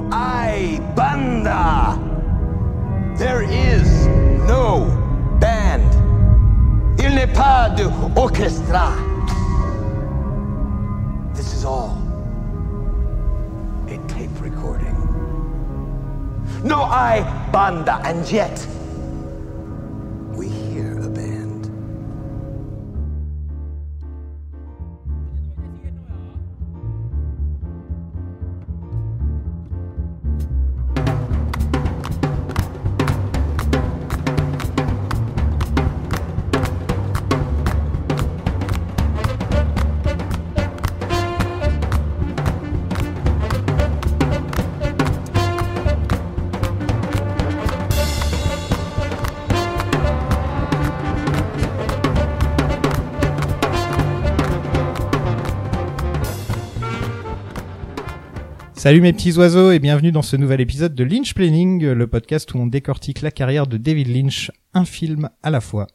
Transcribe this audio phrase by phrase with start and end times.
[0.00, 1.98] No I banda.
[3.18, 4.06] There is
[4.48, 4.86] no
[5.38, 5.84] band.
[6.98, 7.84] Il n'est pas de
[8.16, 8.92] orchestra.
[11.34, 11.98] This is all
[13.88, 14.96] a tape recording.
[16.64, 17.20] No I
[17.52, 18.66] banda, and yet
[58.80, 62.54] Salut mes petits oiseaux et bienvenue dans ce nouvel épisode de Lynch Planning, le podcast
[62.54, 65.86] où on décortique la carrière de David Lynch, un film à la fois.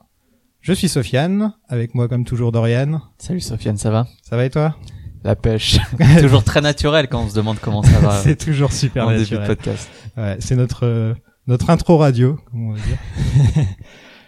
[0.61, 3.01] Je suis Sofiane, avec moi comme toujours Dorian.
[3.17, 4.05] Salut Sofiane, ça va?
[4.21, 4.75] Ça va et toi?
[5.23, 5.79] La pêche.
[6.21, 8.11] toujours très naturel quand on se demande comment ça va.
[8.23, 9.47] C'est toujours super en début de naturel.
[9.47, 9.89] podcast.
[10.15, 11.15] Ouais, c'est notre euh,
[11.47, 13.65] notre intro radio, comme on va dire.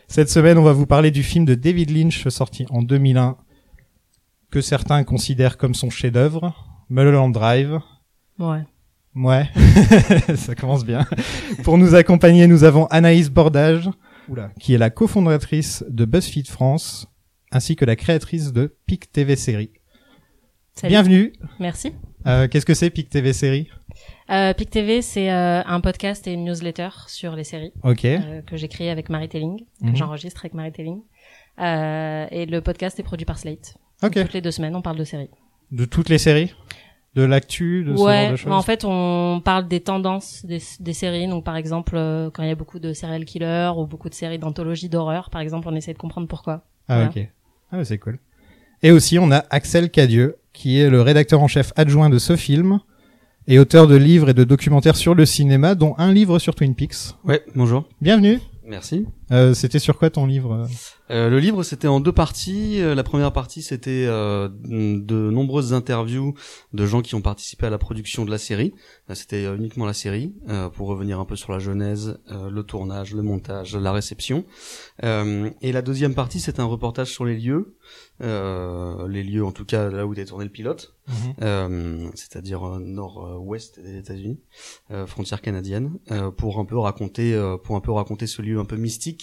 [0.08, 3.38] Cette semaine, on va vous parler du film de David Lynch sorti en 2001
[4.50, 6.56] que certains considèrent comme son chef-d'œuvre,
[6.90, 7.80] Mulholland Drive.
[8.40, 8.62] Ouais.
[9.16, 9.46] Ouais,
[10.36, 11.06] ça commence bien.
[11.64, 13.90] Pour nous accompagner, nous avons Anaïs Bordage,
[14.30, 17.08] oula, qui est la cofondatrice de BuzzFeed France,
[17.52, 19.72] ainsi que la créatrice de PIC TV Série.
[20.76, 20.92] Salut.
[20.92, 21.34] Bienvenue.
[21.60, 21.94] Merci.
[22.28, 23.70] Euh, Qu'est-ce que c'est PIC TV Série?
[24.30, 28.06] Euh, PIC TV, c'est euh, un podcast et une newsletter sur les séries Ok.
[28.06, 29.92] euh, que j'ai créé avec Marie Telling, Mhm.
[29.94, 31.02] que j'enregistre avec Marie Telling.
[31.60, 33.78] Euh, et le podcast est produit par Slate.
[34.04, 34.14] Ok.
[34.22, 35.32] Toutes les deux semaines, on parle de séries.
[35.72, 36.54] De toutes les séries?
[37.18, 40.62] De l'actu De ce genre ouais, de choses en fait, on parle des tendances des,
[40.80, 41.28] des séries.
[41.28, 44.14] Donc, par exemple, euh, quand il y a beaucoup de serial killers ou beaucoup de
[44.14, 46.64] séries d'anthologie d'horreur, par exemple, on essaie de comprendre pourquoi.
[46.88, 47.10] Ah Voilà.
[47.10, 47.28] ok.
[47.72, 48.20] Ah c'est cool.
[48.84, 52.36] Et aussi on a Axel Cadieux, qui est le rédacteur en chef adjoint de ce
[52.36, 52.80] film
[53.48, 56.76] et auteur de livres et de documentaires sur le cinéma, dont un livre sur Twin
[56.76, 57.16] Peaks.
[57.24, 57.90] Ouais, bonjour.
[58.00, 58.40] Bienvenue.
[58.64, 59.08] Merci.
[59.32, 60.68] Euh, C'était sur quoi ton livre euh
[61.10, 62.82] Euh, le livre, c'était en deux parties.
[62.82, 66.34] Euh, La première partie, c'était euh, de nombreuses interviews
[66.74, 68.74] de gens qui ont participé à la production de la série.
[69.08, 72.50] Là, C'était euh, uniquement la série, euh, pour revenir un peu sur la genèse, euh,
[72.50, 74.46] le tournage, le montage, la réception.
[75.04, 77.76] Euh, et la deuxième partie, c'est un reportage sur les lieux,
[78.22, 80.96] euh, les lieux en tout cas là où était tourné le pilote,
[81.42, 84.40] euh, c'est-à-dire euh, nord-ouest des États-Unis,
[84.92, 88.60] euh, frontière canadienne, euh, pour un peu raconter, euh, pour un peu raconter ce lieu
[88.60, 89.17] un peu mystique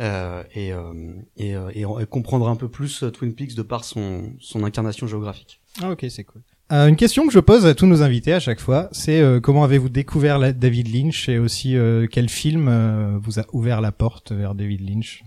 [0.00, 0.92] euh, et, euh,
[1.36, 5.06] et, euh, et, et comprendre un peu plus Twin Peaks de par son, son incarnation
[5.06, 5.60] géographique.
[5.82, 6.42] Ah ok, c'est cool.
[6.72, 9.40] Euh, une question que je pose à tous nos invités à chaque fois, c'est euh,
[9.40, 13.80] comment avez-vous découvert la- David Lynch et aussi euh, quel film euh, vous a ouvert
[13.80, 15.24] la porte vers David Lynch?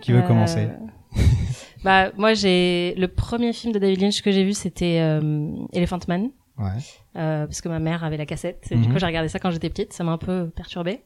[0.00, 0.68] Qui veut Euh, commencer?
[1.84, 6.00] Bah, moi, j'ai le premier film de David Lynch que j'ai vu, c'était euh, Elephant
[6.08, 6.30] Man.
[6.58, 6.70] Ouais.
[7.16, 8.66] euh, parce que ma mère avait la cassette.
[8.70, 8.92] Et du Mhm.
[8.94, 9.92] coup, j'ai regardé ça quand j'étais petite.
[9.92, 11.00] Ça m'a un peu perturbée.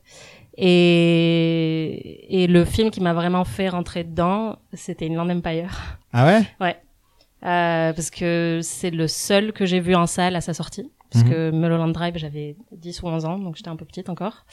[0.56, 5.98] Et, et le film qui m'a vraiment fait rentrer dedans, c'était Inland Empire.
[6.12, 6.42] Ah ouais?
[6.60, 6.76] Ouais.
[7.42, 10.90] Euh, parce que c'est le seul que j'ai vu en salle à sa sortie.
[11.12, 11.30] Parce Mhm.
[11.30, 14.44] que Mulholland Drive, j'avais 10 ou 11 ans, donc j'étais un peu petite encore.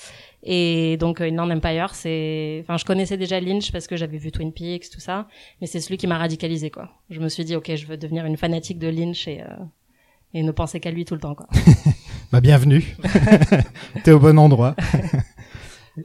[0.42, 2.62] Et donc, euh, Inland Empire, c'est...
[2.64, 5.28] Enfin, je connaissais déjà Lynch parce que j'avais vu Twin Peaks, tout ça.
[5.62, 6.90] Mais c'est celui qui m'a radicalisé, quoi.
[7.12, 9.46] Je me suis dit, ok, je veux devenir une fanatique de Lynch et, euh,
[10.34, 11.48] et ne penser qu'à lui tout le temps, quoi.
[12.32, 12.84] Bah bienvenue.
[14.04, 14.76] T'es au bon endroit.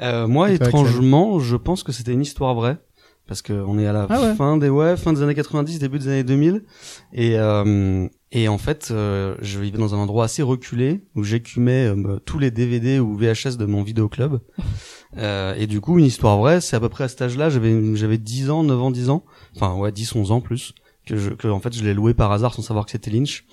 [0.00, 2.78] Euh, moi, étrangement, je pense que c'était une histoire vraie.
[3.28, 4.34] Parce que on est à la Ah ouais.
[4.34, 6.64] fin des ouais, fin des années 90, début des années 2000,
[7.12, 11.86] et euh, et en fait, euh, je vivais dans un endroit assez reculé où j'écumais
[11.86, 14.38] euh, tous les DVD ou VHS de mon vidéoclub.
[15.18, 17.94] Euh, et du coup, une histoire vraie, c'est à peu près à cet âge-là, j'avais
[17.96, 19.24] j'avais 10 ans, 9 ans, 10 ans,
[19.54, 20.72] enfin ouais, 10 11 ans plus
[21.04, 23.44] que je que en fait, je l'ai loué par hasard sans savoir que c'était Lynch.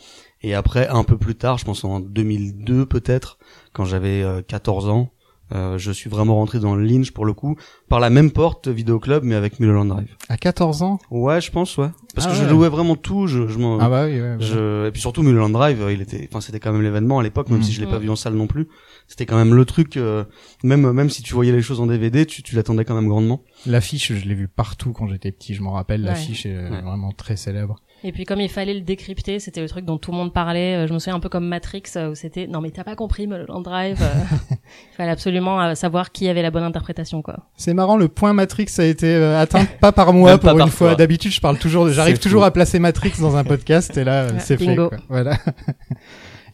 [0.42, 3.40] Et après un peu plus tard, je pense en 2002 peut-être,
[3.74, 5.12] quand j'avais euh, 14 ans,
[5.52, 7.56] euh, je suis vraiment rentré dans le Lynch pour le coup
[7.88, 10.16] par la même porte vidéoclub mais avec Mulholland Drive.
[10.30, 11.00] À 14 ans?
[11.10, 11.90] Ouais, je pense ouais.
[12.16, 12.46] Parce Ah que ouais.
[12.48, 14.38] je louais vraiment tout, je je m'en Ah bah oui, ouais, ouais.
[14.40, 17.24] je et puis surtout Mulholland Drive, euh, il était enfin c'était quand même l'événement à
[17.24, 17.64] l'époque même Mhm.
[17.64, 18.68] si je l'ai pas vu en salle non plus.
[19.08, 20.24] C'était quand même le truc euh,
[20.64, 23.44] même même si tu voyais les choses en DVD, tu tu l'attendais quand même grandement.
[23.66, 26.08] L'affiche, je l'ai vue partout quand j'étais petit, je m'en rappelle, Ouais.
[26.08, 26.82] l'affiche est Ouais.
[26.82, 27.82] vraiment très célèbre.
[28.04, 30.76] Et puis comme il fallait le décrypter, c'était le truc dont tout le monde parlait.
[30.76, 32.96] Euh, Je me souviens un peu comme Matrix euh, où c'était non mais t'as pas
[32.96, 34.02] compris Mulholland Drive.
[34.02, 37.38] euh, il fallait absolument savoir qui avait la bonne interprétation quoi.
[37.58, 40.58] C'est marrant, le point Matrix a été atteint pas par moi Même pour pas une
[40.60, 40.96] par fois.
[40.96, 42.48] D'habitude, je parle toujours, j'arrive toujours fou.
[42.48, 44.76] à placer Matrix dans un podcast et là, Ouais, c'est fait.
[44.76, 44.92] quoi.
[45.10, 45.38] Voilà.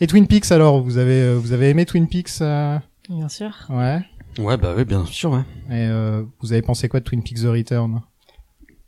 [0.02, 2.78] Et Twin Peaks alors, vous avez vous avez aimé Twin Peaks euh,
[3.10, 3.52] Bien sûr.
[3.70, 4.00] Ouais.
[4.40, 5.44] Ouais, bah oui, bien sûr, ouais.
[5.70, 8.02] Et euh, vous avez pensé quoi de Twin Peaks The Return?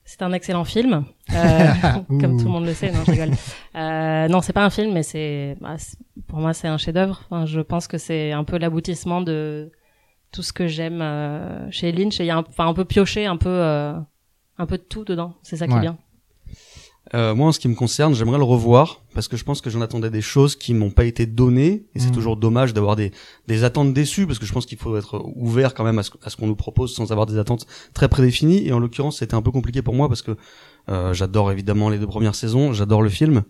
[0.10, 1.66] C'est un excellent film, euh,
[2.22, 2.92] comme tout le monde le sait.
[2.92, 3.32] Non, je rigole.
[3.76, 5.76] Euh, non, c'est pas un film, mais c'est, bah,
[6.28, 7.22] pour moi, c'est un chef-d'œuvre.
[7.30, 9.72] Enfin, je pense que c'est un peu l'aboutissement de
[10.32, 12.18] tout ce que j'aime euh, chez Lynch.
[12.18, 13.94] Il y a un, peu pioché, un peu, euh,
[14.58, 15.36] un peu de tout dedans.
[15.44, 15.78] C'est ça qui Ouais.
[15.80, 15.98] est bien.
[17.14, 19.70] Euh, moi, en ce qui me concerne, j'aimerais le revoir parce que je pense que
[19.70, 22.14] j'en attendais des choses qui m'ont pas été données et c'est Mhm.
[22.14, 23.12] toujours dommage d'avoir des,
[23.48, 26.12] des attentes déçues parce que je pense qu'il faut être ouvert quand même à ce,
[26.24, 29.36] à ce qu'on nous propose sans avoir des attentes très prédéfinies et en l'occurrence, c'était
[29.36, 30.36] un peu compliqué pour moi parce que
[30.90, 33.44] euh, j'adore évidemment les deux premières saisons, j'adore le film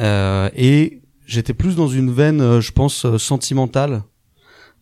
[0.00, 4.02] euh, et j'étais plus dans une veine, je pense, sentimentale.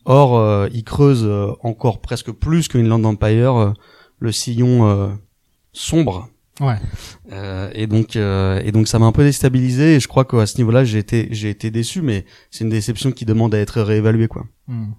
[0.05, 1.29] Or, euh, il creuse
[1.63, 3.75] encore presque plus qu'une Land Empire
[4.19, 5.09] le sillon euh,
[5.73, 6.29] sombre
[6.61, 6.77] Ouais.
[7.33, 10.45] euh, et donc euh, et donc ça m'a un peu déstabilisé et je crois qu'à
[10.47, 13.81] ce niveau-là j'ai été j'ai été déçu mais c'est une déception qui demande à être
[13.81, 14.45] réévaluée quoi.
[14.69, 14.93] Hmm.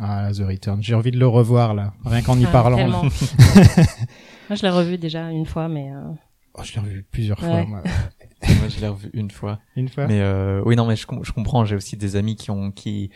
[0.00, 0.80] Ah, The Return.
[0.82, 3.02] J'ai envie de le revoir là, rien qu'en y Ah, parlant.
[3.02, 6.00] moi, je l'ai revu déjà une fois, mais euh,
[6.54, 7.64] Oh, je l'ai revu plusieurs fois.
[7.64, 7.82] Moi.
[8.60, 9.58] Moi, je l'ai revu une fois.
[9.76, 10.06] Une fois.
[10.06, 11.64] Mais euh, oui, non, mais je, com- je comprends.
[11.64, 13.10] J'ai aussi des amis qui ont qui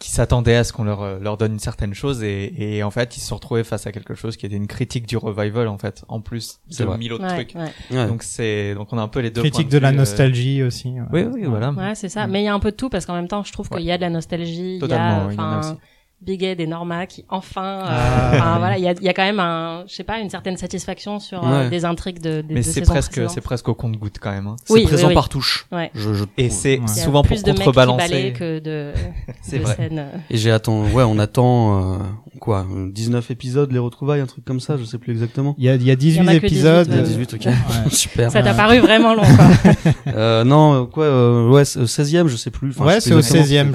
[0.00, 2.90] qui s'attendaient à ce qu'on leur euh, leur donne une certaine chose et, et en
[2.90, 5.68] fait ils se sont retrouvés face à quelque chose qui était une critique du revival
[5.68, 7.54] en fait en plus C'est de mille autres ouais, trucs.
[7.54, 7.96] ouais.
[7.96, 8.06] Ouais.
[8.08, 10.62] Donc c'est donc on a un peu les deux Critique de la vue, euh, nostalgie
[10.62, 10.88] aussi.
[10.88, 11.02] ouais.
[11.12, 11.70] Oui, oui, voilà.
[11.70, 12.26] Ouais, c'est ça.
[12.26, 13.78] Mais il y a un peu de tout parce qu'en même temps, je trouve Ouais.
[13.78, 14.78] qu'il y a de la nostalgie.
[14.80, 15.76] Totalement, il y a.
[16.24, 19.08] Big Ed et Norma qui enfin, euh, Ah, enfin, voilà, il y a, il y
[19.08, 22.40] a quand même un, je sais pas, une certaine satisfaction sur euh, des intrigues de,
[22.40, 24.46] des Mais c'est presque c'est presque au compte-goutte quand même.
[24.46, 24.56] hein.
[24.64, 25.14] C'est oui, présent oui, oui.
[25.14, 25.66] par touche.
[25.72, 25.90] Ouais.
[25.94, 26.84] Je, je Et c'est Ouais.
[26.86, 28.32] Y souvent pour de contrebalancer.
[28.36, 28.92] que de,
[29.42, 29.76] C'est de vrai.
[29.76, 30.06] scènes.
[30.30, 31.98] Et j'ai attendu ouais, on attend euh,
[32.40, 35.54] quoi, 19 épisodes les retrouvailles, un truc comme ça, je sais plus exactement.
[35.58, 36.86] Il y a, il y a Il y 18 en a que 18, épisodes.
[36.88, 37.44] Il y a Euh, 18 OK.
[37.46, 37.52] Ouais.
[37.90, 38.30] Super.
[38.30, 39.92] Ça t'a Euh, paru vraiment long, quoi.
[40.14, 42.70] Euh, non, euh, quoi euh, ouais, c'est- 16e, je sais plus.
[42.70, 43.44] Enfin, ouais, c'est au exactement.
[43.44, 43.72] 16e,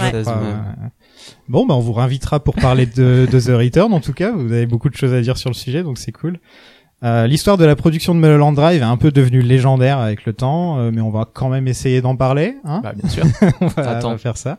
[1.29, 1.37] je 16, crois.
[1.37, 1.37] ouais.
[1.37, 1.49] ouais.
[1.49, 4.31] Bon, bah, on vous réinvitera pour parler de, de The Return, en tout cas.
[4.31, 6.39] Vous avez beaucoup de choses à dire sur le sujet, donc c'est cool.
[7.03, 10.33] Euh, L'histoire de la production de Mulholland Drive est un peu devenue légendaire avec le
[10.33, 12.55] temps, euh, mais on va quand même essayer d'en parler.
[12.65, 13.23] Hein Bah bien sûr.
[13.61, 14.17] on, va, Attends.
[14.17, 14.57] faire ça.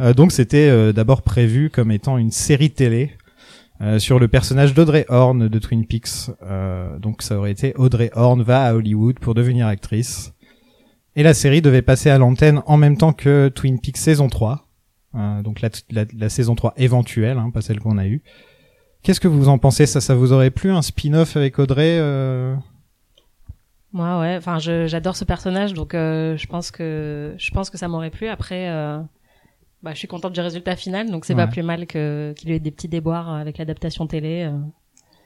[0.00, 3.12] Euh, donc c'était euh, d'abord prévu comme étant une série télé
[3.80, 6.30] euh, sur le personnage d'Audrey Horn de Twin Peaks.
[6.42, 10.32] Euh, donc ça aurait été Audrey Horn va à Hollywood pour devenir actrice.
[11.16, 14.66] Et la série devait passer à l'antenne en même temps que Twin Peaks saison 3.
[15.14, 18.22] Euh, donc la, la, la saison 3 éventuelle, hein, pas celle qu'on a eue.
[19.02, 19.86] Qu'est-ce que vous en pensez?
[19.86, 22.54] Ça, ça vous aurait plu un spin-off avec Audrey euh...
[23.92, 24.36] Moi, ouais.
[24.38, 28.28] Enfin, j'adore ce personnage, donc euh, je pense que je pense que ça m'aurait plu.
[28.28, 28.98] Après, euh,
[29.82, 31.44] bah, je suis contente du résultat final, donc c'est Ouais.
[31.44, 34.50] pas plus mal que qu'il y ait des petits déboires avec l'adaptation télé.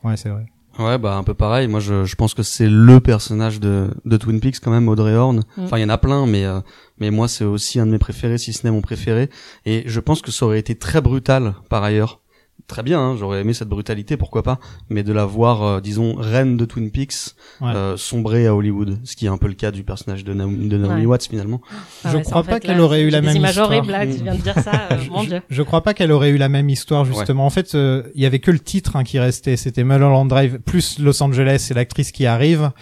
[0.02, 0.46] Ouais, c'est vrai.
[0.78, 1.68] Ouais, bah un peu pareil.
[1.68, 5.14] Moi, je, je pense que c'est le personnage de, de Twin Peaks quand même, Audrey
[5.14, 5.42] Horn.
[5.56, 5.64] Mm.
[5.64, 6.60] Enfin, il y en a plein, mais euh,
[6.98, 9.30] mais moi, c'est aussi un de mes préférés, si ce n'est mon préféré.
[9.64, 12.20] Et je pense que ça aurait été très brutal par ailleurs.
[12.68, 14.58] Très bien, hein, j'aurais aimé cette brutalité, pourquoi pas.
[14.90, 17.70] Mais de la voir, euh, disons, reine de Twin Peaks, Ouais.
[17.72, 20.68] euh, sombrer à Hollywood, ce qui est un peu le cas du personnage de, Naomi,
[20.68, 21.06] de Naomi Ouais.
[21.06, 21.60] Watts finalement.
[22.04, 23.70] Ah Je crois pas qu'elle aurait eu la même histoire.
[23.70, 24.88] là, tu viens de dire ça.
[24.90, 25.42] euh, mon dieu.
[25.48, 27.46] Je crois pas qu'elle aurait eu la même histoire justement.
[27.46, 29.56] En fait, euh, il y avait que le titre hein, qui restait.
[29.56, 32.72] C'était Mulholland Drive plus Los Angeles et l'actrice qui arrive.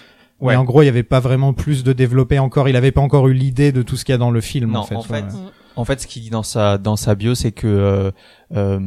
[0.41, 0.55] Ouais.
[0.55, 2.71] Mais en gros, il y avait pas vraiment plus de développé encore.
[2.71, 4.71] Il avait pas encore eu l'idée de tout ce qu'il y a dans le film.
[4.73, 4.97] Non, en fait.
[4.97, 5.29] en fait, ouais.
[5.77, 8.11] En fait, ce qu'il dit dans sa dans sa bio, c'est que euh,
[8.57, 8.79] euh,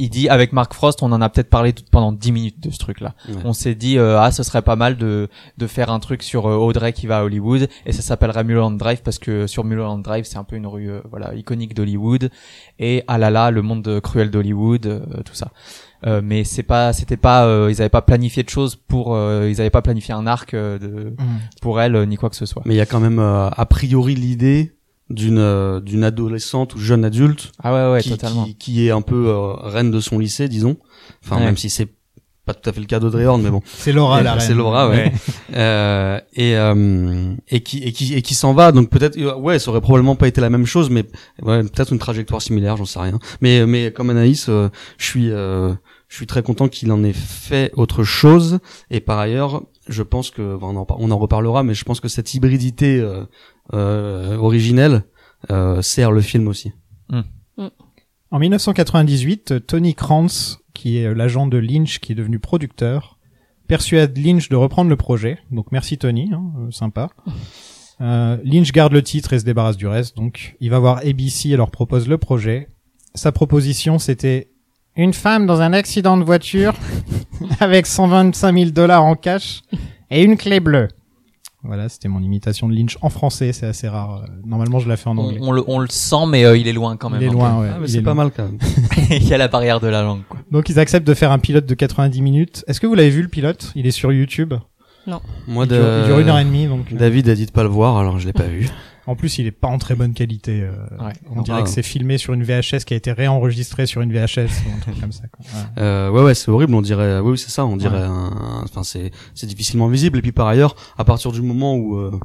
[0.00, 2.70] il dit avec Mark Frost, on en a peut-être parlé tout- pendant 10 minutes de
[2.70, 3.14] ce truc-là.
[3.28, 3.34] Ouais.
[3.44, 5.28] On s'est dit euh, ah, ce serait pas mal de
[5.58, 8.76] de faire un truc sur euh, Audrey qui va à Hollywood et ça s'appellerait Mulholland
[8.76, 12.30] Drive parce que sur Mulholland Drive, c'est un peu une rue euh, voilà iconique d'Hollywood
[12.78, 15.50] et ah là là, le monde cruel d'Hollywood, tout ça.
[16.22, 19.82] Mais c'est pas c'était pas ils avaient pas planifié de choses pour ils avaient pas
[19.82, 21.24] planifié un arc de Mm.
[21.60, 22.62] pour elle ni quoi que ce soit.
[22.64, 24.72] Mais il y a quand même a priori l'idée
[25.10, 28.44] d'une euh, d'une adolescente ou jeune adulte Ah ouais ouais, qui, totalement.
[28.44, 30.76] qui, qui est un peu euh, reine de son lycée, disons.
[31.24, 31.44] Enfin, Ouais.
[31.44, 31.88] même si c'est
[32.46, 33.60] pas tout à fait le cas d'Audrey Horn, mais bon.
[33.66, 34.40] C'est Laura la reine.
[34.40, 35.12] C'est Laura, ouais.
[35.54, 38.70] Euh, et euh, et qui et qui et qui s'en va.
[38.72, 41.04] Donc peut-être, euh, ouais, ça aurait probablement pas été la même chose, mais
[41.42, 43.18] ouais, peut-être une trajectoire similaire, j'en sais rien.
[43.40, 45.74] Mais mais comme Anaïs, euh, je suis euh,
[46.08, 48.60] je suis très content qu'il en ait fait autre chose.
[48.90, 52.08] Et par ailleurs, je pense que on en, on en reparlera, mais je pense que
[52.08, 53.04] cette hybridité
[53.72, 55.04] originelle
[55.50, 56.72] euh, sert le film aussi.
[58.32, 63.18] En 1998, Tony Krantz, qui est euh, l'agent de Lynch, qui est devenu producteur,
[63.66, 65.38] persuade Lynch de reprendre le projet.
[65.50, 67.10] Donc merci Tony, hein, euh, sympa.
[68.02, 70.16] Euh, Lynch garde le titre et se débarrasse du reste.
[70.16, 72.68] Donc il va voir ABC et leur propose le projet.
[73.14, 74.48] Sa proposition c'était
[74.96, 76.72] une femme dans un accident de voiture
[77.60, 79.60] avec 125 000 dollars en cash
[80.10, 80.88] et une clé bleue.
[81.62, 84.22] Voilà, c'était mon imitation de Lynch en français, c'est assez rare.
[84.24, 85.38] Euh, Normalement, je la fais en anglais.
[85.42, 87.20] on le, on le sent, mais euh, il est loin quand même.
[87.20, 87.34] il est peu.
[87.34, 87.68] loin, ouais.
[87.70, 88.24] Ah, mais il c'est est pas loin.
[88.24, 88.58] mal quand même.
[89.10, 90.22] il y a la barrière de la langue.
[90.28, 90.40] Quoi.
[90.50, 92.64] Donc, ils acceptent de faire un pilote de 90 minutes.
[92.66, 93.72] Est-ce que vous l'avez vu le pilote?
[93.74, 94.54] Il est sur YouTube.
[95.48, 96.92] Moi, il, dure, il dure une heure et demie, donc.
[96.92, 98.68] euh, David a dit de pas le voir, alors je l'ai pas vu.
[99.06, 100.60] En plus, il est pas en très bonne qualité.
[100.62, 100.70] euh,
[101.04, 101.12] Ouais.
[101.34, 101.62] On dirait Ah.
[101.62, 104.80] que c'est filmé sur une VHS qui a été réenregistrée sur une VHS ou un
[104.80, 105.24] truc comme ça.
[105.32, 105.44] Quoi.
[105.44, 105.82] Ouais.
[105.82, 106.74] Euh, ouais, ouais, c'est horrible.
[106.74, 107.64] On dirait, oui, oui, c'est ça.
[107.64, 108.04] On dirait, Ouais.
[108.04, 110.18] un- enfin, c'est, c'est difficilement visible.
[110.18, 112.20] Et puis par ailleurs, à partir du moment où, euh, Où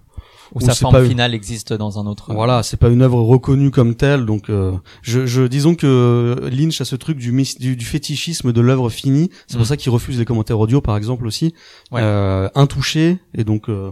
[0.53, 2.33] Ou sa forme pas- finale existe dans un autre.
[2.33, 4.25] voilà, c'est pas une œuvre reconnue comme telle.
[4.25, 8.61] Donc, euh, je, je, disons que Lynch a ce truc du, du, du fétichisme de
[8.61, 9.29] l'œuvre finie.
[9.47, 9.69] C'est pour Mm.
[9.69, 11.53] ça qu'il refuse les commentaires audio, par exemple aussi,
[11.91, 12.01] Ouais.
[12.03, 13.17] euh, intouché.
[13.35, 13.91] Et donc, euh,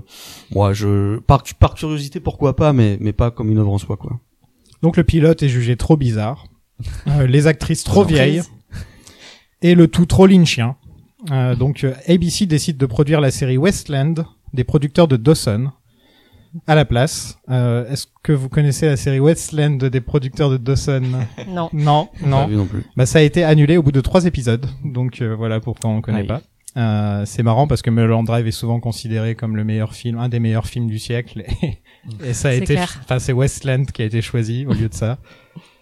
[0.52, 3.98] moi, je, par, par curiosité, pourquoi pas, mais, mais pas comme une œuvre en soi,
[3.98, 4.20] quoi.
[4.82, 6.46] Donc le pilote est jugé trop bizarre,
[7.08, 8.42] euh, les actrices trop vieilles
[9.62, 10.76] et le tout trop lynchien.
[11.32, 15.72] Euh, donc euh, ABC décide de produire la série Westland des producteurs de Dawson
[16.68, 17.40] à la place.
[17.50, 21.04] Euh, Est-ce que vous connaissez la série Westland des producteurs de Dawson?
[21.48, 21.70] Non.
[21.74, 22.48] Non, Pas non.
[22.48, 22.84] vu non plus.
[22.96, 25.98] Bah ça a été annulé au bout de trois épisodes, donc euh, voilà pourquoi on
[25.98, 26.28] ne connaît Aïe.
[26.28, 26.42] pas.
[26.76, 30.28] Euh, c'est marrant parce que Mulholland Drive est souvent considéré comme le meilleur film, un
[30.30, 31.78] des meilleurs films du siècle, et,
[32.28, 34.94] et ça a C'est été, enfin c'est Westland qui a été choisi au lieu de
[34.94, 35.20] ça.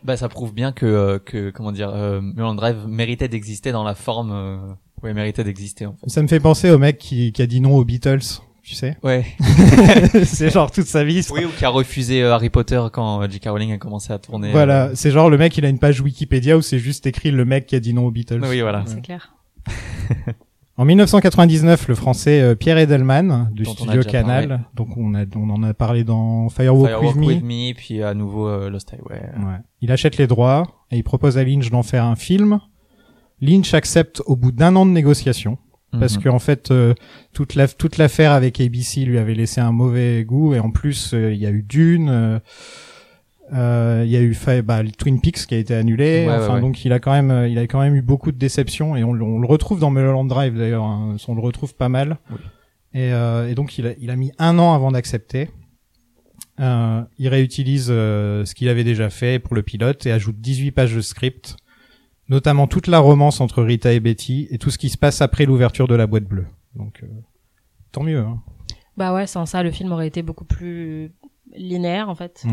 [0.03, 3.83] Bah, ça prouve bien que, euh, que comment dire, euh, Mulholland Drive méritait d'exister dans
[3.83, 4.31] la forme.
[4.33, 4.57] Euh...
[5.03, 6.09] Ouais, méritait d'exister en fait.
[6.09, 8.19] Ça me fait penser au mec qui, qui a dit non aux Beatles,
[8.63, 8.97] tu sais.
[9.03, 9.25] Ouais.
[10.25, 11.25] c'est genre toute sa vie.
[11.31, 13.47] oui, ou qui a refusé euh, Harry Potter quand euh, J.K.
[13.47, 14.51] Rowling a commencé à tourner.
[14.51, 17.31] Voilà, euh, c'est genre le mec il a une page Wikipédia où c'est juste écrit
[17.31, 18.41] le mec qui a dit non aux Beatles.
[18.43, 18.83] Oui, voilà.
[18.85, 19.35] C'est clair.
[20.77, 24.63] En 1999, le français Pierre Edelman du Dont studio Canal, parlé.
[24.73, 27.27] donc on a on en a parlé dans Firewalk, Firewalk with Me.
[27.27, 29.21] with Me, puis à nouveau euh, Lost Highway.
[29.37, 29.59] Ouais.
[29.81, 32.61] Il achète les droits et il propose à Lynch d'en faire un film.
[33.41, 35.59] Lynch accepte au bout d'un an de négociation
[35.99, 36.23] parce Mhm.
[36.23, 36.93] que en fait euh,
[37.33, 41.13] toute la toute l'affaire avec ABC lui avait laissé un mauvais goût et en plus
[41.13, 42.39] euh, il y a eu Dune, euh,
[43.53, 46.25] euh, il y a eu bah, le Twin Peaks qui a été annulé.
[46.27, 46.61] Ouais, enfin ouais.
[46.61, 49.11] donc il a quand même il a quand même eu beaucoup de déceptions et on,
[49.13, 50.83] le- on le retrouve dans Mulholland Drive d'ailleurs.
[50.85, 51.17] hein.
[51.27, 52.17] on le retrouve pas mal.
[52.31, 52.37] Oui.
[52.93, 55.49] Et, euh, et donc il a, il a mis un an avant d'accepter.
[56.59, 60.93] Euh, il réutilise ce qu'il avait déjà fait pour le pilote et ajoute 18 pages
[60.95, 61.55] de script,
[62.31, 65.45] notamment toute la romance entre Rita et Betty et tout ce qui se passe après
[65.45, 66.47] l'ouverture de la boîte bleue.
[66.75, 67.07] Donc euh,
[67.91, 68.19] tant mieux.
[68.19, 68.41] Hein.
[68.97, 71.11] Bah ouais, sans ça, le film aurait été beaucoup plus
[71.55, 72.43] linéaire en fait.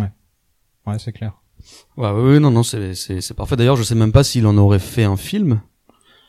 [0.87, 1.32] Ouais, c'est clair.
[1.97, 3.56] Ouais, ouais, ouais, non, non, c'est, c'est, c'est parfait.
[3.56, 5.61] D'ailleurs, je sais même pas s'il en aurait fait un film.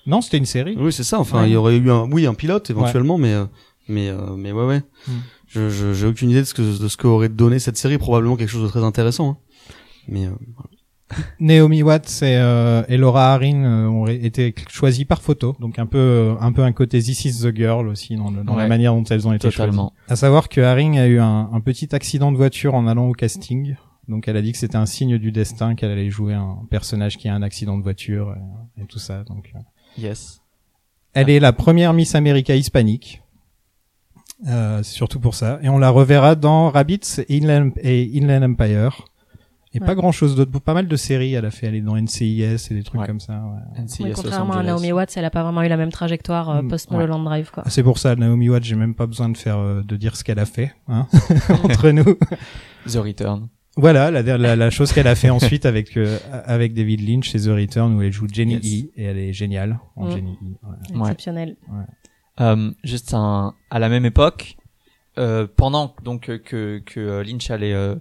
[0.05, 0.75] Non, c'était une série.
[0.77, 1.19] Oui, c'est ça.
[1.19, 1.49] Enfin, Ouais.
[1.49, 3.45] il y aurait eu un, oui, un pilote éventuellement, mais, euh,
[3.87, 4.81] mais, euh, mais ouais, ouais.
[5.07, 5.11] Mm.
[5.47, 7.97] Je, je, j'ai aucune idée de ce que, de ce qu'aurait donné cette série.
[7.97, 9.29] Probablement quelque chose de très intéressant.
[9.29, 9.37] hein.
[10.07, 10.31] Mais euh,
[11.39, 15.85] Naomi Watts et, euh, et Laura Haring euh, ont été choisies par photo, donc un
[15.85, 18.67] peu euh, un peu un côté This is the girl aussi dans, le- dans la
[18.67, 19.57] manière dont elles ont été choisies.
[19.71, 19.93] Totalement.
[20.07, 23.13] À savoir que Haring a eu un, un petit accident de voiture en allant au
[23.13, 23.75] casting.
[24.07, 27.17] Donc elle a dit que c'était un signe du destin qu'elle allait jouer un personnage
[27.17, 28.35] qui a un accident de voiture
[28.77, 29.23] et, et tout ça.
[29.23, 29.59] Donc euh,
[29.97, 30.41] Yes.
[31.13, 33.21] elle est la première Miss America hispanique.
[34.47, 35.59] Euh, c'est surtout pour ça.
[35.61, 39.05] Et on la reverra dans Rabbits et Inland, et Inland Empire.
[39.71, 39.85] Et Ouais.
[39.85, 40.57] pas grand chose d'autre.
[40.59, 41.67] Pas mal de séries elle a fait.
[41.75, 43.05] Est dans NCIS et des trucs Ouais.
[43.07, 43.33] comme ça.
[43.33, 43.83] ouais.
[43.83, 44.63] NCIS contrairement à.
[44.63, 46.97] Naomi Watts, elle a pas vraiment eu la même trajectoire euh, Mm, post ouais.
[46.97, 47.63] Mulholland Drive quoi.
[47.65, 50.15] Ah, C'est pour ça, Naomi Watts, j'ai même pas besoin de faire, euh, de dire
[50.15, 51.05] ce qu'elle a fait, hein,
[51.63, 52.15] entre nous.
[52.88, 53.47] The Return.
[53.77, 57.39] Voilà, la, la, la chose qu'elle a fait ensuite avec euh, avec David Lynch chez
[57.39, 58.83] The Return où elle joue Jenny Yes.
[58.83, 60.11] E et elle est géniale en Mm.
[60.11, 60.45] Jenny E.
[60.67, 60.95] ouais.
[60.95, 61.01] Ouais.
[61.01, 61.55] Exceptionnel.
[62.41, 64.57] Euh, juste un, à la même époque,
[65.17, 67.95] euh, pendant donc que que Lynch allait, euh,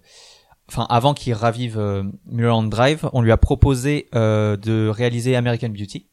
[0.68, 5.68] enfin avant qu'il ravive euh, Mulholland Drive, on lui a proposé euh, de réaliser American
[5.70, 6.06] Beauty.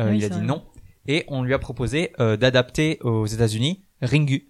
[0.00, 0.46] Euh, Oui, il a dit vrai.
[0.46, 0.62] non
[1.08, 4.48] et on lui a proposé euh, d'adapter aux États-Unis Ringu,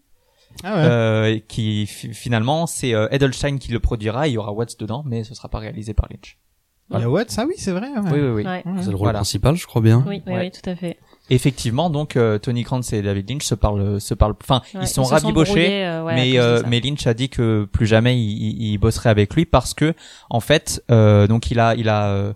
[0.65, 0.83] Ah ouais.
[0.85, 4.27] euh, qui fi- finalement c'est euh, Edelstein qui le produira.
[4.27, 6.39] Il y aura Watts dedans, mais ce sera pas réalisé par Lynch.
[6.93, 7.89] Il y a Watts, ah oui, c'est vrai.
[7.89, 8.11] ouais.
[8.13, 8.47] Oui, oui, oui.
[8.47, 8.63] Ouais.
[8.81, 9.19] C'est le rôle Voilà.
[9.19, 10.05] principal, je crois bien.
[10.07, 10.41] Oui, oui, Ouais.
[10.41, 10.99] oui, tout à fait.
[11.29, 14.35] Effectivement, donc euh, Tony Krantz et David Lynch se parlent, se parlent.
[14.41, 15.51] Enfin, Ouais, ils sont rabibochés.
[15.53, 18.79] brouillés, euh, ouais, mais euh, mais Lynch a dit que plus jamais il, il, il
[18.79, 19.95] bosserait avec lui parce que
[20.31, 22.33] en fait euh, donc il a il a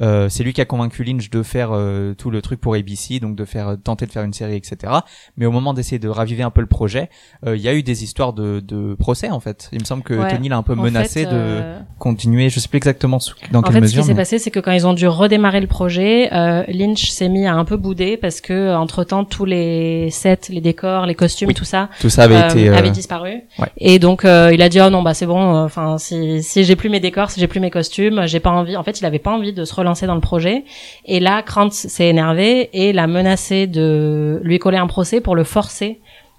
[0.00, 3.18] euh, c'est lui qui a convaincu Lynch de faire euh, tout le truc pour ABC
[3.20, 4.92] donc de faire euh, tenter de faire une série etc
[5.36, 7.10] mais au moment d'essayer de raviver un peu le projet
[7.46, 10.02] euh, il y a eu des histoires de, de procès en fait il me semble
[10.02, 10.30] que Ouais.
[10.30, 13.18] Tony l'a un peu En menacé fait, de euh, continuer je sais plus exactement
[13.52, 14.92] dans en quelle fait, ce mesure qui s'est mais- passé, c'est que quand ils ont
[14.94, 19.04] dû redémarrer le projet, euh, Lynch s'est mis à un peu bouder parce que entre
[19.04, 21.54] temps tous les sets, les décors, les costumes, Oui.
[21.54, 23.40] tout ça tout ça avait été euh, avait disparu.
[23.58, 23.68] ouais.
[23.78, 25.40] Et donc euh, il a dit oh non bah c'est bon.
[25.64, 28.76] Enfin si si j'ai plus mes décors, si j'ai plus mes costumes, j'ai pas envie.
[28.76, 30.64] En fait, il avait pas envie de se relancer dans le projet.
[31.06, 35.44] Et là, Krantz s'est énervé et l'a menacé de lui coller un procès pour le
[35.44, 35.98] forcer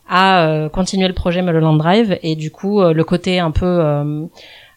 [0.10, 3.65] à euh, continuer le projet Mulholland Drive et du coup euh, le côté un peu
[3.65, 4.25] euh,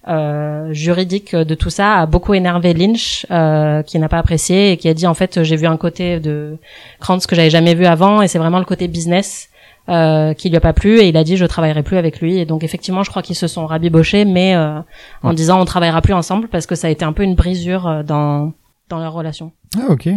[0.07, 4.77] euh, juridique de tout ça a beaucoup énervé Lynch euh, qui n'a pas apprécié et
[4.77, 6.57] qui a dit en fait j'ai vu un côté de
[7.01, 9.49] Krantz que j'avais jamais vu avant et c'est vraiment le côté business
[9.89, 12.39] euh, qui lui a pas plu et il a dit je travaillerai plus avec lui
[12.39, 14.79] et donc effectivement je crois qu'ils se sont rabibochés mais euh,
[15.23, 15.35] en Ouais.
[15.35, 18.03] disant on travaillera plus ensemble parce que ça a été un peu une brisure euh,
[18.03, 18.53] dans
[18.89, 19.53] dans leur relation.
[19.77, 20.09] Ah ok.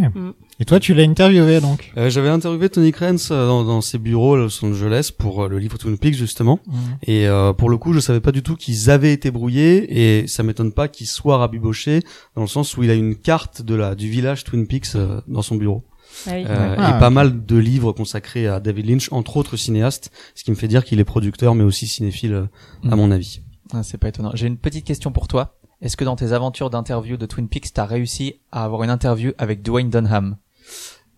[0.60, 1.92] Et toi, tu l'as interviewé donc?
[1.98, 5.48] Euh, J'avais interviewé Tony Krenz euh, dans, dans ses bureaux à Los Angeles pour euh,
[5.50, 6.60] le livre Twin Peaks justement.
[7.04, 10.28] Et euh, pour le coup, je savais pas du tout qu'ils avaient été brouillés et
[10.28, 12.02] ça m'étonne pas qu'ils soient rabibochés
[12.36, 15.22] dans le sens où il a une carte de la du village Twin Peaks euh,
[15.28, 15.84] dans son bureau.
[16.28, 16.44] Ah oui.
[16.48, 17.14] Euh, Ah, et pas ok.
[17.14, 20.84] mal de livres consacrés à David Lynch, entre autres cinéastes, ce qui me fait dire
[20.84, 22.48] qu'il est producteur mais aussi cinéphile
[22.84, 23.00] à Mm.
[23.00, 23.42] mon avis.
[23.74, 24.32] Ah, c'est pas étonnant.
[24.34, 25.57] J'ai une petite question pour toi.
[25.82, 29.32] Est-ce que dans tes aventures d'interview de Twin Peaks, t'as réussi à avoir une interview
[29.38, 30.38] avec Dwayne Dunham?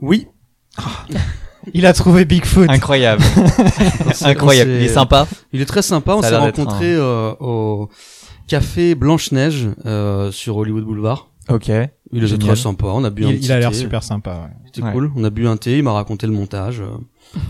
[0.02, 0.28] Oui,
[1.74, 2.70] Il a trouvé Bigfoot.
[2.70, 3.24] Incroyable,
[4.22, 4.72] incroyable.
[4.72, 5.28] Il est sympa.
[5.52, 6.16] Il est très sympa.
[6.16, 7.90] On s'est rencontrés euh, au
[8.48, 11.30] café Blanche Neige euh, sur Hollywood Boulevard.
[11.50, 11.72] Ok.
[12.12, 12.88] Il était très sympa.
[12.88, 13.78] On a bu un Il, petit il a l'air thé.
[13.78, 14.32] super sympa.
[14.32, 14.56] ouais.
[14.66, 14.92] C'était Ouais.
[14.94, 15.12] cool.
[15.16, 15.78] On a bu un thé.
[15.78, 16.82] Il m'a raconté le montage.
[16.82, 16.98] euh.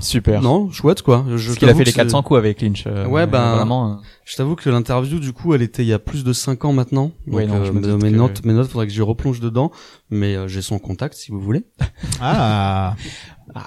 [0.01, 0.41] Super.
[0.41, 1.23] Non, chouette quoi.
[1.37, 2.83] Je Parce qu'il a t'avoue fait que les c'est- 400 coups avec Lynch.
[2.87, 3.91] euh, Ouais, ben, Vraiment.
[3.93, 6.65] euh, Je t'avoue que l'interview du coup, elle était il y a plus de 5
[6.65, 7.11] ans maintenant.
[7.27, 9.01] Donc Ouais, non, je me euh, doute mes que- notes, mes notes, faudrait que j'y
[9.01, 9.71] replonge dedans.
[10.09, 11.63] Mais euh, j'ai son contact si vous voulez.
[12.21, 12.95] Ah.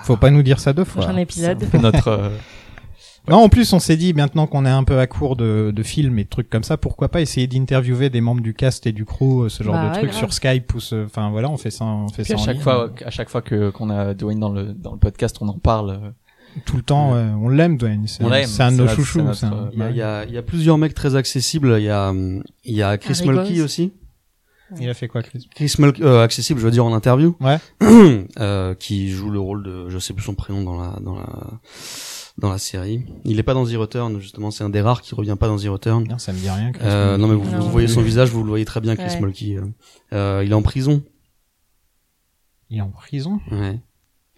[0.04, 1.02] Faut pas nous dire ça deux fois.
[1.04, 1.56] Prochain épisode.
[1.60, 2.08] c'est un peu notre.
[2.08, 2.28] euh,
[3.28, 5.82] Non, en plus, on s'est dit, maintenant qu'on est un peu à court de, de
[5.84, 8.92] films et de trucs comme ça, pourquoi pas essayer d'interviewer des membres du cast et
[8.92, 10.18] du crew, euh, ce genre Bah de ouais, trucs grave.
[10.18, 12.54] sur Skype ou ce, enfin voilà, on fait ça, on fait Puis ça à chaque
[12.54, 12.62] ligne.
[12.62, 15.58] fois, à chaque fois que qu'on a Dwayne dans le dans le podcast, on en
[15.58, 15.90] parle.
[15.90, 16.10] euh,
[16.66, 18.06] tout le temps, ouais, on l'aime, Dwayne.
[18.08, 19.20] C'est On l'aime, c'est un de nos chouchous.
[19.72, 21.76] Il y a, il y a, il y a plusieurs mecs très accessibles.
[21.78, 23.64] Il y a, il y a Chris Harry Mulkey Goss.
[23.64, 23.92] aussi.
[24.80, 25.48] Il a fait quoi, Chris?
[25.54, 27.36] Chris Mulkey, euh, accessible, je veux dire en interview.
[27.40, 27.58] Ouais.
[28.40, 31.28] euh, qui joue le rôle de, je sais plus son prénom dans la, dans la,
[32.38, 33.04] dans la série.
[33.24, 34.50] Il est pas dans The Return, justement.
[34.50, 36.06] C'est un des rares qui revient pas dans The Return.
[36.08, 36.72] Non, ça me dit rien.
[36.72, 37.60] Chris Euh, non mais vous, Non.
[37.60, 39.20] vous voyez son visage, vous le voyez très bien, Chris Ouais.
[39.20, 39.56] Mulkey.
[39.56, 39.66] euh.
[40.12, 41.02] Euh, il est en prison.
[42.70, 43.40] Il est en prison?
[43.50, 43.78] Ouais.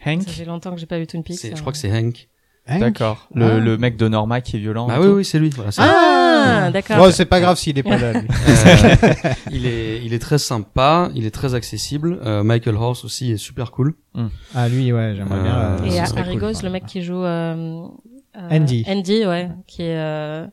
[0.04, 0.22] Hank?
[0.22, 1.38] Ça fait longtemps que j'ai pas vu Twin Peaks.
[1.38, 2.28] C'est- je crois que c'est Hank.
[2.66, 3.28] D'accord.
[3.34, 3.58] Le, Ah.
[3.58, 4.88] le mec de Norma qui est violent.
[4.88, 5.50] Et oui, oui, c'est lui.
[5.50, 6.96] Voilà, Ah, d'accord.
[7.00, 8.12] Oh, c'est pas grave s'il est pas là.
[8.14, 8.28] lui.
[8.28, 9.14] Euh,
[9.50, 12.18] il est, il est très sympa, il est très accessible.
[12.24, 13.94] Euh, Michael Horse aussi est super cool.
[14.54, 15.54] ah lui, ouais, j'aimerais bien.
[15.56, 17.86] Euh, euh, Et Harry cool, le mec qui joue euh,
[18.36, 18.84] euh, Andy.
[18.88, 20.46] Andy, ouais, qui est euh,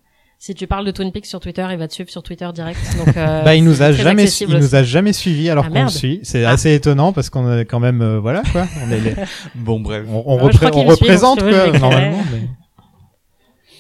[0.44, 2.80] si tu parles de Twin Peaks sur Twitter, il va te suivre sur Twitter direct.
[2.98, 5.84] Donc euh, Bah, il nous a jamais, il nous a jamais suivi alors Ah, qu'on
[5.84, 6.20] le suit.
[6.24, 8.66] C'est assez étonnant parce qu'on est quand même, euh, voilà quoi.
[8.84, 9.14] On est les-
[9.56, 10.04] Bon bref.
[10.10, 12.24] on, Ah, repré- suit, donc représente quoi, normalement.
[12.32, 12.50] mais-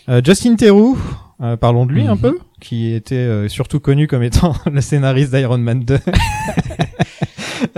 [0.09, 0.99] Euh, Justin Theroux,
[1.41, 2.21] euh, parlons de lui un Mhm.
[2.21, 5.97] peu, qui était euh, surtout connu comme étant le scénariste d'Iron Man 2.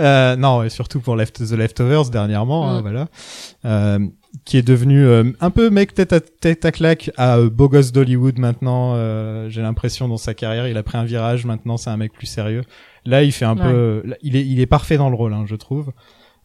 [0.00, 2.82] euh, non, et surtout pour Left, The Leftovers dernièrement, hein, Mm.
[2.82, 3.98] voilà.
[4.44, 7.68] Qui est devenu euh, un peu mec tête à tête à claque à euh, beau
[7.68, 8.94] gosse d'Hollywood maintenant.
[8.96, 11.44] euh, J'ai l'impression dans sa carrière, il a pris un virage.
[11.46, 12.62] Maintenant, c'est un mec plus sérieux.
[13.06, 13.62] Là, il fait un Ouais.
[13.62, 15.92] peu, là, il est, il est parfait dans le rôle, hein, je trouve.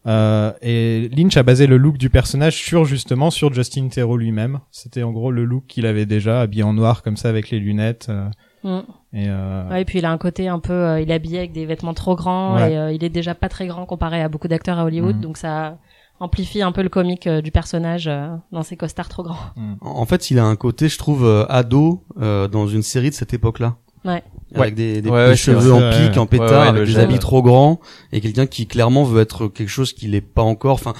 [0.06, 4.60] Euh, et Lynch a basé le look du personnage sur justement sur Justin Theroux lui-même.
[4.70, 7.58] C'était en gros le look qu'il avait déjà, habillé en noir comme ça avec les
[7.58, 8.06] lunettes.
[8.08, 8.28] euh,
[8.62, 8.80] Mm.
[9.14, 11.38] et euh, Ouais, et puis il a un côté un peu, euh, il est habillé
[11.38, 12.72] avec des vêtements trop grands Ouais.
[12.72, 15.22] et euh, il est déjà pas très grand comparé à beaucoup d'acteurs à Hollywood, Mhm.
[15.22, 15.78] donc ça
[16.20, 19.38] amplifie un peu le comique euh, du personnage euh, dans ses costards trop grands.
[19.80, 23.10] En en fait, il a un côté, je trouve, euh, ado euh, dans une série
[23.10, 23.76] de cette époque-là.
[24.04, 24.22] Ouais.
[24.54, 27.42] Avec des, des Ouais, ouais, cheveux en pique, en pétard, ouais, avec des habits trop
[27.42, 27.80] grands,
[28.12, 30.74] et quelqu'un qui clairement veut être quelque chose qu'il est pas encore.
[30.74, 30.94] Enfin,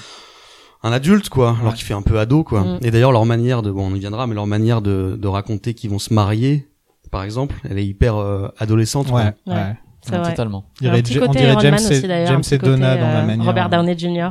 [0.83, 2.61] un adulte quoi, alors qu'il fait un peu ado quoi.
[2.61, 2.79] Mm.
[2.83, 5.73] Et d'ailleurs leur manière de, bon on y viendra, mais leur manière de, de raconter
[5.73, 6.69] qu'ils vont se marier,
[7.11, 9.09] par exemple, elle est hyper euh, adolescente.
[9.09, 9.33] quoi.
[9.47, 9.75] ouais.
[10.03, 10.65] Totalement.
[10.79, 12.41] On dirait, un petit on côté dirait Iron James, Man et, aussi d'ailleurs, James un
[12.41, 13.45] petit et Donna côté, dans la manière.
[13.45, 14.29] Robert Downey Jr.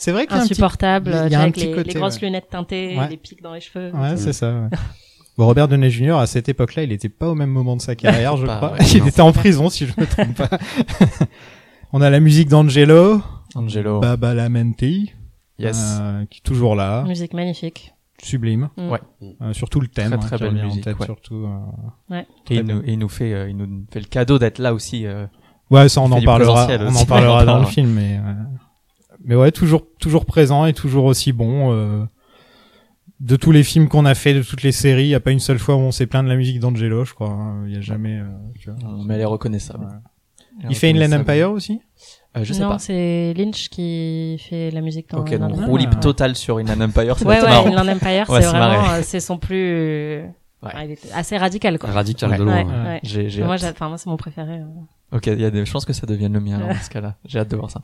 [0.00, 1.74] C'est vrai qu'il y a un petit, insupportable, il y a un avec petit les,
[1.74, 2.26] côté, les grosses ouais.
[2.28, 3.08] lunettes teintées, Ouais.
[3.08, 3.92] les pics dans les cheveux.
[3.94, 4.50] Ouais, c'est ça.
[4.52, 4.68] ouais.
[5.38, 6.16] Bon, Robert Downey Jr.
[6.18, 8.72] à cette époque-là, il était pas au même moment de sa carrière, je Pas, crois.
[8.72, 9.06] ouais, il non.
[9.06, 10.58] était en prison, si je me trompe pas.
[11.92, 13.22] On a la musique d'Angelo,
[13.54, 14.00] Angelo.
[14.00, 15.12] Baba Lamenti,
[15.58, 15.98] yes.
[16.00, 17.92] euh, qui est toujours là, Musique magnifique.
[18.22, 18.68] sublime.
[18.76, 18.90] Mm.
[18.90, 19.00] Ouais.
[19.42, 21.06] Euh, surtout le thème, Très, hein, très qui belle revient en musique, tête, ouais.
[21.06, 21.46] surtout.
[22.10, 22.18] euh.
[22.20, 24.58] et, très il nous, et il nous fait, euh, il nous fait le cadeau d'être
[24.58, 25.06] là aussi.
[25.06, 25.26] euh,
[25.70, 28.32] Ouais, ça on en parlera, on en parlera dans le film, mais euh,
[29.24, 31.72] mais ouais, toujours toujours présent et toujours aussi bon.
[31.72, 32.04] euh,
[33.20, 35.30] de tous les films qu'on a fait, de toutes les séries, il y a pas
[35.30, 37.28] une seule fois où on s'est plaint de la musique d'Angelo, je crois.
[37.28, 37.64] hein.
[37.66, 38.18] Il y a jamais.
[38.18, 38.24] euh,
[38.58, 38.78] tu vois.
[39.06, 39.84] mais elle est reconnaissable.
[39.84, 39.90] Ouais.
[40.60, 41.12] Elle est Il fait Inland.
[41.20, 41.80] Empire aussi?
[42.36, 42.78] Euh, Je sais non, pas.
[42.78, 46.00] c'est Lynch qui fait la musique dans Ok, donc libre Ah.
[46.00, 47.66] totale sur Inland Empire, va Ouais, ouais, marrant.
[47.66, 50.22] Inland Empire, c'est vraiment, euh, c'est son plus,
[50.62, 50.70] Ouais.
[50.84, 51.90] il est assez radical, quoi.
[51.90, 52.38] Radical Ouais.
[52.38, 52.56] de loin.
[52.56, 52.84] Ouais, ouais.
[52.86, 53.00] ouais.
[53.02, 54.60] J'ai, j'ai Moi, enfin, moi, c'est mon préféré.
[55.12, 57.16] Ok, il y a des chances que ça devienne le mien alors, dans ce cas-là.
[57.24, 57.82] J'ai hâte de voir ça.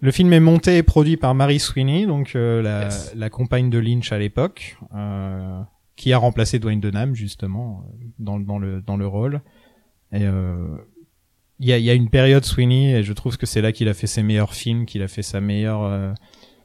[0.00, 3.12] Le film est monté et produit par Mary Sweeney, donc euh, la, Yes.
[3.14, 5.60] la compagne de Lynch à l'époque, euh,
[5.94, 9.42] qui a remplacé Dwayne Dunham justement euh, dans, dans le dans le rôle.
[10.12, 10.76] Et euh,
[11.60, 13.70] il y a il y a une période Sweeney et je trouve que c'est là
[13.72, 16.12] qu'il a fait ses meilleurs films, qu'il a fait sa meilleure euh,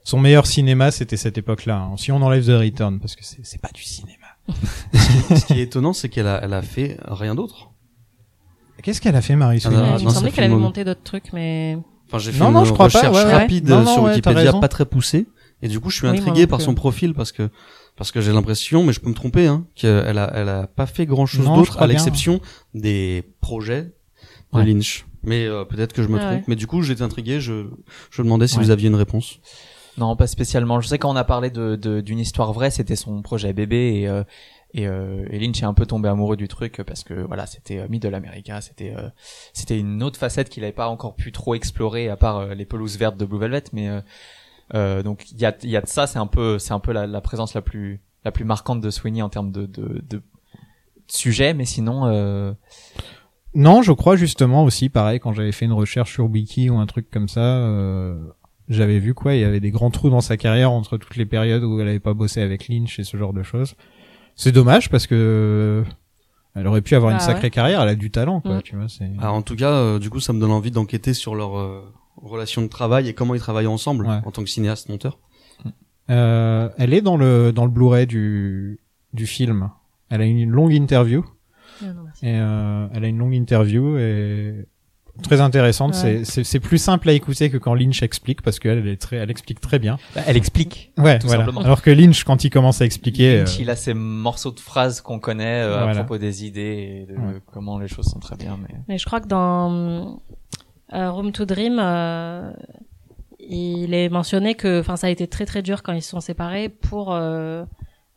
[0.04, 1.78] son meilleur cinéma, c'était cette époque-là.
[1.78, 1.96] hein.
[1.98, 4.18] Si on enlève The Return, parce que c'est c'est pas du cinéma.
[4.94, 7.71] Ce qui est étonnant, c'est qu'elle a, elle a fait rien d'autre.
[8.82, 11.04] Qu'est-ce qu'elle a fait Mary Ah, Sweeney non, il me semblait qu'elle avait monté d'autres
[11.04, 13.34] trucs, mais Enfin, j'ai fait Non, une non, je crois pas, recherche ouais, ouais.
[13.34, 15.28] rapide Non, non, sur ouais, Wikipédia, pas très poussée.
[15.62, 17.50] Et du coup, je suis Oui, intrigué par son profil parce que
[17.96, 20.88] parce que j'ai l'impression, mais je peux me tromper, hein, qu'elle a elle a pas
[20.88, 22.42] fait grand chose d'autre à l'exception
[22.74, 23.94] des projets
[24.54, 24.66] de Ouais.
[24.66, 25.06] Lynch.
[25.24, 26.34] Mais euh, peut-être que je me Ah trompe.
[26.40, 26.44] ouais.
[26.48, 27.40] Mais du coup, j'étais intrigué.
[27.40, 27.68] Je
[28.10, 28.64] je demandais si Ouais.
[28.64, 29.40] vous aviez une réponse.
[29.98, 30.82] Non, pas spécialement.
[30.82, 34.00] Je sais quand on a parlé de de- d'une histoire vraie, c'était son projet bébé
[34.02, 34.24] et euh,
[34.74, 37.80] et, euh, et Lynch est un peu tombé amoureux du truc parce que voilà, c'était
[37.80, 39.10] euh, Middle America, c'était euh,
[39.54, 42.66] c'était une autre facette qu'il avait pas encore pu trop explorer à part euh, les
[42.66, 43.90] pelouses vertes de Blue Velvet, mais
[44.74, 46.80] euh, donc il y a il y a de ça, c'est un peu c'est un
[46.80, 50.22] peu la, présence la plus la plus marquante de Sweeney en termes de de, de
[51.08, 52.56] sujet, mais sinon
[53.54, 56.86] Non, je crois justement aussi, pareil, quand j'avais fait une recherche sur Wiki ou un
[56.86, 57.68] truc comme ça,
[58.70, 61.26] j'avais vu quoi, il y avait des grands trous dans sa carrière entre toutes les
[61.26, 63.76] périodes où elle avait pas bossé avec Lynch et ce genre de choses.
[64.42, 65.84] C'est dommage parce que euh,
[66.56, 67.50] elle aurait pu avoir une Bah sacrée ouais.
[67.52, 68.62] carrière, elle a du talent, quoi, Mm.
[68.64, 68.88] tu vois.
[69.20, 71.82] Alors, en tout cas, euh, du coup, ça me donne envie d'enquêter sur leur euh,
[72.18, 74.20] relation de travail et comment ils travaillent ensemble Ouais.
[74.26, 75.20] en tant que cinéaste monteur.
[76.10, 78.80] Euh, elle est dans le dans le Blu-ray du
[79.14, 79.70] du film.
[80.10, 81.24] Elle a une longue interview
[81.82, 82.26] Non, non, merci.
[82.26, 84.66] et euh, elle a une longue interview et
[85.22, 85.94] très intéressante.
[85.94, 86.24] Ouais.
[86.24, 88.98] C'est- C'est c'est plus simple à écouter que quand Lynch explique parce qu'elle elle est
[89.02, 89.98] très elle explique très bien.
[90.16, 90.92] bah, elle explique.
[90.98, 91.46] Ouais, Tout voilà.
[91.46, 91.62] simplement.
[91.66, 94.60] Alors que Lynch, quand il commence à expliquer, Lynch, euh, il a ces morceaux de
[94.60, 97.42] phrases qu'on connaît euh, à propos des idées et de Ouais.
[97.54, 98.58] comment les choses sont très bien.
[98.62, 100.20] Mais Mais je crois que dans
[100.94, 102.52] euh, Room to Dream, euh,
[103.40, 106.20] il est mentionné que, enfin, ça a été très très dur quand ils se sont
[106.22, 107.12] séparés pour,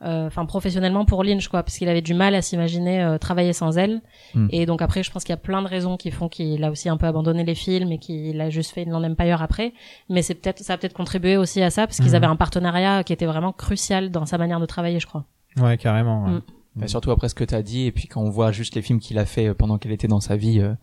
[0.05, 3.79] enfin, professionnellement pour Lynch, quoi, parce qu'il avait du mal à s'imaginer euh, travailler sans
[3.79, 4.03] elle.
[4.35, 4.49] Hmm.
[4.51, 6.71] Et donc après, je pense qu'il y a plein de raisons qui font qu'il a
[6.71, 9.73] aussi un peu abandonné les films et qu'il a juste fait Inland Empire après.
[10.09, 12.15] Mais c'est peut-être, ça a peut-être contribué aussi à ça, parce qu'ils Mhm.
[12.15, 15.25] avaient un partenariat qui était vraiment crucial dans sa manière de travailler, je crois.
[15.61, 16.25] ouais, carrément.
[16.25, 16.31] ouais.
[16.33, 16.43] Mm.
[16.77, 18.99] Bah, surtout après ce que t'as dit, et puis quand on voit juste les films
[18.99, 20.75] qu'il a fait euh, pendant qu'elle était dans sa vie, euh,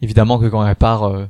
[0.00, 1.26] évidemment que quand elle part, euh,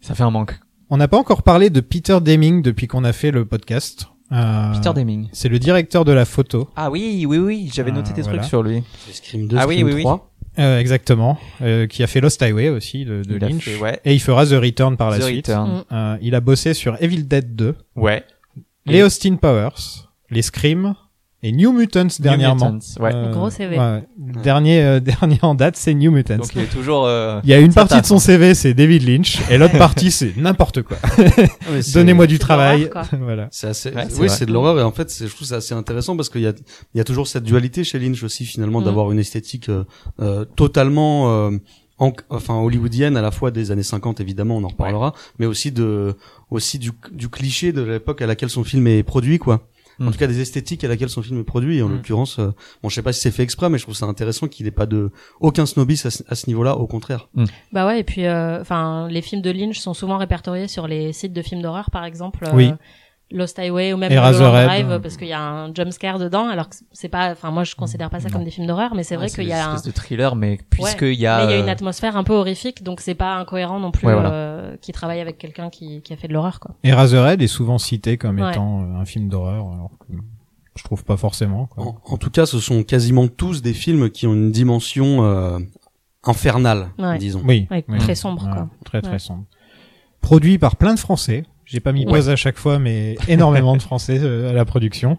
[0.00, 0.58] ça fait un manque.
[0.90, 4.08] On n'a pas encore parlé de Peter Deming depuis qu'on a fait le podcast.
[4.30, 5.28] Euh, Peter Deming.
[5.32, 6.68] C'est le directeur de la photo.
[6.76, 8.38] Ah oui, oui, oui, j'avais Ah, noté des voilà.
[8.38, 8.82] trucs sur lui.
[9.12, 10.02] Scream 2, Ah oui, Scream oui, oui.
[10.02, 10.28] 3.
[10.58, 14.00] Euh, exactement, euh, qui a fait Lost Highway aussi de, de Lynch, fait, ouais.
[14.04, 15.46] et il fera The Return par la The suite.
[15.46, 15.84] Return.
[15.90, 18.22] Euh, il a bossé sur Evil Dead 2, Ouais.
[18.84, 20.94] les Et- Austin Powers, les Scream
[21.42, 22.70] et New Mutants dernièrement.
[22.70, 23.12] New Mutants, ouais.
[23.14, 23.78] Euh, Gros CV.
[23.78, 24.02] ouais.
[24.34, 26.36] Le Dernier, euh, dernier en date, c'est New Mutants.
[26.38, 27.06] Donc il est toujours.
[27.06, 28.18] euh, il y a une partie de son.
[28.18, 30.96] CV, c'est David Lynch, et l'autre partie, c'est n'importe quoi.
[31.02, 31.08] Ah,
[31.94, 32.88] Donnez-moi du travail.
[33.20, 33.48] voilà.
[33.50, 36.16] C'est assez, Ouais, oui, c'est de l'horreur et en fait, je trouve ça assez intéressant
[36.16, 36.52] parce qu'il y a,
[36.94, 38.84] il y a toujours cette dualité chez Lynch aussi finalement Mm.
[38.84, 39.84] d'avoir une esthétique euh,
[40.20, 41.50] euh, totalement, euh,
[41.98, 45.70] en- enfin hollywoodienne à la fois des années 50 évidemment, on en reparlera, mais aussi
[45.72, 46.14] de,
[46.50, 49.68] aussi du, du cliché de l'époque à laquelle son film est produit quoi.
[50.00, 50.10] En Mm.
[50.12, 51.78] tout cas, des esthétiques à laquelle son film est produit.
[51.78, 51.92] Et en Mm.
[51.92, 52.50] l'occurrence, euh,
[52.82, 54.70] bon, je sais pas si c'est fait exprès, mais je trouve ça intéressant qu'il n'ait
[54.72, 56.76] pas de aucun snobisme à, ce- à ce niveau-là.
[56.76, 57.28] Au contraire.
[57.72, 61.12] Bah ouais, et puis, euh, enfin, les films de Lynch sont souvent répertoriés sur les
[61.12, 62.44] sites de films d'horreur, par exemple.
[62.44, 62.72] euh, Oui.
[63.32, 64.68] Lost Highway ou même Eraserhead.
[64.68, 67.50] Mulholland Drive parce qu'il y a un jump scare dedans alors que c'est pas enfin
[67.50, 69.52] moi je considère pas ça comme des films d'horreur mais c'est vrai qu'il y une
[69.52, 71.38] a un espèce de thriller, mais puisqu'il y a.
[71.38, 73.90] mais il y a une euh, atmosphère un peu horrifique donc c'est pas incohérent non
[73.90, 74.32] plus Ouais, voilà.
[74.32, 76.72] euh, qui travaille avec quelqu'un qui, qui a fait de l'horreur quoi.
[76.84, 78.50] Eraserhead est souvent cité comme Ouais.
[78.50, 80.14] étant euh, un film d'horreur, alors que
[80.76, 81.66] je trouve pas forcément.
[81.66, 81.84] Quoi.
[81.84, 85.58] En, en tout cas, ce sont quasiment tous des films qui ont une dimension euh,
[86.24, 87.18] infernale, Ouais.
[87.18, 87.42] disons.
[87.44, 87.98] Oui, Ouais, oui.
[87.98, 88.68] très sombre, Ouais, quoi.
[88.84, 89.18] Très très Ouais.
[89.18, 89.44] sombre.
[90.20, 91.44] Produit par plein de Français.
[91.72, 92.12] J'ai pas mis Ouais.
[92.12, 95.10] pause à chaque fois, mais énormément de Français euh, à la production.
[95.10, 95.18] Donc,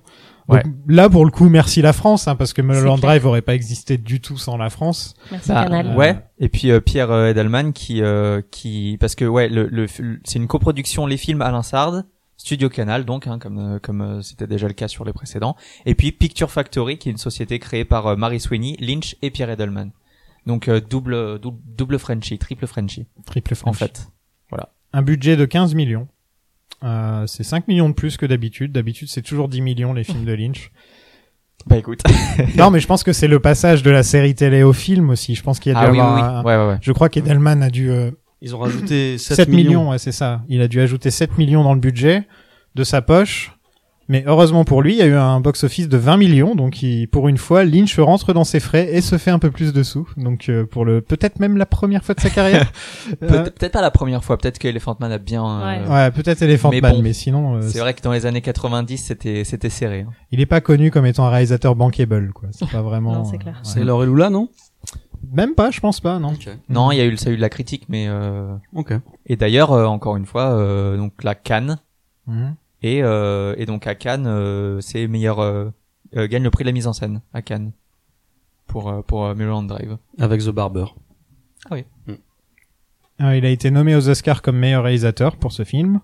[0.49, 0.63] Ouais.
[0.87, 2.99] Là, pour le coup, merci la France, hein, parce que Mulholland.
[2.99, 5.15] Drive aurait pas existé du tout sans la France.
[5.31, 5.95] Merci Bah, Canal.
[5.97, 6.17] Ouais.
[6.39, 10.39] Et puis euh, Pierre euh, Edelman qui euh, qui parce que ouais le, le c'est
[10.39, 12.03] une coproduction les films Alain Sard
[12.35, 15.95] Studio Canal donc hein, comme comme euh, c'était déjà le cas sur les précédents et
[15.95, 19.49] puis Picture Factory qui est une société créée par euh, Mary Sweeney, Lynch et Pierre
[19.49, 19.91] Edelman.
[20.45, 23.69] Donc euh, double double double Frenchie, triple Frenchie Triple French.
[23.75, 24.07] en fait.
[24.95, 26.07] Un budget de 15 millions.
[26.83, 28.71] Euh, c'est 5 millions de plus que d'habitude.
[28.71, 30.71] D'habitude, c'est toujours 10 millions les films de Lynch.
[31.65, 32.01] Bah écoute.
[32.57, 35.33] non, mais je pense que c'est le passage de la série télé au film aussi.
[35.33, 36.21] Je pense qu'il y a dû ah oui oui, avoir oui.
[36.21, 36.77] un- Ouais ouais ouais.
[36.81, 40.41] Je crois qu'Edelman a dû euh, Ils ont rajouté 7, 7, millions, ouais, c'est ça.
[40.49, 42.27] Il a dû ajouter 7 millions dans le budget
[42.75, 43.52] de sa poche.
[44.09, 47.07] Mais heureusement pour lui, il y a eu un box-office de 20 millions, donc il,
[47.07, 49.81] pour une fois, Lynch rentre dans ses frais et se fait un peu plus de
[49.83, 50.07] sous.
[50.17, 52.69] Donc euh, pour le peut-être même la première fois de sa carrière.
[53.21, 55.45] Euh, Peut-être pas la première fois, peut-être que Elephant Man a bien...
[55.45, 58.25] euh, ouais, peut-être Elephant Mais Man, bon, mais sinon, euh, C'est vrai que dans les
[58.25, 60.01] années 90, c'était c'était serré.
[60.01, 60.11] hein.
[60.31, 62.49] il est pas connu comme étant un réalisateur bankable, quoi.
[62.51, 63.13] C'est pas vraiment.
[63.13, 63.55] Non, c'est clair.
[63.55, 63.85] euh, C'est ouais.
[63.85, 64.49] Laure et Lula, non?
[65.31, 66.33] Même pas, je pense pas, non.
[66.69, 68.53] Non, il y a eu ça a eu de la critique, mais euh...
[68.75, 68.93] Ok.
[69.25, 71.77] et d'ailleurs euh, encore une fois, euh, donc la Cannes
[72.27, 72.55] Mhm.
[72.83, 75.69] Et euh, et donc à Cannes, euh, c'est meilleur euh,
[76.15, 77.71] euh, gagne le prix de la mise en scène à Cannes
[78.67, 79.97] pour euh, pour euh, Mulholland Drive.
[80.19, 80.85] Avec The Barber.
[83.21, 86.01] Euh, il a été nommé aux Oscars comme meilleur réalisateur pour ce film.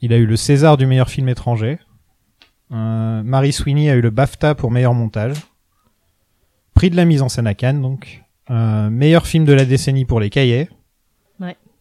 [0.00, 1.78] Il a eu le César du meilleur film étranger.
[2.72, 5.36] Euh, Mary Sweeney a eu le BAFTA pour meilleur montage.
[6.74, 8.24] Prix de la mise en scène à Cannes, donc.
[8.50, 10.68] Euh, meilleur film de la décennie pour les cahiers.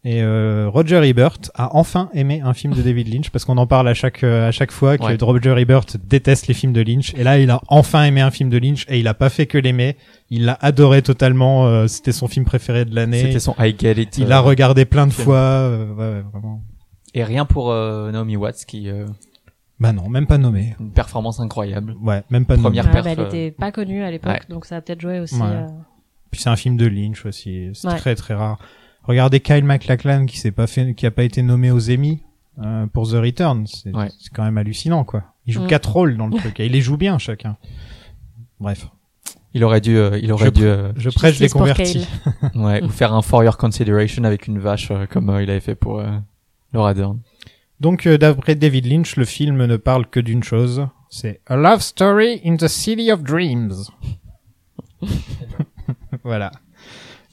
[0.04, 3.68] Et euh, Roger Ebert a enfin aimé un film de David Lynch parce qu'on en
[3.68, 5.16] parle à chaque euh, à chaque fois que Ouais.
[5.22, 8.50] Roger Ebert déteste les films de Lynch et là il a enfin aimé un film
[8.50, 9.98] de Lynch et il a pas fait que l'aimer,
[10.32, 13.22] il l'a adoré totalement, euh, c'était son film préféré de l'année.
[13.22, 14.18] C'était son I Get It.
[14.18, 15.24] Il euh, l'a regardé plein de film.
[15.26, 16.64] fois, euh, ouais, ouais, vraiment.
[17.14, 19.06] et rien pour euh, Naomi Watts qui euh,
[19.80, 20.76] Bah non, même pas nommé.
[20.80, 21.96] une performance incroyable.
[22.02, 22.96] Ouais, même pas Première nommé.
[22.98, 24.42] Ouais, perf, bah, elle euh, était pas connue à l'époque, ouais.
[24.50, 25.36] donc ça a peut-être joué aussi.
[25.36, 25.44] Ouais.
[25.48, 25.68] euh,
[26.32, 27.98] Puis c'est un film de Lynch aussi, c'est Ouais.
[27.98, 28.58] très très rare.
[29.04, 32.22] Regardez Kyle MacLachlan qui s'est pas fait, qui a pas été nommé aux Emmy
[32.64, 34.10] euh, pour The Return, c'est Ouais.
[34.20, 35.24] c'est quand même hallucinant quoi.
[35.48, 35.68] Il joue Mm.
[35.68, 37.58] quatre rôles dans le truc et il les joue bien chacun.
[38.60, 38.88] Bref,
[39.54, 42.08] Il aurait dû euh, il aurait Je dû euh, je prêche les convertis.
[42.56, 45.60] ouais, ou faire un For Your Consideration avec une vache euh, comme euh, il avait
[45.60, 46.10] fait pour euh,
[46.74, 47.20] Laura Dern.
[47.80, 51.82] Donc euh, d'après David Lynch, le film ne parle que d'une chose, c'est A Love
[51.82, 53.72] Story in the City of Dreams.
[56.24, 56.52] voilà.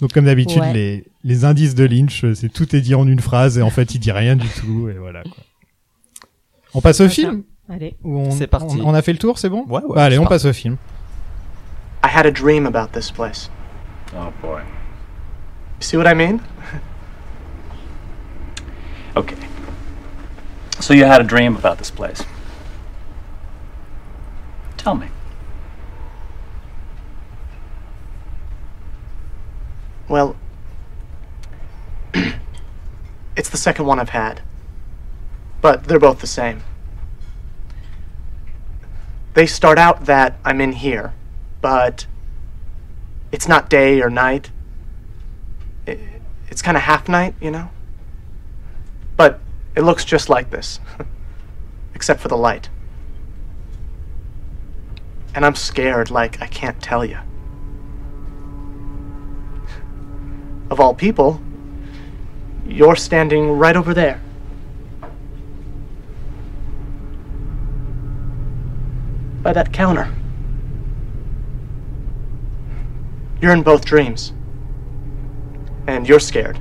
[0.00, 0.72] Donc comme d'habitude, Ouais.
[0.72, 3.70] les, les indices de Lynch, euh, c'est tout est dit en une phrase et en
[3.70, 5.32] fait il dit rien du tout et voilà quoi.
[6.74, 7.96] On passe au film Allez.
[8.30, 8.78] C'est parti.
[8.80, 10.34] On, on a fait le tour, c'est bon Ouais, ouais, Bah, Allez, on parti.
[10.34, 10.76] passe au film.
[12.04, 13.50] I had a dream about this place.
[14.16, 14.60] Oh boy.
[15.80, 16.38] See what I mean?
[19.16, 19.36] Okay.
[20.80, 22.24] So you had a dream about this place.
[24.76, 25.06] Tell me.
[30.08, 30.36] Well,
[33.36, 34.40] it's the second one I've had.
[35.60, 36.62] But they're both the same.
[39.34, 41.12] They start out that I'm in here,
[41.60, 42.06] but
[43.30, 44.50] it's not day or night.
[45.86, 45.98] I-
[46.48, 47.70] It's kind of half night, you know?
[49.16, 49.40] But
[49.74, 50.80] it looks just like this,
[51.94, 52.68] except for the light.
[55.34, 57.18] And I'm scared like I can't tell you.
[60.70, 61.40] Of all people,
[62.66, 64.20] you're standing right over there.
[69.42, 70.12] By that counter.
[73.40, 74.32] You're in both dreams.
[75.86, 76.58] And you're scared.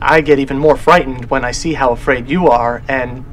[0.00, 3.24] I get even more frightened when I see how afraid you are, and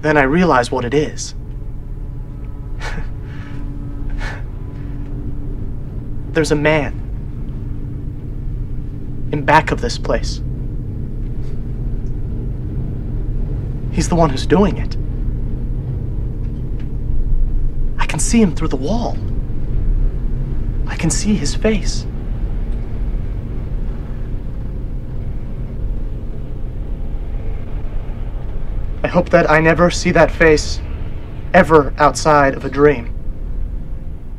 [0.00, 1.34] then I realize what it is.
[6.32, 6.92] There's a man
[9.32, 10.40] in back of this place.
[13.92, 14.96] He's the one who's doing it.
[18.00, 19.18] I can see him through the wall.
[20.86, 22.06] I can see his face.
[29.02, 30.80] I hope that I never see that face
[31.52, 33.11] ever outside of a dream.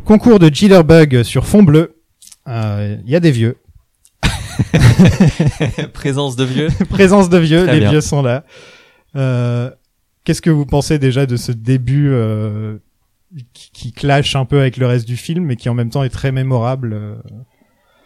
[0.06, 2.02] Concours de Jitterbug sur fond bleu.
[2.48, 3.58] Euh, Il y a des vieux.
[5.94, 6.68] Présence de vieux.
[6.90, 7.92] Présence de vieux, Très les bien.
[7.92, 8.44] vieux sont là.
[9.16, 9.72] Euh,
[10.24, 12.78] Qu'est-ce que vous pensez déjà de ce début euh,
[13.54, 16.04] qui, qui clash un peu avec le reste du film, mais qui en même temps
[16.04, 17.16] est très mémorable euh.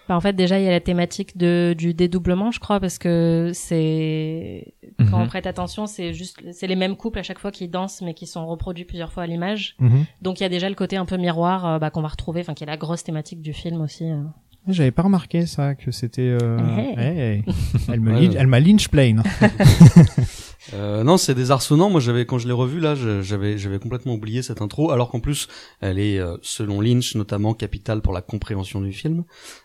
[0.07, 2.97] Bah, en fait, déjà, il y a la thématique de, du dédoublement, je crois, parce
[2.97, 5.23] que c'est, quand Mhm.
[5.23, 8.13] on prête attention, c'est juste, c'est les mêmes couples à chaque fois qui dansent, mais
[8.13, 9.75] qui sont reproduits plusieurs fois à l'image.
[9.79, 10.05] Mhm.
[10.21, 12.41] Donc, il y a déjà le côté un peu miroir, euh, bah, qu'on va retrouver,
[12.41, 14.05] enfin, qui est la grosse thématique du film aussi.
[14.05, 14.21] euh.
[14.69, 16.35] J'avais pas remarqué ça, que c'était.
[16.41, 16.57] Euh...
[16.77, 17.19] Hey.
[17.19, 17.43] hey.
[17.91, 18.29] Elle me ouais.
[18.37, 19.23] elle m'a lynch plane.
[20.73, 21.89] Euh, non, c'est désarçonnant.
[21.89, 25.19] Moi, j'avais quand je l'ai revu là, j'avais j'avais complètement oublié cette intro, alors qu'en
[25.19, 25.47] plus,
[25.81, 29.23] elle est euh, selon Lynch notamment capitale pour la compréhension du film.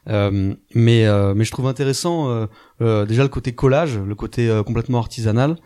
[0.08, 2.46] Euh, mais euh, mais je trouve intéressant euh,
[2.80, 5.56] euh, déjà le côté collage, le côté euh, complètement artisanal,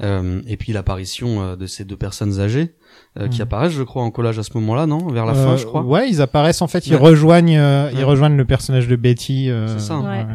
[0.00, 2.74] euh, et puis l'apparition euh, de ces deux personnes âgées
[3.18, 3.42] euh, qui Mhm.
[3.42, 5.08] apparaissent, je crois, en collage à ce moment-là, non?
[5.08, 5.82] Vers la fin, je crois.
[5.82, 7.00] Ouais, ils apparaissent en fait, ils Ouais.
[7.00, 9.50] rejoignent, euh, ils rejoignent le personnage de Betty.
[9.50, 9.98] euh, C'est ça.
[9.98, 10.26] Ouais.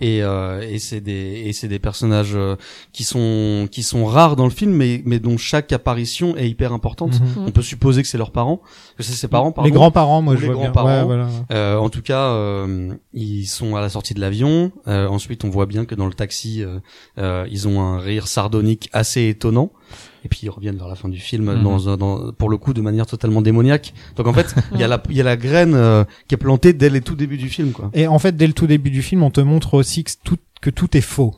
[0.00, 2.56] Et euh, et c'est des et c'est des personnages euh,
[2.92, 6.72] qui sont qui sont rares dans le film mais mais dont chaque apparition est hyper
[6.72, 7.20] importante.
[7.20, 7.44] Mhm.
[7.46, 8.60] On peut supposer que c'est leurs parents,
[8.96, 9.66] que c'est ses parents pardon.
[9.68, 10.64] Les grands-parents, moi je les vois bien.
[10.64, 11.00] grands-parents.
[11.00, 11.28] Ouais, voilà.
[11.52, 14.72] Euh, en tout cas, euh, ils sont à la sortie de l'avion.
[14.88, 16.78] Euh, ensuite, on voit bien que dans le taxi, euh,
[17.18, 19.70] euh, ils ont un rire sardonique assez étonnant.
[20.24, 21.62] Et puis ils reviennent vers la fin du film Mhm.
[21.62, 23.94] dans, un- dans, pour le coup de manière totalement démoniaque.
[24.16, 26.38] Donc en fait, il y a la il y a la graine euh, qui est
[26.38, 27.90] plantée dès les tout débuts du film quoi.
[27.94, 30.38] Et en fait, dès le tout début du film, on te montre aussi que tout,
[30.60, 31.34] que tout est faux.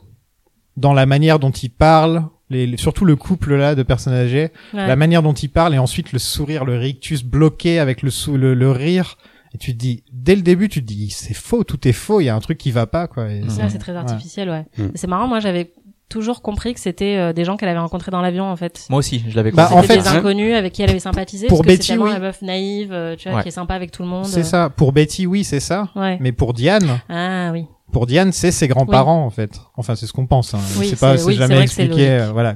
[0.75, 4.49] Dans la manière dont ils parlent, les, les- surtout le couple là de personnes âgées,
[4.73, 4.87] Ouais.
[4.87, 8.37] la manière dont ils parlent et ensuite le sourire, le rictus bloqué avec le, sou-
[8.37, 9.17] le, le rire.
[9.55, 12.19] Et tu te dis, dès le début, tu te dis, c'est faux, tout est faux,
[12.21, 13.27] il y a un truc qui va pas, quoi.
[13.49, 14.65] Ça, c'est très artificiel, ouais.
[14.79, 14.89] Mm.
[14.95, 15.71] C'est marrant, moi, j'avais
[16.13, 18.85] toujours compris que c'était euh, des gens qu'elle avait rencontrés dans l'avion, en fait.
[18.89, 19.77] Moi aussi, je l'avais Bah, compris.
[19.77, 21.47] en C'était fait, des inconnus avec qui elle avait sympathisé.
[21.47, 22.13] pour parce que Betty, c'est tellement oui.
[22.13, 23.43] la meuf naïve, euh, tu vois, Ouais.
[23.43, 24.25] qui est sympa avec tout le monde.
[24.25, 24.69] C'est ça.
[24.69, 25.89] Pour Betty, oui, c'est ça.
[25.95, 26.17] Ouais.
[26.21, 27.65] Mais pour Diane, Ah oui.
[27.91, 29.59] pour Diane, c'est ses grands-parents, en fait.
[29.75, 30.53] Enfin, c'est ce qu'on pense.
[30.53, 30.59] Hein.
[30.79, 32.09] Oui, c'est pas, c'est- c'est oui, c'est jamais vrai que c'est expliqué.
[32.09, 32.55] euh, voilà.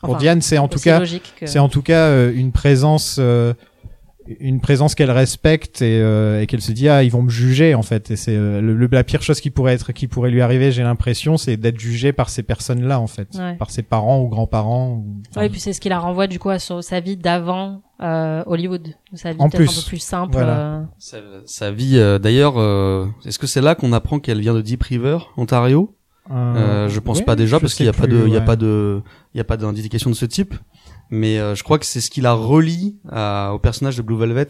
[0.00, 3.16] Pour Enfin, Diane, c'est en tout cas, que- c'est en tout cas euh, une présence
[3.18, 3.54] euh,
[4.40, 7.74] une présence qu'elle respecte et, euh, et qu'elle se dit ah ils vont me juger
[7.74, 10.30] en fait et c'est euh, le, le- la pire chose qui pourrait être qui pourrait
[10.30, 13.54] lui arriver j'ai l'impression c'est d'être jugé par ces personnes là en fait Ouais.
[13.56, 16.26] par ses parents ou grands-parents ou- enfin, Ouais, et puis c'est ce qui la renvoie
[16.26, 19.78] du coup à son- sa vie d'avant euh, Hollywood, sa vie En peut-être plus.
[19.78, 20.32] un peu plus simple.
[20.34, 20.58] Voilà.
[20.58, 24.52] euh, Sa, sa vie euh, d'ailleurs, euh, est-ce que c'est là qu'on apprend qu'elle vient
[24.54, 25.94] de Deep River, Ontario?
[26.30, 28.56] Euh, je pense pas déjà parce qu'il y a pas de, il y a pas
[28.56, 29.00] de,
[29.32, 30.54] il y a pas d'indication de ce type.
[31.10, 34.16] Mais euh, je crois que c'est ce qui la relie à, au personnage de Blue
[34.18, 34.48] Velvet,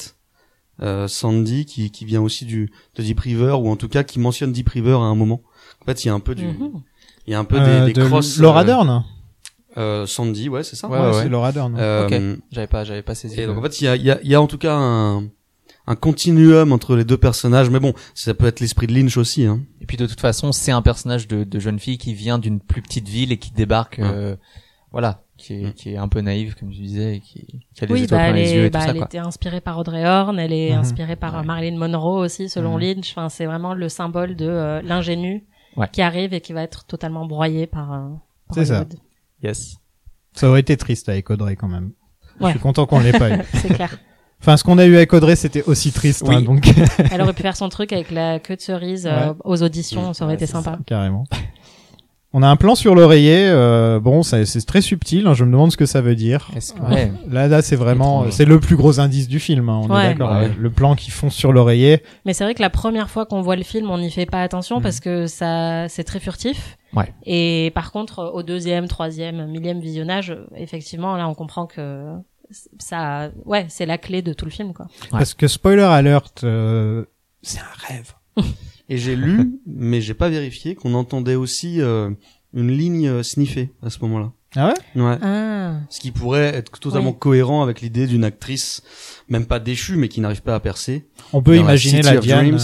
[0.82, 4.18] euh, Sandy, qui, qui vient aussi du de Deep River ou en tout cas qui
[4.18, 5.42] mentionne Deep River à un moment.
[5.82, 6.82] En fait, il y a un peu du, mhm.
[7.26, 8.38] il y a un peu Euh, des, des de crosses.
[8.38, 9.04] Laura euh, Dern
[9.78, 10.88] euh, Sandy, ouais, c'est ça.
[10.88, 11.28] Ouais, ouais, c'est.
[11.28, 12.40] Laura Dern Euh, Ok.
[12.50, 13.38] J'avais pas, j'avais pas saisi.
[13.38, 14.46] et le- donc en fait, il y a, il y a, il y a en
[14.46, 15.24] tout cas un,
[15.86, 17.68] un continuum entre les deux personnages.
[17.68, 19.44] Mais bon, ça peut être l'esprit de Lynch aussi.
[19.44, 19.60] Hein.
[19.82, 22.58] Et puis de toute façon, c'est un personnage de, de jeune fille qui vient d'une
[22.60, 24.34] plus petite ville et qui débarque, euh,
[24.92, 25.72] voilà, qui est, Mm.
[25.74, 28.20] qui est un peu naïve comme tu disais, et qui, qui a des Oui, étoiles
[28.20, 29.06] bah, plein les yeux et tout bah, ça elle quoi.
[29.06, 30.78] était inspirée par Audrey Horn, elle est Mhm.
[30.80, 32.80] inspirée par euh, Marilyn Monroe aussi, selon Mhm.
[32.80, 33.10] Lynch.
[33.16, 35.88] Enfin, c'est vraiment le symbole de euh, l'ingénu Ouais.
[35.92, 37.92] qui arrive et qui va être totalement broyé par.
[37.92, 38.08] euh,
[38.48, 38.84] par C'est ça.
[39.42, 39.76] Yes.
[40.32, 41.92] ça aurait été triste avec Audrey quand même
[42.40, 42.50] je Ouais.
[42.50, 43.98] suis content qu'on l'ait pas eu C'est clair.
[44.40, 46.34] enfin ce qu'on a eu avec Audrey c'était aussi triste Oui.
[46.36, 46.66] hein, donc
[47.10, 49.36] Elle aurait pu faire son truc avec la queue de cerise euh, Ouais.
[49.44, 50.78] aux auditions, ça aurait Ouais, été sympa.
[50.86, 51.24] carrément
[52.38, 55.50] on a un plan sur l'oreiller euh, bon ça- c'est très subtil hein, je me
[55.52, 57.10] demande ce que ça veut dire Est-ce que, Ouais.
[57.30, 59.68] Là, là, c'est vraiment, c'est le plus gros indice du film.
[59.68, 60.04] hein, on Ouais.
[60.04, 60.32] est d'accord.
[60.32, 60.50] Ouais.
[60.58, 62.02] Le plan qui fonce sur l'oreiller.
[62.24, 64.42] Mais c'est vrai que la première fois qu'on voit le film, on n'y fait pas
[64.42, 64.82] attention Mhm.
[64.82, 66.76] parce que ça, c'est très furtif.
[66.94, 67.12] Ouais.
[67.24, 72.12] Et par contre, au deuxième, troisième, millième visionnage, effectivement, là, on comprend que
[72.78, 74.86] ça, ouais, c'est la clé de tout le film, quoi.
[75.04, 75.08] Ouais.
[75.18, 77.04] Parce que spoiler alert, euh,
[77.42, 78.12] c'est un rêve.
[78.88, 82.10] Et j'ai lu, mais j'ai pas vérifié, qu'on entendait aussi euh,
[82.54, 84.32] une ligne euh, sniffée à ce moment-là.
[84.58, 85.02] Ah ouais?
[85.02, 85.18] Ouais.
[85.20, 85.74] Ah.
[85.90, 87.16] Ce qui pourrait être totalement Oui.
[87.18, 88.82] cohérent avec l'idée d'une actrice,
[89.28, 91.06] même pas déchue, mais qui n'arrive pas à percer.
[91.34, 92.38] On peut Dans la imaginer City la of Diane.
[92.46, 92.58] Dreams.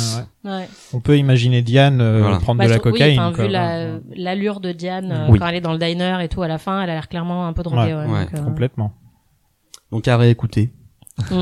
[0.47, 0.57] euh, ouais.
[0.63, 0.69] Ouais.
[0.95, 2.39] On peut imaginer Diane euh, Voilà.
[2.39, 3.19] prendre Bah, de la sur- cocaïne.
[3.19, 5.39] Oui, enfin, quoi, vu la, l'allure de Diane, euh, Oui.
[5.39, 7.47] quand elle est dans le diner et tout, à la fin, elle a l'air clairement
[7.47, 8.11] un peu droguée, Ouais, ouais.
[8.11, 8.95] ouais, donc, euh, Complètement.
[9.91, 10.73] Donc à réécouter.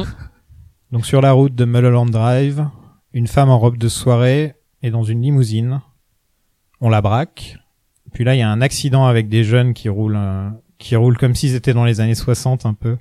[0.93, 2.67] Donc sur la route de Mulholland Drive,
[3.13, 5.81] une femme en robe de soirée est dans une limousine.
[6.81, 7.57] On la braque.
[8.13, 11.17] Puis là, il y a un accident avec des jeunes qui roulent, euh, qui roulent
[11.19, 12.97] comme s'ils étaient dans les années 60 un peu.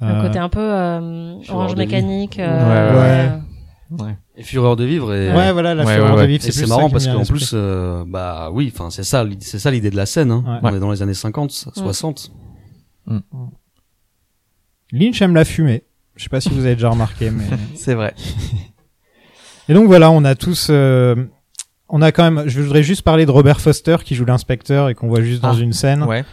[0.00, 2.36] Un Euh, côté un peu euh, orange mécanique.
[2.38, 3.32] Ouais, euh,
[3.90, 4.04] ouais.
[4.04, 4.16] Ouais.
[4.36, 6.90] Et Fureur de vivre et, Ouais, voilà, la Ouais, fureur ouais, de vivre, c'est marrant
[6.90, 10.04] parce qu'en plus, euh, bah oui, enfin c'est ça, l'idée- c'est ça l'idée de la
[10.06, 10.30] scène.
[10.30, 10.44] Hein.
[10.62, 10.70] Ouais.
[10.70, 12.30] On est dans les années 50, 60.
[14.92, 15.84] Lynch aime la fumée.
[16.16, 17.44] Je sais pas si vous avez déjà remarqué, mais
[17.74, 18.14] C'est vrai.
[19.68, 21.14] et donc voilà, on a tous, euh,
[21.88, 22.48] on a quand même.
[22.48, 25.56] Je voudrais juste parler de Robert Foster qui joue l'inspecteur et qu'on voit juste dans
[25.56, 25.60] Ah.
[25.60, 26.02] une scène.
[26.04, 26.24] Ouais.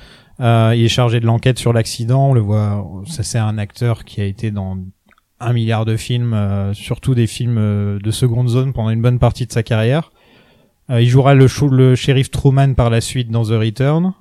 [0.42, 2.30] Euh, il est chargé de l'enquête sur l'accident.
[2.30, 2.86] On le voit.
[3.08, 4.78] Ça c'est un acteur qui a été dans
[5.40, 9.20] un milliard de films, euh, surtout des films euh, de seconde zone pendant une bonne
[9.20, 10.12] partie de sa carrière.
[10.90, 14.14] Euh, il jouera le, le shérif Truman par la suite dans The Return.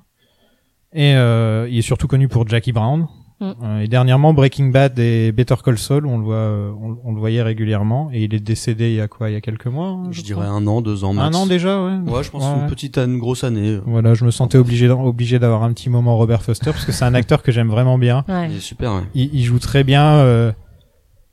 [0.93, 3.07] Et euh, il est surtout connu pour Jackie Brown.
[3.41, 3.51] Mm.
[3.63, 7.13] Euh, et dernièrement Breaking Bad et Better Call Saul, on le voit, euh, on, on
[7.13, 8.09] le voyait régulièrement.
[8.13, 10.21] Et il est décédé il y a quoi Il y a quelques mois hein, Je
[10.21, 11.35] dirais un an, deux ans max.
[11.35, 11.95] Un an déjà, ouais.
[12.09, 12.67] Ouais, je pense Ouais, une ouais.
[12.69, 13.77] petite, une grosse année.
[13.85, 14.87] Voilà, je me sentais obligé,
[15.39, 18.23] d'avoir un petit moment Robert Foster parce que c'est un acteur que j'aime vraiment bien.
[18.29, 18.47] ouais.
[18.49, 18.93] Il est super.
[18.93, 19.03] Ouais.
[19.13, 20.51] Il, il joue très bien euh,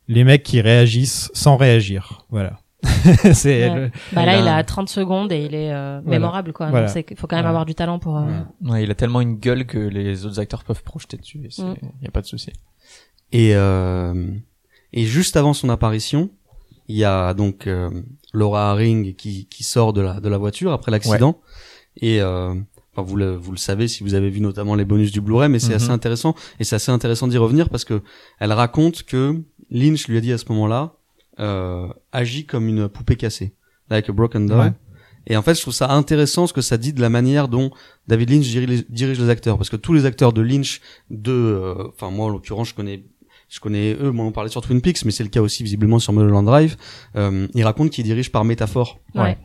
[0.08, 2.24] les mecs qui réagissent sans réagir.
[2.30, 2.58] Voilà.
[3.34, 3.74] c'est Ouais.
[3.80, 6.18] le- Bah là, il il a- a 30 secondes et il est euh, Voilà.
[6.18, 6.70] mémorable, quoi.
[6.70, 6.92] Voilà.
[6.92, 7.48] Donc, faut quand même Ouais.
[7.48, 8.16] avoir du talent pour.
[8.18, 8.22] euh,
[8.62, 8.70] Ouais.
[8.70, 11.40] Ouais, il a tellement une gueule que les autres acteurs peuvent projeter dessus.
[11.58, 11.74] Il Mm.
[12.02, 12.50] y a pas de souci.
[13.32, 14.26] Et euh,
[14.92, 16.30] et juste avant son apparition,
[16.88, 17.88] il y a donc euh,
[18.32, 21.40] Laura Haring qui, qui sort de la de la voiture après l'accident
[21.96, 22.54] et euh,
[22.92, 25.48] enfin vous le vous le savez si vous avez vu notamment les bonus du Blu-ray
[25.48, 25.76] mais c'est Mhm.
[25.76, 28.02] assez intéressant et c'est assez intéressant d'y revenir parce que
[28.38, 30.94] elle raconte que Lynch lui a dit à ce moment-là
[31.40, 33.54] euh, agit comme une poupée cassée
[33.90, 34.58] like a broken doll.
[34.58, 34.72] Ouais.
[35.26, 37.70] et en fait je trouve ça intéressant ce que ça dit de la manière dont
[38.08, 38.46] David Lynch
[38.88, 39.56] dirige, les acteurs.
[39.58, 40.80] Parce que tous les acteurs de Lynch
[41.10, 43.04] de euh, enfin moi en l'occurrence je connais
[43.48, 45.98] je connais eux moi on parlait sur Twin Peaks mais c'est le cas aussi visiblement
[45.98, 46.76] sur Mulholland Drive.
[47.16, 49.00] Euh, il raconte qu'il dirige par métaphore.
[49.14, 49.36] Ouais.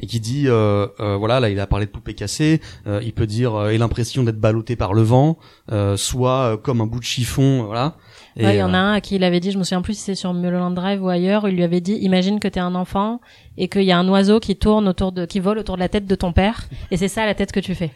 [0.00, 2.60] et qui dit euh, euh, voilà là il a parlé de poupée cassée.
[2.86, 5.38] Euh, il peut dire euh, et l'impression d'être ballotté par le vent
[5.70, 7.96] euh, soit euh, comme un bout de chiffon voilà
[8.36, 9.82] Ouais, il y en a euh, un à qui il avait dit, je me souviens
[9.82, 12.60] plus si c'est sur Mulholland Drive ou ailleurs, il lui avait dit, imagine que t'es
[12.60, 13.20] un enfant
[13.58, 15.88] et qu'il y a un oiseau qui tourne autour de, qui vole autour de la
[15.88, 17.90] tête de ton père, et c'est ça la tête que tu fais.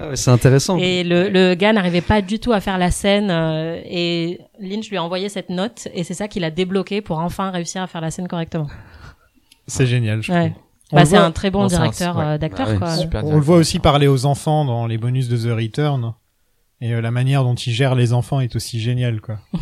[0.00, 2.90] ah ouais, c'est intéressant Et le, le gars n'arrivait pas du tout à faire la
[2.90, 7.00] scène, euh, et Lynch lui a envoyé cette note, et c'est ça qu'il a débloqué
[7.00, 8.66] pour enfin réussir à faire la scène correctement.
[9.66, 10.22] C'est génial.
[10.22, 10.52] Je Ouais.
[10.92, 12.24] Bah, c'est un très bon Non, directeur ouais.
[12.24, 13.22] euh, d'acteur, Bah ouais, quoi.
[13.24, 16.12] On le voit aussi parler aux enfants dans les bonus de The Return.
[16.82, 19.38] Et euh, la manière dont il gère les enfants est aussi géniale, quoi.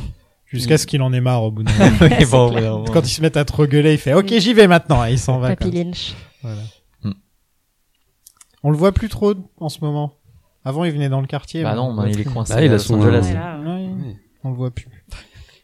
[0.46, 1.72] Jusqu'à ce qu'il en ait marre au bout d'un
[2.32, 2.50] moment.
[2.80, 2.84] Bon.
[2.92, 5.04] Quand ils se mettent à trop gueuler, il fait OK, j'y vais maintenant.
[5.04, 5.54] Et il s'en va.
[5.54, 5.70] Papy.
[5.70, 6.14] Lynch.
[6.42, 6.62] Voilà.
[7.04, 7.12] Hmm.
[8.64, 10.14] On le voit plus trop en ce moment.
[10.64, 11.62] Avant, il venait dans le quartier.
[11.62, 12.32] Bah non, bah, il est plus.
[12.32, 13.26] coincé Bah, il a son- Angeles.
[13.28, 13.66] Ouais, là, Ouais,
[14.08, 14.16] Ouais.
[14.42, 14.88] on le voit plus.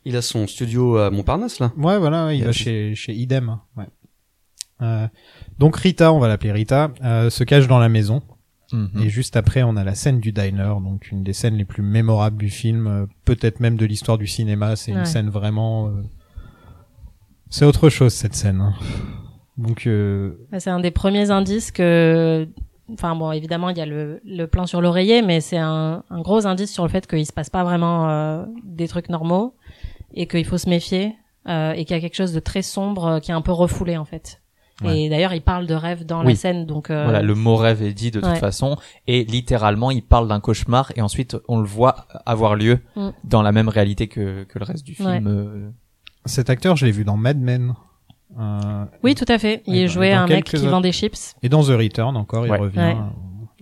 [0.05, 3.59] il a son studio à Montparnasse là Ouais, voilà, il Il va chez, chez Idem.
[3.77, 3.87] Ouais.
[4.83, 5.09] Euh,
[5.59, 8.23] donc Rita, on va l'appeler Rita, euh, se cache dans la maison.
[8.73, 9.03] Mhm.
[9.03, 11.83] Et juste après, on a la scène du diner, donc une des scènes les plus
[11.83, 14.75] mémorables du film, euh, peut-être même de l'histoire du cinéma.
[14.77, 15.89] C'est une scène vraiment.
[15.89, 16.03] euh,
[17.49, 18.61] C'est autre chose cette scène.
[18.61, 18.75] hein.
[19.57, 22.49] Donc euh, Bah, C'est un des premiers indices que,
[22.93, 26.21] enfin bon, évidemment il y a le, le plan sur l'oreiller, mais c'est un, un
[26.21, 29.55] gros indice sur le fait qu'il se passe pas vraiment euh, des trucs normaux
[30.13, 31.15] et qu'il faut se méfier
[31.49, 33.53] euh, et qu'il y a quelque chose de très sombre euh, qui est un peu
[33.53, 34.43] refoulé en fait.
[34.83, 35.01] Ouais.
[35.03, 36.33] Et d'ailleurs il parle de rêve dans Oui.
[36.33, 38.37] la scène, donc euh, Voilà, le mot rêve est dit de toute Ouais.
[38.37, 43.09] façon, et littéralement, il parle d'un cauchemar, et ensuite, on le voit avoir lieu Mm.
[43.25, 45.09] dans la même réalité que, que le reste du film.
[45.09, 45.23] Ouais.
[45.27, 45.71] euh.
[46.27, 47.75] cet acteur, je l'ai vu dans Mad Men.
[48.39, 49.63] Euh, oui tout à fait.
[49.67, 51.35] Il jouait un mec qui autres- vend des chips.
[51.43, 52.97] Et dans The Return, encore, il revient.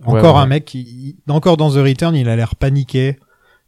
[0.03, 0.41] Encore ouais.
[0.41, 3.17] un mec qui, encore dans The Return, il a l'air paniqué.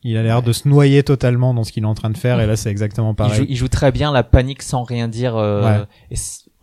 [0.03, 2.39] Il a l'air de se noyer totalement dans ce qu'il est en train de faire.
[2.39, 3.35] Et là, c'est exactement Il, pareil.
[3.37, 5.85] joue, il joue très bien la panique sans rien dire, euh, Ouais.
[6.11, 6.15] et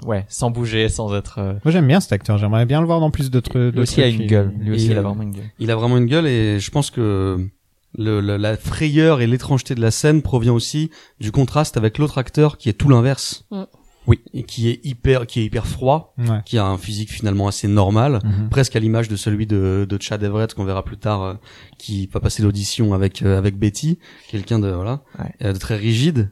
[0.04, 1.38] ouais, sans bouger, sans être.
[1.38, 2.38] euh, Moi, j'aime bien cet acteur.
[2.38, 3.40] J'aimerais bien le voir dans plus de
[3.70, 4.16] Lui aussi a trucs.
[4.16, 4.52] une Il- gueule.
[4.58, 5.44] Lui aussi, il- il a vraiment une gueule.
[5.58, 7.48] il a vraiment une gueule et je pense que
[7.96, 10.90] le, le- la frayeur et l'étrangeté de la scène provient aussi
[11.20, 13.46] du contraste avec l'autre acteur qui est tout l'inverse.
[13.50, 13.62] Mm.
[14.06, 14.20] Oui.
[14.34, 16.40] Et qui est hyper, qui est hyper froid, Ouais.
[16.44, 18.50] qui a un physique finalement assez normal, Mhm.
[18.50, 21.34] presque à l'image de celui de, de Chad Everett qu'on verra plus tard, euh,
[21.78, 25.30] qui va passer l'audition avec euh, avec Betty, quelqu'un de voilà, Ouais.
[25.42, 26.30] euh, de très rigide.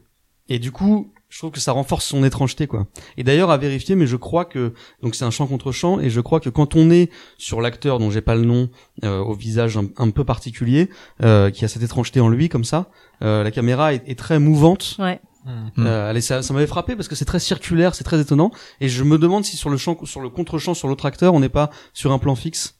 [0.49, 2.85] Et du coup, je trouve que ça renforce son étrangeté quoi.
[3.17, 6.11] Et d'ailleurs à vérifier, mais je crois que donc c'est un chant contre chant et
[6.11, 7.09] je crois que quand on est
[7.39, 8.69] sur l'acteur dont j'ai pas le nom,
[9.03, 10.91] euh, au visage un, un peu particulier,
[11.23, 12.91] euh, qui a cette étrangeté en lui comme ça,
[13.23, 14.95] euh, la caméra est, est très mouvante.
[14.99, 15.19] Ouais.
[15.45, 15.85] Mm.
[15.87, 18.51] Euh, allez, ça, ça m'avait frappé parce que c'est très circulaire, c'est très étonnant.
[18.79, 21.39] Et je me demande si sur le champ, sur le contre-champ, sur l'autre acteur, on
[21.39, 22.75] n'est pas sur un plan fixe.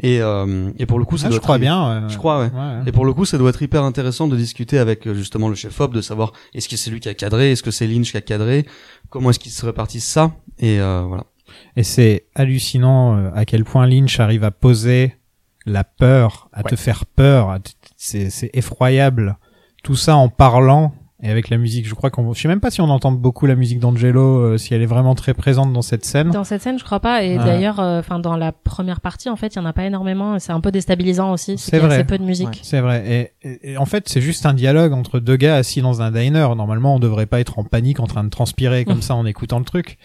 [0.00, 2.02] Et, euh, et pour le coup, ça Ah, doit je être- crois bien.
[2.02, 2.08] ouais.
[2.10, 2.50] Je crois, ouais.
[2.52, 2.82] Ouais, ouais.
[2.86, 5.54] Et pour le coup, ça doit être hyper intéressant de discuter avec euh, justement le
[5.54, 8.10] chef op, de savoir est-ce que c'est lui qui a cadré, est-ce que c'est Lynch
[8.10, 8.66] qui a cadré,
[9.08, 10.32] comment est-ce qu'ils se répartissent ça.
[10.58, 11.24] Et euh, voilà.
[11.76, 15.14] Et c'est hallucinant euh, à quel point Lynch arrive à poser
[15.64, 16.70] la peur, à Ouais.
[16.70, 17.56] te faire peur.
[17.96, 19.38] c'est effroyable.
[19.82, 20.92] Tout ça en parlant
[21.26, 21.86] et avec la musique.
[21.88, 24.56] Je crois qu'on, je sais même pas si on entend beaucoup la musique d'Angelo, euh,
[24.58, 26.30] si elle est vraiment très présente dans cette scène.
[26.30, 27.22] Dans cette scène, je crois pas.
[27.24, 27.44] Et Ouais.
[27.44, 30.38] d'ailleurs, euh, enfin dans la première partie, en fait, il y en a pas énormément.
[30.38, 31.58] C'est un peu déstabilisant aussi.
[31.58, 31.94] C'est vrai.
[31.96, 32.48] assez peu de musique.
[32.48, 32.58] Ouais.
[32.62, 33.30] C'est vrai.
[33.42, 36.10] Et, et- et en fait, c'est juste un dialogue entre deux gars assis dans un
[36.12, 36.46] diner.
[36.56, 39.02] Normalement, on devrait pas être en panique, en train de transpirer comme Mm.
[39.02, 39.98] ça en écoutant le truc.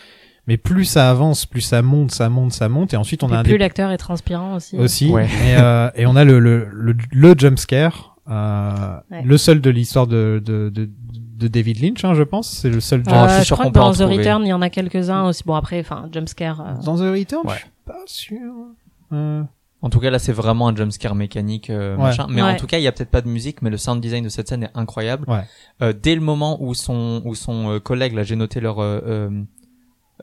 [0.47, 3.34] Mais plus ça avance, plus ça monte, ça monte, ça monte, et ensuite on Et
[3.36, 4.76] a un plus des- l'acteur est transpirant aussi.
[4.76, 5.09] aussi.
[5.11, 5.26] Ouais.
[5.26, 9.22] Et, euh, et on a le le le, le jump scare, euh, Ouais.
[9.24, 10.89] le seul de l'histoire de, de de
[11.42, 12.50] de David Lynch, hein, je pense.
[12.50, 13.04] C'est le seul.
[13.04, 14.18] Jump- je suis Euh, je sûr crois que dans The trouver.
[14.18, 15.44] Return, il y en a quelques-uns aussi.
[15.46, 16.62] Bon après, enfin, jumpscare.
[16.62, 17.56] euh, Dans The Return, Ouais.
[17.56, 18.54] je suis pas sûr.
[19.14, 19.44] Euh,
[19.84, 22.04] En tout cas, là, c'est vraiment un jumpscare mécanique, euh, Ouais.
[22.04, 22.28] machin.
[22.30, 24.24] Mais en tout cas, il y a peut-être pas de musique, mais le sound design
[24.24, 25.26] de cette scène est incroyable.
[25.28, 25.44] Ouais.
[25.82, 29.00] Euh, dès le moment où son, où son euh, collègue, là, j'ai noté leur, euh,
[29.08, 29.42] euh,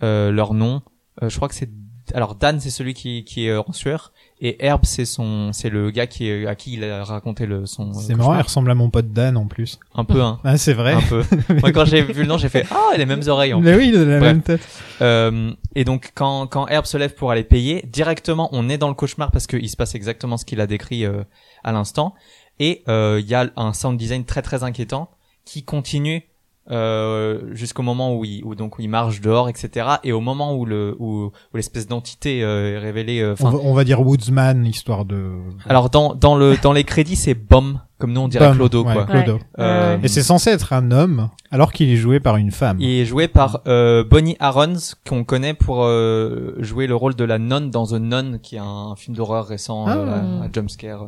[0.04, 0.82] euh, leur nom.
[1.22, 1.70] Euh, je crois que c'est,
[2.14, 5.90] alors Dan, c'est celui qui, qui est en sueur, et Herb, c'est son, c'est le
[5.90, 7.90] gars qui est, à qui il a raconté le son.
[7.90, 9.78] euh, c'est marrant, il ressemble à mon pote Dan en plus.
[9.94, 10.38] Un peu, hein.
[10.44, 10.92] Ah, c'est vrai.
[10.92, 11.22] Un peu.
[11.60, 13.88] Moi, quand j'ai vu le nom, j'ai fait, ah, les mêmes oreilles, en Mais oui,
[13.88, 14.32] il a la Bref.
[14.32, 14.68] même tête.
[15.02, 18.88] Euh, et donc quand quand Herb se lève pour aller payer, directement on est dans
[18.88, 21.22] le cauchemar parce qu'il se passe exactement ce qu'il a décrit euh,
[21.64, 22.14] à l'instant.
[22.60, 25.10] Et euh, il y a un sound design très très inquiétant
[25.44, 26.24] qui continue
[26.70, 29.86] euh, jusqu'au moment où il, où donc où il marche dehors, etc.
[30.04, 33.20] Et au moment où le où, où l'espèce d'entité euh, est révélée.
[33.20, 35.32] euh, On va, on va dire Woodsman, histoire de...
[35.68, 38.84] alors dans dans le dans les crédits c'est Bom, comme nous on dirait Bum, Clodo
[38.84, 39.04] ouais, quoi.
[39.06, 39.34] Clodo.
[39.34, 39.40] Ouais.
[39.60, 42.76] Euh, Et c'est censé être un homme, alors qu'il est joué par une femme.
[42.80, 44.74] Il est joué par euh, Bonnie Arons,
[45.08, 48.60] qu'on connaît pour euh, jouer le rôle de la nonne dans The Nun, qui est
[48.62, 49.94] un, film d'horreur récent, Ah.
[49.94, 51.06] un jumpscare,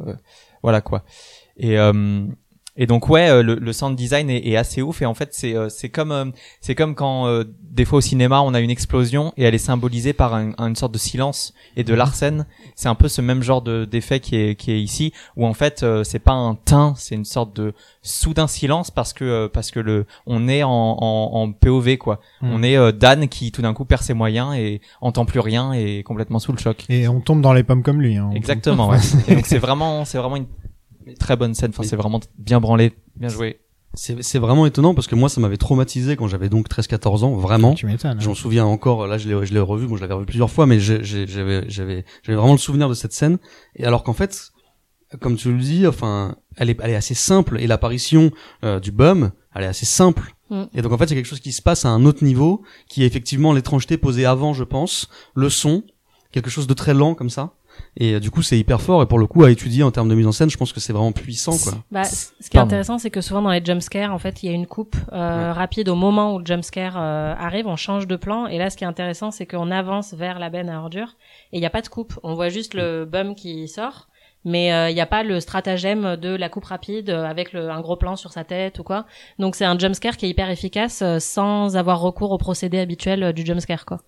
[0.62, 1.02] voilà quoi.
[1.56, 2.24] Et euh,
[2.80, 5.28] et donc ouais, euh, le, le sound design est, est assez ouf et en fait
[5.32, 6.24] c'est euh, c'est comme euh,
[6.60, 9.58] c'est comme quand euh, des fois au cinéma on a une explosion et elle est
[9.58, 12.46] symbolisée par un- une sorte de silence et de larsen.
[12.74, 15.54] C'est un peu ce même genre de d'effet qui est qui est ici où en
[15.54, 19.48] fait euh, c'est pas un teint, c'est une sorte de soudain silence parce que euh,
[19.48, 22.20] parce que le on est en en, en POV quoi.
[22.40, 22.50] Hmm.
[22.52, 25.72] On est euh, Dan qui tout d'un coup perd ses moyens et entend plus rien
[25.74, 26.84] et est complètement sous le choc.
[26.88, 28.16] Et on tombe dans les pommes comme lui.
[28.16, 28.30] Hein.
[28.34, 28.88] Exactement.
[28.88, 28.98] Ouais.
[29.28, 30.46] Et donc c'est vraiment c'est vraiment une
[31.18, 31.70] très bonne scène.
[31.70, 33.60] Enfin Mais- c'est vraiment bien branlé, bien joué.
[33.94, 37.34] C'est c'est vraiment étonnant parce que moi, ça m'avait traumatisé quand j'avais donc 13-14 ans,
[37.34, 37.74] vraiment.
[37.74, 38.12] Tu m'étonnes.
[38.18, 38.20] hein.
[38.20, 40.50] Je m'en souviens encore, là je l'ai je l'ai revu, bon je l'avais revu plusieurs
[40.50, 43.38] fois, mais j'ai- j'ai- j'avais j'avais j'avais vraiment le souvenir de cette scène.
[43.74, 44.52] Et alors qu'en fait,
[45.20, 48.30] comme tu le dis, enfin, elle est elle est assez simple et l'apparition
[48.64, 50.34] euh, du bum, elle est assez simple.
[50.50, 50.62] Mm.
[50.74, 53.02] Et donc en fait, c'est quelque chose qui se passe à un autre niveau, qui
[53.02, 55.82] est effectivement l'étrangeté posée avant, je pense, le son,
[56.30, 57.54] quelque chose de très lent comme ça.
[57.96, 60.08] Et euh, du coup, c'est hyper fort et pour le coup à étudier en termes
[60.08, 61.72] de mise en scène, je pense que c'est vraiment puissant quoi.
[61.90, 62.68] Bah, ce qui est Pardon.
[62.68, 65.46] intéressant, c'est que souvent dans les jumpscares, en fait, il y a une coupe euh,
[65.46, 65.52] Ouais.
[65.52, 68.46] rapide au moment où le jumpscare euh, arrive, on change de plan.
[68.46, 71.16] Et là, ce qui est intéressant, c'est qu'on avance vers la benne à ordures
[71.52, 72.18] et il n'y a pas de coupe.
[72.22, 74.08] On voit juste le bum qui sort,
[74.44, 77.68] mais euh, il n'y a pas le stratagème de la coupe rapide euh, avec le,
[77.70, 79.04] un gros plan sur sa tête ou quoi.
[79.38, 83.22] Donc c'est un jumpscare qui est hyper efficace euh, sans avoir recours au procédé habituel
[83.22, 84.00] euh, du jumpscare, quoi.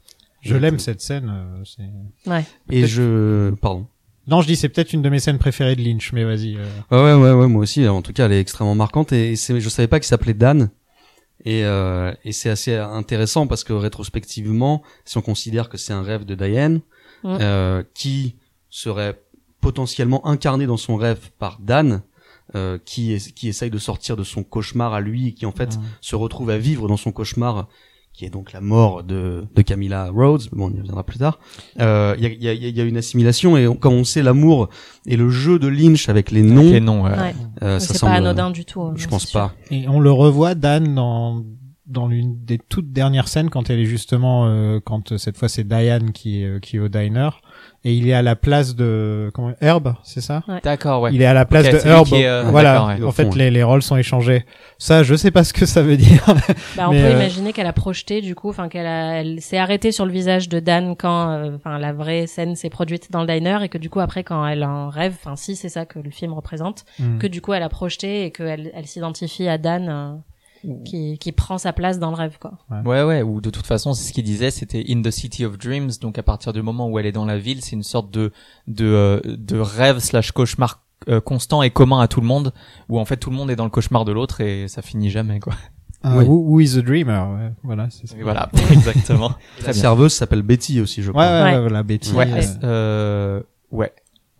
[0.43, 1.33] Je l'aime cette scène.
[1.33, 2.45] euh, Ouais.
[2.71, 3.87] Et je pardon.
[4.29, 6.57] Non, je dis c'est peut-être une de mes scènes préférées de Lynch, mais vas-y.
[6.57, 6.67] euh.
[6.91, 7.89] Ouais, ouais, ouais, ouais, moi aussi.
[7.89, 10.71] En tout cas, elle est extrêmement marquante et c'est, je savais pas qu'il s'appelait Dan.
[11.45, 16.03] Et, euh, et c'est assez intéressant parce que rétrospectivement, si on considère que c'est un
[16.03, 16.83] rêve de Diane,
[17.25, 17.39] Mm.
[17.41, 18.35] euh, qui
[18.69, 19.21] serait
[19.61, 22.03] potentiellement incarné dans son rêve par Dan,
[22.57, 25.53] euh, qui, est, qui essaye de sortir de son cauchemar à lui et qui en
[25.53, 25.83] fait Mm.
[26.01, 27.69] se retrouve à vivre dans son cauchemar
[28.15, 31.39] qui est donc la mort de, de Camilla Rhodes, bon on y reviendra plus tard,
[31.81, 33.95] Euh, il y, a, il y, a, il y a une assimilation et on- comme
[33.95, 34.69] on sait l'amour
[35.07, 37.05] et le jeu de Lynch avec les noms, Les noms.
[37.05, 37.11] ouais.
[37.11, 37.35] Ouais.
[37.63, 38.83] euh, ça c'est semble, pas anodin du tout.
[38.83, 39.41] hein, je pense sûr.
[39.41, 39.55] pas.
[39.71, 41.43] Et on le revoit Dan dans
[41.93, 45.49] dans l'une des toutes dernières scènes quand elle est justement euh, quand euh, cette fois
[45.49, 47.29] c'est Diane qui est euh, qui est au diner
[47.85, 50.43] et il est à la place de comment Herb, c'est ça?
[50.63, 51.11] D'accord, ouais.
[51.13, 52.07] Il est à la place de Herb.
[52.13, 52.87] est, euh, voilà.
[52.87, 53.03] ouais.
[53.05, 54.45] En fait, les les rôles sont échangés.
[54.79, 56.25] Ça, je sais pas ce que ça veut dire.
[56.77, 59.59] Bah, on peut euh, imaginer qu'elle a projeté du coup, enfin qu'elle a, elle s'est
[59.59, 63.21] arrêtée sur le visage de Dan quand, euh, enfin la vraie scène s'est produite dans
[63.23, 65.85] le diner et que du coup après quand elle en rêve, enfin si c'est ça
[65.85, 67.19] que le film représente, Hmm.
[67.19, 70.13] que du coup elle a projeté et qu'elle elle s'identifie à Dan euh,
[70.85, 72.53] qui qui prend sa place dans le rêve quoi.
[72.85, 75.59] Ouais, ouais, ou de toute façon, c'est ce qu'il disait, c'était In the City of
[75.59, 78.11] Dreams, donc à partir du moment où elle est dans la ville, c'est une sorte
[78.11, 78.33] de,
[78.69, 82.53] de, euh, de rêve slash cauchemar euh, constant et commun à tout le monde,
[82.89, 85.11] où en fait tout le monde est dans le cauchemar de l'autre et ça finit
[85.11, 85.55] jamais, quoi.
[86.05, 86.25] Ah, Oui.
[86.25, 87.21] who, who is the dreamer?
[87.37, 88.17] Ouais, Voilà, c'est ça.
[88.19, 89.33] Et voilà, exactement.
[89.65, 91.25] La serveuse s'appelle Betty aussi, je Ouais, crois.
[91.27, 91.61] ouais, ouais, Ouais.
[91.61, 92.13] voilà, Betty.
[92.13, 93.93] Ouais, euh, euh, ouais.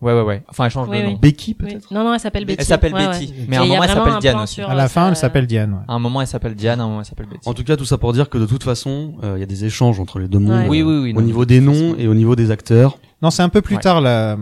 [0.03, 0.43] Ouais, ouais, ouais.
[0.49, 1.13] Enfin, elle change Oui, de oui.
[1.13, 1.19] nom.
[1.19, 1.67] Becky Oui.
[1.69, 1.91] peut-être?
[1.93, 2.57] Non non, elle s'appelle Betty.
[2.59, 3.25] Elle s'appelle Ouais, Betty.
[3.27, 3.45] ouais.
[3.47, 4.61] Mais à un moment, elle s'appelle Diane aussi.
[4.61, 5.73] à la euh, fin, elle sa- s'appelle Diane.
[5.73, 5.79] Ouais.
[5.87, 7.47] À un moment, elle s'appelle Diane, à un moment, elle s'appelle Betty.
[7.49, 9.47] En tout cas, tout ça pour dire que de toute façon, euh, il y a
[9.47, 10.61] des échanges entre les deux mondes.
[10.63, 10.67] Ouais.
[10.69, 12.97] Oui, oui, oui, Au non, niveau de des noms et au niveau des acteurs.
[13.21, 13.81] Non, c'est un peu plus Ouais.
[13.81, 14.37] tard là,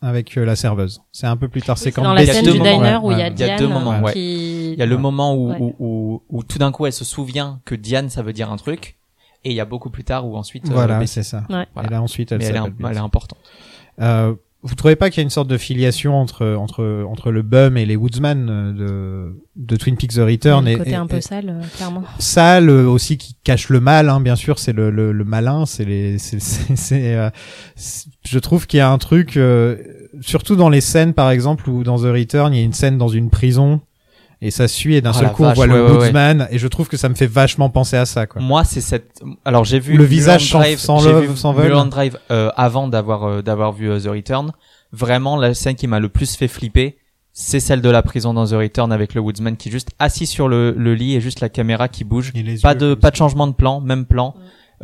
[0.00, 1.00] avec euh, la serveuse.
[1.12, 1.78] C'est un peu plus tard.
[1.78, 3.12] C'est C'est quand dans la Il y a scène deux du moments, diner ouais, où
[3.12, 3.32] il y a ouais.
[3.34, 4.12] Il y a Diane deux moments, ouais.
[4.12, 5.56] qui Il y a le moment où, Ouais.
[5.60, 8.56] où, où, où tout d'un coup, elle se souvient que Diane, ça veut dire un
[8.56, 8.96] truc.
[9.44, 11.42] Et il y a beaucoup plus tard où ensuite, euh, Voilà, c'est ça.
[11.48, 11.66] Voilà.
[11.84, 13.38] Et là ensuite, elle mais elle est, elle est importante.
[14.00, 14.34] Euh,
[14.64, 17.76] vous trouvez pas qu'il y a une sorte de filiation entre entre entre le bum
[17.76, 21.06] et les Woodsman euh, de de Twin Peaks The Return le et, côté et- un
[21.06, 22.04] peu et sale euh, clairement.
[22.18, 25.66] sale euh, aussi qui cache le mal hein, bien sûr c'est le, le le malin
[25.66, 26.38] c'est les c'est
[26.76, 27.30] c'est euh,
[28.24, 29.76] je trouve qu'il y a un truc euh,
[30.20, 32.98] surtout dans les scènes par exemple où dans The Return il y a une scène
[32.98, 33.80] dans une prison
[34.44, 36.02] et ça suit et d'un Oh seul coup on voit le ouais, ouais, ouais.
[36.06, 38.42] Woodsman et je trouve que ça me fait vachement penser à ça quoi.
[38.42, 39.22] Moi, c'est cette.
[39.44, 41.62] Alors, j'ai vu Le visage sans- Drive, sans j'ai love, vu sans vol.
[41.64, 44.52] Mulholland Drive euh, avant d'avoir euh, d'avoir vu euh, The Return.
[44.92, 46.98] Vraiment, la scène qui m'a le plus fait flipper,
[47.32, 50.26] c'est celle de la prison dans The Return avec le Woodsman qui est juste assis
[50.26, 52.32] sur le, le lit et juste la caméra qui bouge.
[52.34, 54.34] Et les Pas yeux de pas de changement de plan, même plan.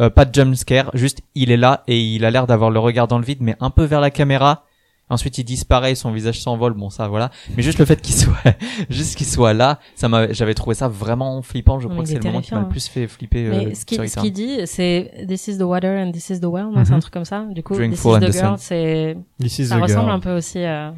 [0.00, 2.78] Euh, pas de jump scare, juste il est là et il a l'air d'avoir le
[2.78, 4.62] regard dans le vide, mais un peu vers la caméra.
[5.10, 6.74] Ensuite, il disparaît, son visage s'envole.
[6.74, 7.30] Bon, ça, voilà.
[7.56, 8.34] Mais juste le fait qu'il soit,
[8.90, 11.78] juste qu'il soit là, ça m'a, j'avais trouvé ça vraiment flippant.
[11.80, 13.46] Je Non, crois mais que c'est est le moment qui m'a le plus fait flipper.
[13.46, 16.28] euh, Mais ce sur qu'il ce qu'il dit, c'est This is the water and this
[16.30, 17.00] is the well, non C'est un Mhm.
[17.00, 17.46] truc comme ça.
[17.50, 20.10] Du coup, Drink This is the the girl, c'est This is ça the ressemble girl.
[20.16, 20.58] un peu aussi.
[20.58, 20.90] euh,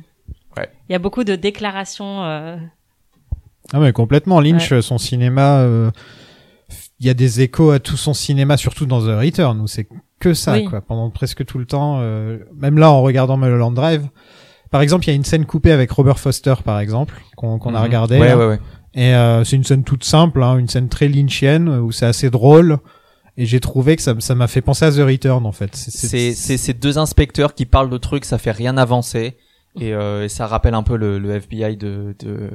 [0.56, 0.68] Ouais.
[0.88, 2.24] Il y a beaucoup de déclarations.
[2.24, 2.56] euh,
[3.72, 4.40] Ah mais complètement.
[4.40, 5.90] Lynch, son cinéma, euh,
[6.98, 9.86] il y a des échos à tout son cinéma, surtout dans The Return, où c'est
[10.20, 10.64] que ça, Oui.
[10.66, 11.98] quoi, pendant presque tout le temps.
[12.00, 14.08] euh, même là, en regardant Mulholland Drive,
[14.70, 17.74] par exemple, il y a une scène coupée avec Robert Foster, par exemple, qu'on qu'on
[17.74, 17.84] a Mhm.
[17.84, 18.18] regardé.
[18.20, 18.60] Ouais, ouais, ouais.
[18.94, 22.30] Et euh, c'est une scène toute simple, hein, une scène très lynchienne, où c'est assez
[22.30, 22.78] drôle.
[23.36, 25.74] Et j'ai trouvé que ça ça m'a fait penser à The Return, en fait.
[25.74, 29.36] C'est- C'est c'est ces deux inspecteurs qui parlent de trucs, ça fait rien avancer
[29.80, 32.50] et, euh, et ça rappelle un peu le, le FBI de, de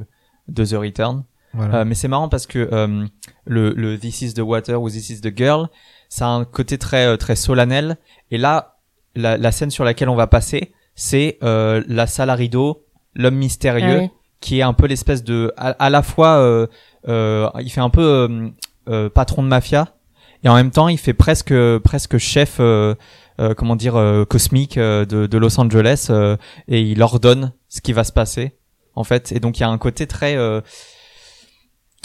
[0.48, 1.24] de The Return.
[1.54, 1.78] Voilà.
[1.78, 3.06] Euh, mais c'est marrant parce que euh,
[3.46, 5.68] le, le This is the Water ou This is the Girl,
[6.10, 7.98] ça a un côté très euh, très solennel.
[8.32, 8.78] Et là,
[9.16, 13.36] la, la scène sur laquelle on va passer, c'est euh, la salle à rideau, l'homme
[13.36, 14.10] mystérieux, Ah
[14.42, 16.68] qui est un peu l'espèce de, à, à la fois, euh,
[17.08, 18.50] euh, il fait un peu euh,
[18.90, 19.96] euh, patron de mafia,
[20.44, 22.94] et en même temps, il fait presque presque chef, euh,
[23.40, 26.38] euh, comment dire, euh, cosmique de, de Los Angeles, euh,
[26.68, 28.56] et il ordonne ce qui va se passer,
[28.94, 29.32] en fait.
[29.32, 30.62] Et donc il y a un côté très euh,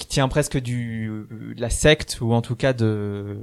[0.00, 1.10] qui tient presque du
[1.56, 3.38] de la secte ou en tout cas de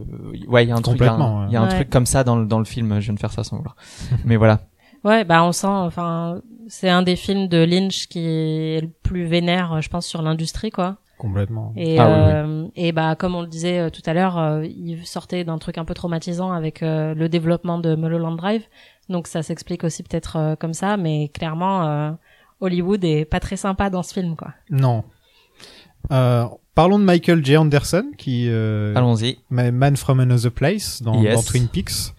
[0.48, 1.46] ouais il y a un truc il y a un, Complètement, ouais.
[1.50, 1.76] il y a un Ouais.
[1.76, 3.76] truc comme ça dans le dans le film je viens de faire ça sans vouloir
[4.26, 4.62] mais voilà
[5.04, 9.26] Ouais, bah on sent, enfin, c'est un des films de Lynch qui est le plus
[9.26, 10.98] vénère, je pense, sur l'industrie, quoi.
[11.20, 11.72] Complètement.
[11.78, 14.66] Et, Ah oui, euh, et bah comme on le disait euh, tout à l'heure, euh,
[14.66, 18.64] il sortait d'un truc un peu traumatisant avec euh, le développement de Mulholland Drive,
[19.08, 22.12] donc ça s'explique aussi peut-être euh, comme ça, mais clairement euh,
[22.60, 24.50] Hollywood est pas très sympa dans ce film, quoi.
[24.72, 25.04] Non.
[26.12, 26.46] Euh,
[26.76, 27.58] parlons de Michael J.
[27.58, 31.36] Anderson, qui euh, allons-y Ma- Man from Another Place dans, Yes.
[31.36, 32.14] dans Twin Peaks,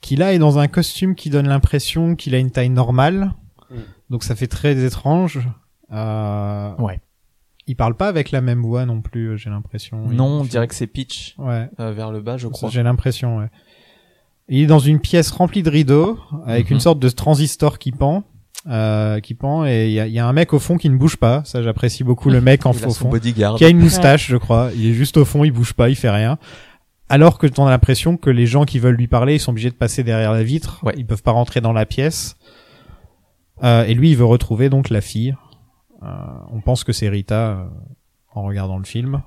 [0.00, 3.32] qui là est dans un costume qui donne l'impression qu'il a une taille normale.
[3.70, 3.74] Mm.
[4.10, 5.40] Donc ça fait très étrange.
[5.92, 7.00] Euh, Ouais.
[7.66, 10.06] Il parle pas avec la même voix non plus, j'ai l'impression.
[10.10, 12.82] Il- non on dirait que c'est pitch Ouais, euh, vers le bas je crois j'ai
[12.82, 13.48] l'impression, ouais.
[14.48, 16.74] Il est dans une pièce remplie de rideaux, avec Mhm.
[16.74, 18.24] une sorte de transistor qui pend.
[18.68, 20.96] Euh, qui pend et il y a, y a un mec au fond qui ne
[20.98, 23.64] bouge pas ça j'apprécie beaucoup le mec en il a au son fond bodyguard qui
[23.64, 24.70] a une moustache, je crois.
[24.74, 26.38] Il est juste au fond, il bouge pas, il fait rien.
[27.08, 29.70] Alors que t'en as l'impression que les gens qui veulent lui parler, ils sont obligés
[29.70, 30.80] de passer derrière la vitre.
[30.84, 30.94] Ouais.
[30.96, 32.36] Ils peuvent pas rentrer dans la pièce.
[33.64, 35.34] Euh, et lui, il veut retrouver donc la fille.
[36.02, 36.06] Euh,
[36.52, 37.64] on pense que c'est Rita euh,
[38.32, 39.22] en regardant le film.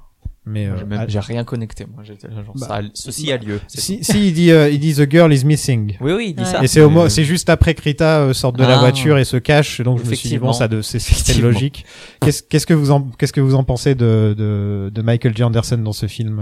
[0.46, 2.18] Mais euh, j'ai même- j'ai rien connecté moi genre
[2.56, 5.32] Bah, ça a- ceci a lieu si, si il dit, euh, il dit the girl
[5.34, 5.96] is missing.
[6.02, 6.50] oui oui il dit Ouais.
[6.50, 8.80] ça Et c'est Euh, c'est juste après que Rita euh, sorte de la Ah.
[8.80, 9.80] voiture et se cache.
[9.82, 11.86] Donc je me suis dit bon, ça de, c'est logique.
[12.20, 15.44] Qu'est-ce qu'est-ce que vous en qu'est-ce que vous en pensez de de, de Michael J
[15.44, 16.42] Anderson dans ce film?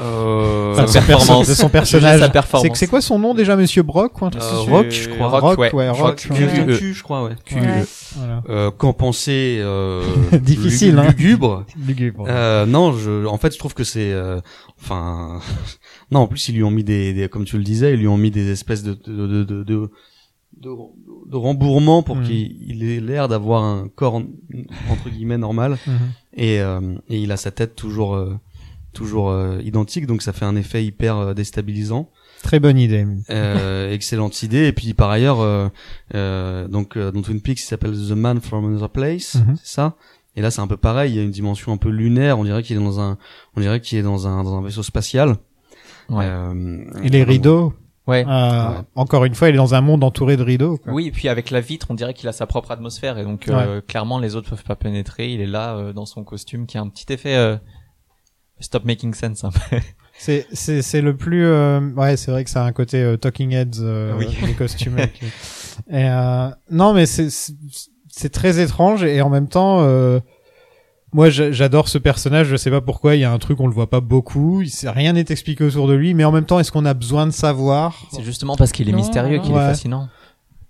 [0.00, 1.48] Euh, Enfin, de, Sa son perso- performance.
[1.48, 2.20] de son Juger personnage.
[2.26, 2.68] sa performance.
[2.74, 5.28] C'est c'est quoi son nom déjà, Monsieur Brock ou un truc Euh, Rock, je crois.
[5.40, 5.88] Rock, ouais, ouais.
[5.90, 6.16] Rock.
[6.16, 6.76] Q- E.
[6.78, 7.32] Q, je crois, ouais.
[7.44, 7.56] Q-.
[8.48, 10.02] Euh, Qu'en penser euh,
[10.40, 11.06] Difficile, hein.
[11.08, 11.64] lugubre.
[11.86, 12.24] Lugubre.
[12.28, 14.40] Euh, non, je, en fait, je trouve que c'est, euh,
[14.80, 15.40] enfin,
[16.10, 18.08] non, en plus ils lui ont mis des, des- comme tu le disais, ils lui
[18.08, 19.90] ont mis des espèces de de de de, de,
[21.30, 22.24] de, rembourrement pour Mm.
[22.24, 24.24] qu'il il ait l'air d'avoir un corps en-
[24.90, 25.94] entre guillemets normal Mhm.
[26.34, 28.34] et, euh, et il a sa tête toujours euh,
[28.92, 32.10] toujours euh, identique, donc ça fait un effet hyper euh, déstabilisant.
[32.42, 33.06] Très bonne idée.
[33.28, 34.66] Euh, excellente idée.
[34.68, 35.68] Et puis par ailleurs, euh,
[36.14, 39.56] euh, donc dans Twin Peaks, il s'appelle The Man from Another Place, Mhm.
[39.62, 39.96] c'est ça?
[40.36, 41.12] Et là, c'est un peu pareil.
[41.12, 42.38] Il y a une dimension un peu lunaire.
[42.38, 43.18] On dirait qu'il est dans un,
[43.56, 45.36] on dirait qu'il est dans un dans un vaisseau spatial.
[46.08, 46.24] Ouais.
[46.26, 47.74] Euh, Et les rideaux.
[48.06, 48.76] ouais euh, Ouais.
[48.94, 50.76] Encore une fois, il est dans un monde entouré de rideaux.
[50.78, 50.92] quoi.
[50.92, 53.48] Oui, et puis avec la vitre, on dirait qu'il a sa propre atmosphère et donc
[53.48, 55.32] euh, clairement les autres peuvent pas pénétrer.
[55.32, 57.56] Il est là euh, dans son costume qui a un petit effet euh,
[58.60, 59.44] stop making sense.
[59.44, 59.58] un peu.
[60.18, 63.16] C'est c'est c'est le plus euh, ouais c'est vrai que ça a un côté euh,
[63.16, 64.26] Talking Heads euh, Oui.
[64.44, 65.08] les costumes et
[65.92, 67.28] euh, non mais c'est
[68.10, 70.20] c'est très étrange et en même temps euh,
[71.12, 73.66] moi j'a- j'adore ce personnage je sais pas pourquoi il y a un truc on
[73.66, 76.70] le voit pas beaucoup rien n'est expliqué autour de lui mais en même temps est-ce
[76.72, 77.96] qu'on a besoin de savoir?
[78.12, 79.62] C'est justement parce qu'il est Non, mystérieux qu'il Ouais.
[79.62, 80.08] est fascinant.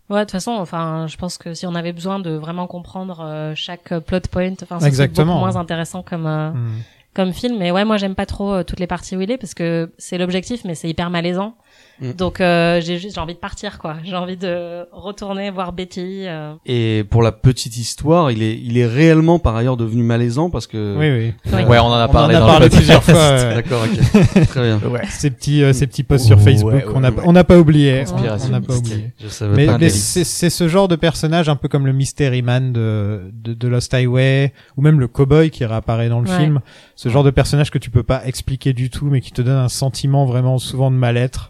[0.08, 3.20] Ouais, de toute façon, enfin, je pense que si on avait besoin de vraiment comprendre
[3.24, 6.80] euh, chaque euh, plot point, enfin, c'est beaucoup moins intéressant comme euh, Hmm.
[7.14, 7.58] comme film.
[7.58, 9.92] Mais ouais, moi, j'aime pas trop euh, toutes les parties où il est parce que
[9.98, 11.54] c'est l'objectif, mais c'est hyper malaisant.
[12.00, 12.12] Mm.
[12.12, 13.96] Donc, euh, j'ai juste j'ai envie de partir, quoi.
[14.04, 16.24] J'ai envie de retourner voir Betty.
[16.26, 16.54] euh.
[16.66, 20.66] Et pour la petite histoire, il est, il est réellement par ailleurs devenu malaisant parce
[20.66, 20.96] que.
[20.98, 21.64] oui oui Oui.
[21.64, 23.54] Ouais, on en a on parlé en a dans parlé plusieurs fois ouais.
[23.56, 24.46] D'accord, ok.
[24.48, 24.78] Très bien.
[24.90, 25.02] Ouais.
[25.10, 27.22] ces petits euh, ces petits posts sur Facebook ouais, on n'a ouais.
[27.24, 29.78] on n'a pas oublié on n'a pas oublié Je savais Mais, pas.
[29.78, 33.54] mais c'est c'est ce genre de personnage un peu comme le Mystery Man de, de,
[33.54, 36.36] de Lost Highway ou même le cowboy qui réapparaît dans le Ouais.
[36.38, 36.60] film.
[36.96, 39.56] Ce genre de personnage que tu peux pas expliquer du tout mais qui te donne
[39.56, 41.49] un sentiment vraiment souvent de mal-être.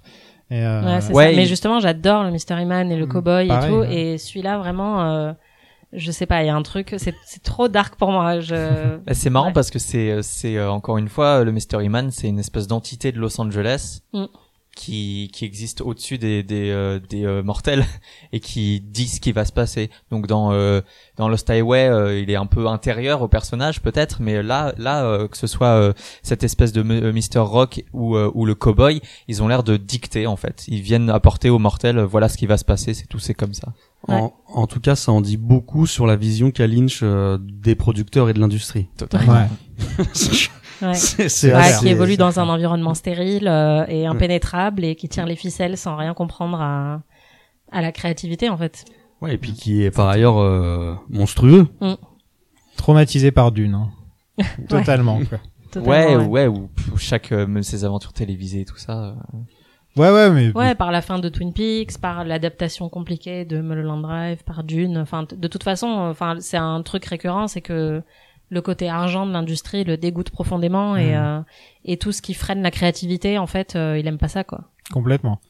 [0.51, 1.37] Et euh, Ouais, c'est Ouais, ça.
[1.37, 3.79] Mais il- justement, j'adore le Mystery Man et le Cowboy pareil, et tout.
[3.81, 3.95] ouais.
[3.95, 5.33] Et celui-là, vraiment, euh,
[5.93, 8.41] je sais pas, il y a un truc, c'est c'est trop dark pour moi.
[8.41, 8.55] Je...
[9.07, 9.53] Bah, c'est marrant Ouais.
[9.53, 12.67] parce que c'est euh, c'est euh, encore une fois le Mystery Man, c'est une espèce
[12.67, 14.25] d'entité de Los Angeles Mm.
[14.77, 17.85] Qui qui existe au-dessus des des euh, des euh, mortels
[18.33, 19.91] et qui dit ce qui va se passer.
[20.11, 20.81] Donc dans euh,
[21.17, 25.05] dans Lost Highway, euh, il est un peu intérieur au personnage peut-être, mais là là
[25.05, 25.93] euh, que ce soit euh,
[26.23, 30.27] cette espèce de Mr Rock ou euh, ou le cowboy, ils ont l'air de dicter
[30.27, 30.65] en fait.
[30.69, 33.55] Ils viennent apporter aux mortels voilà ce qui va se passer, c'est tout c'est comme
[33.55, 33.73] ça.
[34.09, 37.75] En, en tout cas, ça en dit beaucoup sur la vision qu'a Lynch euh, des
[37.75, 38.87] producteurs et de l'industrie.
[38.97, 39.35] Totalement.
[39.35, 40.05] Ouais.
[40.83, 40.95] Ouais.
[40.95, 45.37] c'est Ouais, qui évolue dans un environnement stérile euh, et impénétrable et qui tire les
[45.37, 47.03] ficelles sans rien comprendre à,
[47.71, 48.85] à la créativité en fait.
[49.21, 51.69] Ouais, et puis qui est par ailleurs euh, monstrueux.
[52.77, 53.75] Traumatisé par Dune.
[53.75, 53.91] hein.
[54.69, 55.19] Totalement.
[55.29, 55.39] quoi.
[55.83, 58.93] Ouais, Totalement, ouais, ou chaque euh, même ses aventures télévisées et tout ça.
[59.05, 59.13] euh,
[59.97, 64.01] Ouais, ouais, mais Ouais, par la fin de Twin Peaks, par l'adaptation compliquée de Mulholland
[64.03, 64.97] Drive, par Dune.
[64.99, 68.03] Enfin, de toute façon, euh, enfin, c'est un truc récurrent, c'est que
[68.51, 71.15] le côté argent de l'industrie le dégoûte profondément et Mhm.
[71.17, 71.41] euh,
[71.85, 74.65] et tout ce qui freine la créativité, en fait, euh, il aime pas ça, quoi.
[74.93, 75.41] complètement.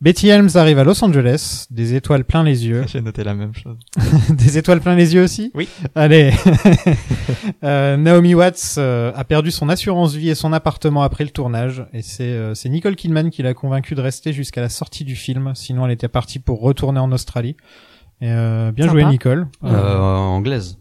[0.00, 2.84] Betty Helms arrive à Los Angeles, des étoiles plein les yeux.
[2.86, 3.76] J'ai noté la même chose.
[4.30, 5.50] des étoiles plein les yeux aussi?
[5.54, 5.68] Oui.
[5.96, 6.30] Allez.
[7.64, 11.84] Euh, Naomi Watts euh, a perdu son assurance vie et son appartement après le tournage
[11.92, 15.16] et c'est euh, c'est Nicole Kidman qui l'a convaincue de rester jusqu'à la sortie du
[15.16, 17.56] film, sinon elle était partie pour retourner en Australie.
[18.20, 19.00] Et euh, bien Sympa.
[19.00, 19.48] joué Nicole.
[19.64, 20.78] Euh, Euh, anglaise.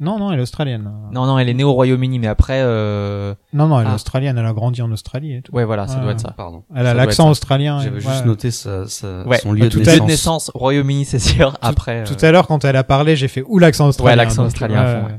[0.00, 0.90] Non non, elle est australienne.
[1.12, 3.34] Non, non, elle est née au Royaume-Uni, mais après, euh...
[3.52, 3.94] Non non, elle est Ah.
[3.94, 5.54] australienne, elle a grandi en Australie et tout.
[5.54, 6.02] ouais, voilà, ça Ouais.
[6.02, 6.32] doit être ça.
[6.36, 6.64] Pardon.
[6.74, 7.78] Elle a l'accent australien.
[7.80, 8.12] et- J'avais ouais.
[8.12, 10.48] juste noté sa, sa- Ouais, son lieu tout de à- Lieu de naissance.
[10.48, 11.56] naissance, Royaume-Uni, c'est sûr.
[11.62, 14.10] Après, Tout euh, à l'heure quand elle a parlé, j'ai fait ou l'accent australien.
[14.12, 15.12] Ouais, l'accent donc, australien à fond, ouais.
[15.12, 15.18] ouais.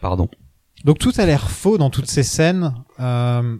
[0.00, 0.28] Pardon.
[0.84, 2.74] Donc tout a l'air faux dans toutes ces scènes.
[3.00, 3.56] Euh,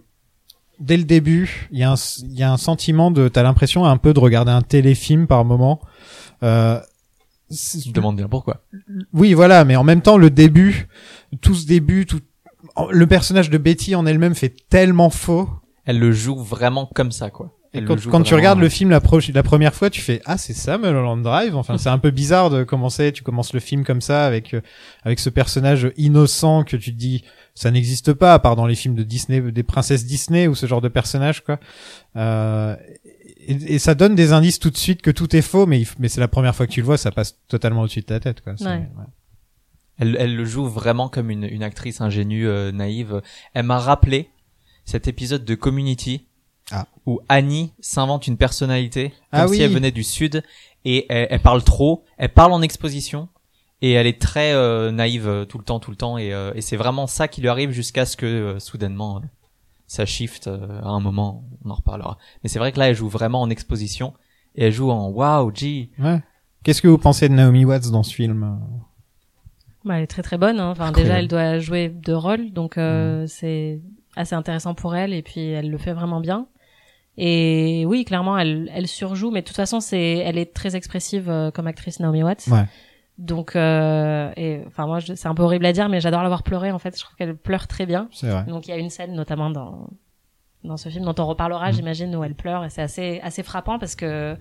[0.81, 3.85] dès le début, il y, a un- il y a un sentiment de, t'as l'impression
[3.85, 5.81] un peu de regarder un téléfilm par moment.
[6.43, 6.81] Euh,
[7.53, 8.65] je me demande bien pourquoi.
[9.13, 10.89] oui, voilà, mais en même temps, le début,
[11.41, 12.21] tout ce début, tout,
[12.91, 15.49] le personnage de Betty en elle-même fait tellement faux.
[15.85, 17.57] Elle le joue vraiment comme ça, quoi.
[17.75, 20.37] Et quand, tu regardes le euh, film la, pro- la première fois, tu fais ah
[20.37, 21.57] c'est ça Mulholland Drive?
[21.57, 23.13] Enfin c'est un peu bizarre de commencer.
[23.13, 24.61] Tu commences le film comme ça avec euh,
[25.05, 27.25] avec ce personnage innocent que tu te dis
[27.55, 30.67] ça n'existe pas à part dans les films de Disney, des princesses Disney ou ce
[30.67, 31.59] genre de personnage quoi.
[32.17, 32.77] Euh,
[33.47, 35.87] et, et ça donne des indices tout de suite que tout est faux, mais il
[35.99, 38.21] mais c'est la première fois que tu le vois, ça passe totalement au-dessus de ta
[38.21, 38.55] tête quoi.
[38.61, 38.89] Ouais.
[39.99, 43.21] Elle, elle le joue vraiment comme une, une actrice ingénue, euh, naïve.
[43.55, 44.31] Elle m'a rappelé
[44.85, 46.27] cet épisode de Community
[46.73, 46.87] Ah.
[47.07, 49.61] où Annie s'invente une personnalité comme Ah si oui.
[49.61, 50.43] elle venait du sud
[50.85, 52.05] et elle, elle parle trop.
[52.17, 53.29] Elle parle en exposition
[53.83, 56.17] et elle est très euh, naïve euh, tout le temps, tout le temps.
[56.19, 59.21] Et, euh, et c'est vraiment ça qui lui arrive jusqu'à ce que euh, soudainement euh,
[59.93, 61.45] ça shift euh, à un moment.
[61.65, 62.17] On en reparlera.
[62.43, 64.15] Mais c'est vrai que là, elle joue vraiment en exposition
[64.55, 65.91] et elle joue en wow, G.
[65.99, 66.23] Ouais.
[66.65, 68.59] Qu'est-ce que vous pensez de Naomi Watts dans ce film
[69.85, 70.61] Bah, elle est très très bonne.
[70.61, 70.71] Hein.
[70.71, 71.03] Enfin, Incroyable.
[71.03, 73.83] déjà, elle doit jouer deux rôles, donc euh, c'est
[74.17, 75.13] assez intéressant pour elle.
[75.13, 76.47] Et puis, elle le fait vraiment bien.
[77.19, 81.29] Et oui, clairement, elle, elle surjoue, mais de toute façon, c'est, elle est très expressive
[81.29, 82.47] euh, comme actrice Naomi Watts.
[82.47, 82.65] Ouais.
[83.19, 86.29] Donc, euh, et enfin moi, je- c'est un peu horrible à dire, mais j'adore la
[86.29, 86.73] voir pleurer.
[86.73, 88.09] En fait, je trouve qu'elle pleure très bien.
[88.13, 88.45] C'est vrai.
[88.45, 89.89] Donc, il y a une scène notamment dans
[90.65, 91.75] dans ce film dont on reparlera, Mm.
[91.75, 94.37] j'imagine, où elle pleure, et c'est assez assez frappant parce que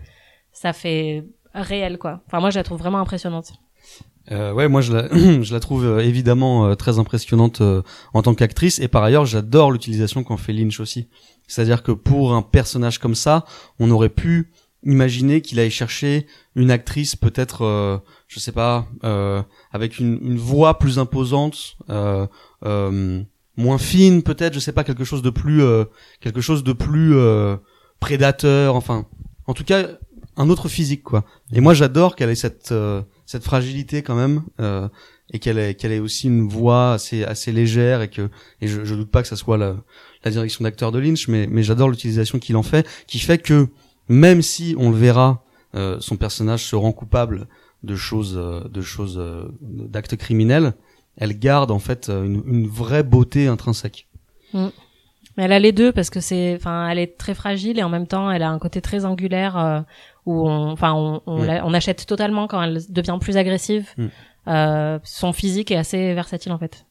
[0.51, 2.21] ça fait réel, quoi.
[2.27, 3.53] Enfin, moi, je la trouve vraiment impressionnante.
[4.31, 5.07] Euh, ouais, moi je la,
[5.41, 7.81] je la trouve euh, évidemment euh, très impressionnante euh,
[8.13, 11.09] en tant qu'actrice et par ailleurs j'adore l'utilisation qu'en fait Lynch aussi.
[11.47, 13.45] C'est-à-dire que pour un personnage comme ça,
[13.79, 14.51] on aurait pu
[14.83, 17.97] imaginer qu'il aille chercher une actrice peut-être, euh,
[18.31, 22.25] je sais pas, euh, avec une, une voix plus imposante, euh,
[22.63, 23.21] euh,
[23.57, 25.83] moins fine peut-être, je sais pas, quelque chose de plus, euh,
[26.21, 27.57] quelque chose de plus euh,
[27.99, 29.05] prédateur, enfin,
[29.47, 29.85] en tout cas
[30.37, 31.25] un autre physique quoi.
[31.51, 34.43] Et moi j'adore qu'elle ait cette euh, cette fragilité quand même
[35.33, 38.29] et qu'elle ait qu'elle ait aussi une voix assez assez légère et que
[38.61, 39.75] et je, je doute pas que ça soit la,
[40.23, 43.67] la direction d'acteur de Lynch mais mais j'adore l'utilisation qu'il en fait qui fait que
[44.07, 45.43] même si on le verra
[45.99, 47.47] son personnage se rend coupable
[47.83, 50.73] de choses euh, de choses euh, d'actes criminels
[51.17, 54.07] elle garde en fait euh, une, une vraie beauté intrinsèque
[55.37, 57.89] Mais elle a les deux parce que c'est, enfin, elle est très fragile et en
[57.89, 59.79] même temps, elle a un côté très angulaire euh,
[60.25, 61.61] où on, enfin, on, on, Mm.
[61.63, 63.87] on achète totalement quand elle devient plus agressive.
[63.97, 64.05] Mm.
[64.47, 66.85] Euh, son physique est assez versatile en fait.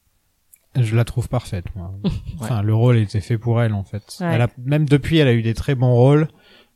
[0.75, 1.67] Je la trouve parfaite.
[1.77, 1.93] Moi.
[2.41, 4.17] Enfin, le rôle était fait pour elle en fait.
[4.21, 4.29] Ouais.
[4.33, 6.29] Elle a même depuis, elle a eu des très bons rôles,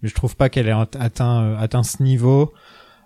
[0.03, 2.53] mais je trouve pas qu'elle ait at- atteint euh, atteint ce niveau.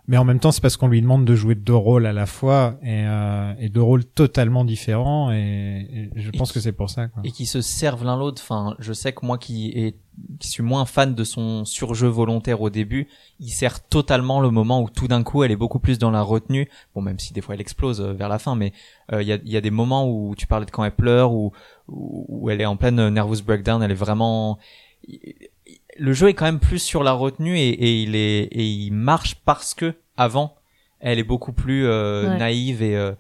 [0.09, 2.25] Mais en même temps, c'est parce qu'on lui demande de jouer deux rôles à la
[2.25, 5.31] fois et, euh, et deux rôles totalement différents.
[5.31, 7.09] Et, et je pense que c'est pour ça.
[7.09, 7.23] Quoi.
[7.25, 8.41] et qui se servent l'un l'autre.
[8.43, 9.97] Enfin, je sais que moi qui est
[10.41, 13.07] qui suis moins fan de son surjeu volontaire au début,
[13.39, 16.23] il sert totalement le moment où tout d'un coup elle est beaucoup plus dans la
[16.23, 16.69] retenue.
[16.95, 18.73] Bon, même si des fois elle explose euh, vers la fin, mais
[19.13, 21.33] euh, il y, a, y a des moments où tu parlais de quand elle pleure
[21.33, 21.53] ou
[21.87, 23.83] où, où elle est en pleine nervous breakdown.
[23.83, 24.59] Elle est vraiment
[25.99, 28.93] le jeu est quand même plus sur la retenue et, et il est et il
[28.93, 30.55] marche parce que avant
[31.01, 32.39] elle est beaucoup plus euh, Ouais.
[32.39, 33.13] naïve et euh,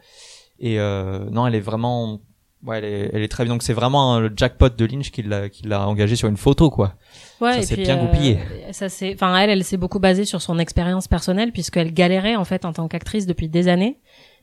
[0.60, 2.20] et euh, non elle est vraiment
[2.64, 5.22] ouais elle est, elle est très bien donc c'est vraiment le jackpot de Lynch qui
[5.22, 6.94] l'a qui l'a engagé sur une photo quoi
[7.40, 8.38] Ouais, Ça puis, bien euh, goupillé.
[8.72, 12.44] ça c'est, enfin elle, elle s'est beaucoup basée sur son expérience personnelle puisqu'elle galérait en
[12.44, 13.98] fait en tant qu'actrice depuis des années.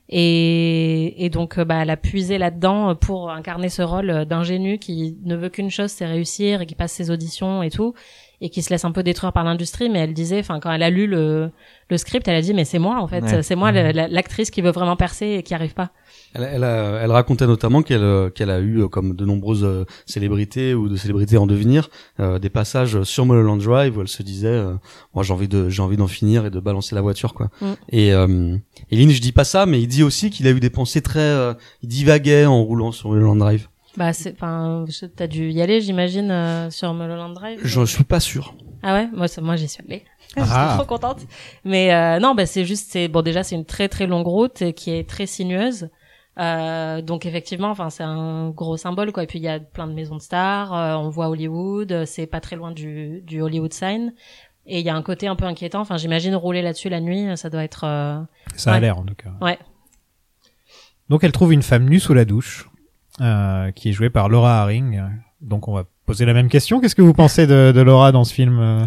[0.08, 4.78] Et, et donc, euh, bah, elle a puisé là-dedans pour incarner ce rôle euh, d'ingénu
[4.78, 7.92] qui ne veut qu'une chose, c'est réussir et qui passe ses auditions et tout,
[8.40, 9.88] et qui se laisse un peu détruire par l'industrie.
[9.88, 11.50] Mais elle disait, enfin, quand elle a lu le,
[11.88, 13.42] le script, elle a dit, mais c'est moi en fait, Ouais.
[13.42, 15.90] c'est moi la- la- l'actrice qui veut vraiment percer et qui arrive pas.
[16.34, 19.64] Elle, elle, a- elle racontait notamment qu'elle euh, qu'elle a eu, euh, comme de nombreuses
[19.64, 21.88] euh, célébrités ou de célébrités en devenir,
[22.20, 24.74] euh, des passages sur Mulholland Drive où elle se disait, euh,
[25.14, 27.48] moi j'ai envie de j'ai envie d'en finir et de balancer la voiture quoi.
[27.60, 27.66] Mm.
[27.90, 28.56] Et euh,
[28.90, 31.20] et Lynch dis pas ça, mais il dit aussi qu'il a eu des pensées très,
[31.20, 33.68] euh, il divaguait en roulant sur Mulholland Drive.
[33.96, 34.84] Bah, c'est, enfin,
[35.16, 37.60] t'as dû y aller, j'imagine, euh, sur Mulholland Drive.
[37.62, 38.54] Je suis pas sûr.
[38.82, 40.04] Ah ouais, moi, ça- moi j'y suis allée.
[40.38, 40.42] Ah.
[40.72, 41.20] J'étais trop contente.
[41.64, 44.72] Mais euh, non, bah c'est juste, c'est bon déjà c'est une très très longue route
[44.74, 45.88] qui est très sinueuse.
[46.38, 49.22] Euh, donc effectivement, enfin c'est un gros symbole quoi.
[49.22, 52.04] Et puis il y a plein de maisons de stars, euh, on voit Hollywood, euh,
[52.04, 54.12] c'est pas très loin du, du Hollywood sign.
[54.66, 55.80] Et il y a un côté un peu inquiétant.
[55.80, 57.84] Enfin j'imagine rouler là-dessus la nuit, ça doit être.
[57.84, 58.20] euh,
[58.56, 59.30] Ça a l'air en tout cas.
[59.40, 59.58] Ouais.
[61.08, 62.68] Donc elle trouve une femme nue sous la douche,
[63.20, 65.02] euh, qui est jouée par Laura Haring.
[65.40, 66.80] Donc on va poser la même question.
[66.80, 68.84] Qu'est-ce que vous pensez de, de Laura dans ce film euh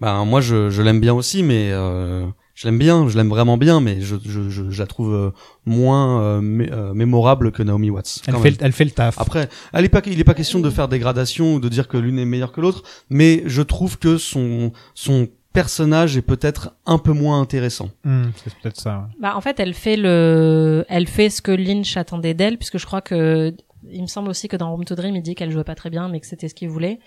[0.00, 3.56] Ben moi je, je l'aime bien aussi, mais euh, je l'aime bien, je l'aime vraiment
[3.56, 5.30] bien, mais je, je, je, je la trouve euh,
[5.66, 8.22] moins euh, mé- euh, mémorable que Naomi Watts.
[8.26, 9.18] elle fait, elle fait le taf.
[9.18, 11.88] Après, elle est pas, il est pas question de faire des gradations ou de dire
[11.88, 16.74] que l'une est meilleure que l'autre, mais je trouve que son son personnage est peut-être
[16.84, 17.88] un peu moins intéressant.
[18.04, 18.98] Hmm, c'est peut-être ça.
[18.98, 19.14] ouais.
[19.20, 22.84] Bah en fait elle fait le, elle fait ce que Lynch attendait d'elle puisque je
[22.84, 23.54] crois que
[23.90, 25.90] il me semble aussi que dans Room to Dream il dit qu'elle jouait pas très
[25.90, 26.98] bien mais que c'était ce qu'il voulait.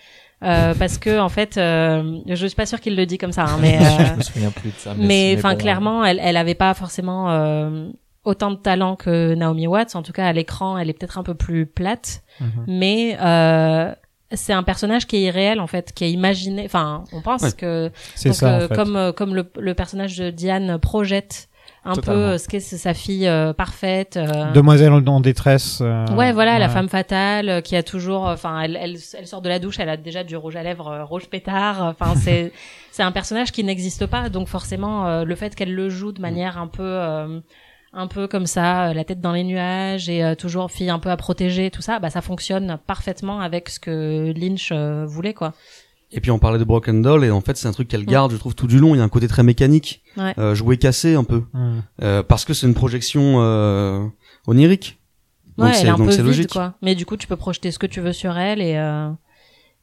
[0.44, 3.44] Euh, parce que en fait, euh, je suis pas sûre qu'il le dit comme ça,
[3.44, 3.80] hein, mais euh,
[4.12, 7.30] je me souviens plus de ça mais enfin bon, clairement elle elle avait pas forcément
[7.30, 7.88] euh,
[8.24, 11.22] autant de talent que Naomi Watts en tout cas à l'écran elle est peut-être un
[11.24, 12.64] peu plus plate Mhm.
[12.68, 13.92] mais euh,
[14.32, 17.52] c'est un personnage qui est irréel en fait qui est imaginé enfin on pense Ouais.
[17.52, 18.74] que C'est donc, ça euh, en fait.
[18.74, 21.48] comme euh, comme le, le personnage de Diane projette
[21.84, 22.20] un Totalement.
[22.20, 25.80] peu euh, ce qu'est sa fille euh, parfaite euh, Demoiselle en détresse.
[26.14, 29.58] Ouais, voilà, la femme fatale qui a toujours, enfin, elle, elle, elle sort de la
[29.58, 31.82] douche, elle a déjà du rouge à lèvres rouge pétard.
[31.82, 32.52] Enfin, c'est,
[32.90, 36.58] c'est un personnage qui n'existe pas, donc forcément, le fait qu'elle le joue de manière
[36.58, 37.40] un peu,
[37.92, 40.98] un peu comme ça, euh, la tête dans les nuages et euh, toujours fille un
[40.98, 45.34] peu à protéger, tout ça, bah ça fonctionne parfaitement avec ce que Lynch euh, voulait,
[45.34, 45.54] quoi.
[46.10, 48.32] Et puis on parlait de Broken Doll et en fait c'est un truc qu'elle garde,
[48.32, 48.94] je trouve tout du long.
[48.94, 50.32] Il y a un côté très mécanique, Ouais.
[50.38, 51.42] euh, joué cassé un peu,
[52.02, 54.06] euh, parce que c'est une projection euh,
[54.46, 54.98] onirique.
[55.58, 56.50] Donc Ouais, c'est elle est un donc peu c'est vide, logique.
[56.52, 56.74] quoi.
[56.82, 59.10] Mais du coup, tu peux projeter ce que tu veux sur elle et euh,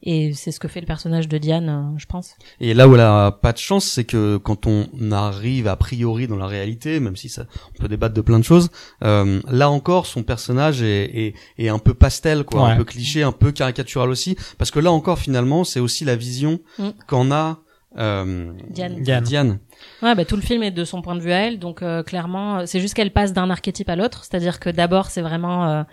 [0.05, 2.35] et c'est ce que fait le personnage de Diane, euh, je pense.
[2.59, 6.27] Et là où elle a pas de chance, c'est que quand on arrive a priori
[6.27, 7.45] dans la réalité, même si ça,
[7.75, 8.69] on peut débattre de plein de choses,
[9.03, 12.71] euh, là encore, son personnage est, est, est un peu pastel, quoi, Ouais.
[12.71, 16.15] un peu cliché, un peu caricatural aussi, parce que là encore, finalement, c'est aussi la
[16.15, 16.89] vision Mm.
[17.07, 17.59] qu'en a
[17.97, 19.01] euh, Diane.
[19.01, 19.23] Diane.
[19.23, 19.59] Diane.
[20.01, 22.03] Ouais, bah, tout le film est de son point de vue à elle, donc euh,
[22.03, 25.65] clairement, euh, c'est juste qu'elle passe d'un archétype à l'autre, c'est-à-dire que d'abord c'est vraiment
[25.69, 25.83] euh,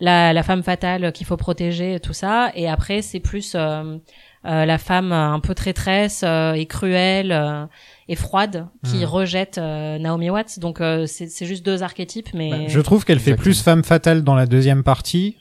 [0.00, 3.96] la, la femme fatale qu'il faut protéger tout ça, et après c'est plus euh,
[4.46, 7.66] euh, la femme un peu traîtresse euh, et cruelle euh,
[8.08, 9.04] et froide qui Mhm.
[9.04, 13.04] rejette euh, Naomi Watts, donc euh, c'est c'est juste deux archétypes, mais Bah, je trouve
[13.04, 15.36] qu'elle fait plus femme fatale dans la deuxième partie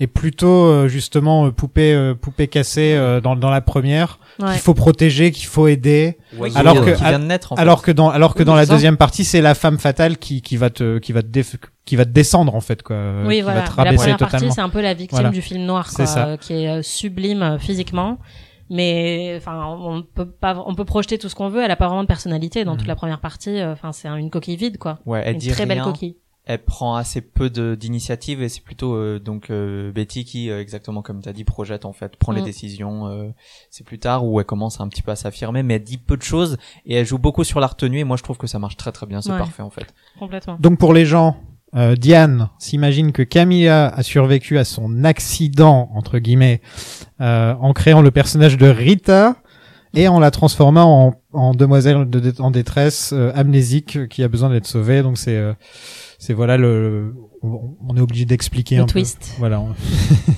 [0.00, 4.52] et plutôt euh, justement euh, poupée euh, poupée cassée euh, dans dans la première ouais.
[4.52, 6.16] qu'il faut protéger, qu'il faut aider.
[6.38, 7.62] Ouais, Alors que- qui vient de naître en fait.
[7.62, 8.72] Alors que dans alors que Oui, dans la ça.
[8.74, 11.56] deuxième partie, c'est la femme fatale qui qui va te qui va te déf-
[11.88, 13.60] qui va te descendre en fait quoi, Oui, qui voilà.
[13.62, 14.30] va te Mais la première totalement.
[14.40, 15.30] partie, c'est un peu la victime Voilà.
[15.30, 16.26] du film noir, C'est quoi, ça.
[16.28, 18.18] euh, qui est euh, sublime euh, physiquement.
[18.70, 21.62] Mais enfin, on peut pas, on peut projeter tout ce qu'on veut.
[21.62, 23.58] Elle a pas vraiment de personnalité dans toute la première partie.
[23.60, 24.98] euh, Enfin, c'est un- une coquille vide, quoi.
[25.06, 26.16] ouais elle une dit très belle coquille.
[26.44, 30.60] elle prend assez peu de d'initiative et c'est plutôt euh, donc euh, Betty qui euh,
[30.60, 32.44] exactement comme tu as dit projette en fait prend les Mm.
[32.44, 33.28] décisions euh,
[33.70, 36.16] c'est plus tard où elle commence un petit peu à s'affirmer mais elle dit peu
[36.16, 38.58] de choses et elle joue beaucoup sur la retenue et moi je trouve que ça
[38.58, 39.38] marche très très bien c'est Ouais.
[39.38, 40.56] parfait en fait Complètement.
[40.58, 41.36] Donc pour les gens,
[41.76, 46.60] euh, Diane s'imagine que Camilla a survécu à son accident entre guillemets
[47.20, 49.36] euh, en créant le personnage de Rita
[49.94, 54.28] et en la transformant en, en demoiselle de, en détresse euh, amnésique euh, qui a
[54.28, 55.02] besoin d'être sauvée.
[55.02, 55.52] Donc c'est euh,
[56.18, 58.92] c'est voilà le on, on est obligé d'expliquer Le un peu.
[58.92, 59.34] twist.
[59.38, 59.62] Voilà.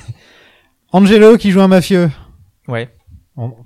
[0.93, 2.11] Angelo qui joue un mafieux.
[2.69, 2.89] ouais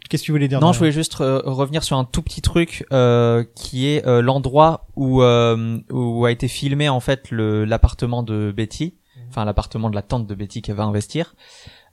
[0.09, 2.43] Qu'est-ce que tu voulais dire non je voulais juste euh, revenir sur un tout petit
[2.43, 8.23] truc euh, qui est euh, l'endroit où euh, où a été filmé en fait l'appartement
[8.23, 8.95] de Betty
[9.31, 11.35] enfin l'appartement de la tante de Betty qu'elle va investir.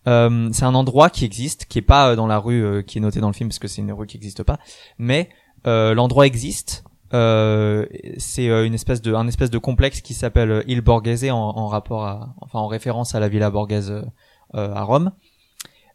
[0.08, 2.98] Euh, c'est un endroit qui existe, qui est pas euh, dans la rue euh, qui
[2.98, 4.58] est notée dans le film parce que c'est une rue qui n'existe pas,
[4.98, 5.30] mais
[5.68, 6.84] euh, l'endroit existe.
[7.14, 7.86] Euh,
[8.18, 11.68] c'est euh, une espèce de un espèce de complexe qui s'appelle Il Borghese en, en
[11.68, 14.06] rapport à enfin en référence à la Villa Borghese
[14.54, 15.12] à Rome.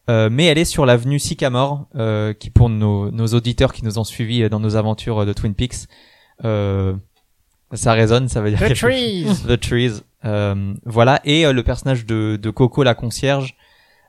[0.09, 3.99] Euh, mais elle est sur l'avenue Sycamore, euh, qui pour nos, nos auditeurs qui nous
[3.99, 5.89] ont suivis euh, dans nos aventures de Twin Peaks,
[6.45, 6.95] euh,
[7.73, 8.91] ça résonne, ça veut dire The quelque chose.
[8.91, 9.27] trees.
[9.57, 9.93] The Trees.
[10.25, 11.21] Euh, voilà.
[11.25, 13.57] Et euh, le personnage de, de Coco, la concierge,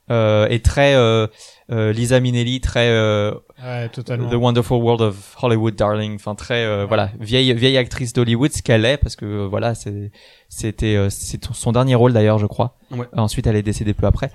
[0.09, 1.27] euh, est très euh,
[1.71, 4.29] euh, Lisa Minnelli, très euh, Ouais, totalement.
[4.29, 6.15] The Wonderful World of Hollywood Darling.
[6.15, 9.75] Enfin très euh, voilà vieille vieille actrice d'Hollywood, ce qu'elle est parce que euh, voilà
[9.75, 10.11] c'est
[10.47, 12.77] c'était euh, c'est son dernier rôle d'ailleurs je crois.
[12.91, 13.05] Ouais.
[13.17, 14.31] Ensuite elle est décédée peu après.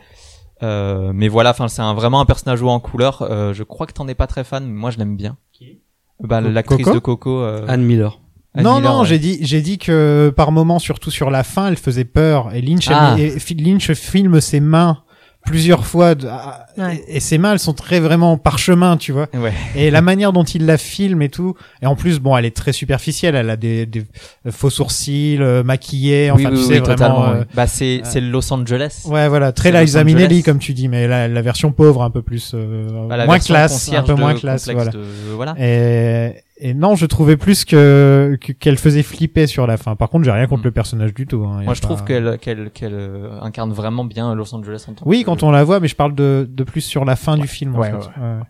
[0.62, 3.22] Euh, mais voilà, enfin c'est un, vraiment un personnage en couleur.
[3.22, 5.36] Euh, je crois que t'en es pas très fan, mais moi je l'aime bien.
[6.20, 7.40] Bah, Co- l'actrice Coco de Coco.
[7.40, 8.20] euh, Anne Miller.
[8.54, 9.06] Anne non, Miller, non, ouais.
[9.06, 12.54] j'ai dit, j'ai dit que par moment, surtout sur la fin, elle faisait peur.
[12.54, 13.16] Et Lynch, elle- Ah.
[13.18, 15.02] et Lynch filme ses mains
[15.44, 17.04] plusieurs fois, de- ah, Ouais.
[17.08, 19.28] et, et ses mains, elles sont très vraiment parchemin, tu vois.
[19.34, 19.52] Ouais.
[19.76, 21.54] Et la manière dont il la filme et tout.
[21.82, 23.34] Et en plus, bon, elle est très superficielle.
[23.34, 24.04] Elle a des, des
[24.50, 26.30] faux sourcils, euh, maquillés.
[26.30, 27.24] Enfin, oui, tu oui, sais, oui, vraiment.
[27.28, 27.44] euh, oui.
[27.54, 29.02] Bah c'est c'est Los Angeles.
[29.06, 32.22] Ouais, voilà, très Liza Minnelli, comme tu dis, mais la, la version pauvre, un peu
[32.22, 34.90] plus, euh, Bah, la moins classe, un peu moins classe, voilà.
[34.90, 35.00] de-
[35.34, 35.54] voilà.
[35.58, 36.34] Et,
[36.64, 39.96] et non, je trouvais plus que que- qu'elle faisait flipper sur la fin.
[39.96, 40.66] Par contre, j'ai rien contre Mm.
[40.66, 41.44] le personnage du tout.
[41.44, 41.62] hein.
[41.64, 45.04] Moi, je pas- trouve qu'elle qu'elle qu'elle euh, incarne vraiment bien Los Angeles en tant
[45.06, 47.36] Oui, que- quand on la voit, mais je parle de de plus sur la fin
[47.36, 47.74] du film.
[47.74, 47.96] en Ouais, fait.
[47.96, 48.40] ouais, Ouais.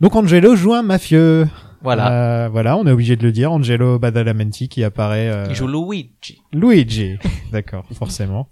[0.00, 1.46] Donc Angelo joue un mafieux.
[1.82, 2.44] Voilà.
[2.44, 3.52] Euh, voilà, on est obligé de le dire.
[3.52, 5.28] Angelo Badalamenti qui apparaît.
[5.30, 6.42] euh, Il joue Luigi.
[6.52, 7.16] Luigi.
[7.52, 8.48] D'accord, forcément.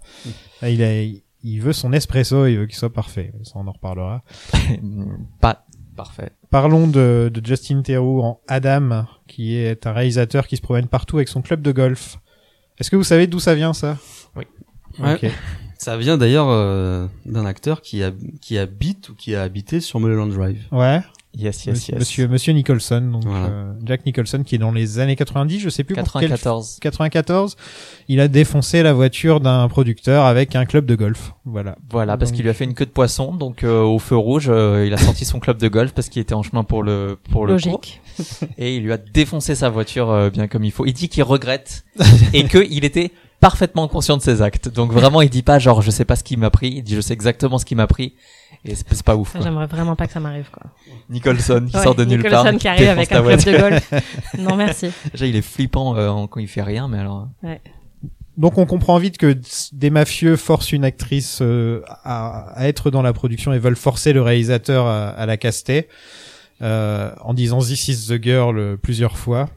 [0.61, 1.03] Là, Il a,
[1.43, 3.31] il veut son espresso, il veut qu'il soit parfait.
[3.43, 4.23] Ça, on en reparlera.
[5.41, 5.65] Pas
[5.95, 6.31] parfait.
[6.49, 11.17] Parlons de, de Justin Theroux en Adam, qui est un réalisateur qui se promène partout
[11.17, 12.17] avec son club de golf.
[12.79, 13.97] Est-ce que vous savez d'où ça vient, ça?
[14.35, 14.45] Oui.
[15.79, 20.01] Ça vient d'ailleurs euh, d'un acteur qui, a, qui habite ou qui a habité sur
[20.01, 20.61] Mulholland Drive.
[20.73, 20.99] Ouais.
[21.37, 21.99] Yes, yes, Monsieur, yes.
[21.99, 23.45] monsieur, Monsieur Nicholson, donc Voilà.
[23.45, 26.79] euh, Jack Nicholson, qui est dans les années 90, je sais plus pour quel 94.
[26.81, 27.55] 94,
[28.07, 31.33] il a défoncé la voiture d'un producteur avec un club de golf.
[31.45, 31.75] Voilà.
[31.91, 34.17] Voilà, parce Donc- qu'il lui a fait une queue de poisson, donc euh, au feu
[34.17, 36.81] rouge, euh, il a sorti son club de golf parce qu'il était en chemin pour
[36.81, 38.01] le pour le cours, Logique.
[38.57, 40.87] et il lui a défoncé sa voiture euh, bien comme il faut.
[40.87, 41.85] Il dit qu'il regrette
[42.33, 44.69] et que il était parfaitement conscient de ses actes.
[44.69, 46.95] Donc vraiment, il dit pas genre je sais pas ce qui m'a pris, il dit
[46.95, 48.15] je sais exactement ce qui m'a pris
[48.65, 49.31] et c'est c'est pas ouf.
[49.31, 49.41] Quoi.
[49.41, 50.63] J'aimerais vraiment pas que ça m'arrive, quoi.
[51.09, 53.93] Nicholson qui Ouais, sort de nulle Nicholson part, qui arrive avec un club de golf.
[54.37, 54.89] Non, merci.
[55.11, 57.27] Déjà, il est flippant euh, quand il fait rien, mais alors.
[58.37, 59.37] Donc on comprend vite que
[59.73, 64.13] des mafieux forcent une actrice euh, à, à être dans la production et veulent forcer
[64.13, 65.89] le réalisateur à, à la caster
[66.61, 69.49] euh, en disant This is the girl euh, plusieurs fois.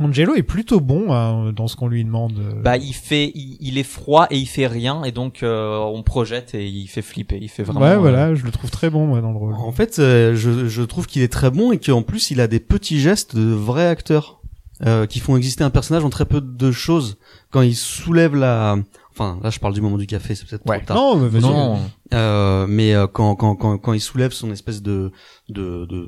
[0.00, 2.38] Angelo est plutôt bon hein, dans ce qu'on lui demande.
[2.38, 2.62] euh.
[2.62, 6.02] Bah, il fait, il, il est froid et il fait rien, et donc euh, on
[6.02, 7.38] projette et il fait flipper.
[7.40, 7.80] Il fait vraiment.
[7.80, 9.54] ouais, euh, voilà, je le trouve très bon moi dans le rôle.
[9.54, 12.46] En fait, euh, je, je trouve qu'il est très bon et qu'en plus, il a
[12.46, 14.40] des petits gestes de vrai acteur
[14.86, 17.18] euh, qui font exister un personnage en très peu de choses.
[17.50, 18.76] Quand il soulève la...
[19.12, 20.78] Enfin, là, je parle du moment du café, c'est peut-être Ouais.
[20.78, 20.96] trop tard.
[20.96, 21.42] Non, mais vas-y.
[21.42, 21.78] Non.
[22.14, 25.10] Euh, mais euh, quand, quand, quand, quand il soulève son espèce de...
[25.50, 26.06] de, de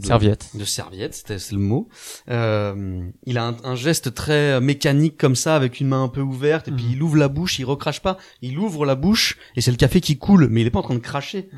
[0.00, 0.48] de- Serviette.
[0.54, 1.88] de serviette, c'était c'est le mot.
[2.28, 6.20] Euh, il a un, un geste très mécanique comme ça, avec une main un peu
[6.20, 6.92] ouverte, et puis Mhm.
[6.92, 10.00] il ouvre la bouche, il recrache pas, il ouvre la bouche, et c'est le café
[10.00, 11.48] qui coule, mais il est pas en train de cracher.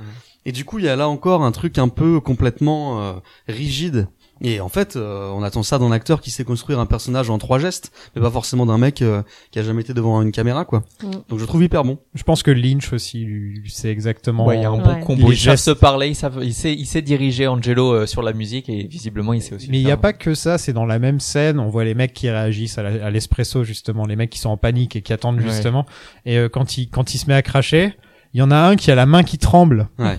[0.44, 3.12] Et du coup, il y a là encore un truc un peu complètement euh,
[3.48, 4.08] rigide.
[4.44, 7.38] Et en fait, euh, on attend ça d'un acteur qui sait construire un personnage en
[7.38, 9.22] trois gestes, mais pas forcément d'un mec euh,
[9.52, 10.82] qui a jamais été devant une caméra, quoi.
[11.02, 11.10] Mm.
[11.28, 11.98] Donc je trouve hyper bon.
[12.14, 14.44] Je pense que Lynch aussi, lui, c'est exactement.
[14.46, 15.00] Ouais, il y a un bon Ouais.
[15.00, 15.28] combo.
[15.30, 18.20] Les Ils savent se parler, ils savent, il sait, il sait diriger Angelo euh, sur
[18.22, 19.68] la musique et visiblement il sait aussi.
[19.70, 21.94] Mais il n'y a pas que ça, c'est dans la même scène, on voit les
[21.94, 25.36] mecs qui réagissent à l'espresso justement, les mecs qui sont en panique et qui attendent
[25.38, 25.44] Ouais.
[25.48, 25.86] justement.
[26.26, 27.94] Et euh, quand il quand il se met à cracher,
[28.34, 29.88] il y en a un qui a la main qui tremble.
[30.00, 30.18] Ouais.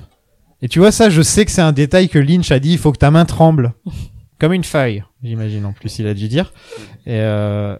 [0.61, 2.77] Et tu vois ça, je sais que c'est un détail que Lynch a dit, il
[2.77, 3.73] faut que ta main tremble,
[4.43, 6.51] comme une feuille, j'imagine en plus il a dû dire.
[7.05, 7.77] Et, euh,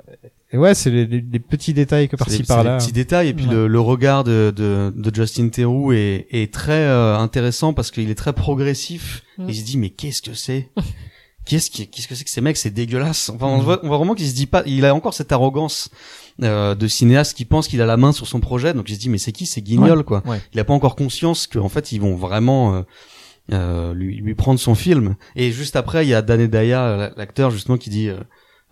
[0.52, 2.78] et ouais, c'est les, les- les petits détails que par-ci des- c'est des par-là.
[2.78, 3.54] petits détails et puis Ouais.
[3.54, 8.10] le, le regard de, de, de Justin Theroux est, est très euh, intéressant parce qu'il
[8.10, 9.24] est très progressif.
[9.48, 10.70] Il se dit mais qu'est-ce que c'est?
[11.46, 12.56] Qu'est-ce qui, qu'est-ce que c'est que ces mecs?
[12.56, 13.28] C'est dégueulasse.
[13.30, 14.64] Enfin, on voit, on voit vraiment qu'il se dit pas.
[14.66, 15.90] Il a encore cette arrogance
[16.42, 18.74] euh, de cinéaste qui pense qu'il a la main sur son projet.
[18.74, 19.46] Donc il se dit mais c'est qui?
[19.46, 20.24] C'est Guignol quoi.
[20.26, 20.40] Ouais.
[20.54, 22.82] Il a pas encore conscience qu'en fait ils vont vraiment euh,
[23.50, 25.16] lui, lui prendre son film.
[25.36, 28.10] Et juste après il y a Dan Daya, l'acteur justement qui dit.
[28.10, 28.20] euh,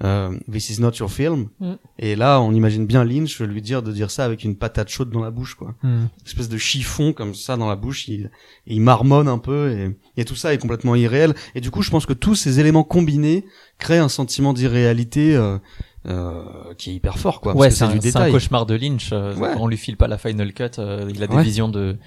[0.03, 1.49] euh, This is not your film.
[1.59, 1.73] Mm.
[1.99, 5.11] Et là, on imagine bien Lynch lui dire de dire ça avec une patate chaude
[5.11, 5.75] dans la bouche, quoi.
[5.83, 5.87] Hmm.
[6.05, 8.07] Une espèce de chiffon comme ça dans la bouche.
[8.07, 8.31] Il,
[8.65, 11.35] il marmonne un peu et, et tout ça est complètement irréel.
[11.53, 13.45] Et du coup, je pense que tous ces éléments combinés
[13.77, 15.59] créent un sentiment d'irréalité euh,
[16.07, 16.45] euh,
[16.79, 17.55] qui est hyper fort quoi.
[17.55, 18.31] ouais, c'est un, un détail.
[18.31, 19.09] cauchemar de Lynch.
[19.13, 19.53] euh, Ouais.
[19.59, 20.63] On lui file pas la final cut.
[20.79, 21.43] euh, il a des Ouais.
[21.43, 21.97] visions de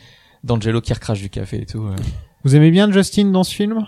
[0.42, 1.86] d'Angelo qui recrache du café et tout.
[2.44, 3.86] Vous aimez bien Justin dans ce film?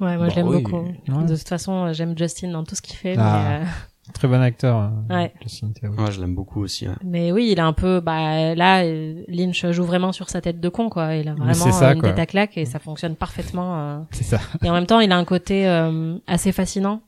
[0.00, 0.62] Ouais, moi Bah je l'aime oui.
[0.62, 0.78] beaucoup.
[1.08, 1.24] Ouais.
[1.24, 3.14] De toute façon, euh, j'aime Justin dans tout ce qu'il fait.
[3.18, 3.42] Ah.
[3.60, 3.68] Mais, euh,
[4.12, 4.76] Très bon acteur.
[4.78, 5.32] euh, Ouais.
[5.42, 5.96] Justin Theroux.
[5.96, 6.86] Ouais, je l'aime beaucoup aussi.
[6.88, 6.94] ouais.
[7.04, 8.00] mais oui, il a un peu.
[8.00, 11.14] Bah là, euh, Lynch joue vraiment sur sa tête de con, quoi.
[11.16, 13.78] Il a vraiment ça, une tête à claque et ça fonctionne parfaitement.
[13.78, 13.98] euh.
[14.10, 14.40] C'est ça.
[14.62, 17.00] Et en même temps, il a un côté euh, assez fascinant.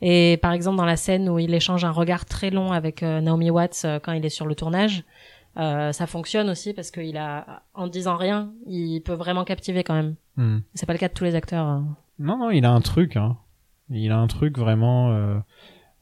[0.00, 3.20] Et par exemple, dans la scène où il échange un regard très long avec euh,
[3.20, 5.02] Naomi Watts euh, quand il est sur le tournage,
[5.56, 9.94] euh, ça fonctionne aussi parce qu'il a, en disant rien, il peut vraiment captiver quand
[9.94, 10.14] même.
[10.36, 10.58] Hmm.
[10.74, 11.66] C'est pas le cas de tous les acteurs.
[11.68, 11.80] euh.
[12.18, 13.16] Non, non, il a un truc.
[13.16, 13.36] Hein.
[13.90, 15.10] Il a un truc vraiment.
[15.12, 15.36] euh,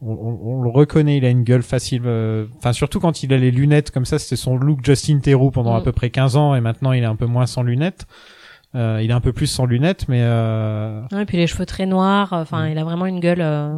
[0.00, 1.18] on, on- on le reconnaît.
[1.18, 2.02] Il a une gueule facile.
[2.06, 4.18] euh, Enfin, surtout quand il a les lunettes comme ça.
[4.18, 5.76] C'était son look Justin Theroux pendant Mm.
[5.76, 8.06] à peu près 15 ans, et maintenant il est un peu moins sans lunettes.
[8.74, 11.66] Euh, il est un peu plus sans lunettes, mais euh, Ouais, et puis les cheveux
[11.66, 12.32] très noirs.
[12.32, 12.72] Enfin, Mm.
[12.72, 13.40] il a vraiment une gueule.
[13.42, 13.76] euh,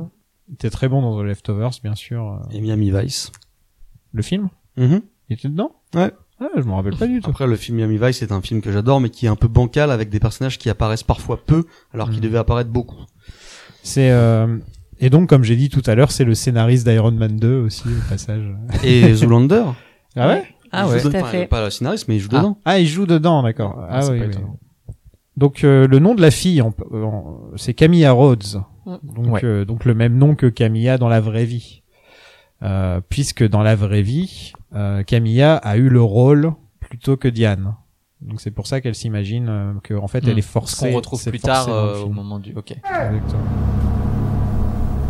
[0.48, 2.40] il était très bon dans The Leftovers, bien sûr.
[2.52, 3.32] Et Miami Vice.
[4.12, 5.00] Le film, Mhm.
[5.28, 5.72] Il était dedans?
[5.94, 6.12] Ouais.
[6.40, 7.30] Ah, je m'en rappelle pas du tout.
[7.30, 9.48] Après, le film Miami Vice c'est un film que j'adore, mais qui est un peu
[9.48, 12.24] bancal avec des personnages qui apparaissent parfois peu, alors qu'ils Mhm.
[12.24, 12.98] devaient apparaître beaucoup.
[13.82, 14.58] C'est euh,
[15.00, 17.84] et donc comme j'ai dit tout à l'heure, c'est le scénariste d'Iron Man 2 aussi
[17.88, 18.42] au passage.
[18.84, 19.64] Et Zoolander.
[20.16, 20.44] Ah ouais?
[20.72, 21.00] Ah ouais.
[21.00, 21.46] tout à fait.
[21.46, 22.38] Pas le scénariste, mais il joue Ah.
[22.38, 22.58] dedans.
[22.64, 23.84] Ah, il joue dedans, d'accord.
[23.88, 24.30] Ah, c'est oui, pas oui.
[24.32, 24.58] étonnant.
[25.36, 26.62] Donc euh, le nom de la fille,
[27.56, 28.62] c'est Camilla Rhodes.
[29.02, 29.44] Donc, Ouais.
[29.44, 31.82] euh, donc le même nom que Camilla dans la vraie vie.
[32.62, 34.52] Euh, puisque dans la vraie vie,
[35.06, 37.74] Camilla a eu le rôle plutôt que Diane.
[38.20, 40.38] Donc c'est pour ça qu'elle s'imagine euh, que en fait elle Hmm.
[40.38, 40.90] est Ce forcée.
[40.90, 42.54] qu'on retrouve plus tard euh, au moment du.
[42.54, 42.70] Ok.
[42.72, 43.42] Exactement.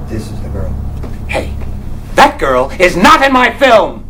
[0.08, 0.70] This is the girl.
[1.28, 1.48] Hey,
[2.16, 4.02] that girl is not in my film!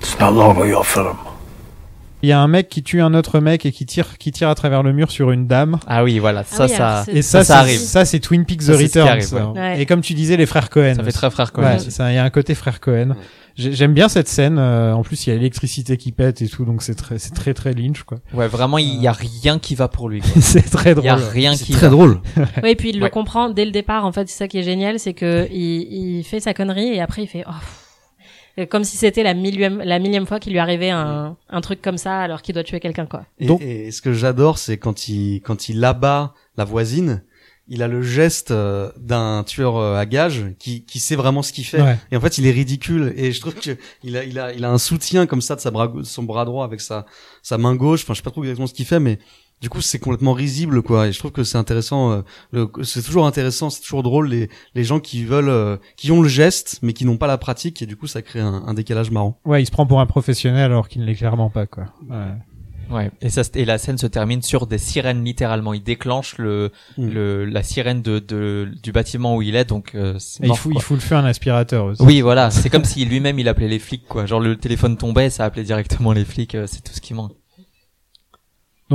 [0.00, 1.16] It's no longer your film.
[2.24, 4.48] Il y a un mec qui tue un autre mec et qui tire qui tire
[4.48, 5.78] à travers le mur sur une dame.
[5.86, 6.42] Ah oui, voilà.
[6.44, 7.12] Ça, oui, alors ça.
[7.12, 7.78] Et ça, Ça, ça arrive.
[7.78, 9.08] Ça c'est Twin Peaks The Ça, c'est ce qui Return.
[9.08, 9.60] arrive, ouais.
[9.60, 9.80] Ouais.
[9.82, 10.94] Et comme tu disais, les frères Cohen.
[10.96, 11.78] Ça fait très frère Ouais, Cohen.
[11.78, 13.14] c'est ça, il y a un côté frère Cohen.
[13.56, 14.56] J'ai- J'aime bien cette scène.
[14.58, 17.34] euh, en plus, il y a l'électricité qui pète et tout, donc c'est très, c'est
[17.34, 18.18] très très Lynch quoi.
[18.32, 20.22] Ouais, vraiment, il y a rien qui va pour lui.
[20.40, 21.28] c'est très Il y a drôle.
[21.30, 21.72] rien C'est qui.
[21.72, 21.90] très va.
[21.90, 22.20] drôle.
[22.64, 23.10] Oui, et puis il le Ouais.
[23.10, 24.04] comprend dès le départ.
[24.06, 27.00] En fait, c'est ça qui est génial, c'est que il, il fait sa connerie et
[27.00, 27.52] après il fait oh,
[28.70, 31.98] comme si c'était la millième la millième fois qu'il lui arrivait un, un truc comme
[31.98, 33.24] ça alors qu'il doit tuer quelqu'un quoi.
[33.38, 37.24] Et, Donc- et ce que j'adore, c'est quand il quand il abat la voisine,
[37.66, 41.52] il a le geste euh, d'un tueur euh, à gages qui qui sait vraiment ce
[41.52, 41.80] qu'il fait.
[41.82, 41.96] Ouais.
[42.12, 43.12] Et en fait, il est ridicule.
[43.16, 45.60] Et je trouve que il a il a il a un soutien comme ça de
[45.60, 47.06] sa bras son bras droit avec sa
[47.42, 48.02] sa main gauche.
[48.04, 49.18] Enfin, je sais pas trop exactement ce qu'il fait, mais
[49.60, 51.08] du coup, c'est complètement risible quoi.
[51.08, 52.12] Et je trouve que c'est intéressant.
[52.12, 56.10] euh, le- c'est toujours intéressant, c'est toujours drôle les les gens qui veulent euh, qui
[56.12, 57.80] ont le geste mais qui n'ont pas la pratique.
[57.80, 59.40] Et du coup, ça crée un, un décalage marrant.
[59.44, 61.84] Ouais, il se prend pour un professionnel alors qu'il ne l'est clairement pas quoi.
[62.10, 62.32] Ouais.
[62.90, 63.10] Ouais.
[63.22, 65.72] Et ça, et la scène se termine sur des sirènes littéralement.
[65.72, 67.08] Il déclenche le, Mm.
[67.08, 70.54] le, la sirène de, de, du bâtiment où il est, donc euh, c'est Et il
[70.54, 70.78] faut, quoi.
[70.78, 72.02] il faut le faire un aspirateur aussi.
[72.02, 72.50] Oui, voilà.
[72.50, 74.26] C'est comme si lui-même il appelait les flics, quoi.
[74.26, 76.54] Genre le téléphone tombait, ça appelait directement les flics.
[76.54, 77.32] euh, c'est tout ce qui manque.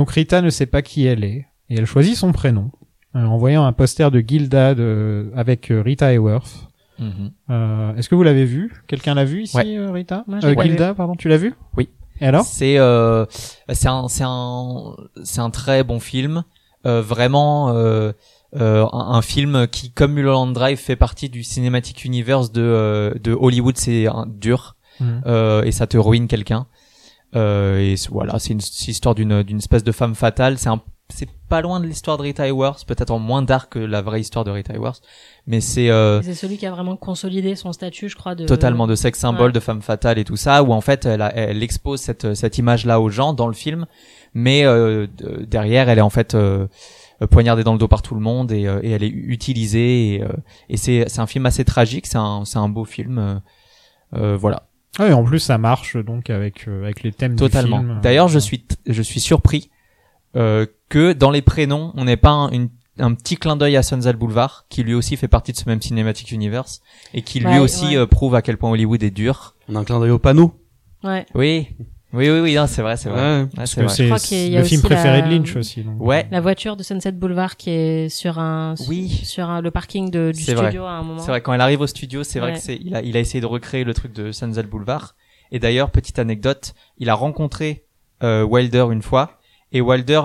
[0.00, 2.70] Donc Rita ne sait pas qui elle est et elle choisit son prénom
[3.14, 6.68] euh, en voyant un poster de Gilda de, avec euh, Rita Hayworth.
[6.98, 7.32] Mhm.
[7.50, 8.82] Euh, Est-ce que vous l'avez vu?
[8.86, 9.76] Quelqu'un l'a vu ici, Ouais.
[9.76, 10.24] euh, Rita?
[10.42, 11.52] Euh, Gilda, pardon, tu l'as vu?
[11.76, 11.90] Oui.
[12.22, 12.46] Et alors?
[12.46, 13.26] C'est euh,
[13.68, 16.44] c'est un c'est un c'est un très bon film.
[16.86, 18.12] Euh, vraiment euh,
[18.56, 23.12] euh, un, un film qui, comme Mulholland Drive, fait partie du cinématique universe de euh,
[23.22, 23.76] de Hollywood.
[23.76, 24.76] C'est un- dur
[25.26, 26.66] euh, et ça te ruine quelqu'un.
[27.36, 30.58] Euh, et voilà, c'est une c'est l'histoire d'une d'une espèce de femme fatale.
[30.58, 30.80] C'est un
[31.12, 34.20] c'est pas loin de l'histoire de Rita Hayworth, peut-être en moins dark que la vraie
[34.20, 35.02] histoire de Rita Hayworth,
[35.46, 38.86] mais c'est euh, C'est celui qui a vraiment consolidé son statut, je crois de totalement
[38.86, 39.52] de sexe symbole, Ouais.
[39.52, 42.58] de femme fatale et tout ça, où en fait elle, a- elle expose cette, cette
[42.58, 43.86] image-là aux gens dans le film,
[44.34, 46.68] mais euh, de- derrière elle est en fait euh,
[47.28, 50.22] poignardée dans le dos par tout le monde et, euh, et elle est utilisée et,
[50.22, 50.28] euh,
[50.68, 53.40] et c'est c'est un film assez tragique, c'est un c'est un beau film,
[54.12, 54.62] voilà,
[54.98, 57.78] Ah, et en plus ça marche donc avec euh, avec les thèmes totalement.
[57.78, 58.00] film.
[58.02, 59.70] D'ailleurs je suis je suis surpris
[60.36, 63.82] euh, que dans les prénoms on n'ait pas un, une un petit clin d'œil à
[63.82, 66.82] Sunset Boulevard, qui lui aussi fait partie de ce même cinématique universe,
[67.14, 67.96] et qui lui Ouais, aussi ouais.
[67.96, 69.54] euh, prouve à quel point Hollywood est dur.
[69.70, 70.52] On a un clin d'œil au panneau.
[71.02, 71.24] Ouais.
[71.34, 71.68] Oui,
[72.12, 73.20] oui, oui, oui, non, c'est vrai, c'est vrai.
[73.42, 73.46] Ouais.
[73.54, 73.94] Parce c'est que vrai.
[73.94, 75.82] c'est crois qu'il y a le film préféré la- de Lynch aussi.
[75.82, 75.94] donc.
[76.00, 79.08] Ouais, La voiture de Sunset Boulevard qui est sur un Oui.
[79.24, 80.66] sur un- le parking de, du C'est vrai.
[80.66, 81.20] studio à un moment.
[81.20, 81.40] c'est vrai.
[81.40, 83.46] Quand elle arrive au studio, c'est vrai que c'est, il a, il a essayé de
[83.46, 85.14] recréer le truc de Sunset Boulevard.
[85.52, 87.84] Et d'ailleurs, petite anecdote, il a rencontré
[88.22, 89.38] euh, Wilder une fois,
[89.72, 90.22] et Wilder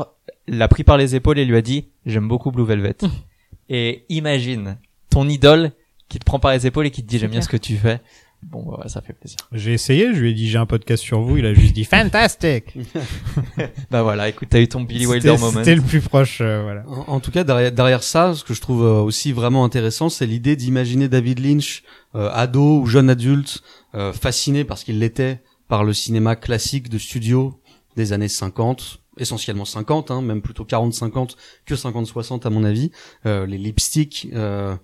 [0.47, 2.95] l'a pris par les épaules et lui a dit, j'aime beaucoup Blue Velvet.
[3.69, 4.77] et imagine
[5.09, 5.71] ton idole
[6.09, 7.77] qui te prend par les épaules et qui te dit, j'aime bien ce que tu
[7.77, 8.01] fais.
[8.43, 9.37] Bon, bah, ça fait plaisir.
[9.51, 11.83] J'ai essayé, je lui ai dit j'ai un podcast sur vous, il a juste dit
[11.83, 12.75] fantastic.
[13.91, 15.51] Bah voilà, écoute, t'as eu ton Billy Wilder moment.
[15.59, 16.83] c'était le plus proche, euh, voilà.
[16.87, 20.09] En, en tout cas, derrière, derrière ça, ce que je trouve euh, aussi vraiment intéressant,
[20.09, 21.83] c'est l'idée d'imaginer David Lynch,
[22.13, 23.61] euh, ado ou jeune adulte,
[23.95, 27.59] euh, fasciné parce qu'il l'était par le cinéma classique de studio
[27.95, 31.35] des années 50, essentiellement 50, hein, même plutôt 40-50
[31.65, 32.91] que 50-60 à mon avis.
[33.25, 34.75] Euh, les lipsticks, euh,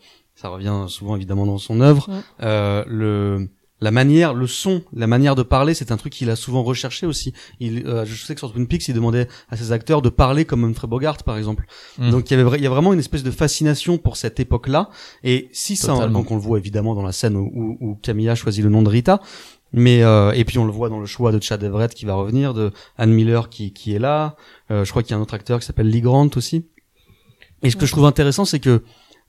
[0.41, 2.09] ça revient souvent évidemment dans son œuvre.
[2.09, 2.22] Ouais.
[2.41, 3.49] Euh, le
[3.84, 7.07] la manière, le son, la manière de parler, c'est un truc qu'il a souvent recherché
[7.07, 7.34] aussi.
[7.59, 10.45] Il, euh, je sais que sur Twin Peaks, il demandait à ses acteurs de parler
[10.45, 11.65] comme Humphrey Bogart, par exemple.
[11.97, 12.11] Mm.
[12.11, 14.91] Donc il y avait, il y a vraiment une espèce de fascination pour cette époque-là.
[15.23, 16.19] Et si ça, Totalement.
[16.19, 18.84] donc on le voit évidemment dans la scène où, où, où Camilla choisit le nom
[18.84, 19.19] de Rita,
[19.73, 22.13] mais euh, et puis on le voit dans le choix de Chad Everett qui va
[22.13, 24.35] revenir, de Anne Miller qui qui est là.
[24.69, 26.68] Euh, je crois qu'il y a un autre acteur qui s'appelle Lee Grant aussi.
[27.63, 28.84] Et ce que je trouve intéressant, c'est que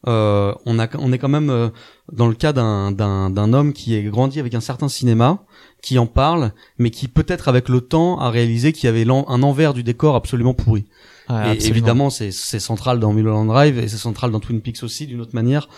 [0.07, 1.69] euh, on a on est quand même euh,
[2.13, 5.45] dans le cas d'un d'un d'un homme qui est grandi avec un certain cinéma,
[5.83, 9.43] qui en parle, mais qui peut-être avec le temps a réalisé qu'il y avait un
[9.43, 10.87] envers du décor absolument pourri.
[11.29, 11.71] Ouais, et absolument.
[11.71, 15.21] évidemment, c'est c'est central dans Mulholland Drive et c'est central dans Twin Peaks aussi d'une
[15.21, 15.69] autre manière.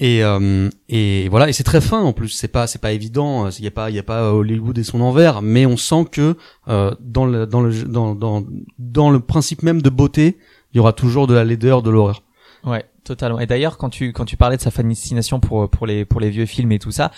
[0.00, 2.28] Et euh, et voilà, et c'est très fin en plus.
[2.30, 3.48] C'est pas c'est pas évident.
[3.50, 6.06] Il y a pas il y a pas Hollywood et son envers, mais on sent
[6.10, 6.36] que
[6.68, 8.44] euh, dans le dans le dans dans
[8.78, 10.38] dans le principe même de beauté,
[10.72, 12.22] il y aura toujours de la laideur, de l'horreur.
[12.64, 13.38] Ouais, totalement.
[13.40, 16.30] Et d'ailleurs, quand tu quand tu parlais de sa fascination pour pour les pour les
[16.30, 17.10] vieux films et tout ça,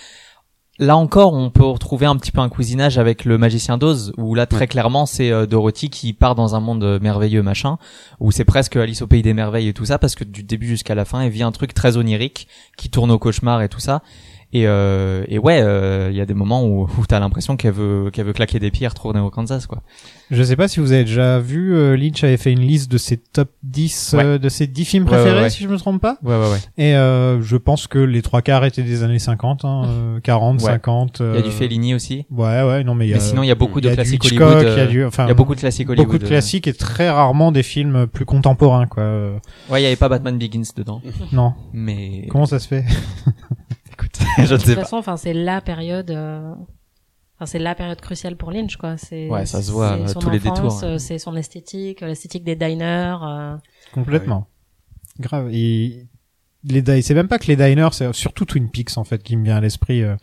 [0.79, 4.35] là encore, on peut retrouver un petit peu un cousinage avec le Magicien d'Oz, où
[4.35, 4.67] là très Ouais.
[4.67, 7.79] clairement c'est euh, Dorothy qui part dans un monde euh, merveilleux machin,
[8.21, 10.67] où c'est presque Alice au pays des merveilles et tout ça, parce que du début
[10.67, 12.47] jusqu'à la fin, elle vit un truc très onirique
[12.77, 14.03] qui tourne au cauchemar et tout ça.
[14.53, 17.73] Et, euh, et ouais, euh, il y a des moments où, où t'as l'impression qu'elle
[17.73, 19.83] veut qu'elle veut claquer des pieds et retourner au Kansas quoi.
[20.31, 22.97] Je sais pas si vous avez déjà vu, euh, Lynch avait fait une liste de
[22.99, 25.51] ses top 10 euh, de ses 10 films Ouais, ouais, préférés, ouais.
[25.51, 26.17] si je me trompe pas.
[26.23, 26.59] Ouais ouais ouais.
[26.79, 30.61] Et euh, je pense que les trois quarts étaient des années 50, hein, euh, 40,
[30.63, 30.67] Ouais.
[30.73, 31.19] 50.
[31.21, 32.25] Il y a du euh, Fellini aussi.
[32.31, 34.25] Ouais, ouais, non, mais il y a, Mais sinon, il y a beaucoup de classiques
[34.25, 34.63] Hitchcock, Hollywood.
[34.73, 36.07] il y a euh, du, enfin, il y a beaucoup de classiques Hollywood.
[36.07, 36.29] beaucoup de euh.
[36.29, 39.03] classiques et très rarement des films plus contemporains, quoi.
[39.03, 39.37] Euh,
[39.71, 41.03] Ouais, il y avait pas Batman Begins dedans.
[41.33, 41.55] Non.
[41.73, 42.85] Mais Comment ça se fait?
[44.21, 46.11] écoute, je ne De toute façon, enfin, c'est la période.
[46.11, 46.53] euh,
[47.39, 48.97] Enfin, c'est la période cruciale pour Lynch, quoi.
[48.97, 49.29] C'est.
[49.29, 50.99] Ouais, ça se voit, euh, son tous les détours, ouais.
[50.99, 53.17] C'est son esthétique, euh, l'esthétique des diners.
[53.23, 53.57] euh,
[53.93, 54.47] Complètement.
[55.21, 55.51] Grave.
[55.53, 56.07] Et
[56.65, 59.45] les c'est même pas que les diners, c'est surtout Twin Peaks en fait qui me
[59.45, 60.17] vient à l'esprit euh,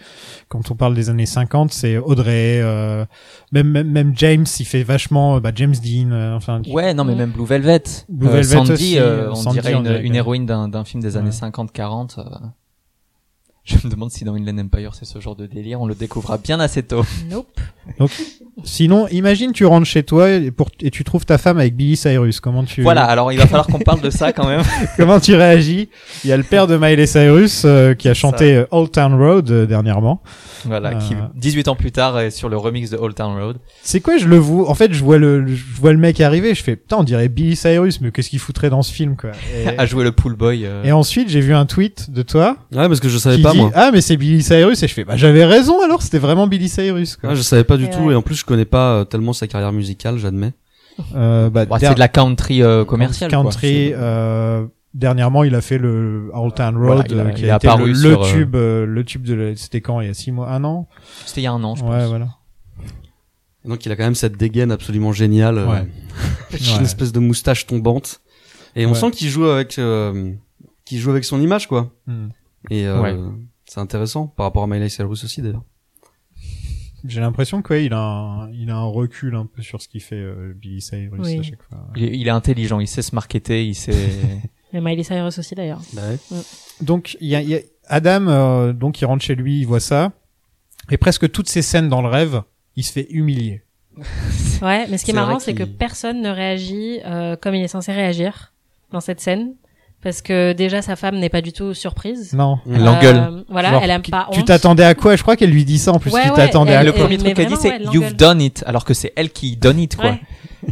[0.49, 1.71] quand on parle des années 50.
[1.71, 3.05] C'est Audrey, euh,
[3.51, 6.63] même, même même James, il fait vachement, bah James Dean, euh, enfin.
[6.67, 7.17] Ouais, non, mais Mm.
[7.19, 7.83] même Blue Velvet.
[8.09, 10.45] Blue Euh, Velvet Sandy, aussi, euh, on Sandy, dirait on une, dirait une que- héroïne
[10.47, 11.31] d'un, d'un film des années Ouais.
[11.35, 12.17] 50-40.
[13.63, 15.79] Je me demande si dans Inland Empire c'est ce genre de délire.
[15.81, 17.03] On le découvrira bien assez tôt.
[17.29, 17.59] Nope.
[18.63, 21.95] Sinon, imagine tu rentres chez toi et, pour, et tu trouves ta femme avec Billy
[21.97, 22.39] Cyrus.
[22.39, 24.61] Comment tu Voilà, alors il va falloir qu'on parle de ça quand même.
[24.97, 25.89] comment tu réagis?
[26.23, 29.13] Il y a le père de Miley Cyrus euh, qui a chanté euh, Old Town
[29.15, 30.21] Road euh, dernièrement.
[30.65, 31.17] Voilà, qui Euh.
[31.35, 33.57] 18 ans plus tard est sur le remix de Old Town Road.
[33.81, 34.69] C'est quoi Je le vois.
[34.69, 36.53] En fait, je vois le je vois le mec arriver.
[36.55, 39.31] Je fais putain, on dirait Billy Cyrus, mais qu'est-ce qu'il foutrait dans ce film quoi?
[39.65, 40.65] Et, à jouer le pool boy.
[40.65, 40.83] euh.
[40.83, 43.57] et ensuite, j'ai vu un tweet de toi Ouais, parce que je savais pas dit
[43.59, 43.71] moi.
[43.75, 46.69] ah mais c'est Billy Cyrus et je fais bah j'avais raison alors c'était vraiment Billy
[46.69, 47.31] Cyrus quoi.
[47.31, 48.13] Ah, je savais pas du Et tout ouais.
[48.13, 50.51] et en plus je connais pas euh, tellement sa carrière musicale, j'admets.
[51.15, 53.31] Euh, bah, der- c'est de la country euh, commerciale.
[53.31, 53.41] quoi.
[53.43, 53.67] country.
[53.67, 57.53] C'est- euh, dernièrement, il a fait le Old Town Voilà, Road il a- qui a,
[57.53, 60.13] a été apparu le, tube, euh, le tube de la- c'était quand il y a
[60.13, 60.87] six mois, un an?
[61.25, 62.09] C'était il y a un an, je ouais, pense.
[62.09, 62.27] voilà.
[63.65, 65.87] Donc il a quand même cette dégaine absolument géniale, euh, Ouais.
[66.77, 68.19] une espèce de moustache tombante.
[68.75, 68.95] Et on Ouais.
[68.95, 70.33] sent qu'il joue avec, euh,
[70.85, 71.91] qu'il joue avec son image quoi.
[72.07, 72.27] Hmm.
[72.69, 73.15] Et euh, Ouais.
[73.65, 75.63] c'est intéressant par rapport à Miley Cyrus aussi d'ailleurs.
[77.05, 80.01] J'ai l'impression qu'il il a, un, il a un recul un peu sur ce qu'il
[80.01, 81.39] fait euh, Billy Cyrus Oui.
[81.39, 81.85] à chaque fois.
[81.95, 83.93] Il est, il est intelligent, il sait se marketer, il sait.
[84.73, 85.81] Et Miley Cyrus aussi, d'ailleurs.
[85.93, 86.37] Bah ouais.
[86.81, 89.65] Donc il y a, il y a Adam, euh, donc il rentre chez lui, il
[89.65, 90.11] voit ça,
[90.89, 92.41] et presque toutes ces scènes dans le rêve,
[92.75, 93.61] il se fait humilier.
[94.61, 97.67] Ouais, mais ce qui est, marrant, c'est que personne ne réagit euh, comme il est
[97.67, 98.53] censé réagir
[98.91, 99.53] dans cette scène.
[100.03, 102.33] Parce que déjà, sa femme n'est pas du tout surprise.
[102.33, 102.59] Non.
[102.69, 103.15] Elle l'engueule.
[103.15, 105.15] Euh, voilà, Genre, elle aime pas Tu t'attendais à quoi?
[105.15, 106.11] Je crois qu'elle lui dit ça en plus.
[106.11, 108.13] Ouais, tu ouais, t'attendais à le premier truc qu'elle dit, c'est You've l'engueule.
[108.15, 110.11] done it, alors que c'est elle qui donne it, quoi.
[110.11, 110.19] Ouais.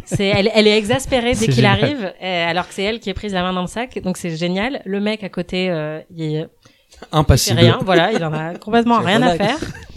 [0.04, 3.32] C'est, elle, elle est exaspérée dès qu'il arrive, alors que c'est elle qui est prise
[3.34, 3.98] la main dans le sac.
[4.02, 4.80] Donc c'est génial.
[4.84, 7.58] Le mec à côté, euh, il, il fait Impassible.
[7.60, 7.78] rien.
[7.84, 9.56] Voilà, il en a complètement rien à faire.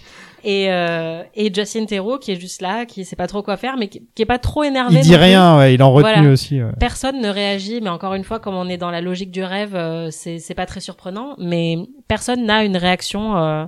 [0.47, 3.77] Et, euh, et Justin Theroux qui est juste là, qui sait pas trop quoi faire,
[3.79, 4.97] mais qui, qui est pas trop énervé.
[4.97, 6.29] Il dit rien, ouais, il en retenu Voilà.
[6.29, 6.61] aussi.
[6.61, 6.69] ouais.
[6.79, 9.75] Personne ne réagit, mais encore une fois, comme on est dans la logique du rêve,
[9.75, 11.35] euh, c'est c'est pas très surprenant.
[11.39, 11.77] Mais
[12.07, 13.65] personne n'a une réaction euh,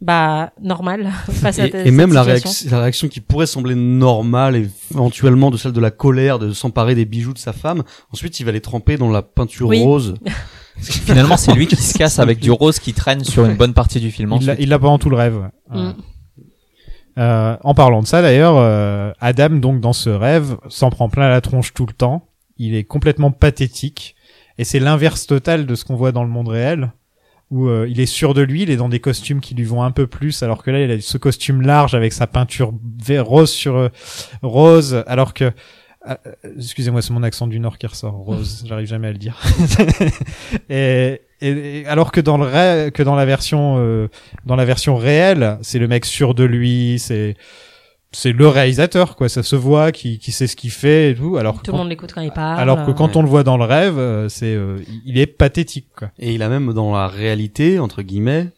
[0.00, 4.54] bah normale face à Et, et même la, réaction, la réaction qui pourrait sembler normale
[4.56, 7.82] et éventuellement de celle de la colère de s'emparer des bijoux de sa femme,
[8.12, 9.82] ensuite il va les tremper dans la peinture Oui.
[9.82, 10.14] rose.
[10.80, 14.00] Finalement, c'est lui qui se casse avec du rose qui traîne sur une bonne partie
[14.00, 14.30] du film.
[14.40, 14.64] Il l'a- ensuite.
[14.64, 15.36] il l'a pendant tout le rêve.
[15.36, 15.78] ouais.
[15.80, 15.92] Mm.
[17.18, 21.28] Euh, en parlant de ça d'ailleurs, euh, Adam donc dans ce rêve s'en prend plein
[21.28, 22.26] la tronche tout le temps.
[22.58, 24.14] Il est complètement pathétique
[24.58, 26.92] et c'est l'inverse total de ce qu'on voit dans le monde réel
[27.52, 29.82] où euh, il est sûr de lui, il est dans des costumes qui lui vont
[29.82, 33.26] un peu plus alors que là il a ce costume large avec sa peinture vert
[33.26, 33.88] rose sur euh,
[34.40, 35.52] rose alors que
[36.08, 36.14] euh,
[36.56, 39.40] excusez-moi c'est mon accent du nord qui ressort rose j'arrive jamais à le dire
[40.68, 44.08] et, et- et alors que dans le ré- que dans la version euh,
[44.46, 47.36] dans la version réelle, c'est le mec sûr de lui, c'est
[48.14, 51.36] c'est le réalisateur quoi, ça se voit qui qui sait ce qu'il fait et tout
[51.38, 52.60] alors que Tout le monde l'écoute quand il parle.
[52.60, 55.88] alors que quand on le voit dans le rêve, euh, c'est euh, il est pathétique
[55.96, 56.10] quoi.
[56.18, 58.48] Et il a même dans la réalité entre guillemets,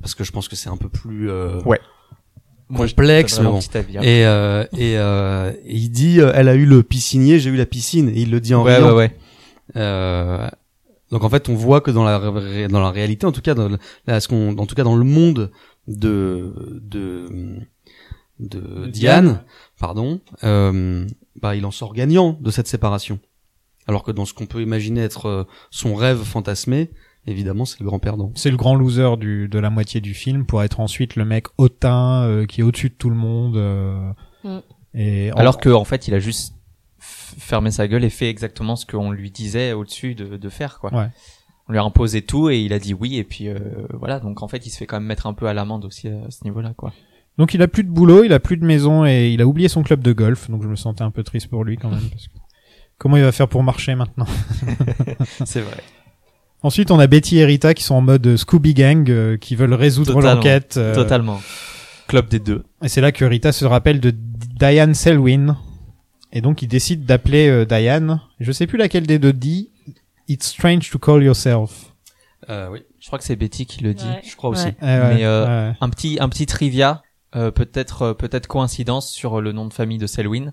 [0.00, 1.80] parce que je pense que c'est un peu plus euh, Ouais.
[2.70, 3.58] Moi, je- complexe, mais bon.
[3.58, 4.02] hein.
[4.02, 7.56] Et, euh, et, euh, et il dit, euh, elle a eu le piscinier, j'ai eu
[7.56, 8.08] la piscine.
[8.10, 8.88] Et il le dit en ouais, riant.
[8.90, 9.16] ouais, ouais.
[9.76, 10.48] Euh,
[11.10, 12.18] donc en fait, on voit que dans la
[12.68, 13.70] dans la réalité, en tout cas, dans,
[14.06, 15.50] là, ce qu'on, en tout cas dans le monde
[15.86, 17.28] de de
[18.38, 19.44] de, De Diane, Diane.
[19.80, 21.06] pardon, euh,
[21.40, 23.18] bah il en sort gagnant de cette séparation.
[23.86, 26.90] Alors que dans ce qu'on peut imaginer être son rêve fantasmé,
[27.26, 28.32] évidemment, c'est le grand perdant.
[28.34, 31.46] C'est le grand loser du de la moitié du film pour être ensuite le mec
[31.58, 34.10] hautain euh, qui est au-dessus de tout le monde euh,
[34.44, 34.58] Mm.
[34.94, 36.54] et en- Alors que en fait, il a juste
[37.00, 40.92] fermé sa gueule et fait exactement ce qu'on lui disait au-dessus de, de faire, quoi.
[40.94, 41.08] Ouais.
[41.68, 43.58] On lui a imposé tout et il a dit oui et puis euh,
[43.92, 44.20] voilà.
[44.20, 46.30] Donc en fait, il se fait quand même mettre un peu à l'amende aussi à
[46.30, 46.92] ce niveau-là, quoi.
[47.36, 49.68] Donc il a plus de boulot, il a plus de maison et il a oublié
[49.68, 50.48] son club de golf.
[50.50, 52.08] Donc je me sentais un peu triste pour lui quand même.
[52.10, 52.32] Parce que...
[52.96, 54.26] Comment il va faire pour marcher maintenant?
[55.44, 55.76] C'est vrai.
[56.62, 59.74] Ensuite on a Betty et Rita qui sont en mode Scooby Gang, euh, qui veulent
[59.74, 60.34] résoudre Totalement.
[60.36, 60.74] l'enquête.
[60.76, 61.40] euh, Totalement.
[62.08, 62.64] Club des deux.
[62.82, 65.56] Et c'est là que Rita se rappelle de Diane Selwyn.
[66.32, 68.20] Et donc il décide d'appeler euh, Diane.
[68.40, 69.70] Je sais plus laquelle des deux dit.
[70.28, 71.92] It's strange to call yourself.
[72.50, 74.04] Euh, oui, Je crois que c'est Betty qui le dit.
[74.04, 74.20] Ouais.
[74.28, 74.66] je crois aussi.
[74.66, 74.74] Ouais.
[74.82, 75.76] Eh ouais, Mais, euh, ouais.
[75.80, 77.02] Un petit un petit trivia,
[77.36, 80.52] euh, peut-être euh, peut-être coïncidence sur le nom de famille de Selwyn,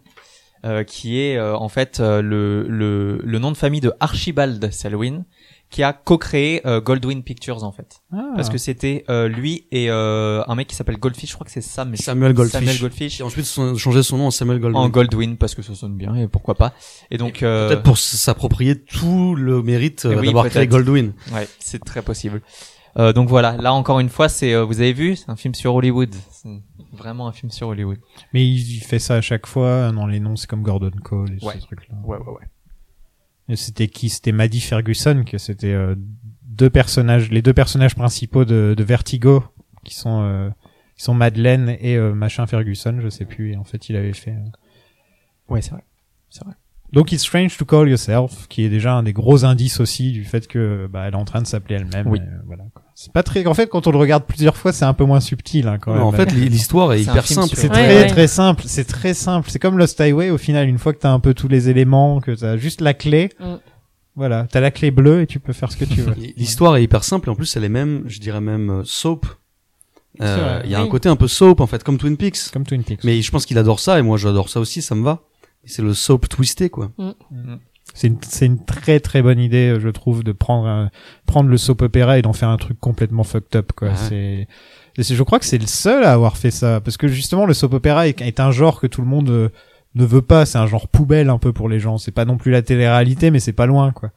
[0.65, 4.72] euh, qui est euh, en fait euh, le, le le nom de famille de Archibald
[4.72, 5.23] Selwyn,
[5.76, 8.00] qui a co-créé euh, Goldwyn Pictures en fait.
[8.14, 8.32] Ah.
[8.38, 11.52] Parce que c'était euh, lui et euh, un mec qui s'appelle Goldfish, je crois que
[11.52, 11.90] c'est Sam.
[11.90, 12.54] mais- Samuel Goldfish.
[12.62, 13.20] Samuel Goldfish.
[13.20, 14.80] Et ensuite son- changer son nom en Samuel Goldwyn.
[14.80, 16.72] En Goldwyn parce que ça sonne bien et pourquoi pas.
[17.12, 20.66] Et donc euh, Peut-être pour s'approprier tout le mérite euh, Oui, d'avoir créé.
[20.66, 21.12] Goldwyn.
[21.34, 22.42] ouais, c'est très possible.
[22.98, 25.54] Euh, donc voilà, là encore une fois, c'est euh, vous avez vu, c'est un film
[25.56, 26.16] sur Hollywood.
[26.32, 26.48] C'est
[26.94, 27.98] vraiment un film sur Hollywood.
[28.34, 29.92] Mais il fait ça à chaque fois.
[29.92, 31.56] Dans les noms, c'est comme Gordon Cole et Ouais.
[31.60, 31.96] ce truc-là.
[32.06, 32.48] Ouais, ouais, ouais.
[33.54, 34.10] C'était qui?
[34.10, 35.96] C'était Maddie Ferguson, que c'était euh,
[36.44, 39.44] deux personnages, les deux personnages principaux de, de Vertigo,
[39.84, 40.50] qui sont euh,
[40.96, 43.52] qui sont Madeleine et euh, machin Ferguson, je sais plus.
[43.54, 44.32] Et en fait, il avait fait.
[44.32, 44.50] euh,
[45.48, 45.84] Ouais, c'est vrai.
[46.30, 46.56] C'est vrai.
[46.92, 50.24] Donc, It's Strange to Call Yourself, qui est déjà un des gros indices aussi du
[50.24, 52.08] fait que bah, elle est en train de s'appeler elle-même.
[52.08, 52.20] Oui.
[52.20, 52.64] et, voilà.
[52.74, 52.84] quoi.
[52.98, 53.46] C'est pas très.
[53.46, 55.94] En fait, quand on le regarde plusieurs fois, c'est un peu moins subtil hein, quand
[55.94, 56.02] même.
[56.04, 57.54] en fait, l'hi- l'histoire est hyper simple.
[57.54, 58.08] C'est Ouais, très ouais.
[58.08, 59.50] très simple, c'est très simple.
[59.50, 62.22] C'est comme Lost Highway au final, une fois que t'as un peu tous les éléments,
[62.22, 63.56] que t'as juste la clé, Mm.
[64.16, 66.14] voilà, t'as la clé bleue et tu peux faire ce que tu veux.
[66.38, 69.26] L'histoire est hyper simple et en plus elle est même, je dirais même euh, soap.
[70.22, 70.62] Euh.
[70.64, 72.50] Il y a un côté un peu soap en fait, comme Twin Peaks.
[72.54, 73.04] Comme Twin Peaks.
[73.04, 75.20] Mais je pense qu'il adore ça et moi j'adore ça aussi, ça me va.
[75.66, 76.92] C'est le soap twisté quoi.
[77.96, 80.92] C'est une, c'est une très très bonne idée, euh, je trouve, de prendre un-
[81.26, 83.96] prendre le soap opéra et d'en faire un truc complètement fucked up, quoi.
[83.96, 84.48] C'est,
[84.98, 87.54] et je crois que c'est le seul à avoir fait ça, parce que justement le
[87.54, 89.50] soap opéra est, est un genre que tout le monde euh,
[89.96, 90.46] ne veut pas.
[90.46, 91.98] C'est un genre poubelle un peu pour les gens.
[91.98, 94.12] C'est pas non plus la télé-réalité, mais c'est pas loin, quoi.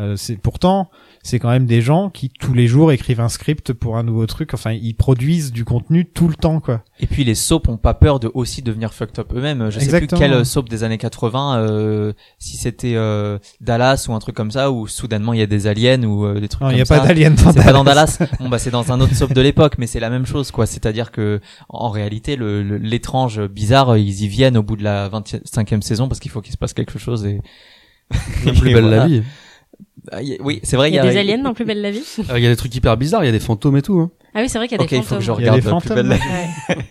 [0.00, 0.90] Euh, c'est pourtant,
[1.28, 4.26] c'est quand même des gens qui tous les jours écrivent un script pour un nouveau
[4.26, 4.54] truc.
[4.54, 6.82] Enfin, ils produisent du contenu tout le temps, quoi.
[7.00, 9.70] Et puis les soaps ont pas peur de aussi devenir fucked up eux-mêmes.
[9.70, 10.20] Je sais Exactement.
[10.20, 14.50] plus quel soap des années 80, euh, si c'était euh, Dallas ou un truc comme
[14.50, 16.78] ça, où soudainement il y a des aliens ou euh, des trucs Non, comme il
[16.78, 16.98] y a ça.
[17.00, 18.18] pas d'alien dans C'est pas dans Dallas.
[18.40, 20.66] Bon bah c'est dans un autre soap de l'époque, mais c'est la même chose quoi.
[20.66, 25.08] C'est-à-dire que en réalité le- le- l'étrange bizarre, ils y viennent au bout de la
[25.10, 27.40] 25e saison parce qu'il faut qu'il se passe quelque chose et.
[28.46, 29.22] La plus belle la vie.
[30.10, 30.90] Ah, y a- Oui, c'est vrai.
[30.90, 32.02] Il y a des aliens dans Plus belle la vie.
[32.30, 33.98] Euh, Il y a des trucs hyper bizarres, il y a des fantômes et tout.
[34.00, 34.10] Hein.
[34.34, 35.36] Ah oui, c'est vrai qu'il y a des il faut que fantômes.
[35.36, 36.08] je Il y a regarde des la plus fantômes.
[36.08, 36.18] belle.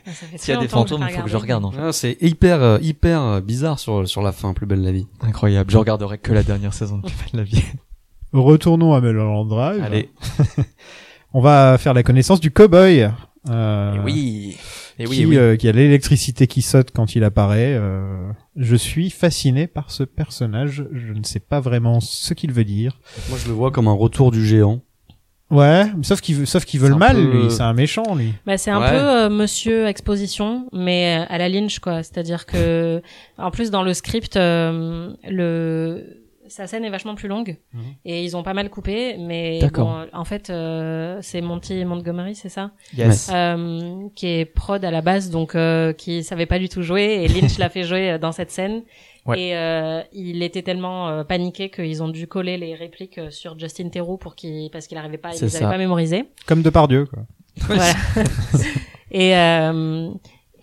[0.05, 1.65] Ça fait S'il y a des fantômes, il faut que je regarde.
[1.65, 1.79] en fait.
[1.81, 5.07] Ah, c'est hyper euh, hyper euh, bizarre sur sur la fin, plus belle la vie.
[5.21, 5.69] Incroyable.
[5.71, 7.63] Je regarderai que la dernière saison de Plus belle la vie.
[8.33, 9.81] Retournons à Mulholland Drive.
[9.83, 10.09] Allez.
[11.33, 13.09] On va faire la connaissance du cowboy.
[13.49, 14.57] Euh, Et oui.
[14.99, 15.15] Et oui.
[15.17, 15.37] qui, et oui.
[15.37, 17.75] euh, qui a l'électricité qui saute quand il apparaît.
[17.75, 20.85] euh, je suis fasciné par ce personnage.
[20.91, 22.99] Je ne sais pas vraiment ce qu'il veut dire.
[23.29, 24.81] Moi je le vois comme un retour du géant.
[25.49, 27.51] Ouais, mais sauf qu'il veut, sauf qu'il veut C'est le un mal, peu- lui.
[27.51, 28.33] C'est un méchant, lui.
[28.45, 28.89] Bah, c'est un Ouais.
[28.89, 32.03] peu euh, Monsieur Exposition, mais euh, à la Lynch, quoi.
[32.03, 33.01] C'est-à-dire que,
[33.37, 37.81] en plus, dans le script, euh, le sa scène est vachement plus longue Mhm.
[38.05, 42.49] et ils ont pas mal coupé, mais bon, en fait, euh, c'est Monty Montgomery, c'est
[42.49, 43.29] ça, Yes.
[43.33, 47.23] euh, qui est prod à la base, donc euh, qui savait pas du tout jouer
[47.23, 48.83] et Lynch l'a fait jouer euh, dans cette scène.
[49.25, 49.39] Ouais.
[49.41, 53.89] Et euh, il était tellement euh, paniqué qu'ils ont dû coller les répliques sur Justin
[53.89, 56.29] Theroux pour qu'il parce qu'il arrivait pas, il les avait pas mémorisées.
[56.45, 57.23] Comme de Pardieu, quoi.
[57.57, 57.83] Voilà.
[59.11, 60.09] et euh,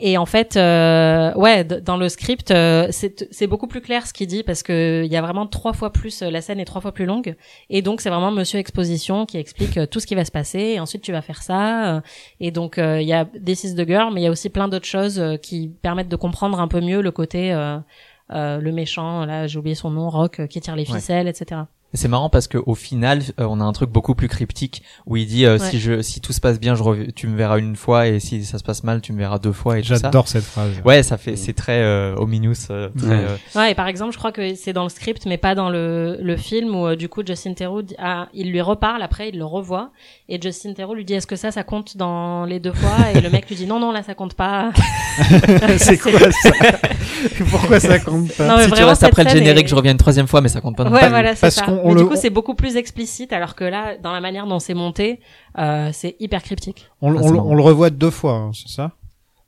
[0.07, 4.13] et en fait, euh, ouais, dans le script, euh, c'est c'est beaucoup plus clair ce
[4.13, 6.67] qu'il dit parce que il y a vraiment trois fois plus, euh, la scène est
[6.67, 7.37] trois fois plus longue,
[7.71, 10.59] et donc c'est vraiment Monsieur Exposition qui explique euh, tout ce qui va se passer.
[10.75, 12.03] Et ensuite, tu vas faire ça,
[12.39, 14.51] et donc euh, il y a This is the girl, mais il y a aussi
[14.51, 17.53] plein d'autres choses qui permettent de comprendre un peu mieux le côté.
[17.55, 17.79] Euh,
[18.33, 20.99] euh, le méchant, là j'ai oublié son nom, Rock, qui tire les Ouais.
[20.99, 21.63] ficelles, etc.
[21.95, 24.83] Et C'est marrant parce que au final, euh, on a un truc beaucoup plus cryptique
[25.07, 25.71] où il dit euh, Ouais.
[25.71, 28.19] si je si tout se passe bien, je rev- tu me verras une fois et
[28.19, 29.95] si ça se passe mal, tu me verras deux fois et tout ça.
[30.03, 30.71] J'adore cette phrase.
[30.85, 33.15] Ouais, ça fait c'est très euh, ominous, euh, très, Ouais.
[33.55, 35.71] euh, Ouais, et par exemple, je crois que c'est dans le script, mais pas dans
[35.71, 39.39] le, le film où euh, du coup Justin Theroux, ah, il lui reparle après, il
[39.39, 39.91] le revoit,
[40.29, 43.11] et Justin Theroux lui dit est-ce que ça, ça compte dans les deux fois?
[43.15, 44.73] Et le mec lui dit non, non, là, ça compte pas.
[45.79, 46.51] c'est quoi ça?
[47.51, 48.49] Pourquoi ça compte pas?
[48.49, 50.61] Non, si tu restes après le générique, est- je reviens une troisième fois, mais ça
[50.61, 50.85] compte pas.
[50.85, 51.09] non Ouais, plus.
[51.09, 51.63] voilà, c'est parce ça.
[51.65, 54.21] qu'on- on Mais le- du coup, c'est beaucoup plus explicite, alors que là, dans la
[54.21, 55.21] manière dont c'est monté,
[55.59, 56.89] euh, c'est hyper cryptique.
[57.01, 58.91] on, Ah, on- on le revoit deux fois, hein, c'est ça?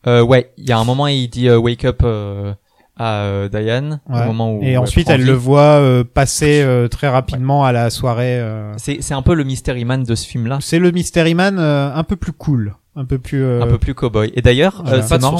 [0.06, 2.54] Euh, ouais, il y a un moment il dit euh, wake up euh,
[2.96, 4.22] à euh, Diane Ouais.
[4.22, 5.26] au moment où Et ensuite, elle vie.
[5.26, 8.38] le voit euh, passer euh, très rapidement à la soirée.
[8.38, 8.72] euh.
[8.76, 11.58] C'est c'est un peu le mystery man de ce film là, C'est le Mystery Man
[11.58, 13.42] euh, un peu plus cool, un peu plus.
[13.42, 14.30] euh, un peu plus cowboy.
[14.36, 15.04] Et d'ailleurs, Voilà.
[15.04, 15.38] euh, Pas de marrant.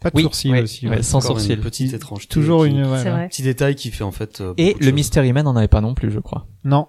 [0.00, 0.88] Pas de Oui, sourcils ouais, aussi.
[0.88, 1.54] ouais, sans Encore sourcils.
[1.54, 2.28] Une petite étrangeté.
[2.32, 2.82] Toujours qui- une.
[2.86, 3.10] ouais, c'est ouais.
[3.10, 3.28] vrai.
[3.28, 4.40] Petit détail qui fait en fait.
[4.40, 6.46] euh, Et le mystery man n'en avait pas non plus, je crois.
[6.64, 6.86] Non.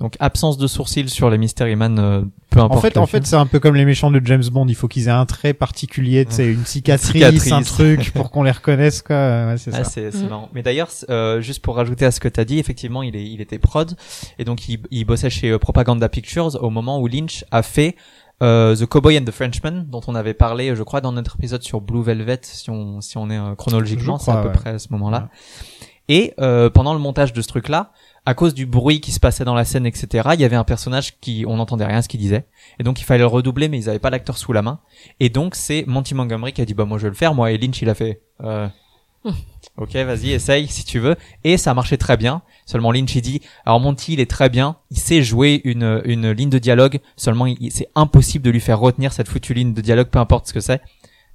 [0.00, 2.78] Donc absence de sourcils sur les mystery man, euh, peu importe.
[2.78, 3.22] En fait, en film.
[3.24, 4.66] fait, c'est un peu comme les méchants de James Bond.
[4.68, 7.50] Il faut qu'ils aient un trait particulier, tu sais, une cicatrice, cicatrice.
[7.52, 9.16] un truc pour qu'on les reconnaisse, quoi.
[9.16, 9.90] Ouais, c'est Ah, ça.
[9.90, 10.28] c'est c'est Mm.
[10.28, 10.50] marrant.
[10.54, 13.40] Mais d'ailleurs, euh, juste pour rajouter à ce que t'as dit, effectivement, il est, il
[13.40, 13.96] était prod
[14.38, 17.96] et donc il, il bossait chez euh, Propaganda Pictures au moment où Lynch a fait
[18.42, 21.62] euh, The Cowboy and the Frenchman, dont on avait parlé, je crois, dans notre épisode
[21.62, 24.54] sur Blue Velvet, si on si on est euh, chronologiquement, c'est à peu ouais.
[24.54, 25.28] près à ce moment-là.
[26.08, 27.92] Et euh, pendant le montage de ce truc-là,
[28.24, 30.64] à cause du bruit qui se passait dans la scène, etc., il y avait un
[30.64, 32.46] personnage qui, on n'entendait rien ce qu'il disait,
[32.78, 34.80] et donc il fallait le redoubler, mais ils avaient pas l'acteur sous la main.
[35.20, 37.50] Et donc c'est Monty Montgomery qui a dit bah moi je vais le faire, moi
[37.50, 38.22] et Lynch il a fait.
[38.42, 38.68] Euh,
[39.78, 41.14] Ok, vas-y, essaye si tu veux.
[41.44, 42.42] Et ça a marché très bien.
[42.66, 46.30] Seulement Lynch il dit, alors Monty il est très bien, il sait jouer une, une
[46.32, 49.80] ligne de dialogue, seulement il- c'est impossible de lui faire retenir cette foutue ligne de
[49.80, 50.82] dialogue, peu importe ce que c'est.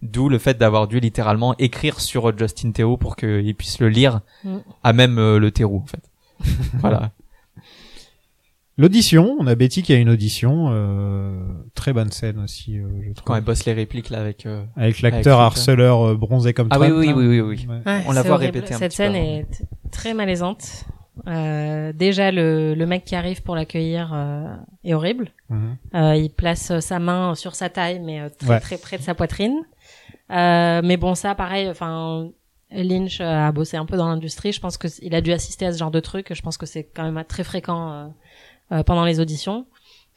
[0.02, 3.88] D'où le fait d'avoir dû littéralement écrire sur euh, Justin Theroux pour qu'il puisse le
[3.90, 4.58] lire Mm.
[4.84, 6.04] à même euh, le Theroux en fait.
[6.82, 7.12] voilà.
[8.78, 11.40] L'audition, on a Betty qui a une audition, euh,
[11.76, 13.24] très bonne scène aussi, euh, je trouve.
[13.26, 14.46] Quand elle bosse les répliques là avec...
[14.48, 17.00] euh, Avec l'acteur harceleur euh, bronzé comme Ah oui, Trump.
[17.00, 17.14] oui, là.
[17.16, 17.68] oui, oui, oui.
[17.70, 17.82] Ouais.
[17.86, 18.58] Ouais, On la voit horrible.
[18.58, 19.24] répéter un Cette petit scène avant.
[19.24, 19.48] est
[19.92, 20.86] très malaisante.
[21.28, 25.30] Euh, déjà, le, le mec qui arrive pour l'accueillir euh, est horrible.
[25.94, 28.60] Euh, il place euh, sa main sur sa taille, mais euh, très Ouais.
[28.60, 29.54] très près de sa poitrine.
[30.32, 31.70] Euh, mais bon, ça, pareil.
[31.70, 32.30] Enfin,
[32.72, 34.52] Lynch a bossé un peu dans l'industrie.
[34.52, 36.34] Je pense que c- il a dû assister à ce genre de truc.
[36.34, 38.12] Je pense que c'est quand même très fréquent
[38.86, 39.66] pendant les auditions.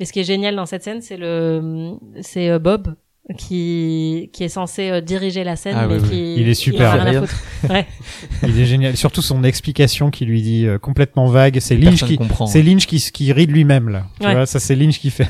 [0.00, 2.94] Et ce qui est génial dans cette scène, c'est le, c'est euh, Bob
[3.38, 6.08] qui qui est censé euh, diriger la scène, Ah mais oui, oui.
[6.10, 6.92] qui Il est super.
[6.92, 7.26] rien à.
[7.72, 7.86] Ouais.
[8.44, 8.96] Il est génial.
[8.96, 11.58] Surtout son explication qui lui dit euh, complètement vague.
[11.58, 12.46] C'est Lynch qui, comprend.
[12.46, 14.04] c'est Lynch qui, qui rit de lui-même là.
[14.20, 14.34] Tu Ouais.
[14.34, 15.26] vois, ça c'est Lynch qui fait.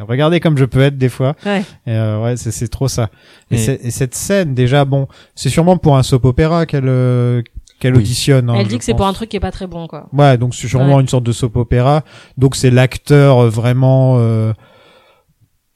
[0.08, 1.36] Regardez comme je peux être des fois.
[1.44, 1.60] Ouais.
[1.86, 3.10] Et euh, ouais, c'est, c'est trop ça.
[3.52, 5.06] Et, et cette scène déjà, bon,
[5.36, 7.42] c'est sûrement pour un soap opéra qu'elle euh,
[7.80, 8.00] qu'elle Oui.
[8.00, 8.48] auditionne.
[8.50, 10.08] hein, Elle dit que c'est pour un truc qui est pas très bon, quoi.
[10.12, 11.02] Ouais, donc c'est sûrement Ouais.
[11.02, 12.02] une sorte de soap opéra.
[12.38, 14.52] Donc c'est l'acteur euh, vraiment, euh,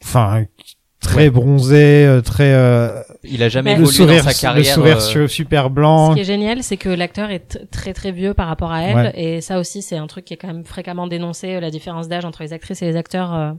[0.03, 0.45] enfin,
[1.01, 1.31] très Ouais.
[1.31, 4.77] bronzé, euh, très euh, Il a jamais évolué sourire, dans sa carrière.
[4.77, 6.15] le sourire euh, su- super Ce blanc.
[6.15, 9.13] qui est génial, c'est que l'acteur est très très vieux par rapport à elle, Ouais.
[9.15, 12.25] et ça aussi c'est un truc qui est quand même fréquemment dénoncé, la différence d'âge
[12.25, 13.55] entre les actrices et les acteurs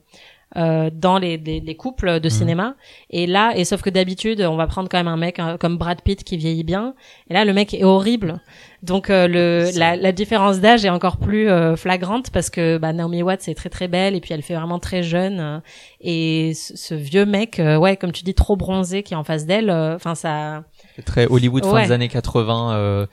[0.57, 2.76] euh, dans les, les, les couples de cinéma.
[3.10, 5.78] Et là, et sauf que d'habitude, on va prendre quand même un mec hein, comme
[5.78, 6.94] Brad Pitt qui vieillit bien,
[7.30, 8.41] et là le mec est horrible.
[8.84, 12.94] Donc euh, le la, la différence d'âge est encore plus euh, flagrante parce que bah,
[12.94, 15.61] Naomi Watts est très très belle et puis elle fait vraiment très jeune
[15.99, 19.23] et ce, ce vieux mec, euh, ouais comme tu dis trop bronzé qui est en
[19.23, 20.64] face d'elle, euh, enfin ça.
[21.06, 23.07] très Hollywood fin des années 80.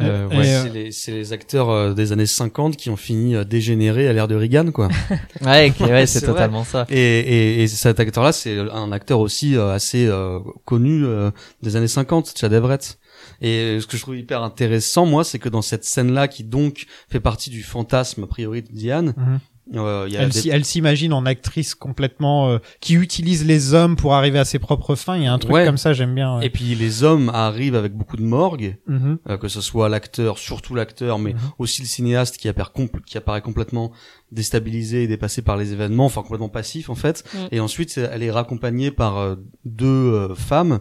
[0.00, 0.36] Euh, ouais.
[0.48, 4.08] euh, C'est les, c'est les acteurs euh, des années 50 qui ont fini euh, dégénérés
[4.08, 4.88] à l'ère de Reagan, quoi.
[5.42, 6.32] Ouais, ouais, c'est C'est vrai.
[6.34, 6.86] totalement ça.
[6.90, 11.30] Et, et, et cet acteur-là, c'est un acteur aussi assez euh, connu euh,
[11.62, 12.98] des années 50, Chad Everett.
[13.40, 16.86] Et ce que je trouve hyper intéressant, moi, c'est que dans cette scène-là, qui donc
[17.08, 19.38] fait partie du fantasme a priori de Diane, Mhm.
[19.74, 23.46] Euh, il y a Elle, des- s'y- elle s'imagine en actrice complètement euh, qui utilise
[23.46, 25.16] les hommes pour arriver à ses propres fins.
[25.16, 25.64] Il y a un truc Ouais.
[25.64, 26.36] comme ça, j'aime bien.
[26.38, 26.46] ouais.
[26.46, 29.18] Et puis les hommes arrivent avec beaucoup de morgue, Mhm.
[29.30, 31.38] euh, que ce soit l'acteur, surtout l'acteur, mais Mhm.
[31.58, 33.90] aussi le cinéaste qui apparaît, compl- qui apparaît complètement
[34.32, 37.24] déstabilisé et dépassé par les événements, enfin complètement passif en fait.
[37.32, 37.38] Mm.
[37.52, 40.80] Et ensuite, elle est raccompagnée par euh, deux euh, femmes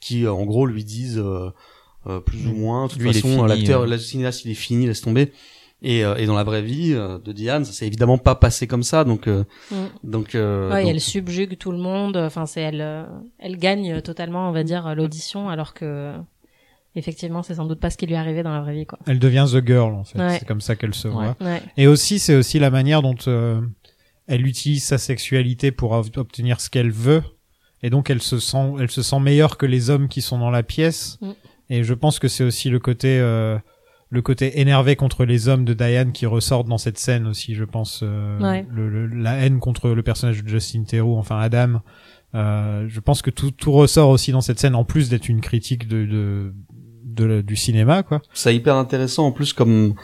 [0.00, 1.50] qui, euh, en gros, lui disent euh,
[2.06, 2.58] euh, plus ou Mm.
[2.58, 3.86] moins, de toute Lui, façon, l'acteur, euh.
[3.86, 5.32] le cinéaste, il est fini, laisse tomber.
[5.86, 8.66] Et, euh, et dans la vraie vie euh, de Diane, ça s'est évidemment pas passé
[8.66, 9.74] comme ça, donc euh, Mm.
[10.02, 12.16] donc, euh, Ouais, donc- elle subjugue tout le monde.
[12.16, 13.04] Enfin, c'est elle, euh,
[13.38, 16.14] elle gagne totalement, on va dire, l'audition, alors que
[16.96, 18.98] effectivement, c'est sans doute pas ce qui lui est arrivé dans la vraie vie, quoi.
[19.06, 20.18] Elle devient the girl en fait.
[20.18, 20.38] Ouais.
[20.38, 21.14] C'est comme ça qu'elle se Ouais.
[21.14, 21.36] voit.
[21.40, 21.62] Ouais.
[21.76, 23.60] Et aussi, c'est aussi la manière dont euh,
[24.26, 27.22] elle utilise sa sexualité pour ob- obtenir ce qu'elle veut.
[27.82, 30.50] Et donc, elle se sent, elle se sent meilleure que les hommes qui sont dans
[30.50, 31.18] la pièce.
[31.20, 31.30] Mm.
[31.70, 33.58] Et je pense que c'est aussi le côté, euh,
[34.14, 37.54] le côté énervé contre les hommes de Diane qui ressort dans cette scène aussi.
[37.54, 38.64] Je pense euh, Ouais.
[38.70, 41.80] le, le- la haine contre le personnage de Justin Theroux, enfin Adam.
[42.34, 45.40] Euh, je pense que tout, tout ressort aussi dans cette scène, en plus d'être une
[45.40, 46.52] critique de, de,
[47.04, 48.22] de la- du cinéma, quoi.
[48.32, 49.94] c'est hyper intéressant en plus comme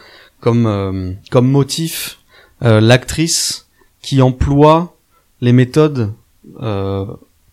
[0.40, 2.18] comme euh, comme motif
[2.62, 3.68] euh, l'actrice
[4.02, 4.96] qui emploie
[5.40, 6.12] les méthodes
[6.62, 7.04] euh,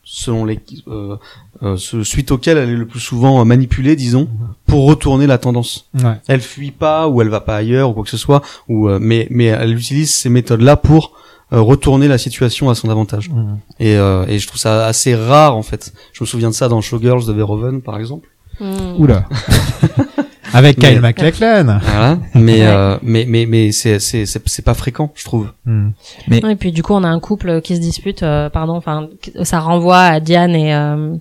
[0.10, 0.58] selon les
[0.88, 1.18] euh,
[1.64, 4.30] euh, ce- suite auxquelles elle est le plus souvent euh, manipulée disons
[4.66, 6.16] pour retourner la tendance Ouais.
[6.28, 9.00] elle fuit pas ou elle va pas ailleurs ou quoi que ce soit ou euh,
[9.02, 11.12] mais mais elle utilise ces méthodes là pour
[11.52, 13.58] euh, retourner la situation à son avantage Mhm.
[13.82, 16.70] et euh, et je trouve ça assez rare en fait je me souviens de ça
[16.70, 18.30] dans Showgirls de Verhoeven par exemple
[18.60, 18.96] Mm.
[19.00, 19.26] Oula.
[20.53, 21.80] Avec Kyle MacLachlan.
[21.84, 25.90] voilà mais euh, mais mais mais c'est c'est c'est c'est pas fréquent je trouve Hmm.
[26.32, 28.24] Et puis du coup, on a un couple qui se dispute.
[28.24, 29.10] euh, pardon, enfin,
[29.44, 31.15] ça renvoie à Diane et euh,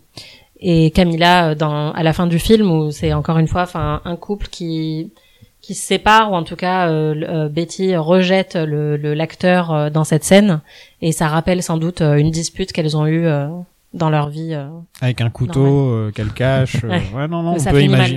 [0.60, 4.00] et Camilla euh, dans à la fin du film où c'est encore une fois, enfin,
[4.04, 5.10] un couple qui
[5.60, 9.90] qui se sépare ou en tout cas euh, euh, Betty rejette le le- l'acteur euh,
[9.90, 10.60] dans cette scène
[11.02, 13.48] et ça rappelle sans doute euh, une dispute qu'elles ont eue euh,
[13.96, 14.54] dans leur vie.
[14.54, 14.68] euh.
[15.00, 16.84] Avec un couteau euh, qu'elle cache.
[16.84, 17.28] euh, Ouais.
[17.28, 17.62] non, non, on peut,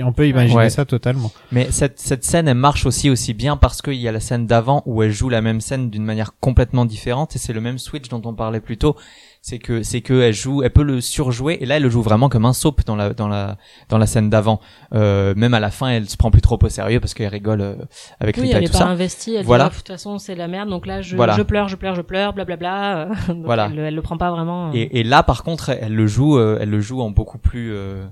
[0.04, 0.70] on peut imaginer Ouais.
[0.70, 1.32] ça totalement.
[1.52, 4.46] Mais cette, cette scène, elle marche aussi aussi bien parce qu'il y a la scène
[4.46, 7.78] d'avant où elle joue la même scène d'une manière complètement différente et c'est le même
[7.78, 8.96] switch dont on parlait plus tôt.
[9.42, 12.02] C'est que c'est que elle joue, elle peut le surjouer et là elle le joue
[12.02, 13.56] vraiment comme un soap dans la dans la
[13.88, 14.60] dans la scène d'avant.
[14.94, 17.62] Euh, même à la fin, elle se prend plus trop au sérieux parce qu'elle rigole
[17.62, 17.74] euh,
[18.20, 18.88] avec Oui, Rita elle et tout pas ça.
[18.88, 19.36] investie.
[19.36, 19.64] Elle Voilà.
[19.64, 20.68] dit, de toute façon, c'est la merde.
[20.68, 21.36] Donc là, je, Voilà.
[21.38, 22.98] je pleure, je pleure, je pleure, blablabla.
[22.98, 23.70] euh, donc Voilà.
[23.72, 24.68] Elle, elle le prend pas vraiment.
[24.68, 24.72] euh.
[24.74, 27.72] Et, et là, par contre, elle le joue, euh, elle le joue en beaucoup plus,
[27.72, 28.04] euh,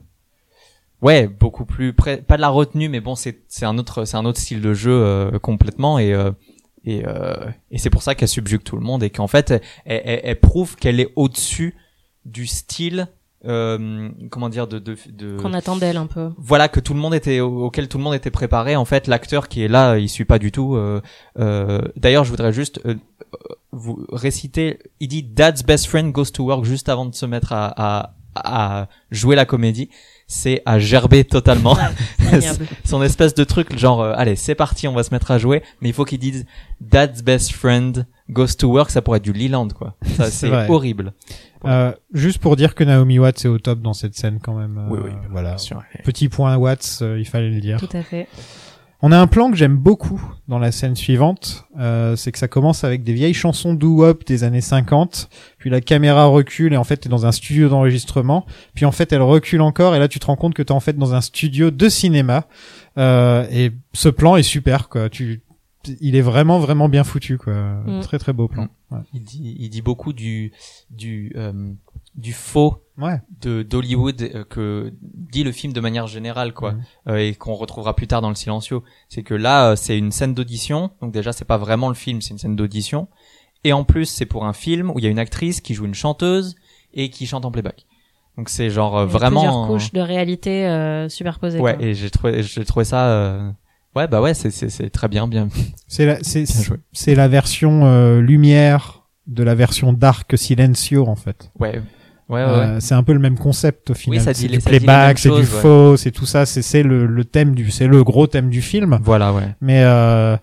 [1.02, 4.16] ouais, beaucoup plus près, pas de la retenue, mais bon, c'est c'est un autre, c'est
[4.16, 6.12] un autre style de jeu euh, complètement et
[6.84, 7.02] et
[7.70, 9.60] et c'est pour ça qu'elle subjugue tout le monde et qu'en fait, elle,
[10.04, 11.74] elle, elle prouve qu'elle est au-dessus
[12.24, 13.08] du style,
[13.46, 16.30] euh, comment dire, de de, de Qu'on attend d'elle un peu.
[16.38, 19.06] voilà que tout le monde était au- auquel tout le monde était préparé en fait
[19.06, 21.00] l'acteur qui est là il suit pas du tout euh,
[21.38, 22.80] euh, d'ailleurs je voudrais juste
[23.72, 27.52] vous réciter il dit Dad's best friend goes to work juste avant de se mettre
[27.52, 29.90] à, à, à jouer la comédie
[30.26, 31.76] c'est à gerber totalement
[32.84, 35.62] son espèce de truc genre euh, allez c'est parti on va se mettre à jouer
[35.80, 36.44] mais il faut qu'il dise
[36.80, 41.12] Dad's best friend goes to work ça pourrait être du Leland quoi ça C'est horrible
[41.64, 44.78] Euh, juste pour dire que Naomi Watts est au top dans cette scène quand même.
[44.78, 45.56] euh, oui oui Voilà.
[46.04, 47.80] Petit point Watts, euh, il fallait le dire.
[47.80, 48.28] Tout à fait.
[49.00, 52.48] On a un plan que j'aime beaucoup dans la scène suivante, euh, c'est que ça
[52.48, 56.82] commence avec des vieilles chansons doo-wop des années 50, puis la caméra recule et en
[56.82, 58.44] fait t'es dans un studio d'enregistrement,
[58.74, 60.80] puis en fait elle recule encore et là tu te rends compte que t'es en
[60.80, 62.46] fait dans un studio de cinéma
[62.96, 65.08] euh, et ce plan est super quoi.
[65.08, 65.42] Tu,
[66.00, 67.54] il est vraiment vraiment bien foutu quoi.
[67.86, 68.00] Mm.
[68.00, 68.66] Très très beau plan.
[68.90, 68.98] Ouais.
[69.14, 70.52] il dit il dit beaucoup du
[70.90, 71.72] du euh,
[72.18, 73.20] du faux Ouais.
[73.42, 76.82] de d'Hollywood euh, que dit le film de manière générale quoi Mhm.
[77.10, 80.10] Euh, et qu'on retrouvera plus tard dans le silencieux c'est que là euh, c'est une
[80.10, 83.06] scène d'audition donc déjà c'est pas vraiment le film c'est une scène d'audition
[83.62, 85.84] et en plus c'est pour un film où il y a une actrice qui joue
[85.84, 86.56] une chanteuse
[86.92, 87.86] et qui chante en playback
[88.36, 91.60] donc c'est genre euh, vraiment Plusieurs couches de réalité euh, superposées.
[91.60, 91.84] ouais quoi.
[91.86, 93.48] et j'ai trouvé j'ai trouvé ça euh,
[93.94, 95.48] ouais bah ouais c'est c'est c'est très bien bien
[95.86, 96.46] C'est la c'est
[96.92, 101.52] c'est la version euh, lumière de la version dark silencio en fait.
[101.60, 101.80] ouais
[102.28, 102.50] ouais ouais, ouais.
[102.50, 104.20] Euh, c'est un peu le même concept au final.
[104.20, 106.46] ça dit c'est les- du ça playback, c'est du faux, c'est tout ça.
[106.46, 108.98] C'est c'est le, le thème du, c'est le gros thème du film.
[109.02, 110.36] voilà ouais Mais euh,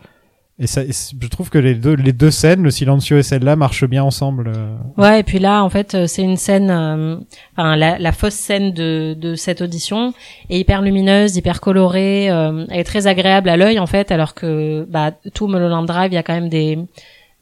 [0.58, 3.58] et ça, et je trouve que les deux les deux scènes, le silencio et celle-là,
[3.58, 4.54] marchent bien ensemble.
[4.56, 4.78] euh.
[4.96, 7.18] Ouais, et puis là, en fait, euh, c'est une scène, euh,
[7.58, 10.14] enfin, la, la fausse scène de, de cette audition
[10.50, 14.34] est hyper lumineuse, hyper colorée, euh, elle est très agréable à l'œil, en fait, alors
[14.34, 16.80] que, bah, tout Mulholland Drive, il y a quand même des,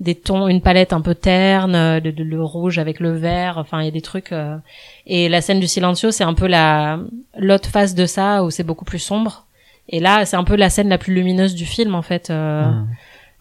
[0.03, 3.57] des tons, une palette un peu terne, euh, de, de- le rouge avec le vert,
[3.57, 4.55] enfin, il y a des trucs, euh,
[5.07, 6.99] et la scène du silencio, c'est un peu la,
[7.37, 9.45] l'autre face de ça, où c'est beaucoup plus sombre.
[9.89, 12.29] Et là, c'est un peu la scène la plus lumineuse du film, en fait.
[12.29, 12.87] euh, Mm.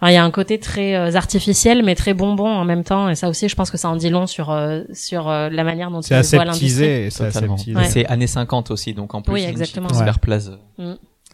[0.01, 3.09] Enfin, il y a un côté très euh, artificiel, mais très bonbon en même temps.
[3.09, 5.63] Et ça aussi, je pense que ça en dit long sur euh, sur euh, la
[5.63, 6.67] manière dont C'est il voit l'industrie.
[6.67, 7.77] aseptisé, c'est aseptisé.
[7.77, 7.85] Ouais.
[7.85, 9.87] C'est années 50 aussi, donc en plus, Oui, exactement.
[9.87, 10.11] Ouais.
[10.21, 10.59] plaisir.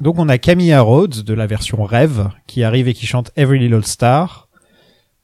[0.02, 3.58] Donc on a Camilla Rhodes de la version rêve qui arrive et qui chante Every
[3.58, 4.47] Little Star.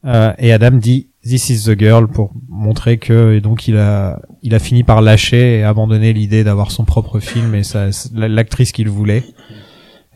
[0.07, 4.21] Euh, et Adam dit This is the girl pour montrer que et donc il a
[4.43, 8.73] il a fini par lâcher et abandonner l'idée d'avoir son propre film et ça l'actrice
[8.73, 9.25] qu'il voulait.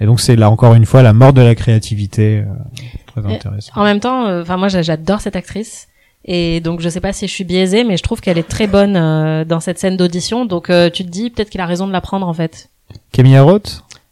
[0.01, 2.39] Et donc c'est là encore une fois la mort de la créativité.
[2.40, 2.44] euh,
[3.06, 3.73] très intéressant.
[3.74, 5.89] En même temps, euh, enfin moi j'a- j'adore cette actrice.
[6.27, 8.66] Et donc je sais pas si je suis biaisée, mais je trouve qu'elle est très
[8.66, 10.44] bonne euh, dans cette scène d'audition.
[10.44, 12.69] Donc euh, tu te dis peut-être qu'il a raison de la prendre en fait.
[13.12, 13.69] Camilla Rhodes,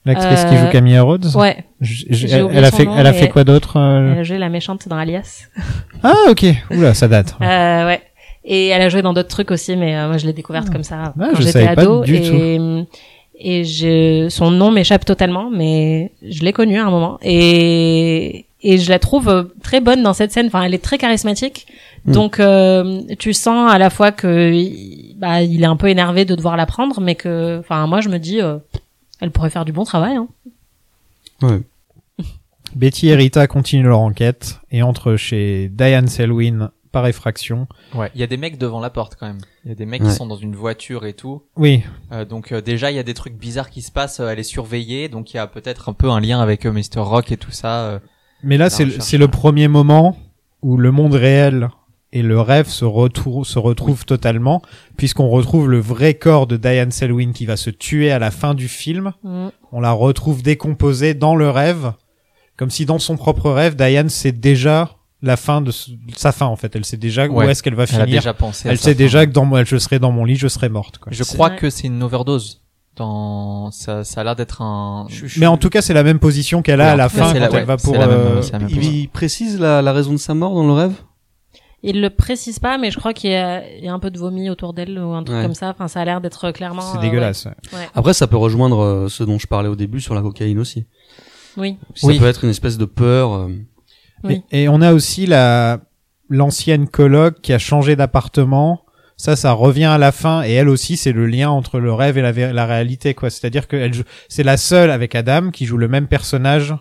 [0.06, 1.26] l'actrice qui Euh, joue Camilla Rhodes.
[1.34, 1.64] Ouais.
[1.80, 4.22] J- j- j'ai elle, a fait nom, elle a fait quoi d'autre euh Elle a
[4.22, 5.42] joué la méchante dans Alias.
[6.02, 6.44] Ah ok.
[6.70, 7.34] Oula ça date.
[7.42, 8.00] Euh, ouais.
[8.44, 10.84] Et elle a joué dans d'autres trucs aussi, mais euh, moi je l'ai découverte comme
[10.84, 12.02] ça Ah, quand j'étais savais pas ado.
[12.04, 12.58] du et
[13.38, 17.18] et je, son nom m'échappe totalement, mais je l'ai connue à un moment.
[17.22, 20.46] Et et je la trouve euh, très bonne dans cette scène.
[20.46, 21.66] Enfin, elle est très charismatique.
[22.06, 22.12] Mm.
[22.12, 24.52] Donc euh, tu sens à la fois que
[25.18, 28.08] bah il est un peu énervé de devoir la prendre, mais que enfin moi je
[28.08, 28.56] me dis euh,
[29.20, 30.16] elle pourrait faire du bon travail.
[30.16, 30.28] Hein.
[31.42, 31.60] Ouais.
[32.74, 37.66] Betty et Rita continuent leur enquête et entrent chez Diane Selwyn par effraction.
[37.94, 39.38] Ouais, il y a des mecs devant la porte quand même.
[39.64, 40.08] Il y a des mecs Ouais.
[40.08, 41.42] qui sont dans une voiture et tout.
[41.56, 41.82] Oui,
[42.12, 44.20] Euh, donc euh, déjà il y a des trucs bizarres qui se passent.
[44.20, 46.72] euh, elle est surveillée, donc il y a peut-être un peu un lien avec euh,
[46.72, 47.80] Mr Rock et tout ça.
[47.86, 47.98] euh.
[48.42, 50.16] mais là c'est le- le premier moment
[50.62, 51.68] où le monde réel
[52.18, 54.62] et le rêve se, retrou- se retrouvent totalement
[54.96, 58.54] puisqu'on retrouve le vrai corps de Diane Selwyn qui va se tuer à la fin
[58.54, 59.12] du film.
[59.22, 59.48] Mm.
[59.72, 61.92] On la retrouve décomposée dans le rêve
[62.56, 66.46] comme si dans son propre rêve Diane sait déjà la fin de ce- sa fin
[66.46, 66.74] en fait.
[66.76, 68.20] Elle sait déjà où est-ce qu'elle va Elle a finir.
[68.20, 68.68] déjà pensé.
[68.68, 68.98] à Elle sa sait fin.
[68.98, 70.98] déjà que dans moi, je serai dans mon lit, je serai morte.
[70.98, 71.10] Quoi.
[71.12, 71.56] Je crois vrai.
[71.58, 72.62] que c'est une overdose.
[72.96, 75.06] Dans ça, ça a l'air d'être un.
[75.36, 77.50] Mais en tout cas, c'est la même position qu'elle a à la fin quand la-
[77.52, 77.92] elle va pour.
[77.92, 80.54] c'est la même- euh, c'est la même Il, précise la, la raison de sa mort
[80.54, 80.92] dans le rêve?
[81.86, 84.10] Il le précise pas, mais je crois qu'il y, a il y a un peu
[84.10, 85.42] de vomi autour d'elle ou un truc Ouais.
[85.44, 85.70] comme ça.
[85.70, 86.82] Enfin, ça a l'air d'être clairement.
[86.82, 87.46] C'est euh, dégueulasse.
[87.72, 87.88] ouais.
[87.94, 90.86] Après, ça peut rejoindre euh, ce dont je parlais au début sur la cocaïne aussi.
[91.56, 91.78] Oui.
[91.94, 92.18] Ça Oui.
[92.18, 93.32] peut être une espèce de peur.
[93.34, 93.48] euh,
[94.24, 94.42] Oui.
[94.50, 95.80] Et, et on a aussi la
[96.28, 98.82] l'ancienne coloc qui a changé d'appartement.
[99.16, 102.18] Ça, ça revient à la fin et elle aussi, c'est le lien entre le rêve
[102.18, 102.22] et
[102.52, 103.30] la, réalité, quoi.
[103.30, 103.90] C'est-à-dire que
[104.28, 106.74] c'est la seule avec Adam qui joue le même personnage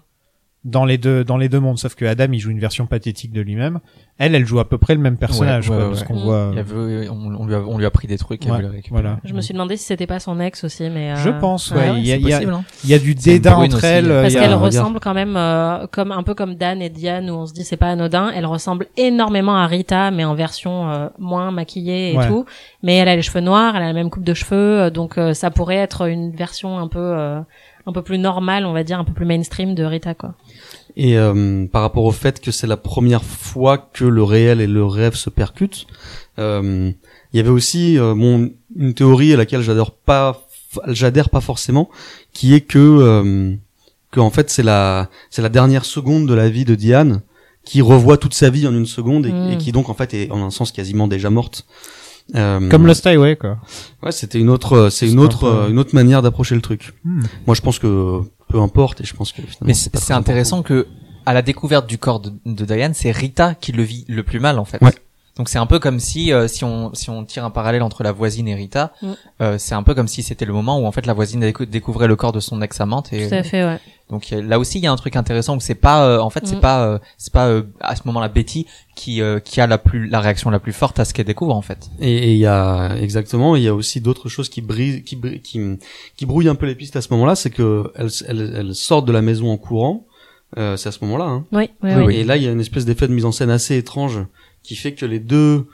[0.66, 1.78] dans les deux dans les deux mondes.
[1.78, 3.80] Sauf que Adam, il joue une version pathétique de lui-même.
[4.18, 6.08] Elle, elle joue à peu près le même personnage, Ouais, ouais, quoi, de ce ouais.
[6.08, 6.50] qu'on voit.
[6.54, 8.46] Il avait- on, on lui a, on lui a pris des trucs.
[8.48, 9.20] elle voilà.
[9.26, 11.12] Je me suis demandé si c'était pas son ex aussi, mais.
[11.12, 11.94] euh, Je pense, ah ouais.
[12.00, 12.64] il y a, il y hein.
[12.84, 13.86] il y a du dédain entre aussi.
[13.86, 14.08] elles.
[14.08, 17.30] Parce y a- qu'elle ressemble quand même, euh, comme un peu comme Dan et Diane,
[17.30, 18.32] où on se dit c'est pas anodin.
[18.34, 22.28] Elle ressemble énormément à Rita, mais en version euh, moins maquillée et Ouais.
[22.28, 22.46] tout.
[22.84, 25.18] Mais elle a les cheveux noirs, elle a la même coupe de cheveux, euh, donc
[25.18, 27.40] euh, ça pourrait être une version un peu, euh,
[27.86, 30.34] un peu plus normale, on va dire, un peu plus mainstream de Rita, quoi.
[30.98, 34.68] Et euh, par rapport au fait que c'est la première fois que le réel et
[34.68, 35.88] le rêve se percutent,
[36.40, 36.92] euh,
[37.34, 40.48] il y avait aussi euh, mon, une théorie à laquelle j'adore pas,
[40.88, 41.90] j'adhère pas forcément,
[42.32, 43.54] qui est que euh,
[44.12, 47.22] que en fait c'est la c'est la dernière seconde de la vie de Diane
[47.66, 49.52] qui revoit toute sa vie en une seconde et, Mm.
[49.52, 51.66] et qui donc en fait est en un sens quasiment déjà morte.
[52.36, 53.58] Euh, Comme Lost Highway, quoi.
[54.02, 56.62] ouais, c'était une autre, c'est une autre, un peu- euh, une autre manière d'approcher le
[56.62, 56.94] truc.
[57.04, 57.22] Hmm.
[57.46, 60.88] Moi, je pense que peu importe, et je pense que finalement, Mais c'est intéressant que
[61.26, 64.40] à la découverte du corps de, de Diane, c'est Rita qui le vit le plus
[64.40, 64.82] mal en fait.
[64.82, 64.94] Ouais.
[65.38, 68.04] Donc c'est un peu comme si euh, si on si on tire un parallèle entre
[68.04, 69.08] la voisine et Rita, Mm.
[69.42, 71.66] euh, c'est un peu comme si c'était le moment où en fait la voisine décou-
[71.66, 73.80] découvrait le corps de son ex amante et Tout à fait, ouais.
[74.10, 76.48] donc là aussi il y a un truc intéressant où c'est pas euh, en fait
[76.48, 76.60] c'est Mm.
[76.62, 80.08] pas euh, c'est pas euh, à ce moment-là Betty qui euh, qui a la plus
[80.08, 81.90] la réaction la plus forte à ce qu'elle découvre en fait.
[82.00, 85.20] Et et il y a exactement, il y a aussi d'autres choses qui brisent, qui
[85.44, 85.60] qui
[86.16, 89.06] qui brouillent un peu les pistes à ce moment-là, c'est que elles elles, elles sortent
[89.06, 90.06] de la maison en courant.
[90.58, 91.26] Euh, c'est à ce moment-là.
[91.26, 91.46] Hein.
[91.52, 92.16] Oui, oui, Oui, oui.
[92.16, 94.20] Et là, il y a une espèce d'effet de mise en scène assez étrange
[94.66, 95.66] qui fait que les deux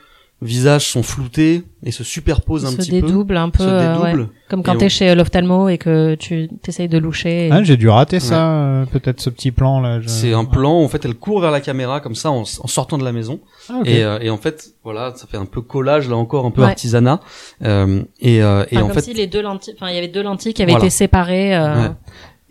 [0.44, 4.00] visages sont floutés et se superposent un se petit peu, dédouble un peu, se euh,
[4.00, 4.12] ouais.
[4.14, 4.30] dédoublent.
[4.50, 7.46] comme quand t'es on- chez l'ophtalmo et que tu t'essayes de loucher.
[7.48, 10.02] et- Ah, j'ai dû rater ça, euh, peut-être ce petit plan là.
[10.02, 10.72] je- C'est un plan.
[10.82, 13.40] En fait, elle court vers la caméra comme ça en, en sortant de la maison.
[13.70, 13.82] Ah.
[13.86, 16.62] Et, euh, et en fait, voilà, ça fait un peu collage là encore, un peu
[16.62, 16.70] Ouais.
[16.70, 17.20] artisanat.
[17.64, 20.00] Euh, et euh, et Enfin, en comme fait, si les deux lentilles, enfin, il y
[20.00, 20.86] avait deux lentilles qui avaient Voilà.
[20.86, 21.56] été séparées.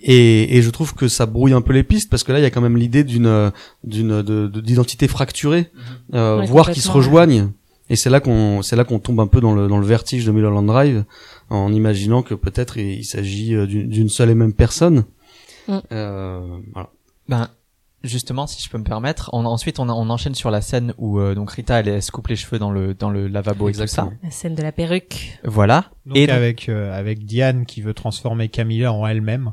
[0.03, 0.07] Euh.
[0.07, 2.43] Et, et je trouve que ça brouille un peu les pistes parce que là il
[2.43, 3.53] y a quand même l'idée d'une
[3.85, 5.71] d'une de- de- d'identité fracturée,
[6.15, 7.49] euh, Ouais, voire qui se rejoignent.
[7.89, 10.25] Et c'est là qu'on c'est là qu'on tombe un peu dans le dans le vertige
[10.25, 11.05] de Mulholland Drive
[11.49, 15.05] en imaginant que peut-être il, il s'agit euh, d'une seule et même personne.
[15.69, 15.79] Mm.
[15.93, 16.41] Euh,
[16.73, 16.89] voilà.
[17.29, 17.49] Ben
[18.03, 21.19] justement, si je peux me permettre, on, ensuite on, on enchaîne sur la scène où
[21.19, 23.73] euh, donc Rita elle, elle se coupe les cheveux dans le dans le lavabo et
[23.73, 23.83] tout ça.
[23.83, 24.13] Exactement.
[24.23, 25.39] La scène de la perruque.
[25.45, 25.87] Voilà.
[26.07, 29.51] Donc et donc- avec euh, avec Diane qui veut transformer Camilla en elle-même.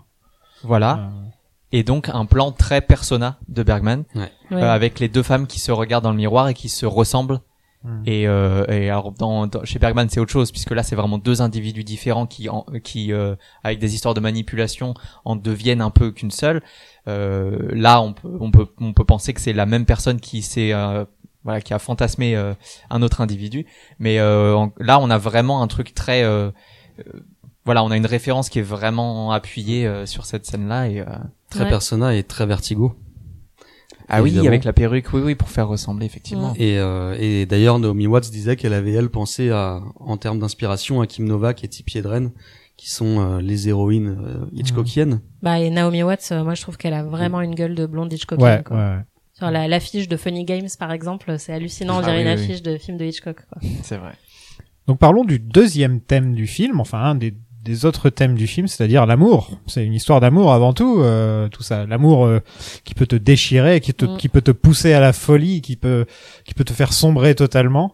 [0.63, 0.99] Voilà.
[0.99, 1.27] Euh,
[1.71, 4.31] et donc un plan très persona de Bergman Ouais.
[4.51, 4.63] Ouais.
[4.63, 7.39] euh, avec les deux femmes qui se regardent dans le miroir et qui se ressemblent.
[7.83, 8.01] Hmm.
[8.07, 11.19] Et, euh, et alors dans, dans- chez Bergman c'est autre chose puisque là c'est vraiment
[11.19, 15.91] deux individus différents qui en, qui euh, avec des histoires de manipulation en deviennent un
[15.91, 16.63] peu qu'une seule.
[17.07, 20.41] Euh, là on peut on peut on peut penser que c'est la même personne qui
[20.41, 21.05] s'est euh,
[21.43, 22.53] voilà qui a fantasmé euh,
[22.89, 23.65] un autre individu
[23.99, 26.49] mais euh, en- là on a vraiment un truc très euh,
[26.99, 27.03] euh,
[27.67, 31.01] voilà on a une référence qui est vraiment appuyée euh, sur cette scène là et
[31.01, 31.05] euh,
[31.51, 31.69] Très Ouais.
[31.69, 32.95] persona et très vertigo.
[34.09, 37.77] ah oui avec la perruque oui oui pour faire ressembler effectivement Et, euh, et d'ailleurs,
[37.79, 41.67] Naomi Watts disait qu'elle avait elle pensé à, en termes d'inspiration, à Kim Novak et
[41.67, 42.31] Tippi Hedren,
[42.77, 45.21] qui sont euh, les héroïnes euh, Hitchcockiennes.
[45.41, 48.11] Bah, et Naomi Watts, euh, moi, je trouve qu'elle a vraiment une gueule de blonde
[48.13, 48.39] Hitchcock.
[48.39, 48.77] Ouais, quoi.
[48.77, 48.97] ouais.
[49.33, 51.95] Sur la, l'affiche de Funny Games, par exemple, c'est hallucinant.
[51.95, 53.61] On Ah dirait oui, une oui, affiche de film de Hitchcock, quoi.
[53.83, 54.13] c'est vrai
[54.87, 57.33] Donc parlons du deuxième thème du film, enfin un des,
[57.67, 59.51] des autres thèmes du film, c'est-à-dire l'amour.
[59.67, 61.85] C'est une histoire d'amour avant tout, euh, tout ça.
[61.85, 62.39] L'amour euh,
[62.85, 64.17] qui peut te déchirer, qui, te, Mm.
[64.17, 66.05] qui peut te pousser à la folie, qui peut,
[66.45, 67.93] qui peut te faire sombrer totalement.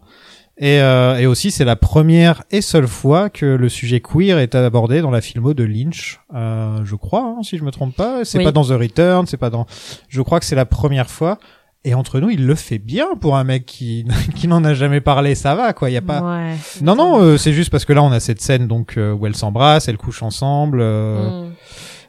[0.60, 4.54] Et, euh, et aussi, c'est la première et seule fois que le sujet queer est
[4.54, 8.24] abordé dans la filmo de Lynch, euh, je crois, hein, si je me trompe pas.
[8.24, 8.44] C'est Oui.
[8.44, 9.66] pas dans The Return, c'est pas dans.
[10.10, 11.40] Je crois que c'est la première fois.
[11.86, 14.06] Et entre nous, il le fait bien pour un mec qui
[14.36, 15.36] qui n'en a jamais parlé.
[15.36, 15.90] Ça va, quoi.
[15.90, 16.22] Il y a pas.
[16.22, 16.56] Ouais.
[16.82, 19.26] Non, non, euh, c'est juste parce que là, on a cette scène donc euh, où
[19.28, 20.80] elles s'embrassent, elles couchent ensemble.
[20.82, 21.54] euh, Mm.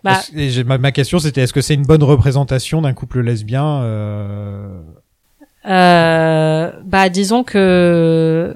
[0.04, 3.80] Bah, et ma, ma question, c'était est-ce que c'est une bonne représentation d'un couple lesbien
[3.82, 4.80] euh,
[5.66, 8.54] Euh, bah disons que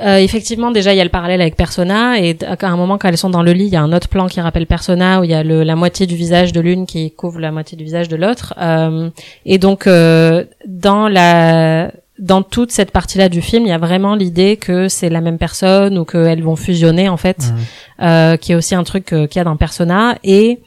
[0.00, 3.08] euh, effectivement déjà il y a le parallèle avec Persona et à un moment quand
[3.08, 5.24] elles sont dans le lit il y a un autre plan qui rappelle Persona où
[5.24, 7.84] il y a le, la moitié du visage de l'une qui couvre la moitié du
[7.84, 8.54] visage de l'autre.
[8.60, 9.10] Euh,
[9.46, 14.14] et donc euh, dans la dans toute cette partie-là du film il y a vraiment
[14.14, 17.52] l'idée que c'est la même personne ou qu'elles vont fusionner en fait
[18.00, 20.18] euh, qui est aussi un truc euh, qu'il y a dans Persona.
[20.24, 20.60] Et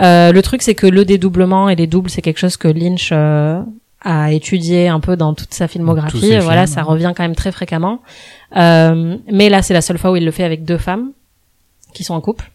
[0.00, 3.12] euh, le truc c'est que le dédoublement et les doubles c'est quelque chose que Lynch
[4.04, 6.74] euh, a étudié un peu dans toute sa filmographie ses voilà films.
[6.74, 8.00] ça revient quand même très fréquemment
[8.56, 11.12] euh, mais là c'est la seule fois où il le fait avec deux femmes
[11.94, 12.50] qui sont en couple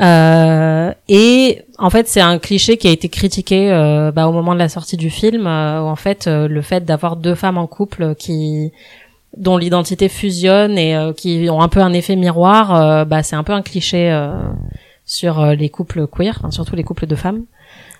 [0.00, 4.54] euh, et en fait c'est un cliché qui a été critiqué euh, bah, au moment
[4.54, 7.58] de la sortie du film euh, où en fait euh, le fait d'avoir deux femmes
[7.58, 8.72] en couple qui
[9.36, 13.36] dont l'identité fusionne et euh, qui ont un peu un effet miroir, euh, bah, c'est
[13.36, 14.32] un peu un cliché euh,
[15.04, 17.42] sur euh, les couples queer, enfin, surtout les couples de femmes.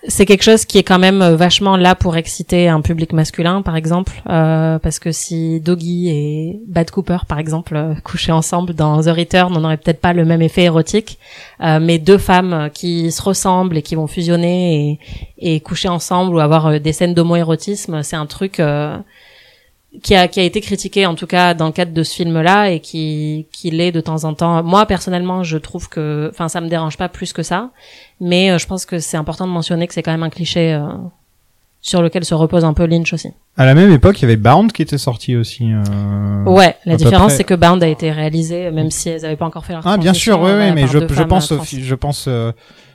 [0.07, 3.63] C'est quelque chose qui est quand même euh, vachement là pour exciter un public masculin,
[3.63, 8.75] par exemple, euh, parce que si Doggy et Bad Cooper, par exemple, euh, couchaient ensemble
[8.75, 11.19] dans The Return, on n'aurait peut-être pas le même effet érotique,
[11.63, 14.99] euh, mais deux femmes euh, qui se ressemblent et qui vont fusionner
[15.39, 18.61] et, coucher ensemble ou avoir des scènes d'homoérotisme, c'est un truc
[20.03, 22.41] qui a qui a été critiqué en tout cas dans le cadre de ce film
[22.41, 24.63] là et qui qui l'est de temps en temps.
[24.63, 27.71] Moi personnellement je trouve que enfin ça me dérange pas plus que ça.
[28.21, 30.73] Mais euh, je pense que c'est important de mentionner que c'est quand même un cliché
[30.75, 30.87] euh,
[31.81, 33.29] sur lequel se repose un peu Lynch aussi.
[33.57, 35.71] À la même époque, il y avait Bound qui était sorti aussi.
[35.73, 39.47] euh, ouais la différence c'est que Bound a été réalisé même si elles avaient pas
[39.47, 41.53] encore fait leur Ah, bien sûr, transition, oui, euh, oui, mais je, deux je pense,
[41.53, 42.53] euh, je pense, euh,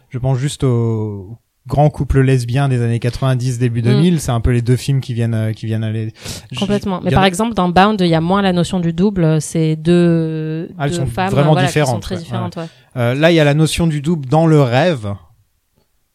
[0.09, 1.37] je pense juste au
[1.69, 4.19] grand couple lesbien des années 90, début 2000.
[4.19, 6.07] C'est un peu les deux films qui viennent, euh, qui viennent aller.
[6.51, 6.55] Mm.
[6.57, 6.99] Complètement.
[7.01, 9.39] Mais par a- exemple, dans Bound, il y a moins la notion du double.
[9.41, 12.55] C'est deux, Ah, deux sont femmes vraiment voilà, qui sont différentes, très ouais, différentes.
[12.57, 12.65] Ouais.
[12.97, 15.13] Euh, là, il y a la notion du double dans le rêve,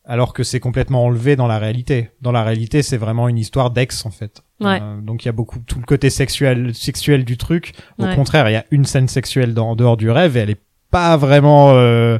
[0.04, 2.10] alors que c'est complètement enlevé dans la réalité.
[2.20, 4.42] Dans la réalité, c'est vraiment une histoire d'ex en fait.
[4.60, 4.78] Ouais.
[4.82, 7.72] Euh, donc il y a beaucoup tout le côté sexuel, sexuel du truc.
[7.98, 8.14] Au Ouais.
[8.14, 10.60] contraire, il y a une scène sexuelle dans, en dehors du rêve et elle est
[10.90, 12.18] pas vraiment euh,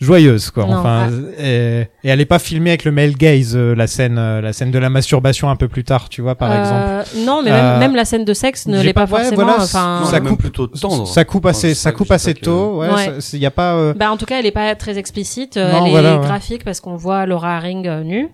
[0.00, 0.64] joyeuse quoi.
[0.64, 1.08] Non, enfin,
[1.38, 4.52] et, et elle est pas filmée avec le male gaze, euh, la scène, euh, la
[4.52, 6.80] scène de la masturbation un peu plus tard, tu vois par exemple.
[7.18, 9.20] Euh, Non, mais Euh, même, même la scène de sexe ne l'est pas, pas- ouais,
[9.22, 9.44] forcément.
[9.44, 11.06] voilà, enfin, Non, ça même coupe- plutôt tendre.
[11.08, 12.78] Ça coupe assez, Enfin, ça coupe assez tôt.
[12.80, 13.20] Ouais, Ouais.
[13.20, 13.74] ça- il y a pas.
[13.74, 15.56] euh, Bah, en tout cas, elle est pas très explicite.
[15.56, 16.24] euh, Non, elle voilà, est ouais.
[16.24, 18.28] graphique parce qu'on voit Laura Haring euh, nue.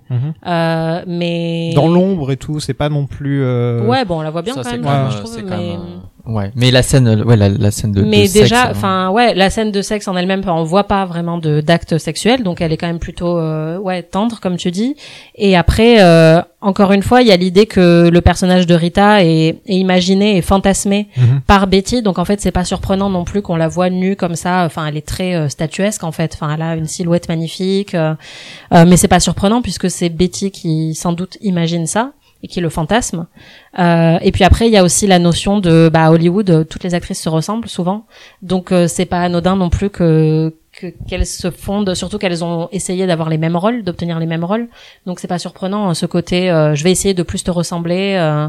[0.47, 3.43] Euh, mais Dans l'ombre et tout, c'est pas non plus.
[3.43, 4.85] euh, Ouais, bon, on la voit bien Ça, quand c'est même.
[4.85, 5.77] quand même, je euh, trouve, mais...
[6.27, 8.71] ouais mais la scène euh, ouais la, la scène de mais de sexe, déjà, euh,
[8.71, 12.43] enfin, ouais, la scène de sexe en elle-même, on voit pas vraiment de d'acte sexuel,
[12.43, 14.97] donc elle est quand même plutôt, euh, ouais, tendre comme tu dis.
[15.37, 19.23] Et après, euh, encore une fois, il y a l'idée que le personnage de Rita
[19.25, 21.41] est, est imaginé et fantasmé Mhm.
[21.47, 24.35] par Betty, donc en fait, c'est pas surprenant non plus qu'on la voit nue comme
[24.37, 24.65] ça.
[24.65, 26.33] Enfin, elle est très euh, statuesque en fait.
[26.35, 28.15] Enfin, elle a une silhouette magnifique, euh,
[28.73, 32.13] euh, mais c'est pas surprenant puisque c'est Betty qui sans doute imagine ça
[32.45, 33.27] et qui le fantasme.
[33.79, 36.85] Euh, et puis après, il y a aussi la notion de bah, Hollywood, euh, toutes
[36.85, 38.05] les actrices se ressemblent souvent,
[38.43, 42.69] donc euh, c'est pas anodin non plus que que- qu'elles se fondent, surtout qu'elles ont
[42.73, 44.67] essayé d'avoir les mêmes rôles, d'obtenir les mêmes rôles.
[45.07, 46.51] Donc c'est pas surprenant euh, ce côté.
[46.51, 48.17] euh, je vais essayer de plus te ressembler.
[48.19, 48.49] euh,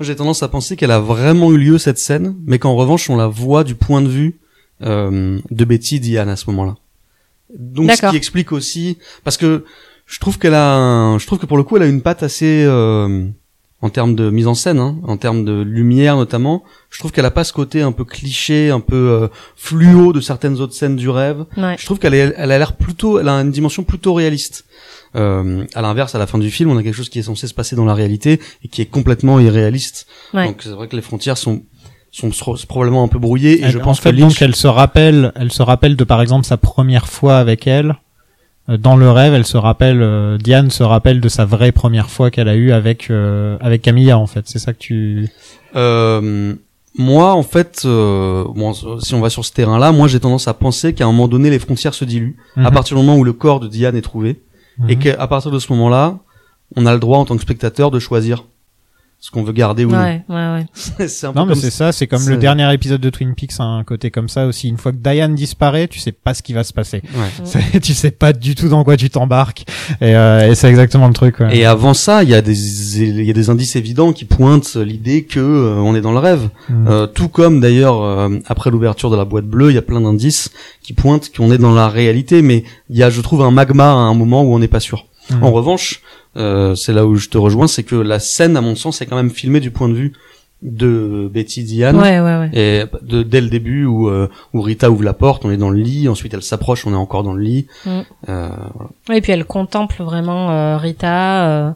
[0.00, 3.16] J'ai tendance à penser qu'elle a vraiment eu lieu cette scène, mais qu'en revanche on
[3.16, 4.38] la voit du point de vue
[4.82, 6.74] euh, de Betty Diane à ce moment-là.
[7.56, 9.64] Donc ce qui explique aussi parce que
[10.08, 12.22] je trouve qu'elle a un- je trouve que pour le coup elle a une patte
[12.22, 13.26] assez euh,
[13.80, 17.24] en termes de mise en scène hein, en termes de lumière notamment je trouve qu'elle
[17.26, 20.96] a pas ce côté un peu cliché un peu euh, fluo de certaines autres scènes
[20.96, 21.76] du rêve Ouais.
[21.78, 24.64] je trouve qu'elle est- elle a l'air plutôt elle a une dimension plutôt réaliste
[25.16, 27.46] euh, à l'inverse à la fin du film on a quelque chose qui est censé
[27.46, 30.46] se passer dans la réalité et qui est complètement irréaliste Ouais.
[30.48, 31.62] donc c'est vrai que les frontières sont
[32.10, 34.42] sont pro- probablement un peu brouillées et Elle- je pense en fait, que Lynch donc,
[34.42, 37.96] elle se rappelle, elle se rappelle de par exemple sa première fois avec elle.
[38.68, 42.10] Euh, Dans le rêve, elle se rappelle, euh, Diane se rappelle de sa vraie première
[42.10, 44.42] fois qu'elle a eue avec euh, avec Camilla en fait.
[44.46, 45.28] C'est ça que tu.
[45.76, 46.54] Euh,
[46.96, 50.54] moi, en fait, euh, bon, si on va sur ce terrain-là, moi j'ai tendance à
[50.54, 52.72] penser qu'à un moment donné, les frontières se diluent à Mhm.
[52.72, 54.40] partir du moment où le corps de Diane est trouvé,
[54.88, 54.98] et Mhm.
[55.02, 56.18] qu'à partir de ce moment-là,
[56.76, 58.44] on a le droit en tant que spectateur de choisir
[59.20, 60.66] ce qu'on veut garder ou Ouais, ouais, ouais.
[61.00, 61.06] non.
[61.08, 63.34] c'est un peu Non, mais comme c'est ça, c'est comme le dernier épisode de Twin
[63.34, 64.68] Peaks a un côté comme ça aussi.
[64.68, 67.02] Une fois que Diane disparaît, tu sais pas ce qui va se passer.
[67.16, 67.80] Ouais.
[67.82, 69.64] Tu sais pas du tout dans quoi tu t'embarques.
[70.00, 71.40] Et, euh, et c'est exactement le truc.
[71.40, 71.56] ouais.
[71.56, 74.76] Et avant ça, il y a des il y a des indices évidents qui pointent
[74.76, 76.48] l'idée que euh, on est dans le rêve.
[76.68, 76.86] Mhm.
[76.88, 80.00] Euh, tout comme d'ailleurs euh, après l'ouverture de la boîte bleue, il y a plein
[80.00, 80.50] d'indices
[80.82, 83.90] qui pointent qu'on est dans la réalité, mais il y a, je trouve, un magma
[83.90, 85.06] à un moment où on n'est pas sûr.
[85.30, 85.42] Mhm.
[85.42, 86.02] En revanche,
[86.38, 89.06] euh, c'est là où je te rejoins, c'est que la scène, à mon sens, est
[89.06, 90.12] quand même filmée du point de vue
[90.62, 91.96] de Betty Diane.
[91.96, 92.50] Ouais, ouais, ouais.
[92.52, 95.70] Et de, dès le début où, euh, où Rita ouvre la porte, on est dans
[95.70, 97.66] le lit, ensuite elle s'approche, on est encore dans le lit.
[97.86, 97.90] Mm.
[98.28, 98.48] Euh,
[99.08, 101.46] Ouais, Et puis elle contemple vraiment euh, Rita.
[101.46, 101.70] euh,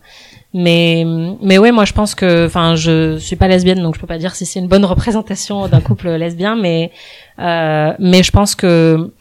[0.55, 1.07] mais
[1.41, 4.19] mais ouais, moi je pense que, enfin, je suis pas lesbienne, donc je peux pas
[4.19, 6.91] dire si c'est une bonne représentation d'un couple lesbien, mais
[7.39, 9.13] euh, mais je pense que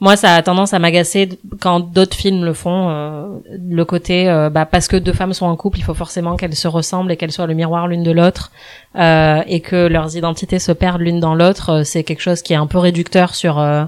[0.00, 1.28] moi ça a tendance à m'agacer
[1.60, 2.90] quand d'autres films le font.
[2.90, 3.26] euh,
[3.68, 6.54] le côté, euh, bah, parce que deux femmes sont en couple, il faut forcément qu'elles
[6.54, 8.50] se ressemblent et qu'elles soient le miroir l'une de l'autre,
[8.96, 11.70] euh, et que leurs identités se perdent l'une dans l'autre.
[11.70, 13.84] euh, C'est quelque chose qui est un peu réducteur sur euh,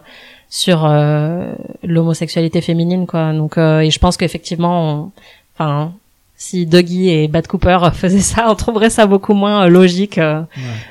[0.50, 1.52] sur euh,
[1.82, 5.12] l'homosexualité féminine quoi donc euh, et je pense qu'effectivement
[5.54, 5.92] enfin
[6.36, 10.40] si Dougie et Bad Cooper faisaient ça on trouverait ça beaucoup moins euh, logique euh.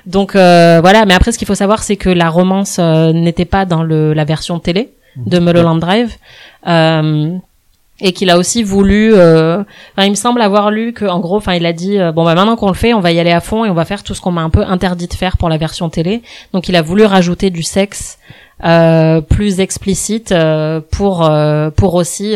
[0.05, 3.45] donc euh, voilà mais après ce qu'il faut savoir c'est que la romance euh, n'était
[3.45, 4.89] pas dans le la version télé
[5.25, 6.15] de Mulholland Drive
[6.67, 7.35] euh,
[7.99, 9.63] et qu'il a aussi voulu euh,
[9.97, 12.35] il me semble avoir lu que en gros enfin il a dit euh, bon bah
[12.35, 14.13] maintenant qu'on le fait on va y aller à fond et on va faire tout
[14.13, 16.21] ce qu'on m'a un peu interdit de faire pour la version télé.
[16.53, 18.19] Donc il a voulu rajouter du sexe
[18.63, 20.33] euh, plus explicite
[20.91, 21.31] pour
[21.75, 22.35] pour aussi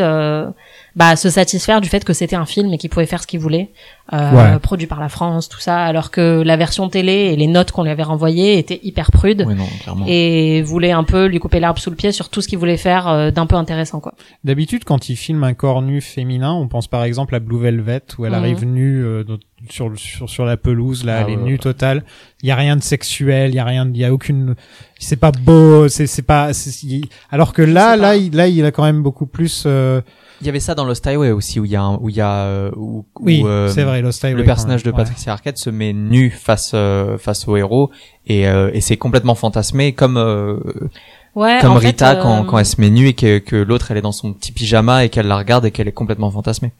[0.95, 3.39] bah, se satisfaire du fait que c'était un film et qu'il pouvait faire ce qu'il
[3.39, 3.69] voulait
[4.13, 4.59] euh, Ouais.
[4.59, 7.84] produit par la France tout ça alors que la version télé et les notes qu'on
[7.84, 10.05] lui avait renvoyées étaient hyper prudes Oui, non, clairement.
[10.07, 12.76] et voulait un peu lui couper l'herbe sous le pied sur tout ce qu'il voulait
[12.77, 14.13] faire euh, d'un peu intéressant quoi
[14.43, 18.01] D'habitude, quand il filme un corps nu féminin, on pense par exemple à Blue Velvet
[18.18, 18.38] où elle Mhm.
[18.38, 19.38] arrive nue euh, dans-
[19.69, 21.57] sur, le- sur sur la pelouse là, Ah elle est ouais, nue ouais.
[21.59, 22.03] totale.
[22.43, 24.55] Il y a rien de sexuel, il y a rien, de- il y a aucune.
[24.99, 26.49] C'est pas beau, c'est c'est pas.
[27.30, 29.63] Alors que là, là, il, là, il a quand même beaucoup plus.
[29.68, 30.01] euh,
[30.41, 32.15] Il y avait ça dans Lost Highway aussi où il y a un- où il
[32.15, 34.95] y a euh, où, Oui, où, euh, c'est vrai, Lost Highway, le personnage de ouais.
[34.97, 37.91] Patricia Arquette se met nu face euh, face au héros
[38.27, 40.57] et euh, et c'est complètement fantasmé comme euh,
[41.35, 43.55] ouais comme en fait, Rita euh, quand quand elle se met nue et que que
[43.55, 46.31] l'autre elle est dans son petit pyjama et qu'elle la regarde et qu'elle est complètement
[46.31, 46.72] fantasmée.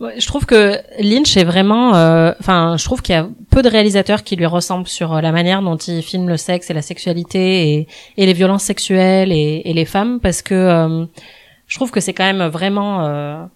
[0.00, 3.60] Ouais, je trouve que Lynch est vraiment, euh, enfin, je trouve qu'il y a peu
[3.60, 6.80] de réalisateurs qui lui ressemblent sur la manière dont il filme le sexe et la
[6.80, 7.86] sexualité et,
[8.16, 11.04] et les violences sexuelles et, et les femmes, parce que euh,
[11.70, 13.46] je trouve que c'est quand même vraiment, euh,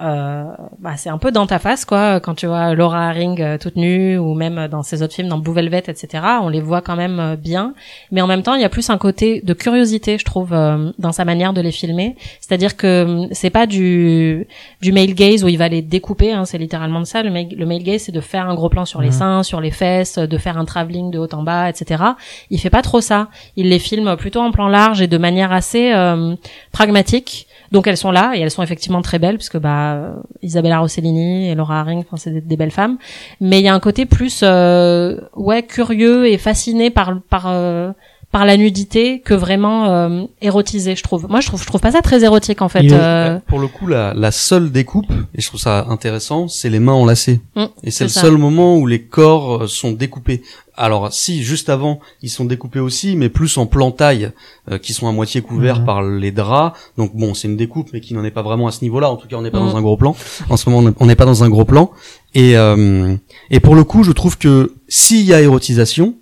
[0.00, 3.76] bah, c'est un peu dans ta face, quoi, quand tu vois Laura Haring euh, toute
[3.76, 6.24] nue ou même dans ses autres films, dans Blue Velvet, etc.
[6.42, 7.74] On les voit quand même euh, bien,
[8.10, 10.90] mais en même temps, il y a plus un côté de curiosité, je trouve, euh,
[10.98, 12.16] dans sa manière de les filmer.
[12.40, 14.46] C'est-à-dire que hum, c'est pas du
[14.80, 17.22] du male gaze où il va les découper, hein, c'est littéralement de ça.
[17.22, 19.12] Le male, le male gaze, c'est de faire un gros plan sur les Mhm.
[19.12, 22.02] seins, sur les fesses, de faire un travelling de haut en bas, etc.
[22.50, 23.28] Il fait pas trop ça.
[23.56, 26.34] Il les filme plutôt en plan large et de manière assez euh,
[26.72, 27.46] pragmatique.
[27.72, 31.54] Donc elles sont là et elles sont effectivement très belles puisque bah Isabella Rossellini et
[31.54, 32.98] Laura Haring, enfin c'est des, des belles femmes.
[33.40, 37.92] Mais il y a un côté plus euh, ouais curieux et fasciné par par euh,
[38.32, 41.26] par la nudité que vraiment euh, érotisé, je trouve.
[41.28, 42.88] Moi, je trouve, je trouve pas ça très érotique en fait.
[42.92, 46.78] Euh, Pour le coup, la, la seule découpe, et je trouve ça intéressant, c'est les
[46.78, 47.40] mains enlacées.
[47.56, 48.20] Mm, et c'est le ça.
[48.20, 50.42] seul moment où les corps euh, sont découpés.
[50.80, 54.30] Alors si, juste avant, ils sont découpés aussi, mais plus en plan taille,
[54.70, 55.84] euh, qui sont à moitié couverts Mhm.
[55.86, 56.78] par les draps.
[56.96, 59.10] Donc bon, c'est une découpe, mais qui n'en est pas vraiment à ce niveau-là.
[59.10, 59.66] En tout cas, on n'est pas Mhm.
[59.66, 60.16] dans un gros plan.
[60.48, 61.90] En ce moment, on n'est pas dans un gros plan.
[62.34, 63.14] Et, euh,
[63.50, 66.14] et pour le coup, je trouve que s'il y a érotisation,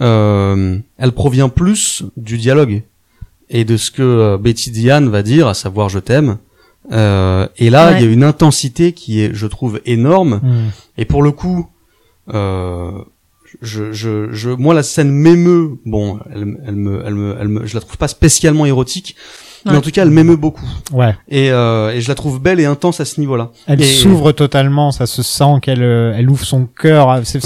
[0.00, 2.82] euh, elle provient plus du dialogue
[3.48, 6.38] et de ce que Betty Diane va dire, à savoir je t'aime.
[6.92, 7.96] Euh, et là, Ouais.
[8.00, 10.40] il y a une intensité qui est, je trouve, énorme.
[10.42, 10.70] Mhm.
[10.98, 11.66] Et pour le coup,
[12.34, 12.92] euh,
[13.62, 15.78] je, je, je, moi, la scène m'émeut.
[15.86, 19.16] Bon, elle, elle me, elle me, elle me, je la trouve pas spécialement érotique,
[19.66, 20.64] Mais en tout cas, elle m'émeut beaucoup.
[20.92, 21.14] Ouais.
[21.28, 23.50] Et, euh, et je la trouve belle et intense à ce niveau-là.
[23.66, 27.08] Elle s'ouvre totalement, ça se sent qu'elle euh, elle ouvre son cœur.
[27.08, 27.20] Ouais.
[27.24, 27.40] c'est-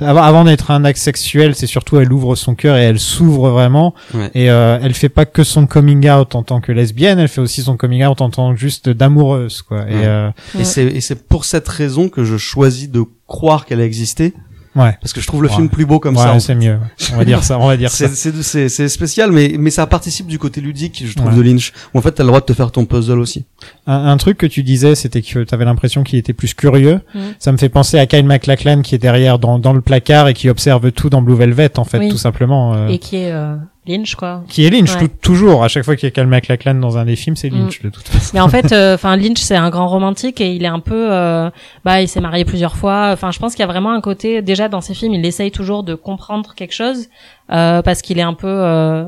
[0.00, 3.48] avant, avant d'être un acte sexuel, c'est surtout elle ouvre son cœur et elle s'ouvre
[3.50, 3.94] vraiment.
[4.14, 4.30] Ouais.
[4.34, 7.40] Et euh, elle fait pas que son coming out en tant que lesbienne, elle fait
[7.40, 9.78] aussi son coming out en tant juste d'amoureuse, quoi.
[9.84, 9.92] Ouais.
[9.92, 10.64] Et euh, Et Ouais.
[10.64, 14.34] c'est et c'est pour cette raison que je choisis de croire qu'elle a existé,
[14.76, 15.54] ouais, parce que je trouve le Ouais.
[15.54, 16.38] film plus beau comme ouais, ça.
[16.40, 16.78] c'est mieux.
[17.12, 18.08] On va dire ça, on va dire ça.
[18.08, 21.36] C'est c'est c'est spécial, mais mais ça participe du côté ludique, je trouve, Ouais.
[21.36, 21.72] de Lynch.
[21.94, 23.44] Où en fait, t'as le droit de te faire ton puzzle aussi.
[23.86, 27.00] Un, un truc que tu disais, c'était que tu avais l'impression qu'il était plus curieux.
[27.14, 27.18] Mm.
[27.38, 30.34] Ça me fait penser à Kyle MacLachlan qui est derrière dans, dans le placard et
[30.34, 32.08] qui observe tout dans Blue Velvet, en fait, Oui.
[32.08, 32.74] tout simplement.
[32.74, 33.56] euh, Et qui est euh,
[33.86, 34.42] Lynch, quoi.
[34.48, 35.00] Qui est Lynch, Ouais.
[35.08, 35.64] tout- toujours.
[35.64, 37.88] À chaque fois qu'il y a Kyle MacLachlan dans un des films, c'est Lynch, de
[37.90, 38.30] toute façon.
[38.34, 41.12] Mais en fait, euh, enfin Lynch, c'est un grand romantique et il est un peu,
[41.12, 41.50] euh,
[41.84, 43.10] bah, il s'est marié plusieurs fois.
[43.12, 45.50] Enfin, je pense qu'il y a vraiment un côté, déjà dans ses films, il essaye
[45.50, 47.08] toujours de comprendre quelque chose
[47.52, 49.04] euh, parce qu'il est un peu euh,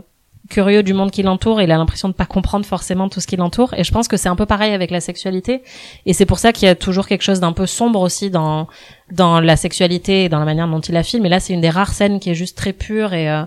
[0.51, 1.61] curieux du monde qui l'entoure.
[1.61, 3.75] Il a l'impression de pas comprendre forcément tout ce qui l'entoure.
[3.77, 5.63] Et je pense que c'est un peu pareil avec la sexualité.
[6.07, 8.67] Et c'est pour ça qu'il y a toujours quelque chose d'un peu sombre aussi dans
[9.13, 11.27] dans la sexualité et dans la manière dont il la filme.
[11.27, 13.43] Et là, c'est une des rares scènes qui est juste très pure et euh,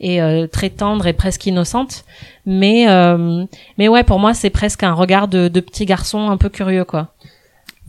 [0.00, 2.04] et euh, très tendre et presque innocente.
[2.46, 3.44] Mais euh,
[3.78, 6.84] mais ouais, pour moi, c'est presque un regard de, de petit garçon un peu curieux,
[6.84, 7.14] quoi.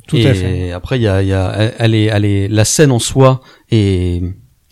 [0.07, 0.71] Tout et à fait.
[0.71, 3.41] après, il y a, il y a, elle- est, elle est, la scène en soi
[3.71, 4.21] est,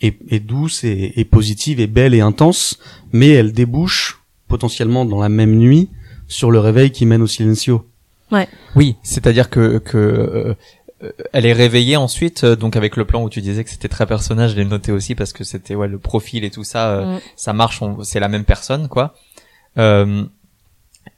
[0.00, 2.78] est, est douce et, et positive et belle et intense,
[3.12, 5.88] mais elle débouche potentiellement dans la même nuit
[6.28, 7.84] sur le réveil qui mène au silencio.
[8.76, 10.54] Oui, c'est-à-dire que que euh,
[11.32, 14.06] elle est réveillée ensuite, euh, donc avec le plan où tu disais que c'était très
[14.06, 17.16] personnage, je l'ai noté aussi parce que c'était ouais le profil et tout ça, euh,
[17.16, 17.20] Mm.
[17.36, 19.14] ça marche, on- c'est la même personne quoi.
[19.76, 20.24] Euh,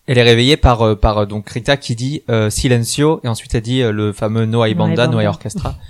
[0.06, 3.54] elle est réveillée par euh, par euh, donc Rita qui dit euh, silencio et ensuite
[3.54, 5.74] elle dit euh, le fameux No hay banda, no hay orchestra.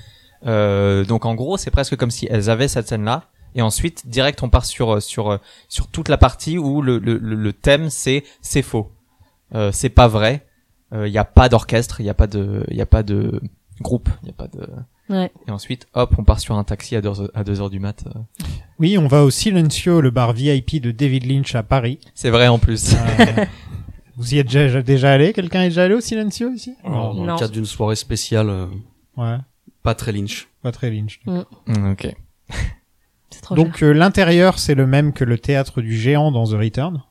[0.47, 4.07] Euh, donc en gros c'est presque comme si elles avaient cette scène là et ensuite
[4.07, 5.39] direct on part sur euh, sur euh,
[5.69, 8.91] sur toute la partie où le le, le- thème c'est c'est faux,
[9.55, 10.45] euh, c'est pas vrai,
[10.95, 13.41] il y a pas d'orchestre, il y a pas de il y a pas de
[13.81, 14.67] groupe, il y a pas de
[15.09, 15.31] Ouais.
[15.47, 17.79] et ensuite hop on part sur un taxi à 2 heures, à deux heures du
[17.79, 18.05] mat.
[18.09, 18.19] euh.
[18.81, 22.01] Oui, on va au Silencio, le bar VIP de David Lynch à Paris.
[22.15, 22.95] C'est vrai en plus.
[22.95, 23.45] Euh,
[24.17, 25.33] vous y êtes déjà, déjà allé?
[25.33, 26.75] Quelqu'un est déjà allé au Silencio ici?
[26.85, 27.35] Alors, dans Non.
[27.35, 28.67] le cadre d'une soirée spéciale, euh,
[29.17, 29.37] Ouais,
[29.83, 30.49] pas très Lynch.
[30.63, 31.21] pas très Lynch.
[31.27, 32.15] Mm, ok.
[33.31, 33.55] C'est trop.
[33.55, 37.03] Donc euh, l'intérieur, c'est le même que le théâtre du géant dans The Return.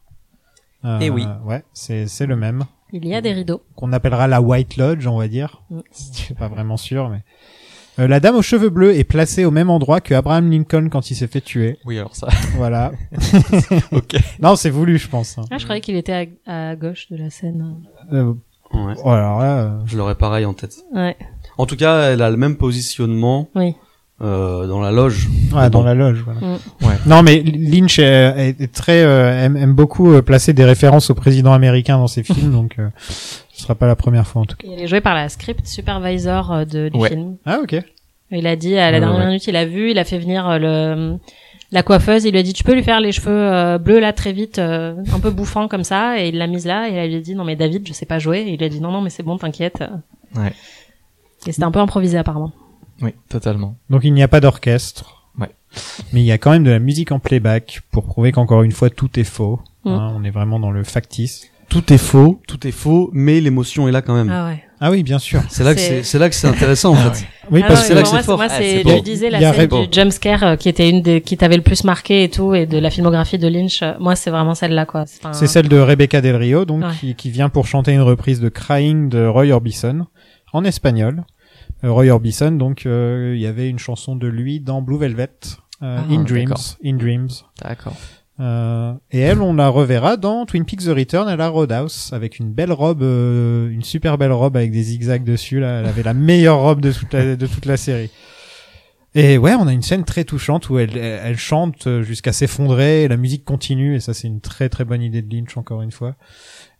[0.84, 1.26] Euh, Eh oui.
[1.46, 2.66] Ouais, c'est c'est le même.
[2.94, 3.62] Il y a des rideaux.
[3.76, 5.64] Qu'on appellera la White Lodge, on va dire.
[5.70, 5.80] Mm.
[5.91, 7.24] Je suis pas vraiment sûr, mais...
[7.98, 11.10] Euh, la dame aux cheveux bleus est placée au même endroit que Abraham Lincoln quand
[11.12, 11.80] il s'est fait tuer.
[11.86, 12.28] Oui alors ça.
[12.57, 12.91] Voilà.
[13.94, 14.16] ok.
[14.41, 15.38] Non, c'est voulu, je pense.
[15.38, 15.44] hein.
[15.49, 17.78] Ah, je croyais qu'il était à, à gauche de la scène.
[18.12, 18.34] Euh,
[18.74, 18.95] Ouais.
[19.06, 20.76] oh, alors là, euh, Je l'aurais pareil en tête.
[20.94, 21.16] Ouais.
[21.57, 23.76] En tout cas, elle a le même positionnement Oui.
[24.22, 25.28] Euh, dans la loge.
[25.54, 25.84] ouais, dans Bon.
[25.86, 26.24] la loge.
[26.24, 26.40] Voilà.
[26.40, 26.54] Mm.
[26.86, 26.96] Ouais.
[27.06, 31.16] Non, mais Lynch est, est très euh, aime, aime beaucoup euh, placer des références au
[31.16, 34.56] président américain dans ses films, donc euh, ce sera pas la première fois en tout
[34.56, 34.68] cas.
[34.68, 37.10] Et il est joué par la script supervisor euh, de, du Ouais.
[37.10, 37.36] film.
[37.46, 37.76] Ah ok.
[38.32, 39.26] Il a dit à la dernière ouais.
[39.28, 41.18] minute, il a vu, il a fait venir euh, le
[41.72, 44.14] la coiffeuse, il lui a dit tu peux lui faire les cheveux euh, bleus là
[44.14, 47.10] très vite, euh, un peu bouffant comme ça, et il l'a mise là et elle
[47.10, 48.80] lui a dit non mais David je sais pas jouer, et il lui a dit
[48.80, 49.84] non non mais c'est bon t'inquiète.
[50.36, 50.54] Ouais.
[51.48, 52.52] Et c'était un peu improvisé apparemment.
[53.01, 53.76] Oui totalement.
[53.89, 55.23] Donc il n'y a pas d'orchestre.
[55.39, 55.49] Ouais.
[56.13, 58.72] Mais il y a quand même de la musique en playback pour prouver qu'encore une
[58.72, 59.59] fois tout est faux.
[59.84, 59.89] Mm.
[59.89, 61.49] Hein, on est vraiment dans le factice.
[61.67, 64.30] Tout est faux, tout est faux, mais l'émotion est là quand même.
[64.31, 64.63] Ah ouais.
[64.80, 65.41] Ah oui, bien sûr.
[65.49, 67.26] C'est là que C'est- c'est là que c'est intéressant en fait.
[67.49, 68.38] Oui, Ah parce non, c'est que là que moi, c'est fort.
[68.38, 68.89] Moi, Ah, c'est, beau.
[68.97, 71.84] je disais la scène du jumpscare euh, qui était une des, qui t'avait le plus
[71.84, 73.81] marqué et tout, et de la filmographie de Lynch.
[73.81, 75.05] euh, Moi, c'est vraiment celle-là, quoi.
[75.31, 76.84] C'est celle de Rebecca Del Rio, donc
[77.17, 80.05] qui vient pour chanter une reprise de Crying de Roy Orbison
[80.53, 81.23] en espagnol.
[81.86, 85.30] Euh, Roy Orbison, donc euh, il y avait une chanson de lui dans Blue Velvet,
[85.84, 86.53] euh, Ah, In Dreams.
[86.84, 87.30] In Dreams.
[87.62, 87.95] D'accord.
[88.40, 92.40] Euh, et elle, on la reverra dans Twin Peaks The Return à la Roadhouse avec
[92.40, 95.60] une belle robe, euh, une super belle robe avec des zigzags dessus.
[95.60, 98.10] Là, elle avait la meilleure robe de toute la, de toute la série.
[99.18, 103.08] Et ouais, on a une scène très touchante où elle, elle, elle chante jusqu'à s'effondrer,
[103.08, 105.92] la musique continue, et ça c'est une très très bonne idée de Lynch encore une
[105.92, 106.16] fois.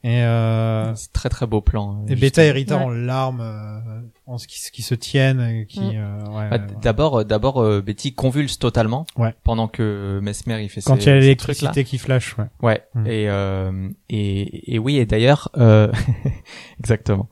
[0.03, 2.03] Et, euh, C'est très très beau plan.
[2.03, 2.84] euh, et Beta et Rita Ouais.
[2.84, 5.91] en larmes, euh, en ce qui, qui se tiennent, et qui, Mm.
[5.95, 6.76] euh, ouais, Bah, ouais.
[6.82, 9.07] D'abord, euh, d'abord, euh, Betty convulse totalement.
[9.18, 9.34] Ouais.
[9.45, 12.45] Pendant que Mesmer il fait quand ses, il y a l'électricité qui flash, ouais.
[12.62, 12.84] Ouais.
[12.95, 13.07] Mm.
[13.07, 15.90] Et, euh, et et oui et d'ailleurs euh,
[16.82, 17.30] exactement.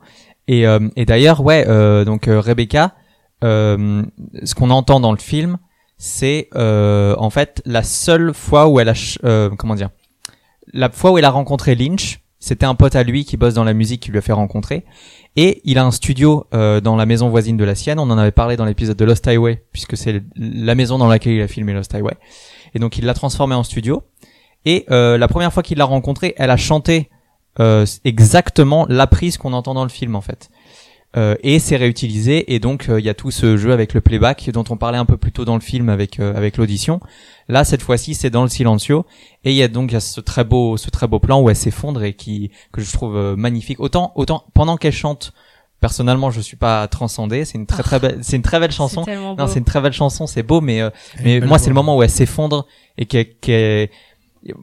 [0.48, 3.03] Et euh, et d'ailleurs ouais euh, donc euh, Rebecca euh,
[3.44, 5.58] ce qu'on entend dans le film
[5.96, 9.90] c'est euh, en fait la seule fois où elle a euh, comment dire
[10.72, 13.64] la fois où elle a rencontré Lynch c'était un pote à lui qui bosse dans
[13.64, 14.84] la musique qui lui a fait rencontrer
[15.34, 17.98] et il a un studio euh, dans la maison voisine de la sienne.
[17.98, 21.32] On en avait parlé dans l'épisode de Lost Highway puisque c'est la maison dans laquelle
[21.32, 22.16] il a filmé Lost Highway.
[22.74, 24.02] Et donc il l'a transformé en studio.
[24.66, 27.08] Et euh, la première fois qu'il l'a rencontrée, elle a chanté
[27.60, 30.50] euh, exactement la prise qu'on entend dans le film en fait.
[31.16, 34.00] Euh, et c'est réutilisé et donc euh, il y a tout ce jeu avec le
[34.00, 36.98] playback dont on parlait un peu plus tôt dans le film avec euh, avec l'audition.
[37.48, 39.06] Là cette fois-ci c'est dans le silencio
[39.44, 41.40] et il y a donc il y a ce très beau ce très beau plan
[41.40, 43.78] où elle s'effondre et qui que je trouve euh, magnifique.
[43.78, 45.32] Autant autant pendant qu'elle chante
[45.80, 49.04] personnellement je suis pas transcendé, c'est une très très belle c'est une très belle chanson.
[49.04, 49.42] C'est tellement beau.
[49.42, 50.90] Non, c'est une très belle chanson, c'est beau mais euh,
[51.22, 52.66] mais moi c'est le moment où elle s'effondre
[52.98, 53.88] et qu'elle qu'elle-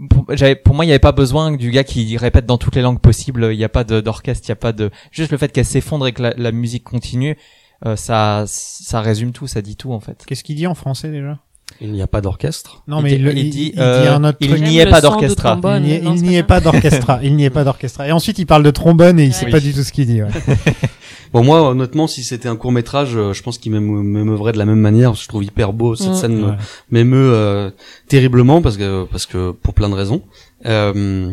[0.10, 0.26] pour,
[0.64, 3.00] pour moi, il n'y avait pas besoin du gars qui répète dans toutes les langues
[3.02, 3.50] possibles.
[3.52, 6.06] Il n'y a pas d'orchestre, il n'y a pas de juste le fait qu'elle s'effondre
[6.08, 7.38] et que la, la musique continue.
[7.86, 10.24] euh, ça, ça résume tout, ça dit tout en fait.
[10.26, 11.40] Qu'est-ce qu'il dit en français déjà?
[11.84, 12.84] Il n'y a pas d'orchestre.
[12.88, 15.02] Non, mais il, il il- dit, il dit euh, un autre il n'y est pas
[15.02, 15.84] trombone.
[15.84, 17.20] Il n'y est, pas d'orchestra.
[17.24, 18.08] Il n'y est pas d'orchestra.
[18.08, 20.22] Et ensuite, il parle de trombone et il sait pas du tout ce qu'il dit.
[20.22, 20.30] Ouais.
[21.34, 24.66] Bon moi honnêtement si c'était un court métrage je pense qu'il m'émeu- m'émeuverait de la
[24.66, 26.14] même manière parce que je trouve hyper beau cette Mm.
[26.16, 26.56] scène Ouais.
[26.90, 27.72] m'émeut euh,
[28.10, 30.24] terriblement parce que parce que pour plein de raisons
[30.66, 31.32] euh,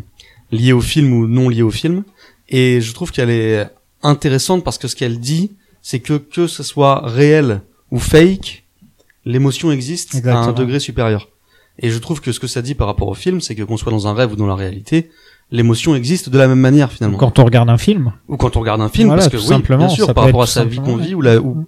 [0.53, 2.05] liées au film ou non liées au film
[2.49, 3.67] et je trouve qu'elle est
[4.05, 5.51] intéressante parce que ce qu'elle dit
[5.83, 8.58] c'est que que ce soit réel ou fake
[9.33, 11.29] l'émotion existe à un degré supérieur.
[11.81, 13.77] Et je trouve que ce que ça dit par rapport au film c'est que qu'on
[13.77, 15.11] soit dans un rêve ou dans la réalité
[15.51, 17.17] l'émotion existe de la même manière finalement.
[17.19, 19.47] Quand on regarde un film, ou quand on regarde un film Voilà, parce que oui,
[19.47, 21.65] simplement, bien sûr par rapport à sa vie qu'on vit ou la ou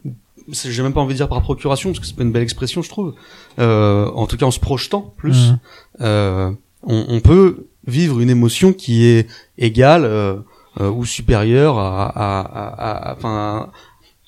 [0.52, 2.42] c'est- j'ai même pas envie de dire par procuration parce que c'est pas une belle
[2.42, 3.14] expression je trouve.
[3.58, 5.58] Euh, en tout cas en se projetant plus Mhm.
[6.02, 6.50] euh,
[6.82, 9.26] on, on peut vivre une émotion qui est
[9.58, 10.36] égale euh,
[10.80, 13.68] euh, ou supérieure à, à, à- à- enfin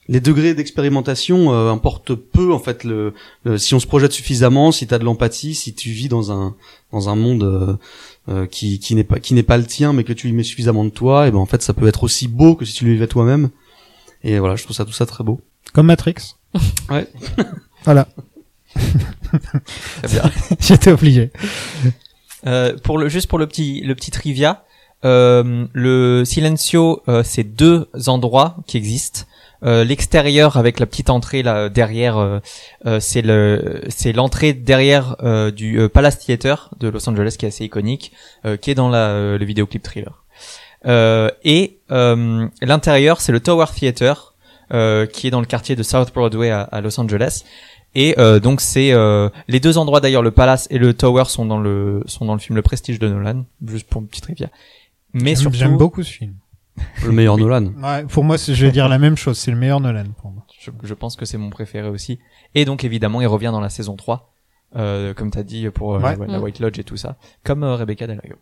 [0.09, 3.15] les degrés d'expérimentation euh, importent peu en fait le,
[3.45, 6.33] le- si on se projette suffisamment si tu as de l'empathie si tu vis dans
[6.33, 6.55] un
[6.93, 7.77] dans un monde euh,
[8.29, 10.43] euh, qui qui n'est pas qui n'est pas le tien mais que tu y mets
[10.43, 12.85] suffisamment de toi et ben en fait ça peut être aussi beau que si tu
[12.85, 13.51] le vivais toi-même
[14.25, 15.41] et voilà je trouve ça tout ça très beau
[15.73, 16.15] comme Matrix.
[16.91, 17.09] Ouais.
[17.85, 18.07] Voilà.
[18.75, 20.23] Très bien.
[20.61, 21.31] J'étais obligé.
[22.47, 24.65] Euh, pour le juste pour le petit le petit trivia,
[25.05, 29.23] euh, le Silencio, euh, c'est deux endroits qui existent.
[29.65, 32.41] Euh, L'extérieur avec la petite entrée là derrière, euh,
[32.87, 37.45] euh, c'est le c'est l'entrée derrière euh, du euh, Palace Theater de Los Angeles qui
[37.45, 38.13] est assez iconique,
[38.45, 40.25] euh, qui est dans la euh, le vidéoclip thriller.
[40.85, 44.35] Euh, et euh, l'intérieur c'est le Tower Theater
[44.73, 47.45] euh, qui est dans le quartier de South Broadway à, à Los Angeles.
[47.95, 51.45] Et euh, donc c'est euh, les deux endroits d'ailleurs, le Palace et le Tower sont
[51.47, 54.49] dans le sont dans le film Le Prestige de Nolan, juste pour une petite trivia.
[55.13, 56.35] Mais surtout, J'aime beaucoup ce film.
[57.05, 59.39] Le meilleur Nolan Ouais, pour moi, je vais dire la même chose.
[59.39, 60.45] C'est le meilleur Nolan pour moi.
[60.61, 62.19] je, je pense que c'est mon préféré aussi.
[62.55, 64.33] Et donc évidemment, il revient dans la saison 3,
[64.77, 66.17] euh, comme t'as dit pour euh, Ouais.
[66.17, 66.41] la, la.
[66.41, 68.37] White Lodge et tout ça, comme euh, Rebecca Del Rio.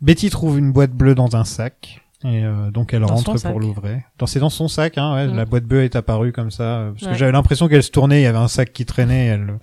[0.00, 2.02] Betty trouve une boîte bleue dans un sac.
[2.24, 4.00] Et euh, donc elle Dans rentre pour l'ouvrir.
[4.18, 5.14] Dans c'est dans son sac, hein.
[5.14, 5.36] Ouais, Mm.
[5.36, 8.20] La boîte bleue est apparue comme ça euh, parce que j'avais l'impression qu'elle se tournait.
[8.20, 9.26] Il y avait un sac qui traînait.
[9.26, 9.58] Elle,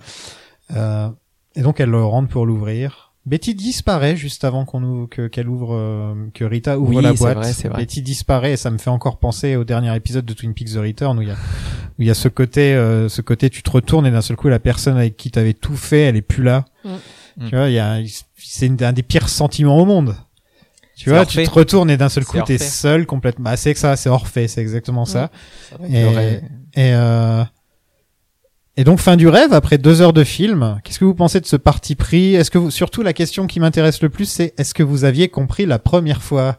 [0.74, 1.08] euh,
[1.54, 3.05] et donc elle le rentre pour l'ouvrir.
[3.26, 7.10] Betty disparaît juste avant qu'on ouvre, que qu'elle ouvre, euh, que Rita ouvre Oui, la
[7.10, 7.36] c'est boîte.
[7.38, 7.78] vrai, c'est vrai.
[7.78, 10.78] Betty disparaît et ça me fait encore penser au dernier épisode de Twin Peaks The
[10.78, 13.62] Return où il y a où il y a ce côté, euh, ce côté tu
[13.62, 16.22] te retournes et d'un seul coup la personne avec qui t'avais tout fait, elle est
[16.22, 16.64] plus là.
[16.84, 16.90] Mm.
[17.38, 17.48] Mm.
[17.48, 17.98] Tu vois, il y a,
[18.38, 20.14] c'est un des pires sentiments au monde.
[20.96, 21.42] Tu vois, Orphée.
[21.42, 23.50] tu te retournes et d'un seul coup t'es seul complètement.
[23.50, 25.30] Bah, c'est que ça, c'est Orphée, c'est exactement ça.
[25.68, 26.40] Ça va, Et-
[26.74, 27.42] Et euh,
[28.76, 30.80] et donc fin du rêve après deux heures de film.
[30.84, 32.34] Qu'est-ce que vous pensez de ce parti pris?
[32.34, 35.28] Est-ce que vous, surtout la question qui m'intéresse le plus, c'est est-ce que vous aviez
[35.28, 36.56] compris la première fois?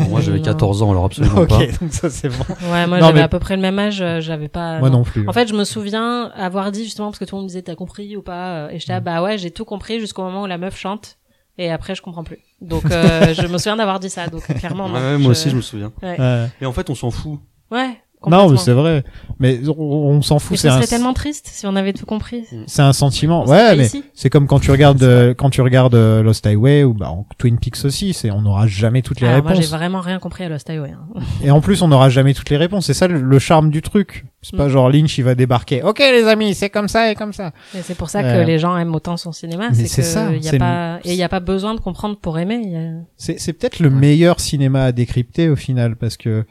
[0.00, 0.42] Bon, moi j'avais Non.
[0.44, 2.44] 14 ans alors absolument Ok, pas donc ça c'est bon.
[2.72, 4.80] Ouais, moi j'avais mais- à peu près le même âge, euh, j'avais pas.
[4.80, 4.98] Moi non.
[4.98, 5.28] non plus.
[5.28, 7.62] En fait, je me souviens avoir dit justement parce que tout le monde me disait
[7.62, 10.42] t'as compris ou pas, euh, et j'étais ah, bah ouais, j'ai tout compris jusqu'au moment
[10.42, 11.18] où la meuf chante,
[11.58, 12.38] et après je comprends plus.
[12.60, 14.86] Donc euh, je me souviens d'avoir dit ça, donc clairement.
[14.86, 16.16] Ouais, non, ouais, moi aussi je me souviens Ouais.
[16.60, 17.38] Et en fait on s'en fout
[17.70, 18.00] Ouais.
[18.30, 19.04] Non, mais c'est vrai.
[19.38, 20.56] Mais on, on s'en fout.
[20.56, 22.44] ce C'est un, serait tellement triste si on avait tout compris.
[22.66, 23.42] c'est un sentiment.
[23.44, 26.84] On Ouais, mais c'est comme quand tu regardes euh, quand tu regardes euh, Lost Highway
[26.84, 28.12] ou bah Twin Peaks aussi.
[28.14, 29.70] C'est on n'aura jamais toutes les Alors, moi j'ai réponses.
[29.72, 30.92] vraiment rien compris à Lost Highway.
[30.92, 31.20] Hein.
[31.42, 32.86] Et en plus, on n'aura jamais toutes les réponses.
[32.86, 34.24] C'est ça le, le charme du truc.
[34.44, 34.70] C'est pas Mm.
[34.70, 35.82] genre Lynch, il va débarquer.
[35.84, 37.52] Ok, les amis, c'est comme ça et comme ça.
[37.82, 40.38] C'est pour ça Euh, que les gens aiment autant son cinéma, mais c'est ça, y
[40.48, 42.60] a c'est pas le- et il y a pas besoin de comprendre pour aimer.
[42.76, 46.44] a- c'est peut-être le meilleur cinéma à décrypter au final parce que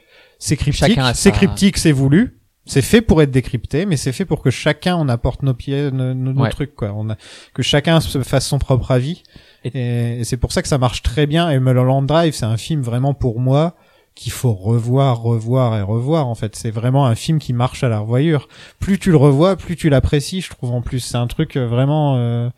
[0.43, 4.41] c'est cryptique, c'est cryptique, c'est voulu, c'est fait pour être décrypté, mais c'est fait pour
[4.41, 6.49] que chacun on apporte nos pieds, nos, nos- nos Ouais.
[6.49, 6.91] trucs quoi.
[6.95, 7.15] On a,
[7.53, 9.23] que chacun se fasse son propre avis.
[9.63, 11.49] Et, et c'est pour ça que ça marche très bien.
[11.51, 13.75] Et Mulholland Drive, c'est un film vraiment pour moi
[14.15, 16.27] qu'il faut revoir, revoir et revoir.
[16.27, 18.47] En fait, c'est vraiment un film qui marche à la revoyure.
[18.79, 20.41] Plus tu le revois, plus tu l'apprécies.
[20.41, 22.17] Je trouve en plus, c'est un truc euh, vraiment.
[22.17, 22.49] euh,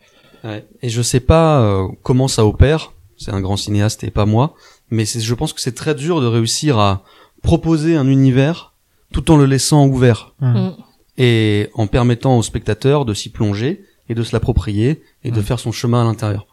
[0.42, 0.66] Ouais.
[0.82, 2.92] Et je sais pas euh, comment ça opère.
[3.16, 4.54] C'est un grand cinéaste et pas moi.
[4.90, 7.02] Mais je pense que c'est très dur de réussir à
[7.44, 8.74] proposer un univers
[9.12, 10.54] tout en le laissant ouvert hum.
[10.54, 10.72] Mm.
[11.18, 15.44] et en permettant au spectateur de s'y plonger et de se l'approprier et de Mm.
[15.44, 16.46] faire son chemin à l'intérieur.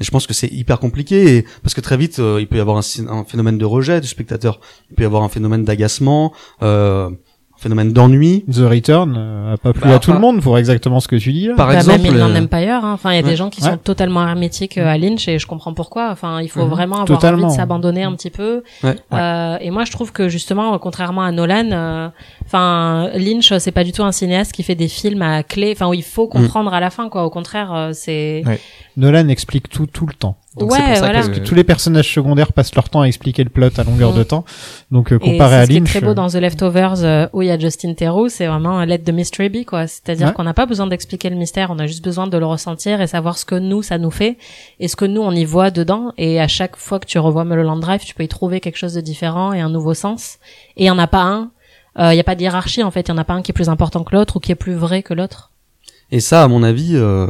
[0.00, 2.56] Et je pense que c'est hyper compliqué et parce que très vite euh, il peut
[2.56, 4.60] y avoir un, un, phénomène de rejet du spectateur,
[4.90, 6.32] il peut y avoir un phénomène d'agacement,
[6.62, 7.10] euh,
[7.58, 8.44] phénomène d'ennui.
[8.50, 11.16] The Return euh, a pas plu Bah, à tout le monde pour exactement ce que
[11.16, 11.54] tu dis là.
[11.56, 12.92] Par Bah, exemple, même Inland euh, Empire, hein.
[12.94, 13.28] enfin il y a ouais.
[13.28, 13.70] des gens qui Ouais.
[13.70, 16.08] sont totalement hermétiques euh, à Lynch et je comprends pourquoi.
[16.12, 16.68] Enfin il faut Mhm.
[16.70, 17.46] vraiment avoir Totalement.
[17.48, 18.62] envie de s'abandonner un petit peu.
[18.84, 18.94] Ouais.
[19.12, 22.08] Euh, et moi je trouve que justement contrairement à Nolan, euh,
[22.46, 25.88] enfin Lynch c'est pas du tout un cinéaste qui fait des films à clé, enfin
[25.88, 27.24] où il faut comprendre à la fin quoi.
[27.24, 28.60] Au contraire euh, c'est Ouais.
[28.96, 30.36] Nolan explique tout tout le temps.
[30.58, 31.22] Donc, c'est ouais pour ça voilà.
[31.28, 34.18] que- Tous les personnages secondaires passent leur temps à expliquer le plot à longueur Mm.
[34.18, 34.44] de temps.
[34.90, 37.26] Donc euh, comparé à ce qui est Lynch, très beau euh, dans The Leftovers euh,
[37.32, 39.86] où il y a Justin Theroux, c'est vraiment l'aide de Mystery Bee quoi.
[39.86, 40.32] C'est-à-dire Ouais.
[40.34, 43.06] qu'on n'a pas besoin d'expliquer le mystère, on a juste besoin de le ressentir et
[43.06, 44.36] savoir ce que nous ça nous fait
[44.80, 46.12] et ce que nous on y voit dedans.
[46.18, 48.94] Et à chaque fois que tu revois Mulholland Drive, tu peux y trouver quelque chose
[48.94, 50.38] de différent et un nouveau sens.
[50.76, 51.50] Et il y en a pas un,
[51.98, 53.42] euh, il y a pas de hiérarchie en fait, il y en a pas un
[53.42, 55.50] qui est plus important que l'autre ou qui est plus vrai que l'autre.
[56.10, 57.26] Et ça, à mon avis, euh,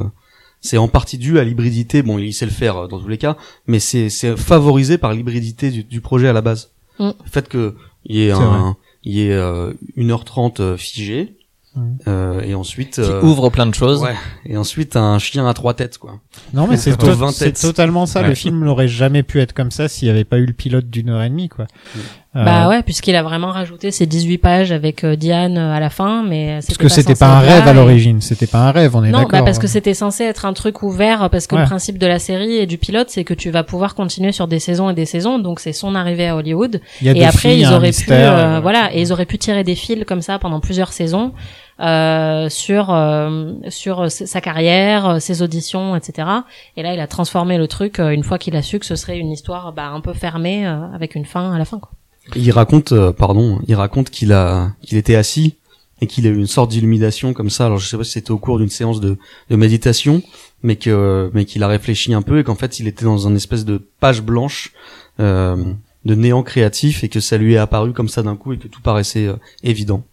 [0.61, 2.03] c'est en partie dû à l'hybridité.
[2.03, 3.37] Bon, il sait le faire euh, dans tous les cas,
[3.67, 6.71] mais c'est c'est favorisé par l'hybridité du, du projet à la base.
[6.99, 7.09] Mm.
[7.25, 7.75] Le fait que
[8.05, 11.35] il y ait un, il y ait euh, 1h30 euh, figé,
[11.77, 11.81] Mm.
[12.09, 14.01] euh, et ensuite Qui euh, ouvre plein de choses.
[14.01, 14.15] ouais,
[14.47, 16.19] et ensuite un chien à trois têtes quoi.
[16.55, 17.61] Non mais c'est Plutôt to- 20 c'est têtes.
[17.61, 18.23] totalement ça.
[18.27, 20.89] Le film n'aurait jamais pu être comme ça s'il n'y avait pas eu le pilote
[20.89, 21.67] d'une heure et demie quoi.
[21.67, 22.01] Euh,
[22.35, 25.91] Bah ouais, puisqu'il a vraiment rajouté ces 18 pages avec euh, Diane euh, à la
[25.91, 28.21] fin, mais Parce que c'était pas un rêve à l'origine.
[28.21, 28.95] C'était pas un rêve.
[28.95, 29.33] On est Non, d'accord.
[29.41, 31.63] bah parce que c'était censé être un truc ouvert, parce que Ouais.
[31.63, 34.47] le principe de la série et du pilote, c'est que tu vas pouvoir continuer sur
[34.47, 36.81] des saisons et des saisons, donc c'est son arrivée à Hollywood.
[37.03, 39.27] Y a Et après, filles, ils un auraient pu, euh, euh, voilà, et ils auraient
[39.27, 41.33] pu tirer des fils comme ça pendant plusieurs saisons
[41.81, 46.29] euh, sur euh, sur euh, sa carrière, euh, ses auditions, etc.
[46.77, 48.97] Et là, il a transformé le truc euh, une fois qu'il a su que ce
[48.97, 51.79] serait une histoire bah, un peu fermée euh, avec une fin à la fin.
[51.79, 51.91] Quoi.
[52.35, 55.55] Et il raconte, euh, pardon, il raconte qu'il a, qu'il était assis
[56.01, 57.67] et qu'il a eu une sorte d'illumination comme ça.
[57.67, 59.17] Alors je sais pas si c'était au cours d'une séance de,
[59.51, 60.23] de méditation,
[60.63, 63.37] mais que, mais qu'il a réfléchi un peu et qu'en fait il était dans une
[63.37, 64.73] espèce de page blanche
[65.21, 65.73] euh,
[66.05, 68.69] de néant créatif et que ça lui est apparu comme ça d'un coup et que
[68.69, 70.05] tout paraissait euh, évident.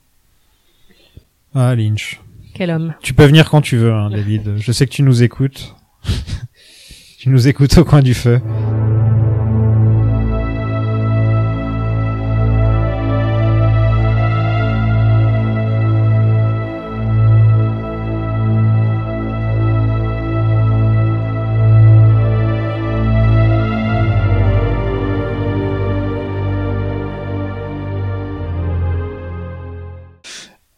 [1.54, 2.22] Ah Lynch.
[2.54, 2.94] Quel homme.
[3.02, 4.56] Tu peux venir quand tu veux, hein, David.
[4.58, 5.76] Je sais que tu nous écoutes.
[7.20, 8.42] tu nous écoutes au coin du feu.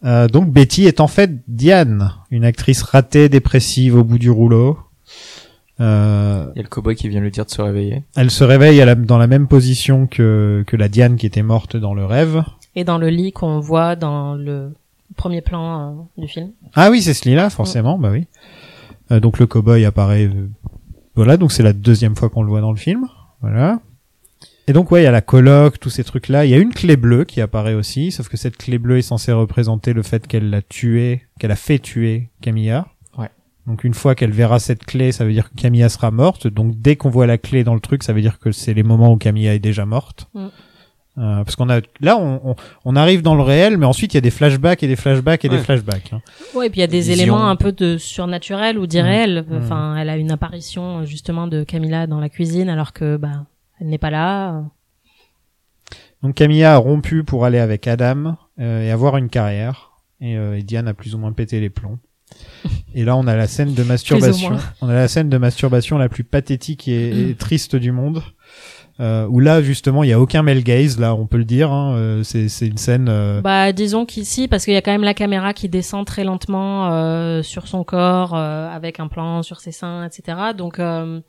[0.08, 4.80] Euh, donc Betty est en fait Diane, une actrice ratée, dépressive au bout du rouleau.
[5.80, 8.04] Euh, Il y a le cowboy qui vient lui dire de se réveiller.
[8.16, 11.44] elle se réveille à la- dans la même position que, que la Diane qui était
[11.44, 12.44] morte dans le rêve.
[12.76, 14.74] Et dans le lit qu'on voit dans le
[15.16, 16.52] premier plan euh, du film.
[16.74, 18.26] Ah oui, c'est ce lit-là, forcément, bah oui.
[19.12, 20.26] Euh, donc le cowboy apparaît.
[20.28, 20.50] euh,
[21.16, 23.08] voilà, donc c'est la deuxième fois qu'on le voit dans le film.
[23.42, 23.80] Voilà.
[24.70, 26.44] Et donc ouais, il y a la colloque, tous ces trucs-là.
[26.46, 29.02] Il y a une clé bleue qui apparaît aussi, sauf que cette clé bleue est
[29.02, 32.88] censée représenter le fait qu'elle l'a tué, qu'elle a fait tuer Camilla.
[33.18, 33.30] Ouais.
[33.66, 36.48] Donc une fois qu'elle verra cette clé, ça veut dire que Camilla sera morte.
[36.48, 38.84] Donc dès qu'on voit la clé dans le truc, ça veut dire que c'est les
[38.84, 40.28] moments où Camilla est déjà morte.
[40.34, 40.48] Mm.
[41.20, 44.18] Euh, parce qu'on a là, on, on, on arrive dans le réel, mais ensuite il
[44.18, 46.12] y a des flashbacks et des flashbacks et des flashbacks.
[46.14, 46.22] hein.
[46.54, 47.14] Ouais, et puis il y a des Vision.
[47.14, 49.46] éléments un peu de surnaturel ou d'irréel.
[49.50, 49.58] Mmh.
[49.58, 53.46] Enfin, elle a une apparition justement de Camilla dans la cuisine alors que bah
[53.80, 54.64] elle n'est pas là.
[56.24, 59.92] Donc Camilla a rompu pour aller avec Adam euh, et avoir une carrière.
[60.20, 62.00] Et, euh, et Diane a plus ou moins pété les plombs.
[62.94, 64.58] Et là, on a la scène de masturbation.
[64.82, 68.24] On a la scène de masturbation la plus pathétique et, et triste du monde.
[69.00, 71.00] Euh, où là, justement, il y a aucun male gaze.
[71.00, 71.72] Là, on peut le dire.
[71.72, 73.08] hein, euh, c'est c'est une scène.
[73.10, 76.24] euh, Bah disons qu'ici parce qu'il y a quand même la caméra qui descend très
[76.24, 80.38] lentement euh, sur son corps euh, avec un plan sur ses seins, etc.
[80.58, 81.22] Donc euh,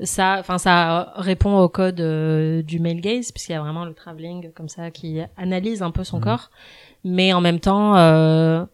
[0.00, 3.94] ça, enfin ça répond au code euh, du male gaze puisqu'il y a vraiment le
[3.94, 6.50] travelling comme ça qui analyse un peu son corps,
[7.04, 7.96] mais en même temps.
[7.96, 8.64] Euh,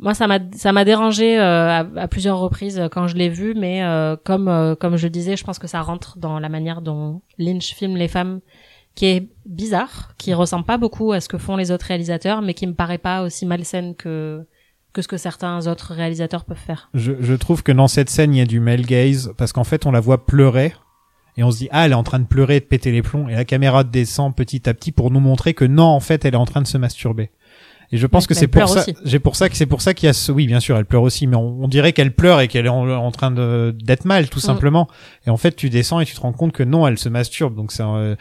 [0.00, 3.54] moi, ça m'a ça m'a dérangé euh, à, à plusieurs reprises quand je l'ai vu,
[3.54, 6.82] mais euh, comme euh, comme je disais, je pense que ça rentre dans la manière
[6.82, 8.40] dont Lynch filme les femmes,
[8.94, 12.54] qui est bizarre, qui ressemble pas beaucoup à ce que font les autres réalisateurs, mais
[12.54, 14.46] qui me paraît pas aussi malsaine que
[14.92, 16.88] que ce que certains autres réalisateurs peuvent faire.
[16.94, 19.64] je, je trouve que dans cette scène, il y a du male gaze parce qu'en
[19.64, 20.74] fait, on la voit pleurer.
[21.36, 23.00] Et on se dit, ah, elle est en train de pleurer et de péter les
[23.00, 23.28] plombs.
[23.28, 26.34] Et la caméra descend petit à petit pour nous montrer que non, en fait, elle
[26.34, 27.30] est en train de se masturber.
[27.90, 30.06] Et je pense que c'est pour ça, j'ai pour ça que c'est pour ça qu'il
[30.08, 32.40] y a ce, oui, bien sûr, elle pleure aussi, mais on, on dirait qu'elle pleure
[32.40, 34.42] et qu'elle est en, en train de, d'être mal, tout Mm.
[34.42, 34.88] simplement.
[35.26, 37.54] Et en fait, tu descends et tu te rends compte que non, elle se masturbe,
[37.54, 38.14] donc c'est, euh,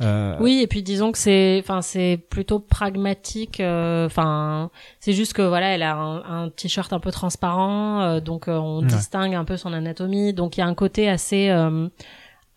[0.00, 3.60] euh, Oui, et puis disons que c'est, enfin, c'est plutôt pragmatique.
[3.60, 8.20] euh, Enfin, c'est juste que voilà, elle a un, un t-shirt un peu transparent, euh,
[8.20, 8.86] donc euh, on Ouais.
[8.86, 10.32] distingue un peu son anatomie.
[10.32, 11.88] Donc il y a un côté assez, euh,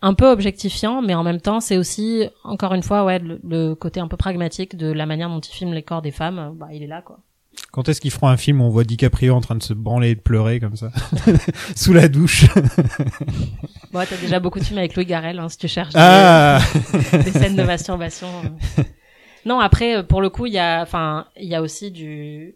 [0.00, 3.74] un peu objectifiant, mais en même temps, c'est aussi encore une fois, ouais, le, le
[3.74, 6.38] côté un peu pragmatique de la manière dont il filme les corps des femmes.
[6.38, 7.18] euh, Bah, il est là, quoi.
[7.72, 10.10] Quand est-ce qu'ils feront un film où on voit DiCaprio en train de se branler
[10.10, 10.90] et de pleurer comme ça?
[11.76, 12.46] Sous la douche
[13.92, 16.60] Bon, t'as déjà beaucoup de films avec Louis Garrel, hein, si tu cherches Ah
[17.12, 18.28] des, scènes de masturbation.
[18.78, 18.82] euh.
[19.44, 22.54] Non, après, euh, pour le coup, il y a, enfin, il y a aussi du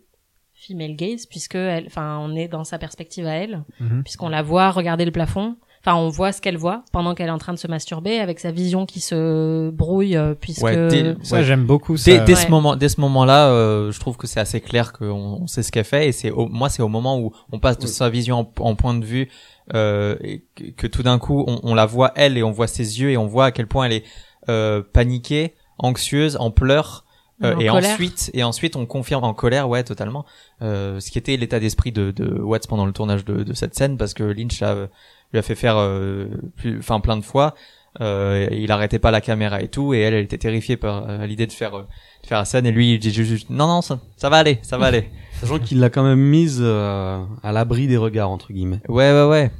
[0.54, 4.02] female gaze puisque elle, enfin, on est dans sa perspective à elle, Mhm.
[4.04, 5.56] puisqu'on la voit regarder le plafond.
[5.84, 8.38] Enfin, on voit ce qu'elle voit pendant qu'elle est en train de se masturber, avec
[8.38, 10.62] sa vision qui se brouille, euh, puisque.
[10.62, 11.44] Ouais, dès- Ça Ouais.
[11.44, 11.94] j'aime beaucoup.
[11.94, 12.24] Dès, Ça.
[12.24, 12.38] dès Ouais.
[12.44, 15.06] ce moment, dès ce moment-là, euh, je trouve que c'est assez clair qu'on
[15.42, 17.78] on sait ce qu'elle fait et c'est au, moi c'est au moment où on passe
[17.78, 17.90] de Oui.
[17.92, 19.28] sa vision en, en point de vue
[19.74, 22.66] euh, et que, que tout d'un coup on, on la voit elle et on voit
[22.68, 24.04] ses yeux et on voit à quel point elle est
[24.48, 27.04] euh, paniquée, anxieuse, en pleurs.
[27.42, 27.90] euh, En et colère.
[27.94, 30.24] ensuite, et ensuite, on confirme en colère, ouais, totalement,
[30.62, 33.74] euh, ce qui était l'état d'esprit de, de Watts pendant le tournage de, de cette
[33.74, 34.86] scène, parce que Lynch l'a-
[35.32, 36.26] lui a fait faire, euh,
[36.56, 37.54] plus- enfin, plein de fois.
[38.00, 41.26] Euh, il arrêtait pas la caméra et tout, et elle, elle était terrifiée par euh,
[41.26, 41.82] l'idée de faire, euh,
[42.22, 44.58] de faire la scène, et lui, il dit juste, non, non, ça, ça va aller,
[44.62, 45.10] ça va aller.
[45.40, 48.80] Sachant qu'il l'a quand même mise euh, à l'abri des regards entre guillemets.
[48.88, 49.50] Ouais, ouais, ouais,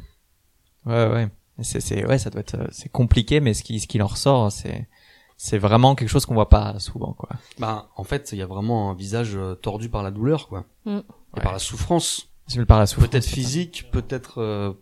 [0.87, 1.29] ouais, ouais.
[1.61, 4.51] C'est, c'est, ouais, ça doit être, c'est compliqué, mais ce qui, ce qui en ressort,
[4.51, 4.89] c'est,
[5.37, 7.29] c'est vraiment quelque chose qu'on voit pas souvent, quoi.
[7.59, 10.65] Bah en fait il y a vraiment un visage tordu par la douleur quoi.
[10.87, 10.91] Mm.
[10.91, 11.03] Et
[11.37, 11.43] Ouais.
[11.43, 12.29] par la souffrance.
[12.47, 13.09] C'est par la souffrance.
[13.11, 14.73] Peut-être physique, peut-être euh,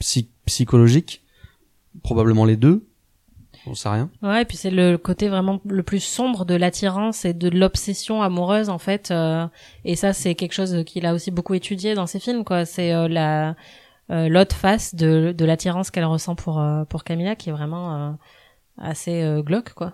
[0.00, 1.22] psy- psychologique,
[2.02, 2.84] probablement les deux.
[3.66, 4.08] On sait rien.
[4.22, 8.22] Ouais, et puis c'est le côté vraiment le plus sombre de l'attirance et de l'obsession
[8.22, 9.10] amoureuse en fait.
[9.10, 9.46] euh,
[9.84, 12.64] et ça, c'est quelque chose qu'il a aussi beaucoup étudié dans ses films, quoi.
[12.64, 13.56] C'est euh, la
[14.10, 17.94] euh, l'autre face de, de l'attirance qu'elle ressent pour euh, pour Camilla, qui est vraiment
[17.94, 18.12] euh,
[18.78, 19.92] assez euh, glauque, quoi.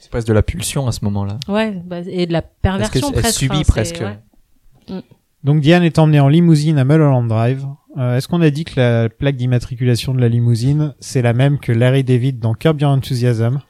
[0.00, 1.38] C'est presque de la pulsion à ce moment-là.
[1.48, 3.38] Ouais, bah, et de la Parce perversion qu'elle presque.
[3.38, 4.00] subit presque.
[4.02, 5.02] ouais.
[5.44, 7.64] Donc Diane est emmenée en limousine à Mulholland Drive.
[7.96, 11.58] Euh, Est-ce qu'on a dit que la plaque d'immatriculation de la limousine, c'est la même
[11.58, 13.60] que Larry David dans Curb Your Enthusiasm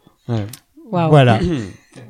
[0.91, 1.11] Waouh.
[1.11, 1.39] Voilà.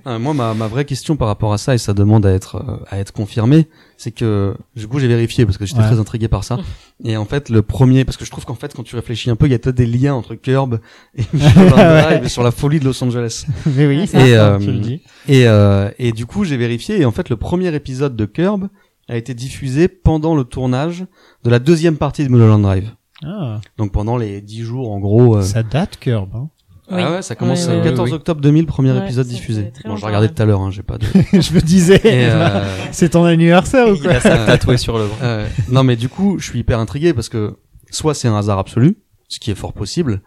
[0.06, 2.56] Euh, moi, ma, ma vraie question par rapport à ça, et ça demande à être
[2.56, 3.66] euh, à être confirmé,
[3.96, 5.86] c'est que du coup j'ai vérifié parce que j'étais Ouais.
[5.86, 6.58] très intrigué par ça.
[7.02, 9.36] Et en fait, le premier, parce que je trouve qu'en fait, quand tu réfléchis un
[9.36, 10.78] peu, il y a peut-être des liens entre Curb
[11.16, 13.46] et Mulholland Drive et sur la folie de Los Angeles.
[13.66, 15.02] Mais oui, Et, c'est ça, euh, tu le dis.
[15.26, 18.68] Et euh, et du coup, j'ai vérifié et en fait, le premier épisode de Curb
[19.08, 21.06] a été diffusé pendant le tournage
[21.44, 22.90] de la deuxième partie de Mulholland Drive.
[23.24, 25.36] Ah, Donc pendant les dix jours, en gros.
[25.38, 26.30] euh, ça date Curb.
[26.34, 26.48] Hein.
[26.90, 27.00] Oui.
[27.04, 28.14] Ah ouais, ça commence le oui, 14 oui.
[28.16, 29.72] octobre 2000, premier Ouais, épisode diffusé.
[29.84, 31.04] Bon, je regardais tout à l'heure, hein, j'ai pas de.
[31.32, 35.06] je me disais, euh, c'est ton anniversaire ou Il quoi a ça tatoué sur le
[35.06, 35.16] bras.
[35.22, 37.58] Euh, non, mais du coup, je suis hyper intrigué parce que
[37.90, 38.96] soit c'est un hasard absolu,
[39.28, 40.22] ce qui est fort possible,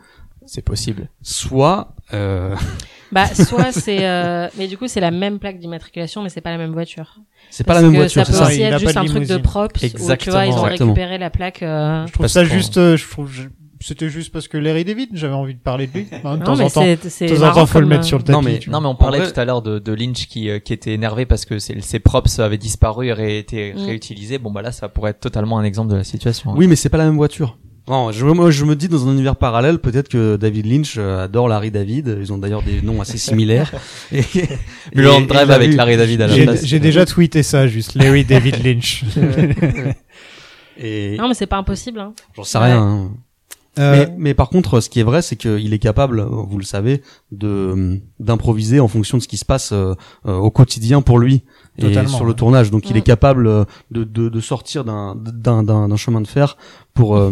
[0.45, 1.09] C'est possible.
[1.23, 2.55] soit euh,
[3.11, 6.51] Bah, soit c'est, euh, mais du coup, c'est la même plaque d'immatriculation, mais c'est pas
[6.51, 7.15] la même voiture.
[7.49, 8.43] c'est pas la même voiture, Ça c'est peut ça.
[8.45, 10.93] Il aussi être juste de un truc de props, où tu vois, ils ont Exactement.
[10.93, 11.63] récupéré la plaque.
[11.63, 13.43] euh, Je trouve ça juste, euh, je trouve, je-
[13.83, 16.03] c'était juste parce que Larry David, j'avais envie de parler de lui.
[16.05, 16.95] De Non, temps mais en temps, de
[17.35, 18.33] temps en temps, faut le mettre euh, sur le tapis.
[18.37, 20.71] Non, mais- Non, on parlait vrai- tout à l'heure de, de Lynch qui, euh, qui
[20.71, 23.85] était énervé parce que ses, ses props avaient disparu et auraient été Mm.
[23.85, 24.37] réutilisés.
[24.37, 26.51] Bon, bah là, ça pourrait être totalement un exemple de la situation.
[26.51, 26.55] hein.
[26.57, 27.57] Oui, mais c'est pas la même voiture.
[27.87, 31.23] Non, je, moi, je me dis dans un univers parallèle, peut-être que David Lynch euh,
[31.23, 32.15] adore Larry David.
[32.21, 33.71] Ils ont d'ailleurs des noms assez similaires.
[34.11, 34.23] et,
[34.95, 35.75] Mulholland et- Drive et avec vu.
[35.75, 36.65] Larry David à la J'ai place.
[36.65, 39.03] j'ai déjà tweeté ça, juste Larry David Lynch.
[40.77, 42.13] Et Non, mais c'est pas impossible, hein.
[42.35, 42.81] j'en sais rien.
[42.81, 43.11] hein.
[43.79, 46.63] Euh, Mais, mais par contre, ce qui est vrai, c'est qu'il est capable, vous le
[46.65, 47.01] savez,
[47.31, 49.93] de d'improviser en fonction de ce qui se passe euh,
[50.25, 51.43] euh, au quotidien pour lui
[51.77, 52.27] et Totalement, sur ouais.
[52.27, 52.69] le tournage.
[52.69, 56.57] Donc, il est capable de, de, de sortir d'un d'un d'un d'un chemin de fer
[56.93, 57.31] pour euh,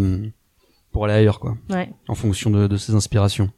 [0.91, 1.90] pour aller ailleurs, quoi, Ouais.
[2.07, 3.49] en fonction de, de ses inspirations.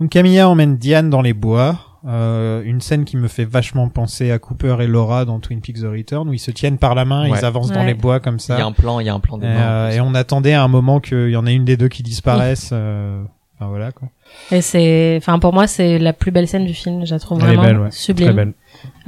[0.00, 1.78] Donc Camilla emmène Diane dans les bois.
[2.06, 5.78] Euh, une scène qui me fait vachement penser à Cooper et Laura dans Twin Peaks
[5.80, 7.36] The Return où ils se tiennent par la main, Ouais.
[7.38, 8.64] ils avancent dans les bois comme Il y a ça.
[8.64, 10.68] un plan, il y a un plan des Et, euh, et on attendait à un
[10.68, 12.70] moment qu'il y en ait une des deux qui disparaisse.
[12.72, 13.24] euh,
[13.58, 14.08] Enfin voilà quoi.
[14.52, 17.06] Et c'est, enfin, pour moi, c'est la plus belle scène du film.
[17.06, 17.90] Je la trouve Elle est vraiment belle, ouais.
[17.90, 18.26] sublime.
[18.28, 18.52] Très belle.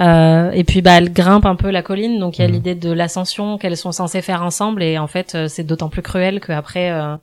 [0.01, 2.55] Euh, et puis bah elle grimpe un peu la colline, donc il y a Mhm.
[2.55, 6.03] l'idée de l'ascension qu'elles sont censées faire ensemble, et en fait euh, c'est d'autant plus
[6.03, 7.17] cruel qu'après euh,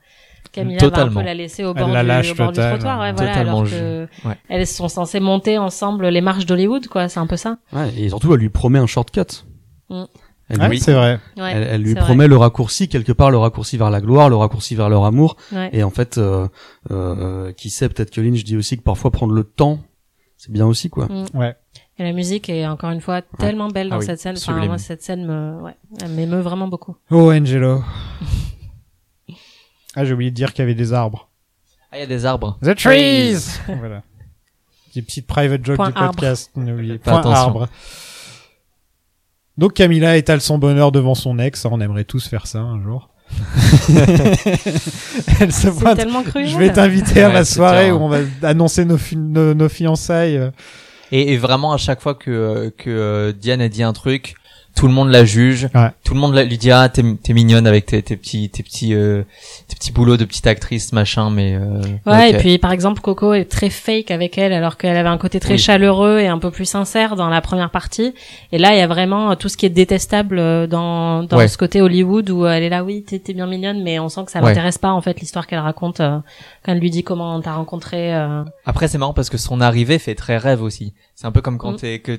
[0.52, 1.20] Camilla va un Totalement.
[1.22, 3.60] peu la laisser au bord, la du, lâche au bord du trottoir, ouais, voilà, Totalement
[3.62, 4.36] alors que ouais.
[4.50, 7.58] elles sont censées monter ensemble les marches d'Hollywood, quoi, c'est un peu ça.
[7.74, 9.22] Ouais, et surtout, elle lui promet un shortcut.
[9.90, 10.04] Mm.
[10.48, 11.20] Elle, Ouais, lui, c'est vrai.
[11.38, 12.04] Ouais, elle, elle lui c'est vrai.
[12.06, 15.38] promet le raccourci quelque part, le raccourci vers la gloire, le raccourci vers leur amour.
[15.52, 15.72] Ouais.
[15.74, 16.48] Et en fait, euh,
[16.92, 19.80] euh, qui sait, peut-être que Lynch dit aussi que parfois prendre le temps,
[20.38, 21.08] c'est bien aussi, quoi.
[21.08, 21.26] Mm.
[21.34, 21.56] Ouais.
[21.98, 24.36] Et la musique est encore une fois tellement belle dans Ah oui, cette scène.
[24.38, 26.96] Enfin, moi, cette scène me, ouais, elle m'émeut vraiment beaucoup.
[27.10, 27.82] Oh, Angelo.
[29.96, 31.30] ah, j'ai oublié de dire qu'il y avait des arbres.
[31.92, 32.58] Ah, il y a des arbres.
[32.62, 33.38] The trees!
[33.80, 34.04] voilà.
[34.94, 36.52] Des petites private jokes Point du podcast.
[36.56, 37.70] N'oubliez Pas Point arbre.
[39.58, 41.64] Donc Camilla étale son bonheur devant son ex.
[41.66, 43.10] On aimerait tous faire ça un jour.
[45.40, 45.96] Elle se C'est voit.
[45.96, 46.48] tellement cruel.
[46.48, 49.54] Je vais t'inviter à Ouais, ma c'est soirée où on va annoncer nos, fi- nos,
[49.54, 50.52] nos fiançailles.
[51.12, 54.36] Et, vraiment à chaque fois que euh, euh, Diane a dit un truc,
[54.76, 55.70] tout le monde la juge.
[55.74, 55.90] Ouais.
[56.04, 58.62] Tout le monde la- lui dit ah t'es t'es mignonne avec tes, tes petits tes
[58.62, 59.24] petits euh,
[59.70, 63.34] tes petits boulots de petite actrice machin mais euh, Ouais, et puis par exemple Coco
[63.34, 65.60] est très fake avec elle alors qu'elle avait un côté très Oui.
[65.60, 68.14] chaleureux et un peu plus sincère dans la première partie.
[68.52, 71.38] Et là, il y a vraiment euh, tout ce qui est détestable euh, dans dans
[71.38, 71.48] Ouais.
[71.48, 74.32] ce côté Hollywood où elle est là, oui, t'es bien mignonne, mais on sent que
[74.32, 74.50] ça Ouais.
[74.50, 76.18] l'intéresse pas en fait l'histoire qu'elle raconte euh,
[76.66, 78.14] quand elle lui dit comment t'as rencontré.
[78.14, 80.94] euh, Après c'est marrant parce que son arrivée fait très rêve aussi.
[81.18, 81.78] C'est un peu comme quand Mm.
[81.78, 82.12] t'es que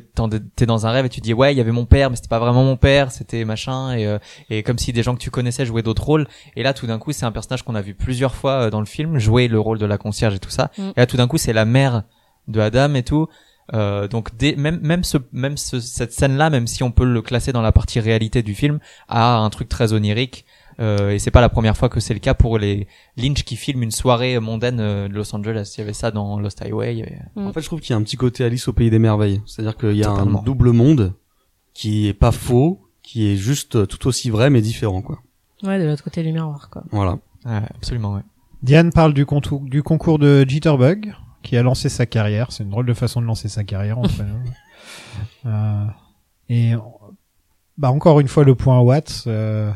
[0.57, 2.29] t'es dans un rêve et tu dis ouais il y avait mon père mais c'était
[2.29, 4.19] pas vraiment mon père c'était machin et euh,
[4.49, 6.99] et comme si des gens que tu connaissais jouaient d'autres rôles et là tout d'un
[6.99, 9.61] coup c'est un personnage qu'on a vu plusieurs fois euh, dans le film jouer le
[9.61, 10.83] rôle de la concierge et tout ça Mm.
[10.89, 12.05] et là tout d'un coup c'est la mère
[12.49, 13.27] de Adam et tout
[13.75, 17.05] euh, donc dès, même même ce même ce, cette scène là même si on peut
[17.05, 18.79] le classer dans la partie réalité du film
[19.09, 20.47] a un truc très onirique
[20.81, 22.87] euh, et c'est pas la première fois que c'est le cas pour les
[23.17, 25.73] Lynch qui filment une soirée mondaine euh, de Los Angeles.
[25.77, 27.19] Il y avait ça dans Lost Highway.
[27.35, 27.47] Mm.
[27.47, 29.41] En fait, je trouve qu'il y a un petit côté Alice au pays des merveilles.
[29.47, 30.41] C'est-à-dire qu'il y a Totalement.
[30.41, 31.15] un double monde
[31.75, 35.21] qui est pas faux, qui est juste tout aussi vrai mais différent, quoi.
[35.63, 36.85] Ouais, de l'autre côté du miroir, quoi.
[36.91, 37.19] Voilà.
[37.45, 38.23] Ouais, absolument, ouais.
[38.63, 42.51] Diane parle du, contour, du concours de Jitterbug, qui a lancé sa carrière.
[42.53, 44.23] C'est une drôle de façon de lancer sa carrière, entre
[45.45, 45.51] nous.
[45.51, 45.85] Euh,
[46.49, 46.73] et
[47.79, 49.25] bah encore une fois le point Watts.
[49.27, 49.71] euh,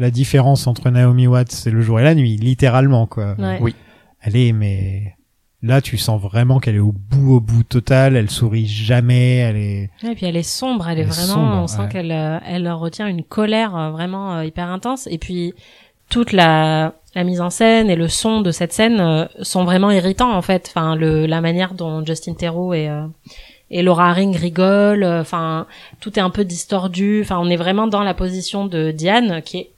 [0.00, 3.34] la différence entre Naomi Watts c'est le jour et la nuit, littéralement quoi.
[3.38, 3.58] Ouais.
[3.60, 3.74] Oui.
[4.22, 5.14] Elle est mais
[5.62, 8.16] là tu sens vraiment qu'elle est au bout au bout total.
[8.16, 9.36] Elle sourit jamais.
[9.36, 11.66] Elle est Ouais, et puis elle est sombre, elle est Elle est vraiment, sombre, on
[11.66, 11.88] sent ouais.
[11.88, 15.06] qu'elle, euh, elle retient une colère euh, vraiment euh, hyper intense.
[15.10, 15.54] Et puis
[16.08, 20.32] toute la, la mise en scène et le son de cette scène sont vraiment irritants
[20.34, 20.72] en fait.
[20.74, 23.06] Enfin, le, la manière dont Justin Theroux et euh,
[23.72, 25.04] et Laura Haring rigolent.
[25.04, 25.66] euh, Enfin,
[26.00, 27.20] tout est un peu distordu.
[27.22, 29.70] Enfin, on est vraiment dans la position de Diane qui est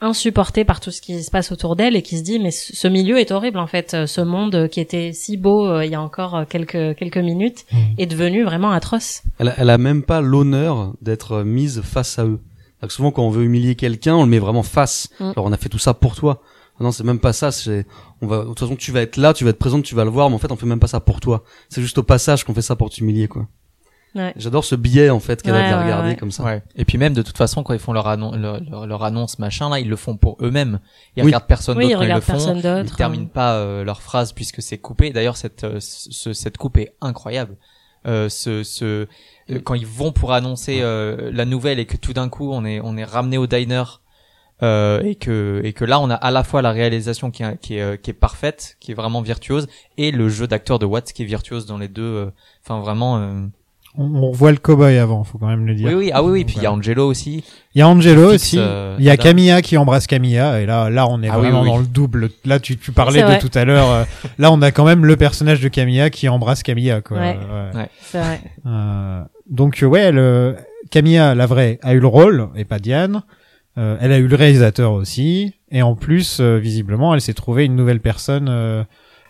[0.00, 2.88] insupportée par tout ce qui se passe autour d'elle et qui se dit mais ce
[2.88, 5.94] milieu est horrible en fait Euh, ce monde qui était si beau euh, il y
[5.94, 7.78] a encore euh, quelques quelques minutes Mhm.
[7.98, 12.24] est devenu vraiment atroce Elle, a- elle a même pas l'honneur d'être mise face à
[12.26, 12.40] eux.
[12.82, 15.08] Donc souvent quand on veut humilier quelqu'un, on le met vraiment face.
[15.20, 16.42] Alors on a fait tout ça pour toi.
[16.80, 17.50] Non, c'est même pas ça.
[17.50, 17.86] C'est
[18.22, 20.04] on va de toute façon tu vas être là, tu vas être présente, tu vas
[20.04, 21.42] le voir, mais en fait on fait même pas ça pour toi.
[21.70, 23.48] C'est juste au passage qu'on fait ça pour t'humilier quoi.
[24.18, 24.32] Ouais.
[24.36, 26.16] J'adore ce biais en fait qu'elle a de regarder ouais.
[26.16, 26.42] comme ça.
[26.42, 26.62] Ouais.
[26.76, 29.38] Et puis même de toute façon quand ils font leur, annon- leur, leur, leur annonce
[29.38, 30.80] machin là, ils le font pour eux-mêmes.
[31.16, 31.26] Ils Oui.
[31.26, 32.82] regardent personne Oui, ils d'autre quand ils le font.
[32.82, 33.30] Ils terminent hein.
[33.32, 35.10] pas euh, leur phrase puisque c'est coupé.
[35.12, 37.56] D'ailleurs cette euh, ce- cette coupe est incroyable.
[38.06, 39.06] Euh, ce, ce
[39.50, 42.64] euh, quand ils vont pour annoncer euh, la nouvelle et que tout d'un coup on
[42.64, 43.82] est on est ramené au diner
[44.62, 47.58] euh, et que et que là on a à la fois la réalisation qui est
[47.60, 49.68] qui est, qui est parfaite, qui est vraiment virtuose
[49.98, 52.02] et le jeu d'acteur de Watts qui est virtuose dans les deux.
[52.02, 52.30] euh,
[52.64, 53.18] Enfin vraiment.
[53.18, 53.46] euh,
[53.96, 55.88] on, on voit le cowboy avant, faut quand même le dire.
[55.88, 56.44] Oui oui ah oui oui.
[56.44, 56.72] Puis il y a.
[56.72, 57.42] Angelo aussi.
[57.74, 58.56] Il y a Angelo Fixe, aussi.
[58.58, 59.16] euh, il y a.
[59.16, 60.60] Camilla qui embrasse Camilla.
[60.60, 61.74] Et là, là, on est Ah vraiment oui, oui.
[61.74, 62.30] dans le double.
[62.44, 63.38] Là, tu, tu parlais de vrai.
[63.38, 63.90] tout à l'heure.
[63.90, 64.04] euh,
[64.38, 67.18] là, on a quand même le personnage de Camilla qui embrasse Camilla, quoi.
[67.18, 67.38] Ouais.
[67.74, 67.88] Ouais.
[68.00, 69.20] c'est vrai Euh,
[69.50, 70.52] donc, euh, ouais, elle, euh,
[70.90, 73.22] Camilla, la vraie, a eu le rôle et pas Diane.
[73.78, 75.54] Euh, elle a eu le réalisateur aussi.
[75.70, 78.82] Et en plus, euh, visiblement, elle s'est trouvée une nouvelle personne euh,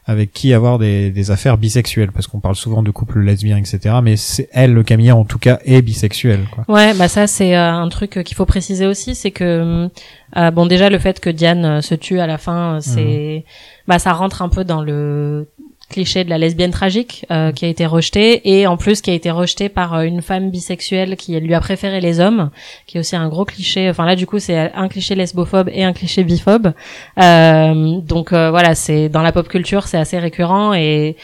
[0.08, 2.10] avec qui avoir des, des affaires bisexuelles.
[2.10, 3.96] Parce qu'on parle souvent de couples lesbiens, etc.
[4.02, 6.64] Mais c'est elle, le Camilla, en tout cas, est bisexuelle, quoi.
[6.66, 9.88] Ouais, bah ça c'est euh, un truc euh, qu'il faut préciser aussi, c'est que
[10.36, 13.44] euh, bon déjà le fait que Diane euh, se tue à la fin, euh, c'est
[13.86, 15.48] bah ça rentre un peu dans le
[15.88, 19.14] cliché de la lesbienne tragique euh, qui a été rejeté et en plus qui a
[19.14, 22.50] été rejeté par euh, une femme bisexuelle qui lui a préféré les hommes,
[22.86, 23.88] qui est aussi un gros cliché.
[23.88, 26.72] Enfin là du coup c'est un cliché lesbophobe et un cliché biphobe.
[27.18, 31.16] Euh, donc euh, voilà, c'est dans la pop culture c'est assez récurrent et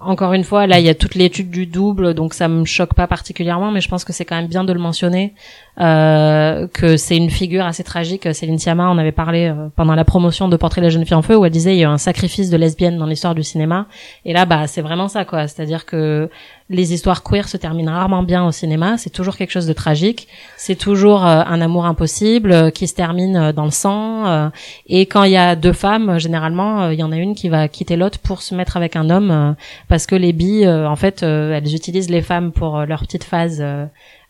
[0.00, 2.94] encore une fois, là, il y a toute l'étude du double, donc ça me choque
[2.94, 5.34] pas particulièrement, mais je pense que c'est quand même bien de le mentionner,
[5.78, 8.26] euh, que c'est une figure assez tragique.
[8.34, 11.14] Céline Sciamma en avait parlé euh, pendant la promotion de Portrait de la jeune fille
[11.14, 13.42] en feu, où elle disait il y a un sacrifice de lesbienne dans l'histoire du
[13.42, 13.86] cinéma.
[14.24, 15.46] Et là, bah, c'est vraiment ça, quoi.
[15.48, 16.30] C'est-à-dire que
[16.70, 18.96] les histoires queer se terminent rarement bien au cinéma.
[18.96, 20.28] C'est toujours quelque chose de tragique.
[20.56, 24.50] C'est toujours euh, un amour impossible euh, qui se termine euh, dans le sang.
[24.86, 27.66] et quand il y a deux femmes, généralement, il y en a une qui va
[27.66, 29.56] quitter l'autre pour se mettre avec un homme.
[29.88, 33.62] parce que les bi, en fait, elles utilisent les femmes pour leur petite phase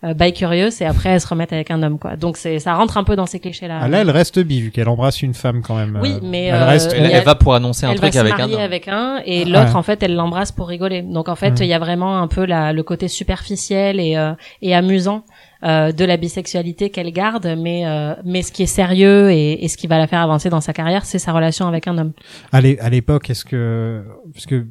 [0.05, 2.17] euh, bi curious et après elles se remettent avec un homme, quoi.
[2.17, 3.81] Donc c'est ça rentre un peu dans ces clichés-là.
[3.83, 5.99] Ah, là, elle reste bi vu qu'elle embrasse une femme quand même.
[6.01, 6.95] Oui, euh, mais, elle euh, reste.
[6.97, 8.61] Elle, elle va pour annoncer un elle truc va avec se un marier homme.
[8.63, 11.75] avec un et l'autre en fait elle l'embrasse pour rigoler donc en fait il y
[11.75, 14.33] a vraiment un peu la, le côté superficiel et, euh,
[14.63, 15.25] et amusant
[15.65, 19.69] euh, de la bisexualité qu'elle garde mais euh, mais ce qui est sérieux et, et
[19.69, 22.13] ce qui va la faire avancer dans sa carrière c'est sa relation avec un homme
[22.53, 24.03] à l'époque, est-ce que
[24.33, 24.67] parce que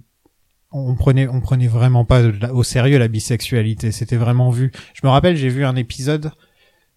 [0.71, 2.21] on prenait on prenait vraiment pas
[2.53, 4.71] au sérieux la bisexualité, c'était vraiment vu.
[4.93, 6.31] Je me rappelle, j'ai vu un épisode.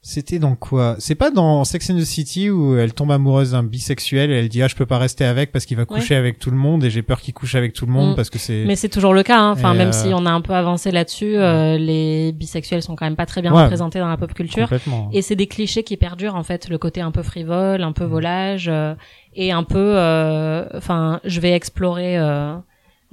[0.04, 0.96] C'était dans quoi?
[0.98, 4.48] C'est pas dans Sex and the City où elle tombe amoureuse d'un bisexuel et elle
[4.48, 6.82] dit ah je peux pas rester avec parce qu'il va coucher avec tout le monde
[6.82, 8.16] et j'ai peur qu'il couche avec tout le monde Mm.
[8.16, 9.52] parce que c'est mais c'est toujours le cas hein.
[9.52, 12.96] enfin Et, même euh, si on a un peu avancé là-dessus euh, les bisexuels sont
[12.96, 13.62] quand même pas très bien Ouais.
[13.62, 15.08] représentés dans la pop culture complètement.
[15.12, 18.04] Et c'est des clichés qui perdurent en fait, le côté un peu frivole, un peu
[18.04, 18.96] volage euh,
[19.34, 22.56] et un peu, euh, enfin, je vais explorer euh,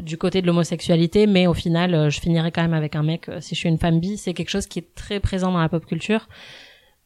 [0.01, 3.29] du côté de l'homosexualité, mais au final, euh, je finirai quand même avec un mec
[3.29, 4.17] euh, si je suis une femme bi.
[4.17, 6.27] C'est quelque chose qui est très présent dans la pop culture.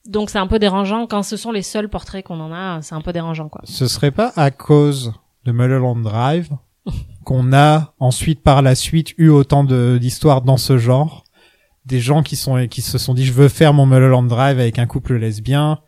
[0.08, 2.82] Donc c'est un peu dérangeant quand ce sont les seuls portraits qu'on en a.
[2.82, 3.62] C'est un peu dérangeant quoi.
[3.64, 5.14] Ce serait pas à cause
[5.46, 6.50] de Mulholland Drive
[7.24, 11.24] qu'on a ensuite par la suite eu autant d'histoires dans ce genre?
[11.86, 14.78] Des gens qui sont qui se sont dit je veux faire mon Mulholland Drive avec
[14.80, 15.80] un couple lesbien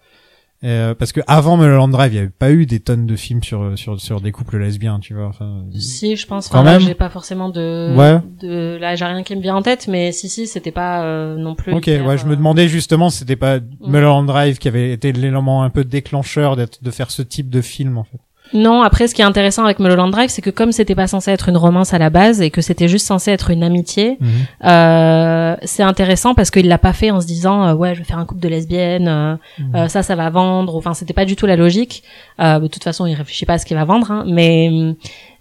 [0.63, 3.43] Euh, parce que avant Mulholland Drive il y avait pas eu des tonnes de films
[3.43, 6.95] sur sur sur des couples lesbiens tu vois enfin Si je pense, Quand même j'ai
[6.95, 8.19] pas forcément de, Ouais.
[8.41, 11.35] de, là j'ai rien qui me vient en tête, mais si si, c'était pas euh,
[11.35, 11.73] non plus.
[11.73, 15.11] Ok, hyper, ouais, je me euh, demandais justement, c'était pas Mulholland Drive qui avait été
[15.11, 18.19] l'élément un peu déclencheur d'être, de faire ce type de film, en fait.
[18.53, 21.31] Non, après, ce qui est intéressant avec Mulholland Drive, c'est que comme c'était pas censé
[21.31, 24.29] être une romance à la base et que c'était juste censé être une amitié, Mhm.
[24.65, 28.05] euh, c'est intéressant parce qu'il l'a pas fait en se disant euh, ouais, je vais
[28.05, 29.75] faire un couple de lesbiennes, euh, Mhm.
[29.75, 30.75] euh, ça, ça va vendre.
[30.75, 32.03] Enfin, c'était pas du tout la logique.
[32.39, 34.69] Euh, de toute façon, il réfléchit pas à ce qu'il va vendre, hein, mais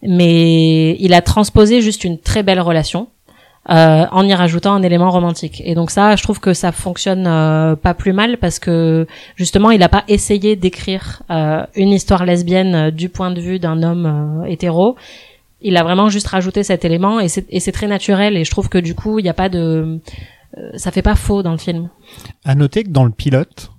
[0.02, 3.08] mais il a transposé juste une très belle relation.
[3.70, 5.62] Euh, en y rajoutant un élément romantique.
[5.64, 9.70] Et donc ça, je trouve que ça fonctionne euh, pas plus mal parce que justement,
[9.70, 13.82] il a pas essayé d'écrire euh, une histoire lesbienne euh, du point de vue d'un
[13.82, 14.96] homme euh, hétéro.
[15.62, 18.36] Il a vraiment juste rajouté cet élément et c'est très naturel.
[18.36, 19.98] Et je trouve que du coup, il n'y a pas de,
[20.58, 21.88] euh, ça fait pas faux dans le film.
[22.44, 23.70] À noter que dans le pilote,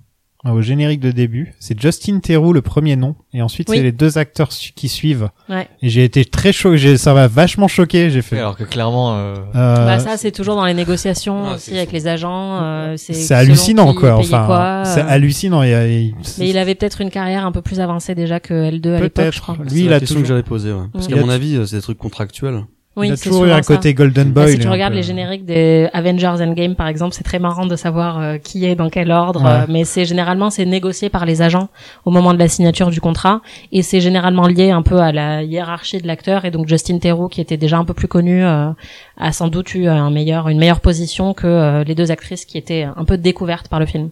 [0.52, 3.76] au générique de début, c'est Justin Theroux le premier nom, et ensuite Oui.
[3.76, 5.28] c'est les deux acteurs su- qui suivent.
[5.48, 5.68] Ouais.
[5.82, 8.38] Et j'ai été très choqué, j'ai- ça m'a vachement choqué, j'ai fait.
[8.38, 11.92] Alors que clairement, euh, euh, bah ça, c'est toujours dans les négociations Ah, aussi avec
[11.92, 12.58] les agents.
[12.62, 14.16] euh, c'est hallucinant, qui quoi.
[14.16, 15.08] Enfin, quoi, c'est euh.
[15.08, 15.62] hallucinant.
[15.62, 18.40] Il y a, il- Mais il avait peut-être une carrière un peu plus avancée déjà
[18.40, 19.40] que L2 à l'époque, je peut-être.
[19.42, 19.56] crois.
[19.70, 20.84] Lui, la a question toujours, que j'allais poser, ouais.
[20.92, 21.12] Parce Mm.
[21.14, 22.64] qu'à mon avis, euh, c'est des trucs contractuels.
[22.96, 23.76] Oui, il a toujours eu un ça.
[23.76, 24.52] côté Golden Bah, Boy.
[24.52, 27.66] si il tu regardes peu- les génériques des Avengers Endgame par exemple, c'est très marrant
[27.66, 29.50] de savoir euh, qui est dans quel ordre, Ouais.
[29.50, 31.68] euh, mais c'est généralement c'est négocié par les agents
[32.06, 35.42] au moment de la signature du contrat et c'est généralement lié un peu à la
[35.42, 38.70] hiérarchie de l'acteur et donc Justin Theroux qui était déjà un peu plus connu euh,
[39.18, 42.56] a sans doute eu un meilleur une meilleure position que euh, les deux actrices qui
[42.56, 44.08] étaient un peu découvertes par le film.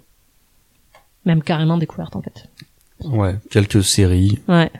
[1.24, 2.48] Même carrément découvertes en fait.
[3.02, 4.39] Ouais, quelques séries.
[4.47, 4.70] Ouais.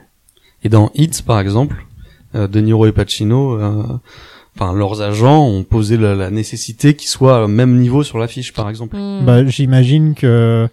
[0.62, 1.85] Et dans Hits, par exemple,
[2.35, 3.82] De Niro et Pacino, euh,
[4.56, 8.52] enfin leurs agents ont posé la, la nécessité qu'ils soient au même niveau sur l'affiche,
[8.52, 8.97] par exemple.
[8.97, 9.24] Hmm.
[9.24, 10.69] Bah, j'imagine que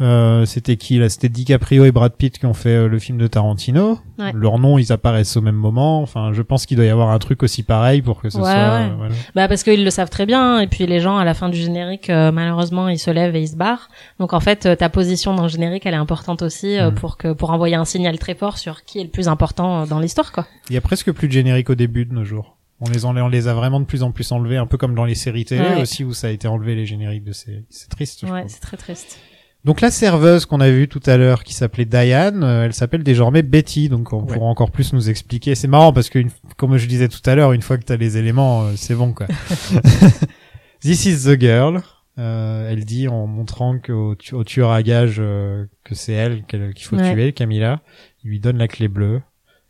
[0.00, 1.08] euh, c'était qui là?
[1.08, 3.98] C'était DiCaprio et Brad Pitt qui ont fait euh, le film de Tarantino.
[4.18, 4.32] Ouais.
[4.34, 6.00] Leurs noms, ils apparaissent au même moment.
[6.02, 8.44] Enfin, je pense qu'il doit y avoir un truc aussi pareil pour que ce Ouais,
[8.44, 8.52] soit.
[8.52, 8.58] ouais.
[8.90, 9.14] euh, voilà.
[9.34, 11.58] Bah parce qu'ils le savent très bien et puis les gens à la fin du
[11.58, 13.88] générique euh, malheureusement ils se lèvent et ils se barrent.
[14.18, 16.94] Donc en fait ta position dans le générique elle est importante aussi euh, Mm.
[16.94, 20.00] pour que pour envoyer un signal très fort sur qui est le plus important dans
[20.00, 20.46] l'histoire quoi.
[20.70, 22.56] Il y a presque plus de générique au début de nos jours.
[22.82, 24.94] On les, enlève, on les a vraiment de plus en plus enlevés, un peu comme
[24.94, 27.66] dans les séries télé aussi où ça a été enlevé les génériques de séries.
[27.68, 28.24] C'est triste.
[28.26, 29.18] je Ouais, c'est très triste.
[29.64, 33.02] Donc la serveuse qu'on a vue tout à l'heure, qui s'appelait Diane, euh, elle s'appelle
[33.02, 34.32] désormais Betty, donc on Ouais.
[34.34, 35.54] pourra encore plus nous expliquer.
[35.54, 37.96] C'est marrant parce que, une- comme je disais tout à l'heure, une fois que t'as
[37.96, 39.26] les éléments, euh, c'est bon quoi.
[40.80, 41.82] This is the girl.
[42.18, 46.44] Euh, elle dit en montrant qu'au tu- au tueur à gage euh, que c'est elle
[46.46, 47.12] qu'il faut Ouais.
[47.12, 47.82] tuer, Camilla.
[48.24, 49.22] Il lui donne la clé bleue.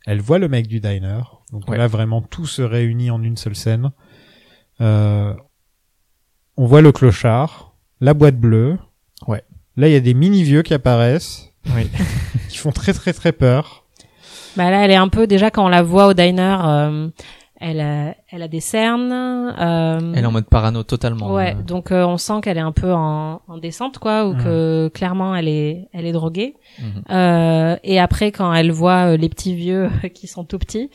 [0.05, 1.21] Elle voit le mec du diner.
[1.51, 1.77] Donc Ouais.
[1.77, 3.91] là vraiment tout se réunit en une seule scène.
[4.79, 5.33] Euh,
[6.57, 8.77] on voit le clochard, la boîte bleue.
[9.27, 9.43] Ouais.
[9.77, 11.89] Là, il y a des mini vieux qui apparaissent, Oui.
[12.49, 13.85] qui font très très très peur.
[14.57, 17.07] Bah là elle est un peu déjà quand on la voit au diner euh,
[17.61, 21.31] elle a, elle a des cernes euh, elle est en mode parano totalement.
[21.33, 21.63] Ouais, euh.
[21.63, 24.43] donc euh, on sent qu'elle est un peu en, en descente, quoi, ou Mhm.
[24.43, 26.55] que clairement elle est, elle est droguée.
[27.11, 30.89] Euh, et après, quand elle voit euh, les petits vieux qui sont tout petits,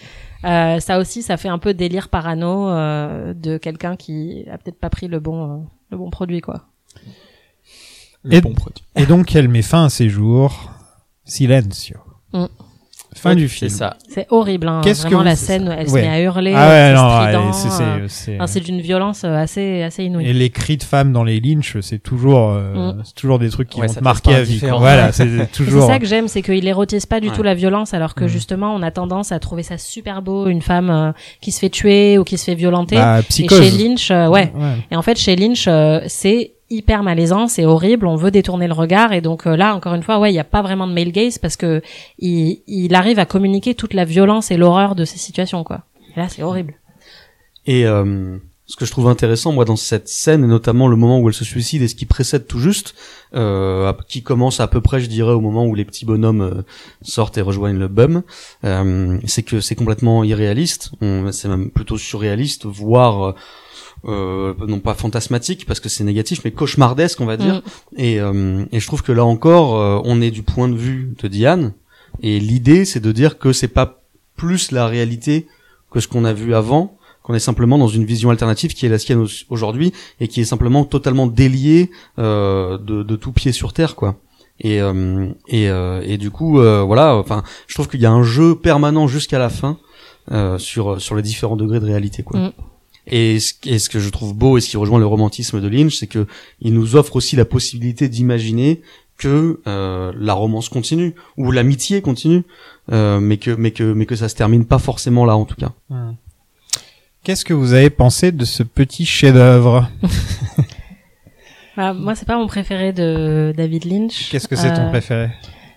[0.44, 4.78] euh, ça aussi, ça fait un peu délire parano euh, de quelqu'un qui a peut-être
[4.78, 5.56] pas pris le bon, euh,
[5.92, 6.64] le bon produit, quoi.
[8.26, 8.82] Le Et- bon produit.
[8.96, 10.70] Et donc, elle met fin à ses jours.
[11.24, 11.96] Silencio.
[12.32, 12.44] Mm.
[13.14, 13.70] Fin du c'est film.
[13.70, 13.96] ça.
[14.12, 14.82] C'est horrible, hein.
[14.84, 16.02] Qu'est-ce que Vraiment vous- la scène, où elle se Ouais.
[16.02, 16.52] met à hurler.
[16.54, 16.94] Ah ouais,
[17.30, 20.26] c'est non, c'est, c'est, euh, c'est- enfin, c'est d'une violence euh, assez, assez inouïe.
[20.26, 23.02] Et les cris de femmes dans les Lynch, c'est toujours, euh, Mm.
[23.06, 24.58] c'est toujours des trucs qui Ouais, vont te marquer à vie.
[24.58, 25.86] Voilà, c'est Et toujours.
[25.86, 27.34] C'est ça que j'aime, c'est qu'il érotise pas du Ouais.
[27.34, 28.28] tout la violence, alors que Mm.
[28.28, 31.70] justement, on a tendance à trouver ça super beau, une femme euh, qui se fait
[31.70, 32.96] tuer ou qui se fait violenter.
[32.96, 33.62] Bah, Et psychose.
[33.62, 34.52] chez Lynch, euh, ouais.
[34.54, 34.74] Ouais.
[34.90, 38.72] Et en fait, chez Lynch, euh, c'est hyper malaisant, c'est horrible, on veut détourner le
[38.72, 40.92] regard et donc euh, là, encore une fois, ouais, il y a pas vraiment de
[40.92, 41.82] male gaze parce que
[42.18, 45.82] il, il arrive à communiquer toute la violence et l'horreur de ces situations, quoi.
[46.14, 46.74] Et là, c'est horrible.
[47.66, 51.20] Et euh, ce que je trouve intéressant, moi, dans cette scène, et notamment le moment
[51.20, 52.94] où elle se suicide et ce qui précède tout juste,
[53.34, 56.62] euh, qui commence à peu près, je dirais, au moment où les petits bonhommes euh,
[57.02, 58.22] sortent et rejoignent le bum,
[58.64, 60.90] euh, c'est que c'est complètement irréaliste.
[61.30, 63.34] C'est même plutôt surréaliste, voire
[64.06, 67.56] euh, non pas fantasmatique parce que c'est négatif, mais cauchemardesque, on va dire.
[67.56, 67.98] Mm.
[68.00, 71.14] Et, euh, et je trouve que là encore, euh, on est du point de vue
[71.22, 71.72] de Diane.
[72.22, 74.02] Et l'idée, c'est de dire que c'est pas
[74.36, 75.46] plus la réalité
[75.90, 78.88] que ce qu'on a vu avant, qu'on est simplement dans une vision alternative qui est
[78.88, 83.52] la sienne au- aujourd'hui et qui est simplement totalement déliée euh, de, de tout pied
[83.52, 84.16] sur terre, quoi.
[84.60, 87.16] Et euh, et, euh, et du coup, euh, voilà.
[87.16, 89.76] Enfin, je trouve qu'il y a un jeu permanent jusqu'à la fin
[90.32, 92.40] euh, sur sur les différents degrés de réalité, quoi.
[92.40, 92.52] Mm.
[93.06, 95.68] Et ce, et ce que je trouve beau et ce qui rejoint le romantisme de
[95.68, 96.26] Lynch, c'est que
[96.60, 98.80] il nous offre aussi la possibilité d'imaginer
[99.16, 102.42] que euh, la romance continue ou l'amitié continue,
[102.92, 105.54] euh, mais que mais que mais que ça se termine pas forcément là en tout
[105.56, 105.72] cas.
[107.22, 109.88] Qu'est-ce que vous avez pensé de ce petit chef-d'œuvre?
[111.76, 114.30] Bah, moi, c'est pas mon préféré de David Lynch.
[114.30, 115.28] Qu'est-ce que c'est ton Euh, préféré?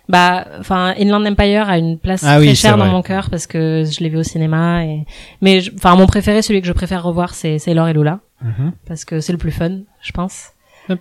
[0.10, 2.94] Bah, enfin, Inland Empire a une place Ah très oui, chère dans vrai.
[2.94, 5.06] mon cœur parce que je l'ai vu au cinéma et,
[5.42, 8.72] mais, je- enfin, mon préféré, celui que je préfère revoir, c'est Sailor et Lula Mhm.
[8.88, 10.50] parce que c'est le plus fun, je pense.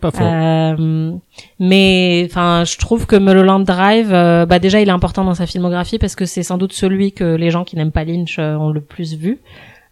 [0.03, 0.23] Pas faux.
[0.23, 1.13] Euh,
[1.59, 5.47] mais enfin, je trouve que Mulholland Drive, euh, bah déjà, il est important dans sa
[5.47, 8.57] filmographie parce que c'est sans doute celui que les gens qui n'aiment pas Lynch euh,
[8.57, 9.39] ont le plus vu.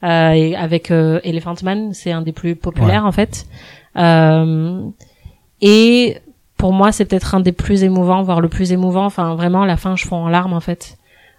[0.05, 3.47] Euh, et avec Elephant Man, c'est un des plus populaires en fait.
[3.97, 4.83] Euh,
[5.63, 6.19] et
[6.57, 9.05] pour moi, c'est peut-être un des plus émouvants, voire le plus émouvant.
[9.05, 10.97] Enfin, vraiment, la fin, je fonds en larmes en fait.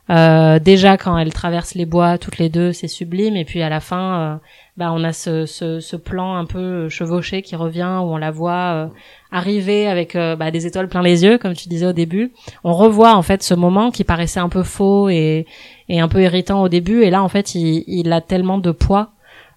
[0.09, 3.35] Euh, déjà quand elles traversent les bois toutes les deux, c'est sublime.
[3.35, 4.35] Et puis à la fin, euh,
[4.77, 8.53] bah on a ce, ce, plan un peu chevauché qui revient où on la voit
[8.73, 8.87] euh,
[9.31, 12.31] arriver avec bah, des étoiles plein les yeux, comme tu disais au début.
[12.63, 15.45] On revoit en fait ce moment qui paraissait un peu faux et,
[15.89, 17.03] et un peu irritant au début.
[17.03, 19.11] Et là, en fait, il, il a tellement de poids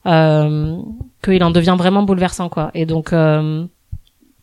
[0.04, 2.70] qu'il en devient vraiment bouleversant, quoi.
[2.74, 3.12] Et donc,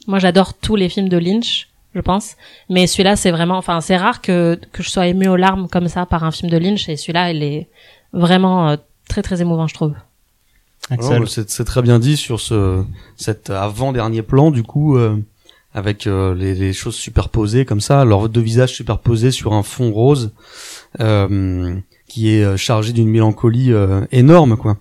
[0.07, 2.35] moi, j'adore tous les films de Lynch, je pense.
[2.69, 5.87] Mais celui-là, c'est vraiment, enfin, c'est rare que que je sois ému aux larmes comme
[5.87, 6.89] ça par un film de Lynch.
[6.89, 7.67] Et celui-là, il est
[8.13, 8.77] vraiment euh,
[9.07, 9.93] très très émouvant, je trouve.
[10.89, 11.21] Axel.
[11.23, 12.83] Oh, c'est c'est très bien dit sur ce
[13.17, 15.17] cet avant dernier plan du coup euh,
[15.73, 19.91] avec euh, les, les choses superposées comme ça, leurs deux visages superposés sur un fond
[19.91, 20.31] rose
[21.01, 21.75] euh,
[22.07, 24.77] qui est chargé d'une mélancolie euh, énorme quoi.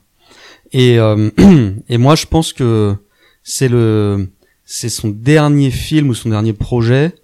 [0.72, 1.30] Et euh,
[1.88, 2.96] et moi je pense que
[3.42, 4.28] c'est le
[4.66, 7.14] c'est son dernier film ou son dernier projet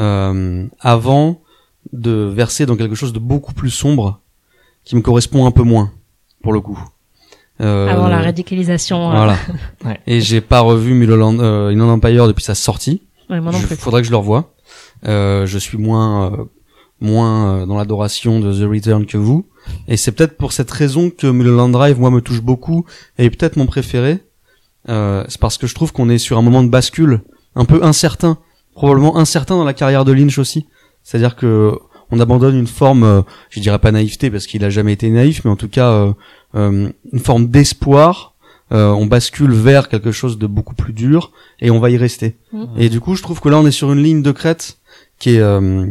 [0.00, 1.40] euh, avant
[1.92, 4.20] de verser dans quelque chose de beaucoup plus sombre
[4.84, 5.90] qui me correspond un peu moins
[6.42, 6.78] pour le coup.
[7.60, 9.10] Euh, Avant la radicalisation.
[9.10, 9.36] euh, voilà.
[9.84, 9.98] Ouais.
[10.06, 13.02] Et j'ai pas revu Mulholland euh, Inland Empire depuis sa sortie.
[13.28, 13.76] ouais, moi non Je- plus.
[13.76, 14.54] faudrait que je le revoie.
[15.06, 16.44] Euh, je suis moins euh,
[17.00, 19.46] moins euh, dans l'adoration de The Return que vous.
[19.88, 22.84] Et c'est peut-être pour cette raison que Mulholland Drive, moi, me touche beaucoup
[23.18, 24.20] et est peut-être mon préféré.
[24.88, 27.20] Euh, c'est parce que je trouve qu'on est sur un moment de bascule
[27.54, 28.38] un peu incertain,
[28.74, 30.66] probablement incertain dans la carrière de Lynch aussi.
[31.02, 31.78] C'est-à-dire que
[32.10, 35.44] on abandonne une forme, euh, je dirais pas naïveté parce qu'il a jamais été naïf,
[35.44, 36.12] mais en tout cas euh,
[36.54, 38.34] euh, une forme d'espoir.
[38.72, 42.36] Euh, on bascule vers quelque chose de beaucoup plus dur et on va y rester.
[42.52, 42.64] Mm.
[42.78, 44.78] Et du coup, je trouve que là, on est sur une ligne de crête
[45.18, 45.86] qui est euh,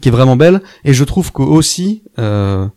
[0.00, 0.62] qui est vraiment belle.
[0.84, 2.68] Et je trouve que aussi, euh,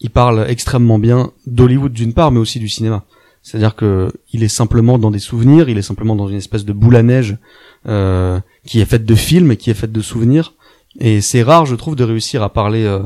[0.00, 3.04] il parle extrêmement bien d'Hollywood d'une part, mais aussi du cinéma.
[3.44, 6.72] C'est-à-dire que il est simplement dans des souvenirs, il est simplement dans une espèce de
[6.72, 7.36] boule à neige
[7.86, 10.54] euh, qui est faite de films et qui est faite de souvenirs.
[10.98, 13.00] Et c'est rare, je trouve, de réussir à parler euh,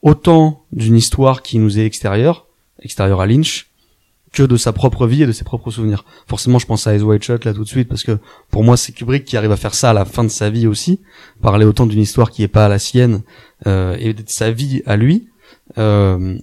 [0.00, 2.46] autant d'une histoire qui nous est extérieure,
[2.80, 3.66] extérieure à Lynch,
[4.32, 6.04] que de sa propre vie et de ses propres souvenirs.
[6.28, 8.16] Forcément, je pense à Eyes Wide Shut là tout de suite parce que
[8.52, 10.68] pour moi, c'est Kubrick qui arrive à faire ça à la fin de sa vie
[10.68, 11.00] aussi,
[11.42, 13.22] parler autant d'une histoire qui est pas la sienne
[13.66, 15.26] euh, et de sa vie à lui.
[15.78, 16.38] Euh,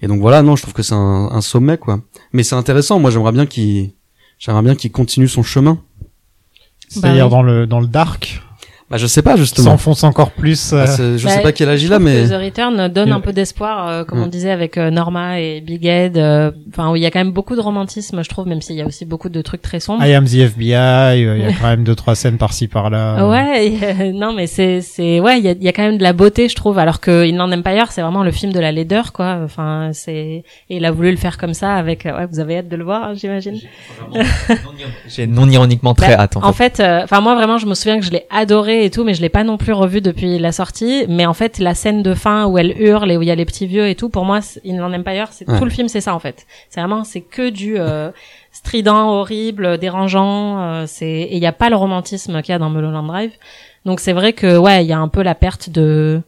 [0.00, 2.00] et donc voilà, non, je trouve que c'est un, un sommet quoi.
[2.32, 2.98] Mais c'est intéressant.
[2.98, 3.92] Moi, j'aimerais bien qu'il
[4.38, 5.78] j'aimerais bien qu'il continue son chemin.
[6.88, 7.30] C'est-à-dire oui.
[7.30, 8.42] dans le dans le dark.
[8.88, 9.70] Bah je sais pas justement.
[9.72, 10.72] s'enfonce encore plus.
[10.72, 13.10] euh, Ah, c'est- je Bah, sais pas quel âge il a, mais The Return donne
[13.10, 14.22] un peu d'espoir, euh, comme Mm.
[14.22, 16.16] on disait avec euh, Norma et Big Ed.
[16.16, 18.76] euh, Enfin, où il y a quand même beaucoup de romantisme, je trouve, même s'il
[18.76, 20.04] y a aussi beaucoup de trucs très sombres.
[20.04, 21.24] I am the FBI.
[21.24, 23.26] euh, Il y a quand même deux trois scènes par-ci par-là.
[23.28, 25.98] Ouais, euh, non mais c'est c'est ouais, il y a, il y a quand même
[25.98, 28.70] de la beauté, je trouve, alors que Inland Empire, c'est vraiment le film de la
[28.70, 29.40] laideur, quoi.
[29.44, 30.44] Enfin, c'est et
[30.76, 32.04] il a voulu le faire comme ça avec.
[32.04, 33.58] Ouais, vous avez hâte de le voir, hein, j'imagine.
[35.08, 36.80] J'ai non ironiquement très Bah, hâte en, fait.
[36.80, 39.22] euh, enfin moi vraiment, je me souviens que je l'ai adoré et tout, mais je
[39.22, 41.04] l'ai pas non plus revu depuis la sortie.
[41.08, 43.34] Mais en fait, la scène de fin où elle hurle et où il y a
[43.34, 45.58] les petits vieux et tout, pour moi, c'est- Inland Empire, c'est Ouais.
[45.58, 46.46] tout le film, c'est ça en fait.
[46.68, 48.10] C'est vraiment, c'est que du euh,
[48.52, 50.60] strident, horrible, dérangeant.
[50.60, 53.32] euh, c'est et il y a pas le romantisme qu'il y a dans Mulholland Drive.
[53.84, 56.20] Donc c'est vrai que ouais, il y a un peu la perte de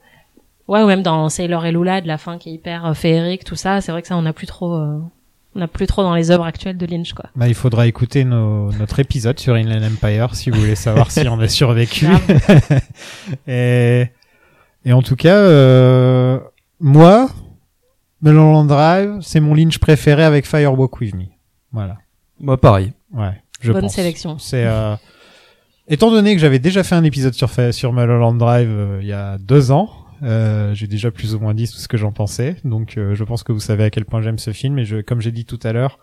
[0.68, 3.44] ouais, ou même dans Sailor et Lula de la fin qui est hyper euh, féerique,
[3.44, 3.80] tout ça.
[3.80, 4.74] C'est vrai que ça, on n'a plus trop.
[4.74, 4.98] euh,
[5.54, 7.26] on n'a plus trop dans les œuvres actuelles de Lynch, quoi.
[7.34, 11.26] Bah, il faudra écouter nos, notre épisode sur Inland Empire si vous voulez savoir si
[11.28, 12.06] on a survécu.
[13.48, 14.06] et,
[14.84, 16.38] et en tout cas, euh,
[16.80, 17.28] moi,
[18.22, 21.24] Mulholland Drive, c'est mon Lynch préféré avec Firewalk With Me.
[21.72, 21.96] Voilà.
[22.40, 22.92] moi pareil.
[23.12, 23.40] Ouais.
[23.60, 23.94] Je Bonne pense.
[23.94, 24.38] sélection.
[24.38, 24.94] C'est euh,
[25.88, 29.12] étant donné que j'avais déjà fait un épisode sur sur Mulholland Drive euh, il y
[29.12, 29.90] a deux ans,
[30.22, 32.56] euh, j'ai déjà plus ou moins dit tout ce que j'en pensais.
[32.64, 35.20] Donc euh, je pense que vous savez à quel point j'aime ce film et comme
[35.20, 35.98] j'ai dit tout à l'heure,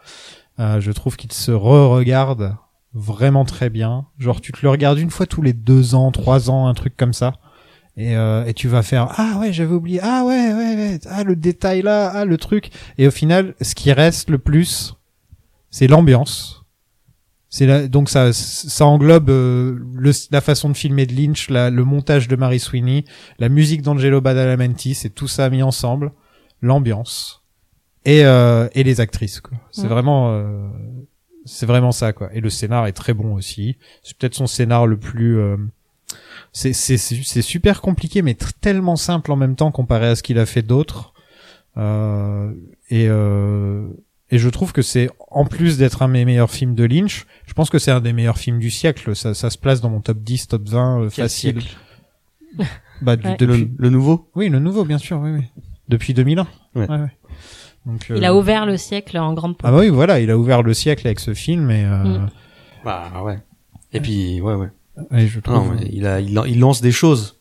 [0.59, 2.55] euh, je trouve qu'il se re-regarde
[2.93, 4.05] vraiment très bien.
[4.19, 6.95] Genre tu te le regardes une fois tous les deux ans, trois ans, un truc
[6.95, 7.33] comme ça.
[7.97, 11.23] Et, euh, et tu vas faire ah ouais j'avais oublié ah ouais ouais ouais ah
[11.23, 14.97] le détail là ah le truc et au final ce qui reste le plus
[15.71, 16.64] c'est l'ambiance
[17.57, 21.85] c'est donc ça, ça englobe euh, le, la façon de filmer de Lynch, la, le
[21.85, 23.05] montage de Mary Sweeney,
[23.39, 26.11] la musique d'Angelo Badalamenti, c'est tout ça mis ensemble,
[26.61, 27.43] l'ambiance
[28.03, 29.41] et euh, et les actrices.
[29.71, 29.87] C'est Ouais.
[29.87, 30.67] vraiment euh,
[31.45, 32.29] c'est vraiment ça quoi.
[32.33, 33.77] Et le scénar est très bon aussi.
[34.03, 35.55] C'est peut-être son scénar le plus euh,
[36.51, 40.45] c'est c'est super compliqué mais tellement simple en même temps comparé à ce qu'il a
[40.45, 41.13] fait d'autres.
[41.77, 42.51] Euh,
[42.89, 43.87] et euh,
[44.35, 47.25] et je trouve que c'est en plus d'être un de mes meilleurs films de Lynch,
[47.45, 49.15] je pense que c'est un des meilleurs films du siècle.
[49.15, 51.61] Ça, ça se place dans mon top 10, top 20 euh, facile.
[53.01, 53.35] Bah, du- Ouais.
[53.37, 54.29] depuis, Le, le nouveau.
[54.35, 55.41] oui, le nouveau, bien sûr, oui, oui.
[55.89, 56.47] Depuis 2001.
[56.75, 56.87] Ouais.
[57.85, 59.67] Donc, Il euh, a ouvert le siècle en grande pompe.
[59.67, 62.29] Ah bah oui, voilà, il a ouvert le siècle avec ce film et, euh, Mm.
[62.85, 63.39] Bah ouais.
[63.93, 64.69] Et puis ouais ouais.
[65.11, 65.55] et je trouve.
[65.55, 67.39] Non, ouais, il a il, il lance des choses.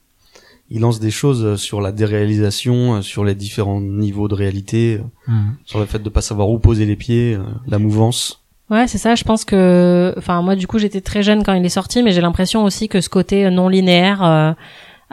[0.71, 5.01] Il lance des choses euh, sur la déréalisation, euh, sur les différents niveaux de réalité,
[5.29, 5.57] euh, Mm.
[5.67, 8.41] sur le fait de pas savoir où poser les pieds, la mouvance.
[8.71, 9.15] Ouais, c'est ça.
[9.15, 12.13] Je pense que, enfin, moi, du coup, j'étais très jeune quand il est sorti, mais
[12.13, 14.53] j'ai l'impression aussi que ce côté non linéaire euh,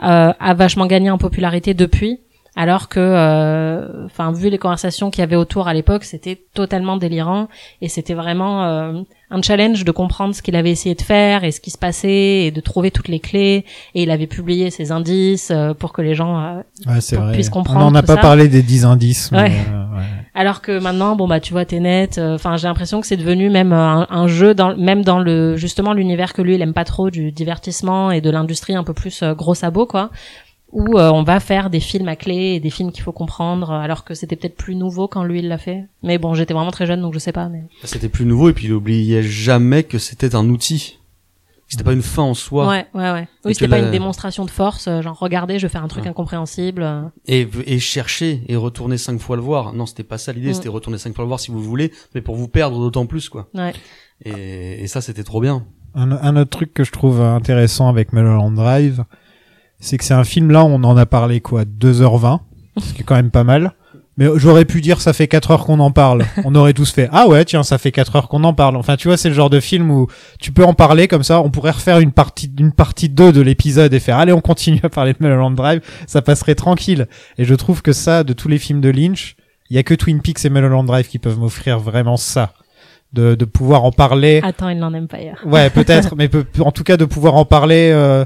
[0.02, 2.20] euh, a vachement gagné en popularité depuis.
[2.54, 6.98] Alors que, euh, enfin, vu les conversations qu'il y avait autour à l'époque, c'était totalement
[6.98, 7.48] délirant
[7.80, 9.00] et c'était vraiment euh,
[9.30, 12.44] un challenge de comprendre ce qu'il avait essayé de faire et ce qui se passait
[12.44, 13.64] et de trouver toutes les clés.
[13.94, 17.24] Et il avait publié ses indices euh, pour que les gens euh, Ouais, c'est pour
[17.24, 17.32] vrai.
[17.32, 18.20] puisse On comprendre n'en a pas ça.
[18.20, 19.32] parlé des 10 indices.
[19.32, 19.52] mais, Ouais.
[19.72, 20.02] euh, ouais.
[20.34, 22.18] Alors que maintenant, bon bah tu vois, t'es net.
[22.18, 25.56] euh, Enfin, j'ai l'impression que c'est devenu même un, un jeu, dans, même dans le
[25.56, 28.92] justement l'univers que lui il aime pas trop du divertissement et de l'industrie un peu
[28.94, 30.10] plus gros sabot quoi,
[30.72, 33.70] où euh, on va faire des films à clé et des films qu'il faut comprendre,
[33.70, 35.84] euh, alors que c'était peut-être plus nouveau quand lui il l'a fait.
[36.02, 37.48] Mais bon, j'étais vraiment très jeune donc je sais pas.
[37.48, 40.98] Mais C'était plus nouveau et puis il oubliait jamais que c'était un outil.
[41.68, 42.68] C'était pas une fin en soi.
[42.68, 43.28] ouais, ouais, ouais.
[43.46, 45.88] Oui, c'était pas la- une démonstration de force, euh, genre regardez, je vais faire un
[45.88, 46.10] truc Ouais.
[46.10, 46.82] incompréhensible.
[46.82, 47.02] euh.
[47.26, 49.72] Et, et chercher et retourner cinq fois le voir.
[49.72, 50.50] Non, c'était pas ça l'idée.
[50.50, 50.54] Mm.
[50.54, 53.30] C'était retourner cinq fois le voir si vous voulez, mais pour vous perdre d'autant plus
[53.30, 53.48] quoi.
[53.54, 53.72] Ouais.
[54.24, 55.64] Et, et ça c'était trop bien.
[55.94, 59.04] Un, un autre truc que je trouve intéressant avec Mulholland Drive,
[59.82, 62.38] c'est que c'est un film là, on en a parlé quoi, 2h20,
[62.78, 63.72] ce qui est quand même pas mal.
[64.18, 66.24] Mais j'aurais pu dire ça fait 4 heures qu'on en parle.
[66.44, 68.76] On aurait tous fait ah ouais tiens ça fait 4 heures qu'on en parle.
[68.76, 70.06] Enfin tu vois c'est le genre de film où
[70.38, 71.40] tu peux en parler comme ça.
[71.40, 74.80] On pourrait refaire une partie une partie 2 de l'épisode et faire allez on continue
[74.82, 75.80] à parler de Mulholland Drive.
[76.06, 77.08] Ça passerait tranquille.
[77.38, 79.34] Et je trouve que ça de tous les films de Lynch,
[79.70, 82.52] il y a que Twin Peaks et Mulholland Drive qui peuvent m'offrir vraiment ça.
[83.14, 85.38] De, de pouvoir en parler Attends, il n'en aime pas hier.
[85.44, 88.24] Ouais, peut-être, mais peu- en tout cas de pouvoir en parler euh,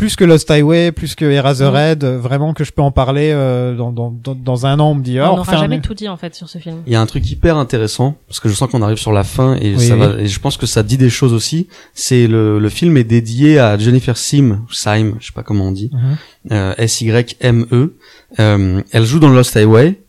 [0.00, 3.76] plus que Lost Highway, plus que Eraserhead, euh, vraiment que je peux en parler euh,
[3.76, 5.80] dans, dans, dans, dans un an, on me dit, ah, on refait n'aura un- jamais
[5.82, 6.78] tout dit en fait sur ce film.
[6.86, 9.24] Il y a un truc hyper intéressant parce que je sens qu'on arrive sur la
[9.24, 10.00] fin et Oui, ça oui.
[10.00, 11.68] va et je pense que ça dit des choses aussi.
[11.92, 15.72] C'est le le film est dédié à Jennifer Sim, Sim, je sais pas comment on
[15.72, 16.16] dit, Mhm.
[16.52, 17.94] euh, S Y M E.
[18.40, 20.00] Euh, elle joue dans Lost Highway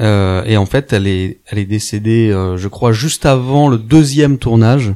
[0.00, 3.76] euh, et en fait elle est elle est décédée, euh, je crois, juste avant le
[3.78, 4.92] deuxième tournage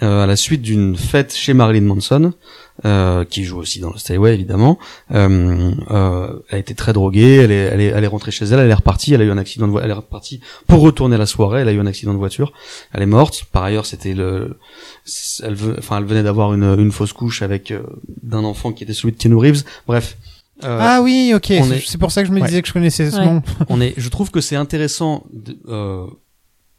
[0.00, 2.32] à la suite d'une fête chez Marilyn Manson,
[2.86, 4.78] euh, qui joue aussi dans le Stayway évidemment.
[5.10, 8.46] Euh, euh, elle a été très droguée, elle est, elle est, elle est rentrée chez
[8.46, 10.80] elle, elle est repartie, elle a eu un accident de voiture, elle est repartie pour
[10.80, 12.52] retourner la soirée, elle a eu un accident de voiture,
[12.92, 13.44] elle est morte.
[13.52, 14.56] Par ailleurs, c'était le,
[15.42, 17.82] elle, ve- enfin, elle venait d'avoir une, une fausse couche avec euh,
[18.22, 19.62] d'un enfant qui était celui de Keanu Reeves.
[19.86, 20.16] Bref.
[20.64, 21.44] Euh, ah oui, ok.
[21.48, 22.46] C'est est- c'est pour ça que je me Ouais.
[22.46, 23.24] disais que je connaissais ce Ouais.
[23.26, 23.42] nom.
[23.68, 25.24] on est, je trouve que c'est intéressant.
[25.32, 26.06] de- euh,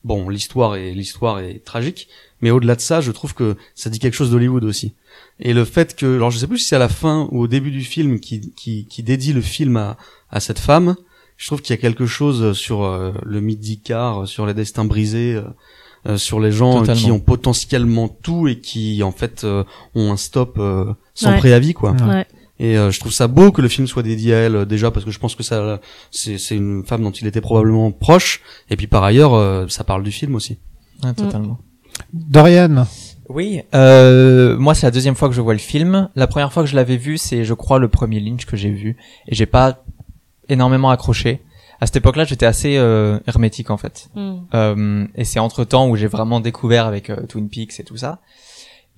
[0.03, 2.07] bon, l'histoire est l'histoire est tragique,
[2.43, 4.93] mais au-delà de ça, je trouve que ça dit quelque chose d'Hollywood aussi.
[5.39, 7.47] Et le fait que, alors je sais plus si c'est à la fin ou au
[7.47, 9.97] début du film qui qui, qui dédie le film à
[10.29, 10.95] à cette femme,
[11.37, 14.85] je trouve qu'il y a quelque chose sur euh, le mythe d'Icar, sur les destins
[14.85, 15.33] brisés.
[15.35, 15.43] euh,
[16.05, 19.63] euh, sur les gens qui ont potentiellement tout et qui en fait euh,
[19.95, 21.37] ont un stop euh, sans Ouais.
[21.37, 21.91] préavis quoi.
[21.93, 22.03] Ouais.
[22.15, 22.25] Ouais.
[22.59, 24.91] Et euh, je trouve ça beau que le film soit dédié à elle euh, déjà
[24.91, 25.79] parce que je pense que ça
[26.11, 29.85] c'est c'est une femme dont il était probablement proche et puis par ailleurs euh, ça
[29.85, 30.57] parle du film aussi.
[31.03, 31.57] Ouais, totalement.
[32.13, 32.85] Dorian.
[33.29, 36.09] Oui, euh, moi c'est la deuxième fois que je vois le film.
[36.15, 38.69] La première fois que je l'avais vu, c'est je crois le premier Lynch que j'ai
[38.69, 38.97] vu
[39.27, 39.83] et j'ai pas
[40.49, 41.41] énormément accroché.
[41.79, 44.09] À cette époque-là, j'étais assez euh, hermétique en fait.
[44.15, 44.33] Mm.
[44.53, 47.97] Euh, et c'est entre temps où j'ai vraiment découvert avec euh, Twin Peaks et tout
[47.97, 48.19] ça.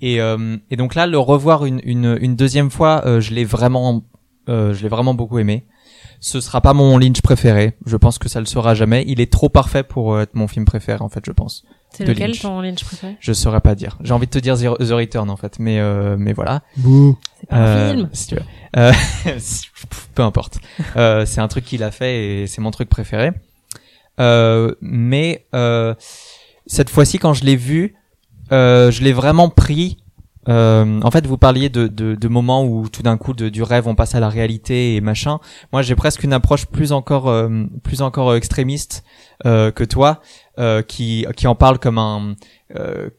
[0.01, 3.45] Et, euh, et donc là, le revoir une, une, une deuxième fois, euh, je l'ai
[3.45, 4.03] vraiment,
[4.49, 5.65] euh, je l'ai vraiment beaucoup aimé.
[6.27, 7.73] Ce sera pas mon Lynch préféré.
[7.85, 9.03] Je pense que ça le sera jamais.
[9.07, 11.63] Il est trop parfait pour euh, être mon film préféré en fait, je pense.
[11.91, 12.41] C'est De lequel Lynch.
[12.41, 13.15] ton Lynch préféré?
[13.19, 13.99] Je saurais pas dire.
[14.01, 16.63] J'ai envie de te dire The Return en fait, mais euh, mais voilà.
[16.77, 17.15] Bouh.
[17.41, 18.09] C'est pas un Euh, film.
[18.11, 18.41] si tu veux.
[18.77, 18.91] Euh,
[20.15, 20.57] peu importe.
[20.95, 23.31] Euh, c'est un truc qu'il a fait et c'est mon truc préféré.
[24.19, 25.93] Euh, mais euh,
[26.65, 27.93] cette fois-ci, quand je l'ai vu,
[28.51, 29.97] euh, je l'ai vraiment pris.
[30.47, 33.63] Euh, en fait, vous parliez de, de, de moments où tout d'un coup, de, du
[33.63, 35.39] rêve, on passe à la réalité et machin.
[35.71, 39.03] Moi, j'ai presque une approche plus encore, euh, plus encore euh, extrémiste
[39.45, 40.21] euh, que toi,
[40.59, 42.35] euh, qui, qui en parle comme un,
[42.75, 43.09] euh,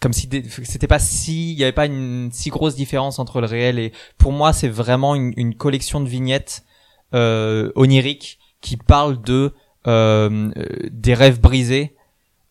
[0.00, 0.28] comme si
[0.64, 3.92] c'était pas si, il y avait pas une si grosse différence entre le réel et,
[4.16, 6.64] pour moi, c'est vraiment une, une collection de vignettes
[7.12, 9.52] oniriques qui parlent de
[9.84, 11.96] des rêves brisés,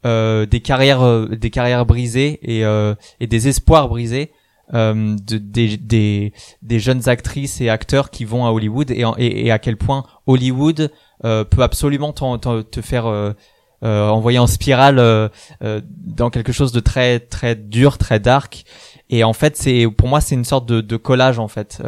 [0.05, 4.31] euh, des carrières, euh, des carrières brisées et, euh, et des espoirs brisés.
[4.75, 9.15] euh, de, des, des, des jeunes actrices et acteurs qui vont à Hollywood et, en-
[9.17, 10.91] et, et à quel point Hollywood
[11.25, 13.33] euh, peut absolument t'en- t'en- te faire euh,
[13.81, 14.99] envoyer en spirale
[15.61, 18.63] dans quelque chose de très très dur, très dark.
[19.09, 21.81] Et en fait, c'est pour moi c'est une sorte de, de collage en fait.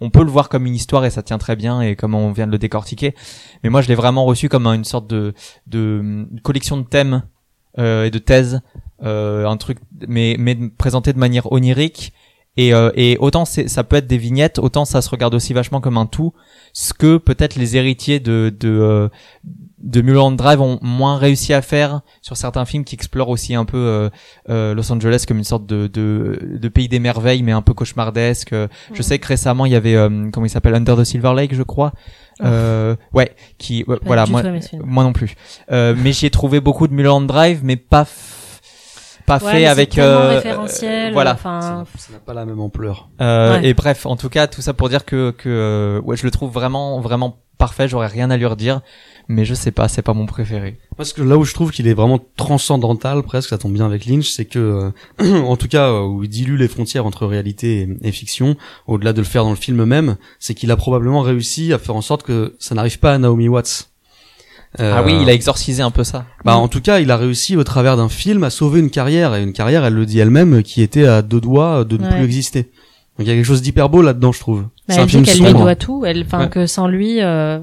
[0.00, 2.30] On peut le voir comme une histoire et ça tient très bien et comme on
[2.32, 3.14] vient de le décortiquer.
[3.64, 5.32] Mais moi, je l'ai vraiment reçu comme une sorte de
[5.66, 7.22] de collection de thèmes
[7.78, 8.60] et de thèses,
[9.04, 12.12] euh, un truc, mais mais présenté de manière onirique.
[12.56, 15.80] Et, euh, et autant ça peut être des vignettes, autant ça se regarde aussi vachement
[15.80, 16.32] comme un tout.
[16.72, 19.08] Ce que peut-être les héritiers de de euh,
[19.80, 23.64] de Mulholland Drive ont moins réussi à faire sur certains films qui explorent aussi un
[23.64, 24.10] peu euh,
[24.50, 27.74] euh, Los Angeles comme une sorte de, de, de pays des merveilles mais un peu
[27.74, 28.52] cauchemardesque.
[28.52, 29.02] Euh, Je Mm.
[29.02, 31.62] sais que récemment il y avait euh, comment il s'appelle Under the Silver Lake je
[31.62, 31.92] crois.
[32.42, 34.42] Euh, ouais, qui ouais, voilà moi
[34.84, 35.34] moi non plus.
[35.72, 38.08] Euh, mais j'y ai trouvé beaucoup de Mulholland Drive mais pas f-
[39.26, 41.34] pas Ouais, fait avec euh, référentiel, voilà.
[41.34, 43.10] Enfin, Ça n'a- pas la même ampleur.
[43.20, 43.68] Euh, Ouais.
[43.68, 46.30] Et bref, en tout cas, tout ça pour dire que que euh, ouais, je le
[46.30, 47.88] trouve vraiment vraiment parfait.
[47.88, 48.80] J'aurais rien à lui redire,
[49.28, 50.78] mais je sais pas, c'est pas mon préféré.
[50.96, 54.06] Parce que là où je trouve qu'il est vraiment transcendantal, presque, ça tombe bien avec
[54.06, 57.88] Lynch, c'est que, euh, en tout cas, euh, où il dilue les frontières entre réalité
[58.02, 58.56] et, et fiction,
[58.86, 61.94] au-delà de le faire dans le film même, c'est qu'il a probablement réussi à faire
[61.96, 63.90] en sorte que ça n'arrive pas à Naomi Watts.
[64.80, 66.26] Euh, Ah oui, il a exorcisé un peu ça.
[66.44, 69.34] Bah, en tout cas, il a réussi au travers d'un film à sauver une carrière,
[69.34, 72.10] et une carrière, elle le dit elle-même, qui était à deux doigts de ne Ouais.
[72.16, 72.70] plus exister.
[73.18, 74.62] Donc il y a quelque chose d'hyper beau là-dedans, je trouve.
[74.88, 76.04] bah, elle un dit qu'elle lui doit tout.
[76.06, 76.48] Elle, enfin Ouais.
[76.48, 77.58] que sans lui, euh,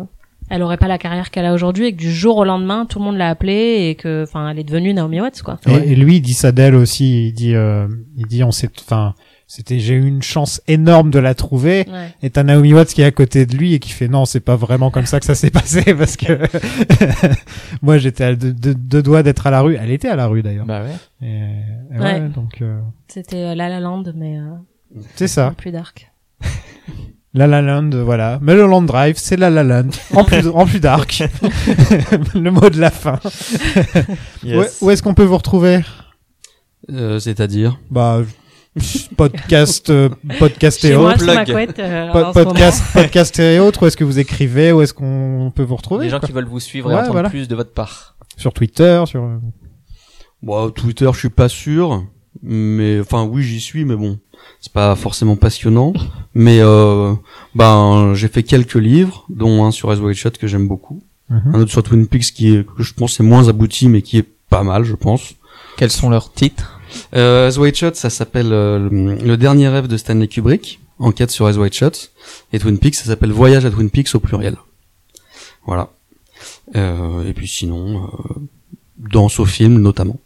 [0.49, 2.99] elle aurait pas la carrière qu'elle a aujourd'hui et que du jour au lendemain, tout
[2.99, 5.57] le monde l'a appelée et que, enfin, elle est devenue Naomi Watts quoi.
[5.67, 7.29] Et, et lui, il dit ça d'elle aussi.
[7.29, 9.15] Il dit, euh, il dit, on s'est, enfin,
[9.47, 11.85] c'était, j'ai eu une chance énorme de la trouver.
[11.91, 12.13] Ouais.
[12.21, 14.39] Et t'as Naomi Watts qui est à côté de lui et qui fait non, c'est
[14.41, 16.37] pas vraiment comme ça que ça s'est passé parce que
[17.81, 19.77] moi j'étais à deux, deux- deux doigts d'être à la rue.
[19.81, 20.65] Elle était à la rue d'ailleurs.
[20.65, 21.27] Bah ouais.
[21.27, 22.19] Et, et Ouais.
[22.19, 24.43] ouais, donc euh, C'était euh, La La Land, mais euh,
[25.15, 25.53] c'est ça.
[25.57, 26.11] plus dark.
[27.33, 28.39] La La Land, voilà.
[28.41, 31.21] Mulholland Drive, c'est La La Land en plus en plus dark.
[32.33, 33.19] Le mot de la fin.
[34.45, 35.81] Où, où est-ce qu'on peut vous retrouver?
[36.91, 37.77] Euh, C'est-à-dire?
[37.91, 38.21] Bah
[39.17, 41.27] podcast, euh, podcast et autres.
[41.79, 43.83] euh, Po- podcast, podcast et autres.
[43.83, 44.71] Où est-ce que vous écrivez?
[44.71, 46.27] Où est-ce qu'on peut vous retrouver Les gens quoi?
[46.27, 47.29] qui veulent vous suivre et Ouais, entendre voilà.
[47.29, 48.15] plus de votre part.
[48.37, 49.23] Sur Twitter, sur.
[49.23, 49.37] euh,
[50.41, 52.03] Bon, Twitter, je suis pas sûr,
[52.45, 54.19] mais enfin oui, j'y suis, mais bon,
[54.61, 55.93] c'est pas forcément passionnant.
[56.33, 57.13] Mais euh,
[57.53, 61.55] ben, j'ai fait quelques livres, dont un sur Wide Shut que j'aime beaucoup, mhm.
[61.55, 64.17] un autre sur Twin Peaks qui est, que je pense est moins abouti, mais qui
[64.17, 65.33] est pas mal, je pense.
[65.77, 66.79] Quels sont leurs titres?
[67.15, 71.31] Euh, As White Shot, ça s'appelle euh, le, le dernier rêve de Stanley Kubrick, enquête
[71.31, 72.09] sur As White Shot,
[72.53, 74.55] et Twin Peaks, ça s'appelle Voyage à Twin Peaks au pluriel.
[75.65, 75.89] Voilà.
[76.75, 78.09] Euh, et puis sinon, euh,
[78.97, 80.19] danse au film notamment.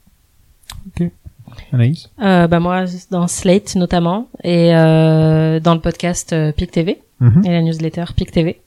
[1.73, 2.09] Anaïs?
[2.21, 7.43] Euh, bah moi, dans Slate notamment, et euh, dans le podcast euh, PIC TV, Mhm.
[7.45, 8.61] et la newsletter PIC TV.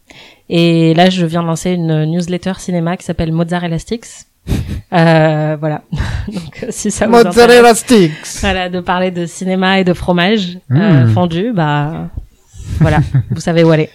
[0.50, 4.06] Et là, je viens de lancer une newsletter cinéma qui s'appelle Mozzarella Sticks.
[4.92, 5.80] Euh, voilà.
[6.28, 10.58] Donc, si ça vous intéresse, Mozzarella sticks voilà, de parler de cinéma et de fromage
[10.70, 11.12] euh, Mm.
[11.14, 12.08] fondu, bah
[12.78, 12.98] voilà,
[13.30, 13.88] vous savez où aller.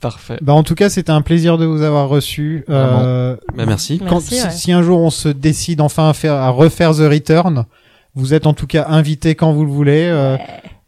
[0.00, 0.38] Parfait.
[0.40, 2.64] Bah en tout cas, c'était un plaisir de vous avoir reçu.
[2.70, 3.98] Euh, Bah, merci.
[3.98, 4.50] quand- Merci, si, ouais.
[4.50, 7.66] si un jour on se décide enfin à, faire, à refaire The Return,
[8.14, 10.06] vous êtes en tout cas invité quand vous le voulez.
[10.10, 10.36] Euh,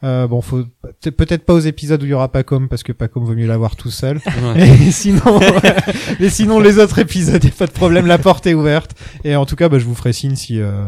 [0.02, 0.64] euh, bon, faut
[1.00, 3.46] peut- peut-être pas aux épisodes où il y aura Pacom parce que Pacom vaut mieux
[3.46, 4.20] l'avoir tout seul.
[4.54, 4.68] Ouais.
[4.68, 5.40] Et sinon,
[6.20, 8.90] mais sinon les autres épisodes, y a pas de problème, la porte est ouverte.
[9.24, 10.84] Et en tout cas, bah, je vous ferai signe si euh,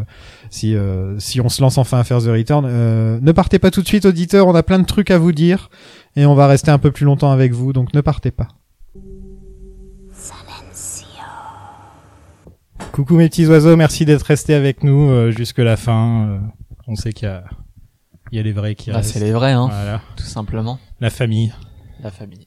[0.50, 2.66] si euh, si on se lance enfin à faire The Return.
[2.68, 4.46] Euh, ne partez pas tout de suite, auditeurs.
[4.46, 5.70] On a plein de trucs à vous dire
[6.16, 8.48] et on va rester un peu plus longtemps avec vous, donc ne partez pas.
[12.96, 16.28] Coucou mes petits oiseaux, merci d'être restés avec nous euh, jusque la fin.
[16.28, 16.38] Euh,
[16.88, 17.44] on sait qu'il y a
[18.32, 19.12] il y a les vrais qui Bah, restent.
[19.12, 20.78] c'est les vrais, hein, Voilà, tout simplement.
[20.98, 21.52] la famille.
[22.02, 22.46] La famille.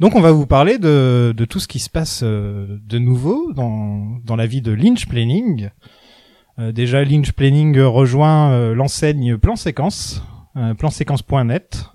[0.00, 3.52] Donc on va vous parler de, de tout ce qui se passe euh, de nouveau
[3.52, 5.70] dans, dans la vie de Lynch Planning.
[6.58, 10.20] Euh, déjà Lynch Planning rejoint euh, l'enseigne Plan Séquence,
[10.56, 11.90] euh, planséquence.net,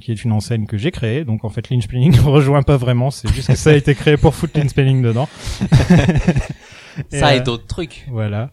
[0.00, 1.24] qui est une enseigne que j'ai créée.
[1.24, 3.94] Donc en fait Lynch Planning ne rejoint pas vraiment, c'est juste que ça a été
[3.94, 5.26] créé pour foutre Lynch Planning dedans.
[7.10, 8.06] Ça Et, et euh, d'autres trucs.
[8.10, 8.50] voilà.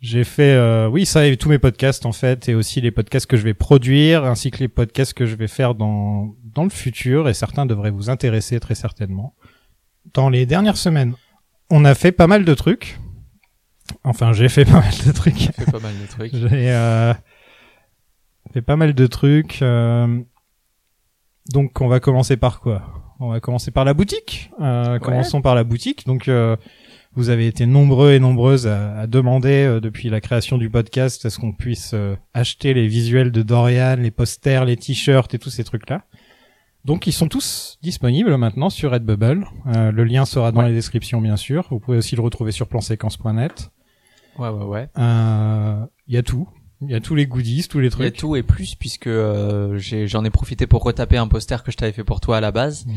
[0.00, 3.26] J'ai fait, euh, oui, ça et tous mes podcasts en fait, et aussi les podcasts
[3.26, 6.70] que je vais produire, ainsi que les podcasts que je vais faire dans dans le
[6.70, 9.34] futur, et certains devraient vous intéresser très certainement.
[10.14, 11.14] Dans les dernières semaines,
[11.68, 13.00] on a fait pas mal de trucs.
[14.04, 15.50] Enfin, j'ai fait pas mal de trucs.
[15.56, 16.32] fait pas mal de trucs.
[16.48, 17.12] J'ai euh,
[18.52, 19.62] fait pas mal de trucs.
[19.62, 20.20] euh,
[21.52, 23.14] donc, on va commencer par quoi?
[23.20, 24.50] On va commencer par la boutique.
[24.60, 26.06] Euh, Commençons par la boutique.
[26.06, 26.56] Donc, euh,
[27.14, 31.24] vous avez été nombreux et nombreuses à, à demander euh, depuis la création du podcast
[31.26, 35.38] à ce qu'on puisse euh, acheter les visuels de Dorian, les posters, les t-shirts et
[35.38, 36.02] tous ces trucs-là.
[36.84, 39.46] Donc, ils sont tous disponibles maintenant sur Redbubble.
[39.66, 40.68] Euh, le lien sera dans Ouais.
[40.68, 41.66] les descriptions, bien sûr.
[41.70, 43.70] Vous pouvez aussi le retrouver sur planséquence.net.
[44.38, 44.88] Ouais, ouais, ouais.
[44.96, 46.48] Euh, Il y a tout.
[46.80, 48.16] Il y a tous les goodies, tous les Il y a trucs.
[48.16, 51.76] tout et plus puisque euh, j'ai- j'en ai, profité pour retaper un poster que je
[51.76, 52.94] t'avais fait pour toi à la base Mhm.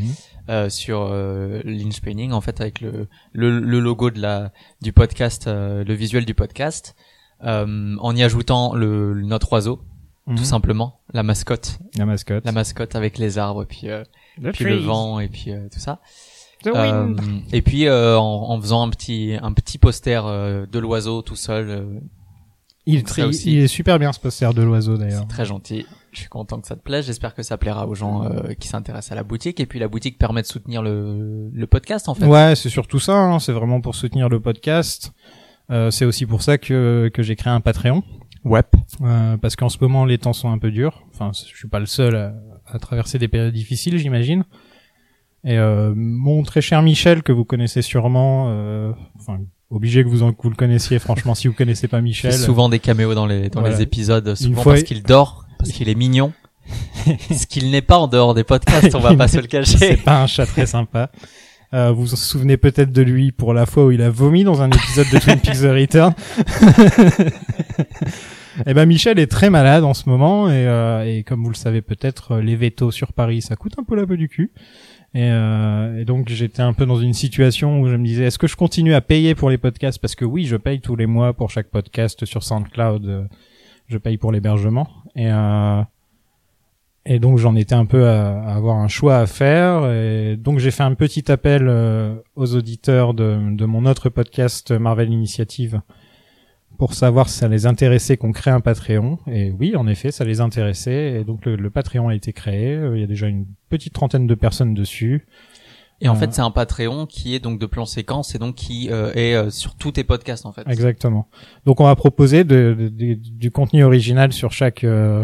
[0.49, 4.51] euh, sur euh, Lynch Painting en fait avec le, le, le logo de la
[4.83, 6.95] du podcast, euh, le visuel du podcast,
[7.43, 9.81] euh, en y ajoutant le, notre oiseau
[10.27, 10.35] Mhm.
[10.35, 12.45] tout simplement, la mascotte, La mascotte.
[12.45, 14.03] la mascotte avec les arbres puis euh,
[14.39, 16.01] Le puis le vent et puis euh, tout ça.
[16.63, 17.19] The Euh, wind.
[17.51, 21.35] et puis euh, en, en faisant un petit un petit poster euh, de l'oiseau tout
[21.35, 21.99] seul, euh,
[22.85, 23.53] il, très, aussi.
[23.53, 25.21] il est super bien ce poster de l'oiseau d'ailleurs.
[25.21, 25.85] c'est très gentil.
[26.11, 27.05] Je suis content que ça te plaise.
[27.05, 29.59] J'espère que ça plaira aux gens euh, qui s'intéressent à la boutique.
[29.61, 32.25] Et puis la boutique permet de soutenir le, le podcast en fait.
[32.25, 33.13] Ouais, c'est surtout ça.
[33.17, 33.39] hein.
[33.39, 35.13] C'est vraiment pour soutenir le podcast.
[35.69, 38.03] Euh, c'est aussi pour ça que, que j'ai créé un Patreon.
[38.43, 38.63] Ouais.
[39.01, 41.03] Euh, parce qu'en ce moment, les temps sont un peu durs.
[41.13, 42.33] Enfin, je suis pas le seul à,
[42.65, 44.43] à traverser des périodes difficiles, j'imagine.
[45.45, 49.39] Et euh, mon très cher Michel, que vous connaissez sûrement, euh, enfin,
[49.71, 52.33] obligé que vous, en, que vous le connaissiez, franchement, si vous connaissez pas Michel.
[52.33, 53.75] souvent des caméos dans les dans Voilà.
[53.77, 56.33] les épisodes, souvent fois, parce qu'il dort, parce qu'il est mignon.
[57.31, 59.77] Ce qu'il n'est pas en dehors des podcasts, on va pas se le cacher.
[59.77, 61.09] C'est pas un chat très sympa.
[61.73, 64.61] Euh, vous vous souvenez peut-être de lui pour la fois où il a vomi dans
[64.61, 66.13] un épisode de Twin Peaks The Return.
[68.65, 71.55] Eh ben Michel est très malade en ce moment et, euh, et comme vous le
[71.55, 74.51] savez peut-être, euh, les vétos sur Paris ça coûte un peu la peau du cul.
[75.13, 78.39] Et, euh, et donc j'étais un peu dans une situation où je me disais est-ce
[78.39, 79.99] que je continue à payer pour les podcasts?
[79.99, 83.23] Parce que oui je paye tous les mois pour chaque podcast sur SoundCloud, euh,
[83.87, 84.87] je paye pour l'hébergement.
[85.15, 85.81] Et euh,
[87.05, 89.91] et donc j'en étais un peu à, avoir un choix à faire.
[89.91, 94.71] Et donc j'ai fait un petit appel euh, aux auditeurs de, de mon autre podcast
[94.71, 95.81] Marvel Initiative
[96.81, 99.19] pour savoir si ça les intéressait qu'on crée un Patreon.
[99.27, 101.19] Et oui, en effet, ça les intéressait.
[101.19, 102.73] Et donc le, le Patreon a été créé.
[102.75, 105.27] Euh, Il y a déjà une petite trentaine de personnes dessus.
[106.01, 106.17] Et en Euh.
[106.17, 109.35] fait, c'est un Patreon qui est donc de plan séquence et donc qui euh, est
[109.35, 110.63] euh, sur tous tes podcasts en fait.
[110.67, 111.27] Exactement.
[111.67, 115.23] Donc on va proposer de- de- de- du contenu original sur chaque euh,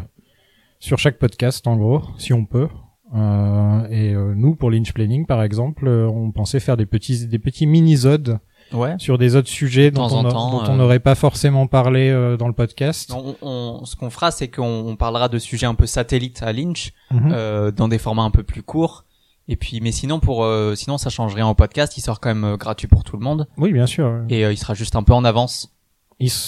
[0.80, 2.68] sur chaque podcast en gros, si on peut.
[3.16, 7.66] Euh, et nous pour Lynch Planning par exemple, on pensait faire des petits des petits
[7.66, 8.38] mini-zodes
[8.74, 8.96] Ouais.
[8.98, 10.68] sur des autres sujets dont temps on a- temps, dont euh.
[10.70, 13.14] on n'aurait pas forcément parlé euh, dans le podcast.
[13.16, 16.52] On, on- ce qu'on fera, c'est qu'on on parlera de sujets un peu satellites à
[16.54, 17.32] Lynch, Mhm.
[17.34, 19.06] euh, dans des formats un peu plus courts.
[19.50, 21.98] Et puis, mais sinon pour, euh, sinon ça change rien au podcast.
[21.98, 24.22] Il sort quand même euh, gratuit pour tout le monde Oui, bien sûr.
[24.30, 25.74] et euh, il sera juste un peu en avance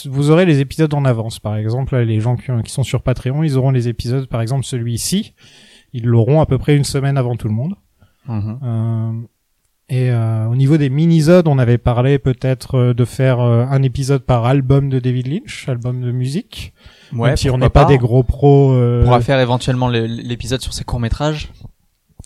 [0.08, 1.38] vous aurez les épisodes en avance.
[1.38, 4.26] Par exemple, là, les gens qui, qui sont sur Patreon, ils auront les épisodes.
[4.28, 5.36] Par exemple, celui-ci,
[5.94, 7.76] ils l'auront à peu près une semaine avant tout le monde.
[8.28, 8.60] Mhm.
[8.64, 9.12] Euh,
[9.90, 13.82] et euh, au niveau des minisodes, on avait parlé peut-être euh, de faire euh, un
[13.84, 16.74] épisode par album de David Lynch, album de musique.
[17.14, 20.06] Ouais, Même si on n'est pas, des gros pros euh, On pourra faire éventuellement le-
[20.06, 21.52] l'épisode sur ses courts métrages.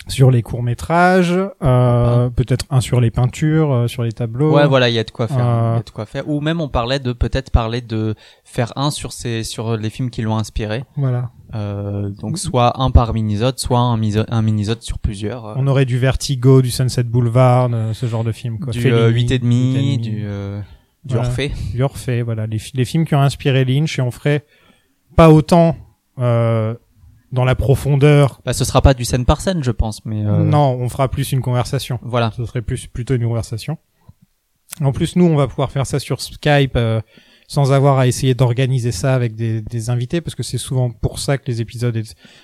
[0.10, 1.34] sur les courts métrages,
[1.64, 4.54] euh, peut-être un sur les peintures, euh, sur les tableaux.
[4.54, 5.38] Ouais, voilà, il y a de quoi faire.
[5.38, 6.28] Il y a de quoi faire.
[6.28, 10.10] Ou même on parlait de peut-être parler de faire un sur ces sur les films
[10.10, 10.84] qui l'ont inspiré.
[10.98, 11.30] Voilà.
[11.56, 15.46] Euh, donc soit un par minisode, soit un, un minisode sur plusieurs.
[15.46, 18.60] euh, On aurait du Vertigo, du Sunset Boulevard, euh, ce genre de film.
[18.60, 18.74] Quoi.
[18.74, 20.60] du Fellini, euh, 8 et demi, du euh,
[21.06, 21.28] du Voilà.
[21.30, 21.52] Orphée.
[21.74, 24.46] du Orphée, voilà, les, fi- les films qui ont inspiré Lynch et on ferait
[25.16, 25.76] pas autant
[26.20, 26.74] euh,
[27.32, 28.42] dans la profondeur.
[28.46, 31.08] Bah ce sera pas du scène par scène, je pense, mais euh, Non, on fera
[31.10, 32.00] plus une conversation.
[32.02, 32.32] Voilà.
[32.36, 33.78] Ce serait plus plutôt une conversation.
[34.82, 37.00] En plus, nous, on va pouvoir faire ça sur Skype euh,
[37.48, 41.20] sans avoir à essayer d'organiser ça avec des, des invités, parce que c'est souvent pour
[41.20, 42.02] ça que les épisodes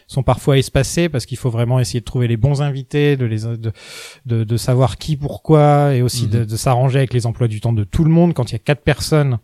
[0.08, 3.40] sont parfois espacés, parce qu'il faut vraiment essayer de trouver les bons invités, de les
[3.44, 3.72] de,
[4.26, 6.45] de, de savoir qui, pourquoi, et aussi de, Mhm.
[6.45, 8.34] de s'arranger avec les emplois du temps de tout le monde.
[8.34, 9.40] Quand il y a quatre personnes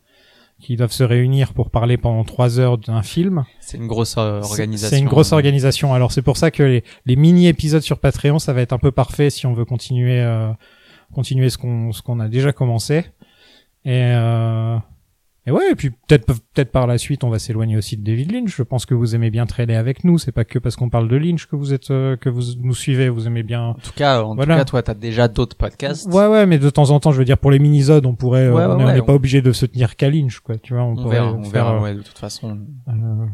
[0.61, 4.40] qui doivent se réunir pour parler pendant trois heures d'un film, C'est une grosse euh,
[4.42, 4.90] organisation.
[4.95, 5.93] C'est une grosse organisation.
[5.93, 8.77] Alors c'est pour ça que les, les mini épisodes sur Patreon, ça va être un
[8.77, 10.50] peu parfait si on veut continuer euh,
[11.14, 13.06] continuer ce qu'on ce qu'on a déjà commencé.
[13.84, 14.77] Et euh,
[15.48, 18.32] et ouais, et puis peut-être peut-être par la suite, on va s'éloigner aussi de David
[18.32, 18.56] Lynch.
[18.56, 20.17] Je pense que vous aimez bien traîner avec nous.
[20.17, 22.74] C'est pas que parce qu'on parle de Lynch que vous êtes euh, que vous nous
[22.74, 23.09] suivez.
[23.09, 23.61] Vous aimez bien.
[23.67, 24.56] En tout cas, en Voilà.
[24.56, 26.07] tout cas, toi, t'as déjà d'autres podcasts.
[26.11, 28.45] Ouais ouais, mais de temps en temps, je veux dire pour les minisodes, on pourrait,
[28.48, 30.57] euh, Ouais, on ouais, n'est on- pas obligé de se tenir qu'à Lynch, quoi.
[30.57, 31.75] Tu vois, on, on pourrait verra, on faire, verra.
[31.75, 32.57] euh, Ouais, de toute façon.
[32.88, 33.25] euh,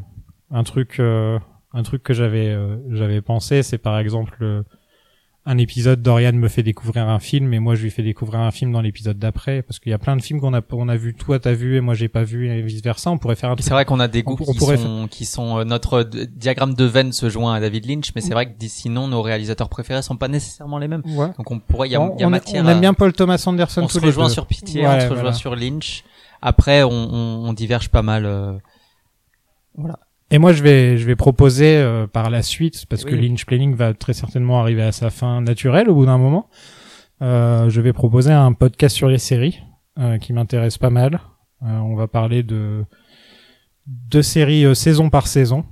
[0.52, 2.54] un truc un truc que j'avais
[2.90, 4.64] j'avais pensé c'est par exemple
[5.44, 8.52] un épisode Dorian me fait découvrir un film et moi je lui fais découvrir un
[8.52, 10.96] film dans l'épisode d'après parce qu'il y a plein de films qu'on a on a
[10.96, 13.50] vu toi t'as vu et moi j'ai pas vu et vice versa on pourrait faire
[13.50, 16.28] un C'est vrai qu'on a des goûts on- qui, sont, qui sont euh, notre d-
[16.28, 19.24] diagramme de veine se joint à David Lynch, mais c'est vrai que d'ici sinon nos
[19.24, 21.02] réalisateurs préférés sont pas nécessairement les mêmes.
[21.08, 21.30] ouais.
[21.38, 22.64] Donc on pourrait, il y a, on, y a on- matière.
[22.64, 25.00] on à- aime bien Paul Thomas Anderson on tous se rejoint sur Pitié, Ouais, on
[25.00, 25.34] se rejoint voilà.
[25.34, 26.04] sur Lynch.
[26.44, 28.26] Après, on, on, on diverge pas mal.
[28.28, 28.54] euh,
[29.76, 29.98] Voilà.
[30.32, 33.14] Et moi, je vais, je vais proposer euh, par la suite, parce que.
[33.14, 36.50] Lynch Planning va très certainement arriver à sa fin naturelle au bout d'un moment.
[37.22, 39.60] Euh, je vais proposer un podcast sur les séries
[40.00, 41.20] euh, qui m'intéresse pas mal.
[41.64, 42.86] Euh, on va parler de
[43.88, 45.66] de séries euh, saison par saison,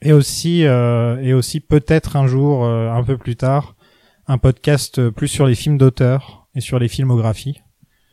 [0.00, 3.76] et aussi euh, et aussi peut-être un jour, euh, un peu plus tard,
[4.26, 7.60] un podcast plus sur les films d'auteur et sur les filmographies.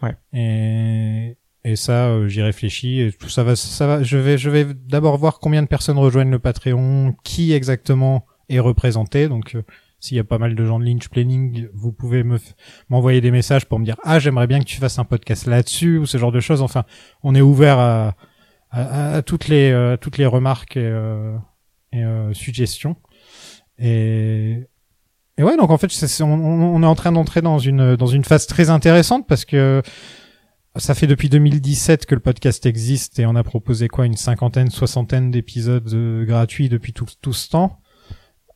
[0.01, 0.15] Ouais.
[0.31, 3.01] Et et ça, euh, j'y réfléchis.
[3.01, 4.03] Et tout ça va, ça va.
[4.03, 8.59] Je vais, je vais d'abord voir combien de personnes rejoignent le Patreon, qui exactement est
[8.59, 9.27] représenté.
[9.27, 9.63] Donc, euh,
[9.99, 12.37] s'il y a pas mal de gens de Lynch Planning, vous pouvez me
[12.89, 15.97] m'envoyer des messages pour me dire ah j'aimerais bien que tu fasses un podcast là-dessus
[15.97, 16.61] ou ce genre de choses.
[16.61, 16.85] Enfin,
[17.23, 18.15] on est ouvert à,
[18.71, 21.35] à, à toutes les euh, toutes les remarques et, euh,
[21.91, 22.95] et suggestions.
[23.77, 24.67] Et
[25.37, 25.89] et ouais, donc en fait,
[26.21, 29.81] on, on est en train d'entrer dans une dans une phase très intéressante parce que
[30.79, 34.69] ça fait depuis 2017 que le podcast existe et on a proposé quoi une cinquantaine,
[34.69, 37.79] soixantaine d'épisodes euh, gratuits depuis tout, ce temps.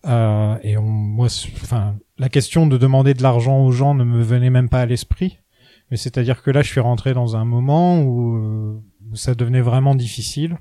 [0.05, 1.27] Euh, et on, moi,
[1.61, 4.85] enfin, la question de demander de l'argent aux gens ne me venait même pas à
[4.85, 5.39] l'esprit.
[5.91, 8.81] Mais c'est-à-dire que là, je suis rentré dans un moment où, euh,
[9.13, 10.57] ça devenait vraiment difficile.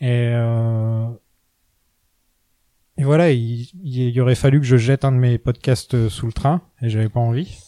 [0.00, 1.06] Et, euh,
[2.98, 6.32] et voilà, il, il aurait fallu que je jette un de mes podcasts sous le
[6.32, 7.58] train et j'avais pas envie.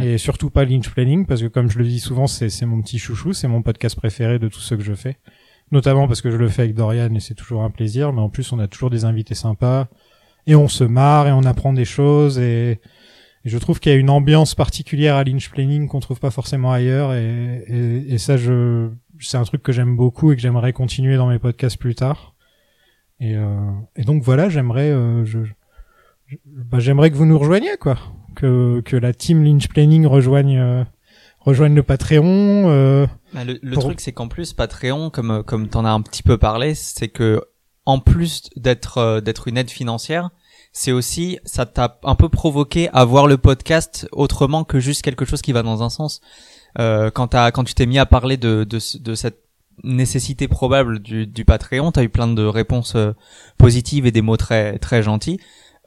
[0.00, 2.98] Et surtout pas Lynch Planning parce que comme je le dis souvent, c'est mon petit
[2.98, 5.16] chouchou, c'est mon podcast préféré de tous ceux que je fais.
[5.72, 8.28] Notamment parce que je le fais avec Dorian et c'est toujours un plaisir, mais en
[8.28, 9.88] plus on a toujours des invités sympas
[10.46, 12.80] et on se marre et on apprend des choses et,
[13.44, 16.72] je trouve qu'il y a une ambiance particulière à Lynch Planning qu'on trouve pas forcément
[16.72, 18.90] ailleurs et, et, et ça je
[19.20, 22.34] c'est un truc que j'aime beaucoup et que j'aimerais continuer dans mes podcasts plus tard.
[23.20, 25.38] Et, euh, et donc voilà, j'aimerais euh, je-
[26.44, 27.96] bah, j'aimerais que vous nous rejoigniez quoi,
[28.36, 30.84] que que la team Lynch Planning rejoigne euh,
[31.40, 32.24] rejoigne le Patreon.
[32.68, 35.90] euh, Bah, le le Pour- truc, c'est qu'en plus, Patreon, comme euh, comme t'en as
[35.90, 37.40] un petit peu parlé, c'est que
[37.84, 40.30] en plus d'être d'être une aide financière,
[40.72, 45.24] c'est aussi ça t'a un peu provoqué à voir le podcast autrement que juste quelque
[45.24, 46.20] chose qui va dans un sens.
[46.78, 49.40] Euh, quand t'as quand tu t'es mis à parler de de, de cette
[49.84, 52.96] nécessité probable du, du Patreon, t'as eu plein de réponses
[53.58, 55.38] positives et des mots très très gentils.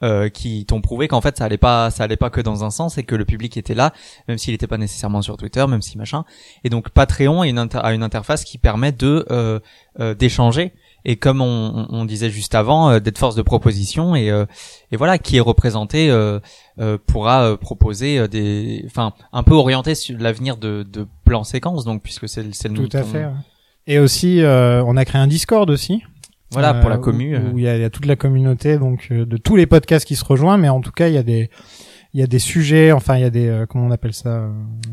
[0.02, 2.70] Euh, qui t'ont prouvé qu'en fait ça allait pas ça allait pas que dans un
[2.70, 3.92] sens et que le public était là
[4.28, 6.24] même s'il n'était pas nécessairement sur Twitter même si machin
[6.64, 9.60] et donc Patreon a une, inter- a une interface qui permet de euh,
[10.00, 10.72] euh, d'échanger
[11.04, 14.44] et comme on, on disait juste avant, euh, d'être force de proposition et, euh,
[14.92, 16.10] et voilà, qui est représenté
[17.06, 22.28] pourra proposer des, enfin, un peu orienté sur l'avenir de, de plan séquence, donc puisque
[22.28, 23.26] c'est le- Tout à ton- fait.
[23.86, 26.02] Et aussi, euh, on a créé un Discord aussi.
[26.52, 27.34] Voilà euh, pour la où- commu.
[27.36, 30.06] euh, Où il y, y a toute la communauté, donc euh, de tous les podcasts
[30.06, 31.50] qui se rejoignent, mais en tout cas, il y a des,
[32.12, 34.28] il y a des sujets, enfin, il y a des, euh, comment on appelle ça
[34.30, 34.50] euh,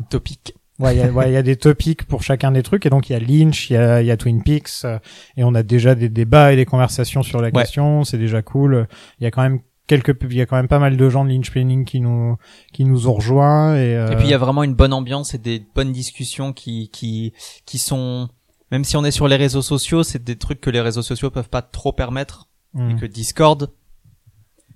[0.09, 0.53] topic.
[0.79, 3.09] Ouais, il y, a, ouais, y a des topics pour chacun des trucs, et donc
[3.09, 4.99] il y a Lynch, il y a, il y a Twin Peaks, euh,
[5.35, 7.51] et on a déjà des débats et des conversations sur la Ouais.
[7.63, 8.03] question.
[8.03, 8.87] C'est déjà cool.
[9.19, 11.25] Il y a quand même quelques, il y a quand même pas mal de gens
[11.25, 12.37] de Lynch Planning qui nous,
[12.73, 15.33] qui nous ont rejoints, et, euh, Et puis il y a vraiment une bonne ambiance
[15.33, 17.33] et des bonnes discussions qui qui
[17.65, 18.29] qui sont
[18.71, 21.29] même si on est sur les réseaux sociaux, c'est des trucs que les réseaux sociaux
[21.31, 22.47] peuvent pas trop permettre
[22.91, 23.71] et que Discord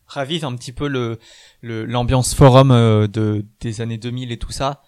[0.07, 1.19] ravive un petit peu le
[1.61, 4.81] le- l'ambiance forum euh, de des années 2000 et tout ça.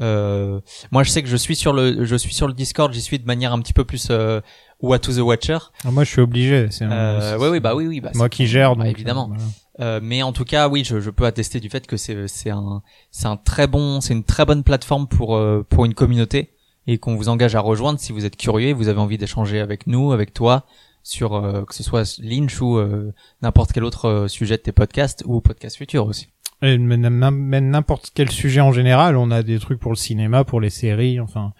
[0.00, 0.60] Euh,
[0.92, 3.18] moi je sais que je suis sur le je suis sur le Discord, j'y suis
[3.18, 4.40] de manière un petit peu plus euh,
[4.80, 5.58] What to the Watcher.
[5.84, 6.68] Ah, moi, je suis obligé.
[6.70, 9.30] C'est Euh, oui oui bah oui oui bah, moi qui gère, bah, évidemment.
[9.32, 9.44] euh, voilà.
[9.80, 12.50] Euh, mais en tout cas, oui, je, je peux attester du fait que c'est c'est
[12.50, 16.52] un c'est un très bon c'est une très bonne plateforme pour euh, pour une communauté
[16.86, 19.86] et qu'on vous engage à rejoindre si vous êtes curieux vous avez envie d'échanger avec
[19.86, 20.64] nous, avec toi
[21.02, 24.72] sur euh, que ce soit Lynch ou euh, n'importe quel autre euh, sujet de tes
[24.72, 26.28] podcasts ou podcasts futurs aussi.
[26.62, 30.68] Et n'importe quel sujet en général, on a des trucs pour le cinéma, pour les
[30.68, 31.54] séries, enfin,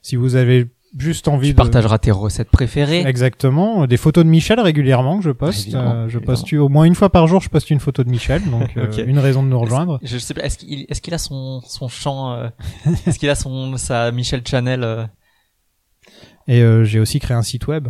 [0.00, 3.02] si vous avez juste envie Tu de partageras tes recettes préférées.
[3.06, 5.62] Exactement, des photos de Michel régulièrement que je poste.
[5.64, 6.26] Évidemment, Euh, je évidemment.
[6.26, 8.86] poste au moins une fois par jour, je poste une photo de Michel, donc euh,
[8.86, 8.98] Ok.
[9.06, 9.98] une raison de nous rejoindre.
[10.02, 12.48] Je sais pas, est-ce qu'il est-ce qu'il a son son chant euh,
[13.06, 15.04] est-ce qu'il a son sa Michel Channel euh
[16.46, 17.88] Et euh, j'ai aussi créé un site web,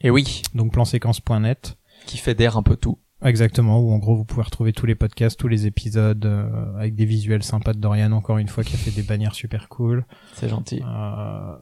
[0.00, 1.76] Et oui, donc planséquence.net.
[2.06, 2.98] qui fédère un peu tout.
[3.24, 6.94] Exactement, où en gros vous pouvez retrouver tous les podcasts, tous les épisodes, euh, avec
[6.94, 10.04] des visuels sympas de Dorian, encore une fois, qui a fait des bannières super cool.
[10.34, 10.82] C'est gentil.
[10.86, 11.56] Euh,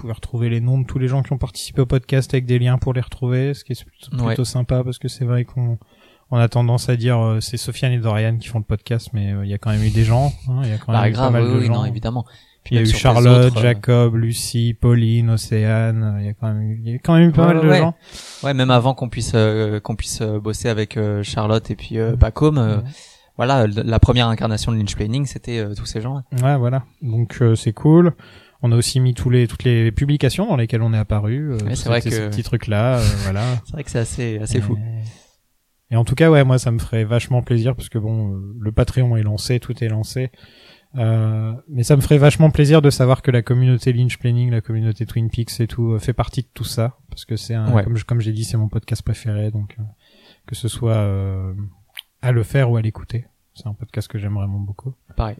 [0.00, 2.58] pouvez retrouver les noms de tous les gens qui ont participé au podcast avec des
[2.58, 4.44] liens pour les retrouver, ce qui est plutôt, Ouais.
[4.44, 5.78] sympa parce que c'est vrai qu'on
[6.30, 9.32] on a tendance à dire euh, c'est Sofiane et Dorian qui font le podcast, mais
[9.32, 11.00] euh, il y a quand même eu des gens, hein, il y a quand même
[11.02, 11.74] Bah eu grave, pas mal oui, de oui, gens.
[11.74, 12.24] non, évidemment.
[12.64, 16.32] Puis il y a eu Charlotte, autres, euh, Jacob, Lucie, Pauline, Océane, il y a
[16.32, 17.78] quand même eu, il y a quand même eu pas Ouais, mal de ouais.
[17.78, 17.94] gens.
[18.42, 22.16] Ouais, même avant qu'on puisse euh, qu'on puisse euh, bosser avec Charlotte et puis euh,
[22.20, 22.82] euh, Ouais.
[23.36, 26.22] voilà, la première incarnation de Lynch Planning, c'était euh, tous ces gens.
[26.42, 26.82] Ouais, voilà.
[27.02, 28.14] Donc euh, c'est cool.
[28.66, 31.52] On a aussi mis tous les toutes les publications dans lesquelles on est apparu.
[31.52, 33.42] euh, c'est vrai que- ces petits trucs là, voilà.
[33.64, 34.76] C'est vrai que c'est assez assez fou.
[35.90, 38.56] Et en tout cas, ouais, moi, ça me ferait vachement plaisir parce que bon, euh,
[38.60, 40.32] le Patreon est lancé, tout est lancé.
[40.96, 44.60] Euh, mais ça me ferait vachement plaisir de savoir que la communauté Lynch Planning, la
[44.62, 47.70] communauté Twin Peaks et tout euh, fait partie de tout ça parce que c'est un,
[47.72, 47.84] Ouais.
[47.84, 49.82] comme je- comme j'ai dit, c'est mon podcast préféré, donc euh,
[50.46, 51.52] que ce soit euh,
[52.22, 54.94] à le faire ou à l'écouter, c'est un podcast que j'aime vraiment beaucoup.
[55.16, 55.36] Pareil.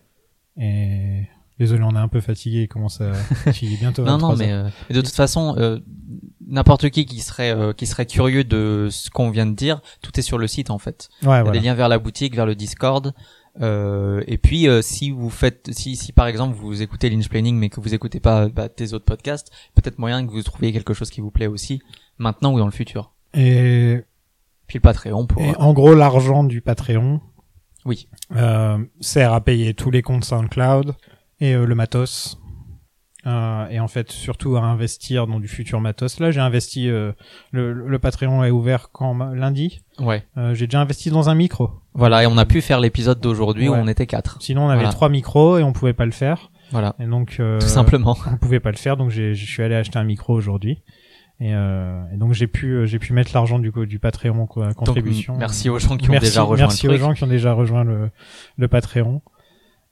[0.58, 1.26] Et
[1.58, 3.12] désolé, on est un peu fatigué, il commence à,
[3.80, 5.78] bientôt Non, non, 23 mais, euh, de toute façon, euh,
[6.46, 10.18] n'importe qui qui serait euh, qui serait curieux de ce qu'on vient de dire, tout
[10.18, 11.08] est sur le site en fait.
[11.22, 11.58] ouais, Il y a voilà.
[11.58, 13.12] des liens vers la boutique, vers le Discord.
[13.62, 17.56] Euh, et puis euh, si vous faites, si, si par exemple vous écoutez Lynch Planning
[17.56, 20.92] mais que vous écoutez pas bah, tes autres podcasts, peut-être moyen que vous trouviez quelque
[20.92, 21.80] chose qui vous plaît aussi,
[22.18, 23.12] maintenant ou dans le futur.
[23.32, 24.02] Et
[24.66, 25.40] Puis le Patreon pour.
[25.40, 27.22] Et en gros, l'argent du Patreon
[27.86, 28.08] Oui.
[28.36, 30.94] euh, sert à payer tous les comptes SoundCloud
[31.40, 32.38] et euh, le matos.
[33.26, 36.20] Euh, et en fait, surtout à investir dans du futur matos.
[36.20, 36.88] Là, j'ai investi.
[36.88, 37.10] euh,
[37.50, 39.82] le, le Patreon est ouvert quand lundi.
[39.98, 40.24] Ouais.
[40.36, 41.70] Euh, j'ai déjà investi dans un micro.
[41.94, 43.76] Voilà, et on a pu faire l'épisode d'aujourd'hui Ouais.
[43.76, 44.40] où on était quatre.
[44.40, 44.90] Sinon, on avait Voilà.
[44.92, 46.50] trois micros et on pouvait pas le faire.
[46.70, 46.94] Voilà.
[47.00, 48.16] Et donc, euh, Tout simplement.
[48.32, 48.96] on pouvait pas le faire.
[48.96, 50.82] Donc, j'ai- je suis allé acheter un micro aujourd'hui.
[51.40, 54.66] Et, euh, et donc, j'ai pu, euh, j'ai pu mettre l'argent du, du Patreon quoi,
[54.68, 55.36] Donc, contribution.
[55.36, 57.52] merci aux gens qui ont merci, déjà rejoint merci le aux gens qui ont déjà
[57.52, 58.10] rejoint le,
[58.56, 59.20] le Patreon.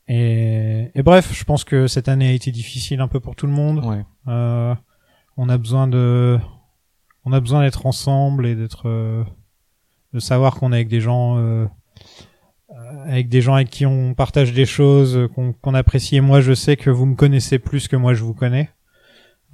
[0.07, 3.47] Et, et bref, je pense que cette année a été difficile un peu pour tout
[3.47, 3.84] le monde.
[3.84, 4.05] Ouais.
[4.28, 4.74] Euh,
[5.36, 6.39] on a besoin de,
[7.24, 9.24] on a besoin d'être ensemble et d'être, euh,
[10.12, 11.66] de savoir qu'on est avec des gens, euh,
[12.70, 16.16] euh, avec des gens avec qui on partage des choses qu'on qu'on apprécie.
[16.16, 18.70] Et moi, je sais que vous me connaissez plus que moi je vous connais.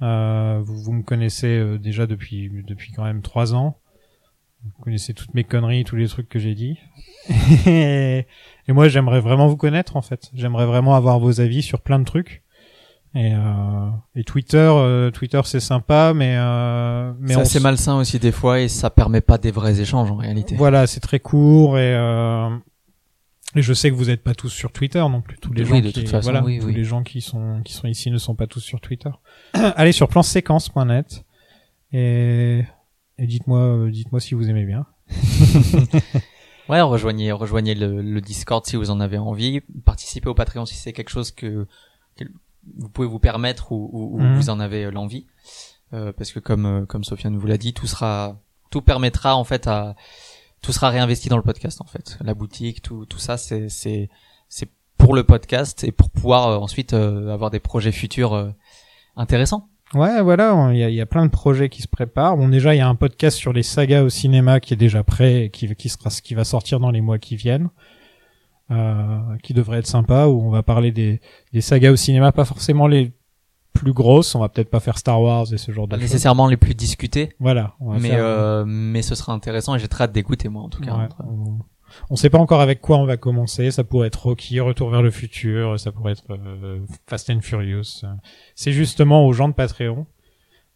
[0.01, 3.77] Euh, vous, vous me connaissez euh, déjà depuis depuis quand même trois ans.
[4.63, 6.77] Vous connaissez toutes mes conneries, tous les trucs que j'ai dit.
[7.65, 8.25] et,
[8.67, 10.29] et moi, j'aimerais vraiment vous connaître en fait.
[10.33, 12.43] J'aimerais vraiment avoir vos avis sur plein de trucs.
[13.13, 18.31] Et, euh, et Twitter, euh, Twitter c'est sympa, mais euh, mais C'est malsain aussi des
[18.31, 20.55] fois et ça permet pas des vrais échanges en réalité.
[20.55, 22.49] Voilà, c'est très court et euh,
[23.53, 25.37] et je sais que vous n'êtes pas tous sur Twitter non plus.
[25.39, 26.73] Tous les Oui, gens qui façon, voilà, oui, tous oui.
[26.73, 29.09] les gens qui sont qui sont ici ne sont pas tous sur Twitter.
[29.53, 31.25] Allez sur planséquence.net
[31.91, 32.63] et,
[33.17, 34.85] et dites-moi euh, dites-moi si vous aimez bien.
[36.69, 39.61] Ouais, rejoignez, rejoignez le, le Discord si vous en avez envie.
[39.83, 41.67] Participez au Patreon si c'est quelque chose que,
[42.15, 42.23] que
[42.77, 44.35] vous pouvez vous permettre ou, ou- ou Mhm.
[44.35, 45.25] vous en avez euh, l'envie.
[45.93, 49.67] euh, parce que comme comme Sofiane vous l'a dit, tout sera tout permettra en fait
[49.67, 49.95] à
[50.61, 52.17] tout sera réinvesti dans le podcast en fait.
[52.21, 54.09] La boutique, tout tout ça c'est c'est
[54.47, 58.51] c'est pour le podcast et pour pouvoir euh, ensuite euh, avoir des projets futurs euh,
[59.17, 59.67] intéressants.
[59.93, 62.37] Ouais, voilà, il y a, il y a plein de projets qui se préparent.
[62.37, 65.03] Bon, déjà, il y a un podcast sur les sagas au cinéma qui est déjà
[65.03, 67.69] prêt et qui, qui sera, qui va sortir dans les mois qui viennent,
[68.71, 71.19] euh, qui devrait être sympa, où on va parler des,
[71.51, 73.11] des sagas au cinéma, pas forcément les
[73.73, 74.33] plus grosses.
[74.33, 77.33] On va peut-être pas faire Star Wars et ce genre de nécessairement les plus discutés,
[77.39, 77.73] Voilà.
[77.81, 80.61] On va mais faire- euh, mais ce sera intéressant et j'ai très hâte d'écouter moi
[80.63, 80.95] en tout cas.
[80.95, 81.57] Ouais, on...
[82.09, 83.71] on sait pas encore avec quoi on va commencer.
[83.71, 85.79] Ça pourrait être Rocky, Retour vers le futur.
[85.79, 88.03] Ça pourrait être euh, Fast and Furious.
[88.55, 90.05] C'est justement aux gens de Patreon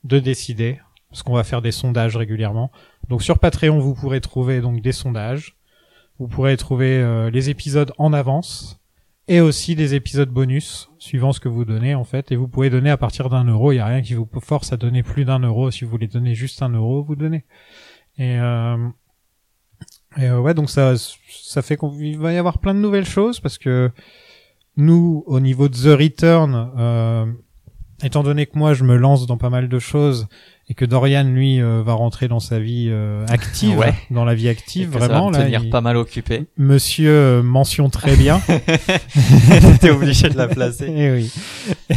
[0.04, 0.80] de décider,
[1.10, 2.72] parce qu'on va faire des sondages régulièrement.
[3.10, 5.58] Donc sur Patreon, vous pourrez trouver donc des sondages.
[6.20, 8.80] Vous pourrez trouver euh, les épisodes en avance
[9.28, 12.32] et aussi des épisodes bonus suivant ce que vous donnez en fait.
[12.32, 13.72] Et vous pouvez donner à partir d'un euro.
[13.72, 15.72] Il y a rien qui vous force à donner plus d'un euro.
[15.72, 17.44] Si vous voulez donner juste un euro, vous donnez.
[18.20, 18.88] Euh,
[20.18, 23.40] et euh, ouais, donc ça, ça fait qu'il va y avoir plein de nouvelles choses
[23.40, 23.92] parce que
[24.78, 27.26] nous, au niveau de The Return, euh,
[28.04, 30.28] étant donné que moi je me lance dans pas mal de choses
[30.68, 33.94] et que Dorian lui euh, va rentrer dans sa vie euh, active, Ouais.
[34.10, 35.46] dans la vie active, que ça vraiment va me là.
[35.46, 36.46] tenir il- pas mal occupé.
[36.58, 38.42] Monsieur euh, mention très bien.
[39.82, 40.86] T'es obligé de la placer.
[40.88, 41.32] et oui.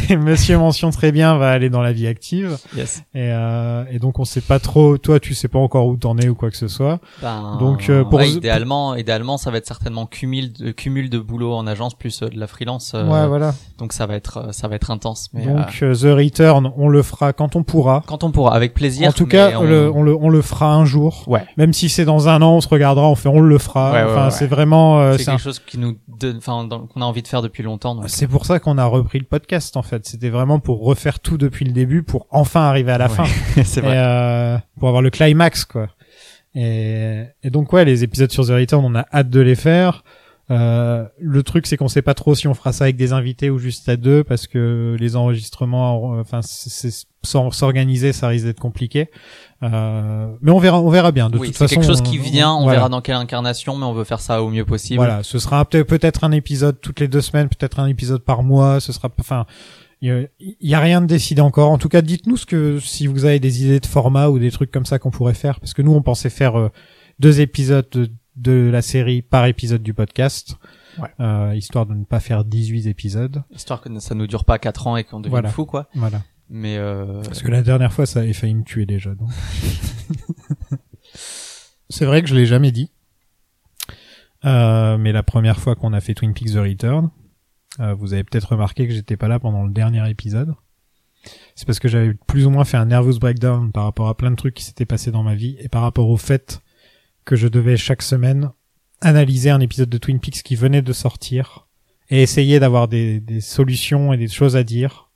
[0.09, 2.57] Et Monsieur mention très bien va aller dans la vie active.
[2.75, 3.03] Yes.
[3.15, 4.97] Et, euh, et donc on sait pas trop.
[4.97, 6.99] Toi, tu sais pas encore où t'en es ou quoi que ce soit.
[7.21, 11.19] Ben, Donc, euh, pour- ouais, idéalement, idéalement, ça va être certainement cumul de cumul de
[11.19, 12.93] boulot en agence plus de la freelance.
[12.93, 13.53] ouais, voilà.
[13.77, 15.29] Donc ça va être ça va être intense.
[15.33, 18.03] Mais Donc The Return, on le fera quand on pourra.
[18.05, 19.09] quand on pourra, avec plaisir.
[19.09, 21.23] en tout cas, on- le- on, le, on le fera un jour.
[21.27, 21.43] Ouais.
[21.57, 23.91] Même si c'est dans un an, on se regardera, on fait, on le fera.
[23.91, 24.31] Ouais, ouais, enfin, ouais.
[24.31, 24.99] c'est vraiment.
[25.01, 27.41] euh, c'est c'est un- quelque chose qui nous, donne- enfin, qu'on a envie de faire
[27.41, 27.99] depuis longtemps.
[28.07, 30.05] c'est pour ça qu'on a repris le podcast en fait.
[30.05, 33.13] C'était vraiment pour refaire tout depuis le début, pour enfin arriver à la Ouais.
[33.15, 33.25] fin.
[33.63, 33.97] c'est Et, vrai.
[33.97, 35.87] euh, pour avoir le climax quoi.
[36.55, 40.03] Et, et donc ouais, les épisodes sur The Return, on a hâte de les faire.
[40.51, 43.51] Euh, le truc c'est qu'on sait pas trop si on fera ça avec des invités
[43.51, 49.09] ou juste à deux parce que les enregistrements, enfin s'or- s'organiser, ça risque d'être compliqué.
[49.61, 51.29] Euh, mais on verra, on verra bien.
[51.29, 52.51] De oui, toute c'est façon, quelque chose qui vient.
[52.53, 52.79] On voilà.
[52.79, 54.97] verra dans quelle incarnation, mais on veut faire ça au mieux possible.
[54.97, 58.41] Voilà, ce sera peut- peut-être un épisode toutes les deux semaines, peut-être un épisode par
[58.41, 58.79] mois.
[58.79, 59.45] Ce sera, enfin,
[60.01, 61.69] il y a, il y a rien de décidé encore.
[61.71, 64.49] En tout cas, dites-nous ce que si vous avez des idées de format ou des
[64.49, 66.69] trucs comme ça qu'on pourrait faire, parce que nous on pensait faire euh,
[67.19, 68.09] deux épisodes
[68.41, 70.55] de, la série par épisode du podcast,
[70.97, 71.09] Ouais.
[71.19, 73.43] euh, histoire de ne pas faire 18 épisodes.
[73.51, 75.49] Histoire que ça nous dure pas quatre ans et qu'on devienne Voilà.
[75.49, 75.87] fou, quoi.
[75.95, 76.23] Voilà.
[76.49, 79.13] Mais euh, Parce que la dernière fois, ça avait failli me tuer déjà.
[79.15, 79.29] Donc.
[81.89, 82.91] C'est vrai que je l'ai jamais dit.
[84.45, 87.09] Euh, mais la première fois qu'on a fait Twin Peaks The Return,
[87.79, 90.55] euh, vous avez peut-être remarqué que j'étais pas là pendant le dernier épisode.
[91.55, 94.31] C'est parce que j'avais plus ou moins fait un nervous breakdown par rapport à plein
[94.31, 96.61] de trucs qui s'étaient passés dans ma vie et par rapport au fait
[97.29, 98.49] que je devais chaque semaine
[99.01, 101.67] analyser un épisode de Twin Peaks qui venait de sortir
[102.09, 105.11] et essayer d'avoir des, des solutions et des choses à dire.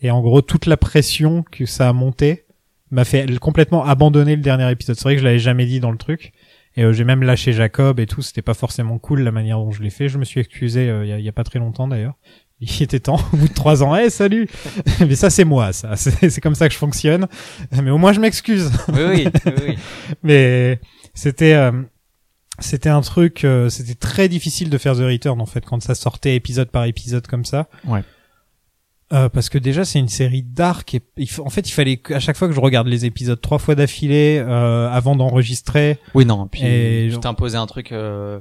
[0.00, 2.46] Et en gros, toute la pression que ça a monté
[2.90, 4.96] m'a fait complètement abandonner le dernier épisode.
[4.96, 6.32] C'est vrai que je l'avais jamais dit dans le truc.
[6.74, 8.22] Et euh, j'ai même lâché Jacob et tout.
[8.22, 10.08] C'était pas forcément cool la manière dont je l'ai fait.
[10.08, 12.14] Je me suis excusé euh, il y, a, il y a pas très longtemps d'ailleurs.
[12.60, 13.94] Il était temps, au bout de trois ans.
[13.94, 14.48] Eh, salut
[15.00, 15.96] Mais ça, c'est moi, ça.
[15.96, 17.26] C'est comme ça que je fonctionne.
[17.82, 18.70] Mais au moins, je m'excuse.
[18.88, 19.78] oui, oui, oui.
[20.22, 20.80] Mais
[21.14, 21.54] c'était...
[21.54, 21.72] euh,
[22.58, 25.94] c'était un truc, euh, c'était très difficile de faire The Return en fait quand ça
[25.94, 27.66] sortait épisode par épisode comme ça.
[27.86, 28.04] Ouais.
[29.14, 32.20] Euh, parce que déjà c'est une série dark et il en fait il fallait à
[32.20, 36.46] chaque fois que je regarde les épisodes trois fois d'affilée euh, avant d'enregistrer, Oui, non.
[36.46, 37.90] Puis Et je imposé un truc.
[37.92, 38.40] Euh...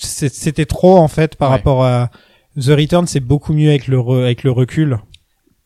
[0.00, 1.56] c'était trop en fait par Ouais.
[1.56, 2.10] rapport à
[2.60, 4.98] The Return, c'est beaucoup mieux avec le re- avec le recul.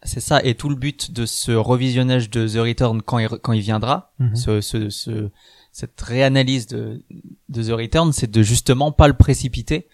[0.02, 3.52] C'est ça, et tout le but de ce revisionnage de The Return quand il, quand
[3.52, 4.36] il viendra, Mhm.
[4.36, 5.30] ce, ce, ce-
[5.72, 7.02] cette réanalyse de,
[7.48, 9.86] de The Return, c'est de justement pas le précipiter,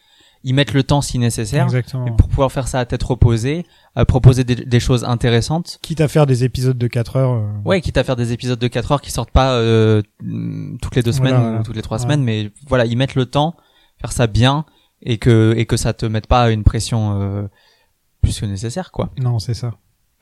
[0.45, 2.07] y mettre le temps si nécessaire, Exactement.
[2.07, 5.79] et pour pouvoir faire ça à tête reposée, à proposer des, des choses intéressantes.
[5.83, 7.33] Quitte à faire des épisodes de 4 heures.
[7.33, 10.03] euh, Ouais, quitte à faire des épisodes de 4 heures qui sortent pas euh,
[10.83, 11.61] toutes les deux semaines voilà.
[11.61, 12.03] ou toutes les trois Ouais.
[12.03, 13.57] semaines, mais voilà, y mettre le temps,
[14.01, 14.65] faire ça bien,
[15.03, 17.47] et que et que ça te mette pas une pression euh,
[18.23, 19.11] plus que nécessaire, quoi.
[19.19, 19.75] Non, c'est ça.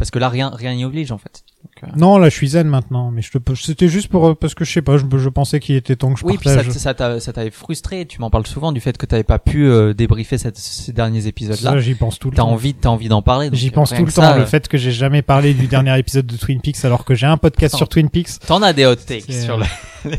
[0.03, 1.45] Parce que là, rien rien n'y oblige en fait.
[1.63, 4.35] Donc, euh, Non, là je suis zen maintenant, mais je te c'était juste pour euh,
[4.35, 6.49] parce que je sais pas, je, je pensais qu'il était temps que je Oui, puis
[6.49, 6.73] ça, partage.
[6.75, 8.05] ça t'a- ça t'avait frustré.
[8.05, 11.29] Tu m'en parles souvent du fait que t'avais pas pu euh, débriefer cette, ces derniers
[11.29, 11.71] épisodes-là.
[11.71, 12.51] Ça, j'y pense tout le T'as temps.
[12.51, 13.49] envie, t'as envie d'en parler.
[13.53, 14.23] J'y pense tout le temps.
[14.23, 17.15] ça, le fait que j'ai jamais parlé du dernier épisode de Twin Peaks alors que
[17.15, 17.79] j'ai un podcast Attends.
[17.79, 18.41] sur Twin Peaks.
[18.45, 19.65] T'en as des hot takes sur le.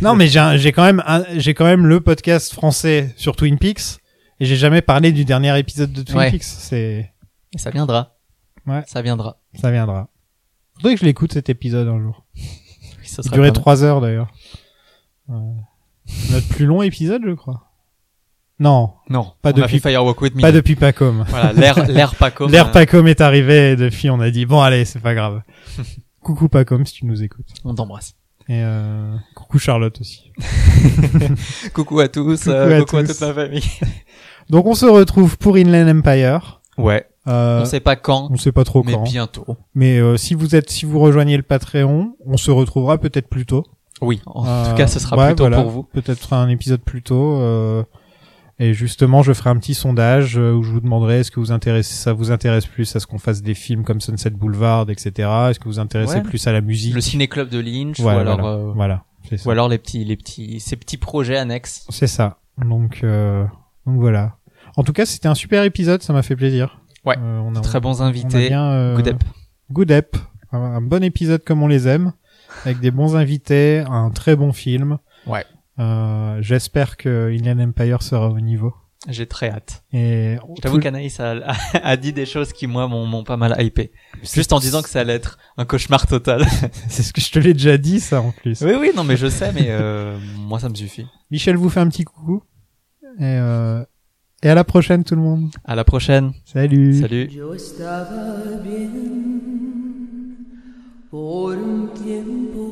[0.02, 1.03] Non, mais j'ai quand même
[1.36, 4.00] j'ai quand même le podcast français sur Twin Peaks
[4.40, 6.32] et j'ai jamais parlé du dernier épisode de Twin Ouais.
[6.32, 6.44] Peaks.
[6.44, 7.12] C'est
[7.53, 8.12] Et ça viendra.
[8.67, 8.83] Ouais.
[8.88, 9.38] Ça viendra.
[9.56, 10.09] ça viendra.
[10.75, 12.25] Faudrait que je l'écoute cet épisode un jour.
[13.01, 14.32] Oui, ça Il durait trois heures d'ailleurs.
[15.27, 15.38] Ouais.
[16.32, 17.69] Notre plus long épisode, je crois.
[18.59, 20.42] Non, Non, Pas on a depuis- fait Firewalk with Me.
[20.42, 21.25] pas depuis Pacom.
[21.27, 22.50] Voilà, l'air, l'air pas comme.
[22.51, 25.42] L'air euh, Pacom est arrivé et depuis on a dit bon allez c'est pas grave.
[26.22, 27.50] coucou Pacom si tu nous écoutes.
[27.66, 28.16] On t'embrasse.
[28.48, 30.32] Et euh, coucou Charlotte aussi.
[31.74, 33.08] Coucou à tous, Coucou euh, à coucou à tous.
[33.19, 33.64] toute ma famille.
[34.50, 36.61] Donc on se retrouve pour Inland Empire.
[36.77, 37.06] Ouais.
[37.27, 39.03] Euh, on sait pas quand, on sait pas trop mais quand.
[39.03, 39.45] bientôt.
[39.76, 43.45] Mais euh, si vous êtes, si vous rejoignez le Patreon, on se retrouvera peut-être plus
[43.45, 43.64] tôt.
[44.02, 44.22] Oui.
[44.26, 45.61] En Euh, tout cas, ce sera ouais, plutôt voilà.
[45.61, 45.84] pour vous.
[45.84, 47.38] Peut-être un épisode plus tôt.
[47.40, 47.84] euh,
[48.60, 51.52] et justement, je ferai un petit sondage euh, où je vous demanderai est-ce que vous
[51.52, 55.11] intéressez, ça vous intéresse plus à ce qu'on fasse des films comme Sunset Boulevard, etc.
[55.50, 56.22] Est-ce que vous intéressez Ouais.
[56.22, 56.93] plus à la musique?
[56.93, 58.58] Le ciné-club de Lynch, Ouais, ou alors, voilà.
[58.76, 59.03] Voilà,
[59.38, 59.48] ça.
[59.48, 61.85] ou alors les petits, les petits, ces petits projets annexes.
[61.90, 62.38] C'est ça.
[62.64, 63.43] Donc, euh,
[63.88, 64.35] donc voilà.
[64.77, 66.80] En tout cas, c'était un super épisode, ça m'a fait plaisir.
[67.06, 67.15] Ouais.
[67.17, 68.48] Euh, on a, Très bons invités.
[68.49, 69.23] bien, euh, Good ep.
[69.72, 70.17] Good Ep.
[70.51, 72.14] Un, un bon épisode comme on les aime,
[72.65, 74.99] avec des bons invités, un très bon film.
[75.27, 75.45] Ouais.
[75.80, 78.73] Euh, J'espère que Inland Empire sera au niveau.
[79.09, 79.83] J'ai très hâte.
[79.91, 83.53] Et J'avoue qu'Anaïs a, a, a dit des choses qui, moi, m'ont m'ont pas mal
[83.61, 83.91] hypé.
[84.22, 86.45] Juste en disant que ça allait être un cauchemar total.
[86.88, 88.61] c'est ce que je te l'ai déjà dit, ça en plus.
[88.61, 91.06] oui, oui, non, mais je sais, mais euh, moi, ça me suffit.
[91.32, 92.43] Michel vous fait un petit coucou.
[93.19, 93.83] Et, euh,
[94.44, 95.50] et à la prochaine tout le monde.
[95.64, 96.34] À la prochaine.
[96.46, 97.00] Salut.
[97.00, 97.30] Salut.
[97.32, 99.24] Yo estaba bien
[101.10, 102.64] por un tiempo,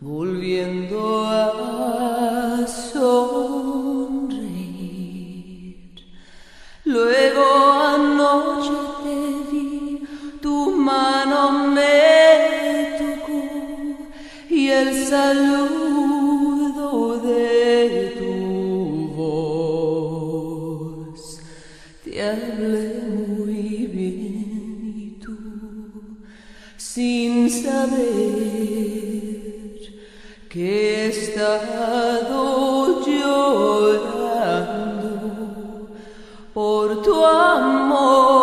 [0.00, 4.42] volviendo a sonreír.
[6.84, 7.44] Luego
[7.96, 9.20] anoche te
[9.50, 10.02] vi,
[10.40, 13.42] tu mano me tocó
[14.50, 16.01] y el saludo
[27.60, 28.32] saber
[30.48, 32.38] que he estado
[33.06, 34.52] llorando
[36.54, 38.41] por tu amor,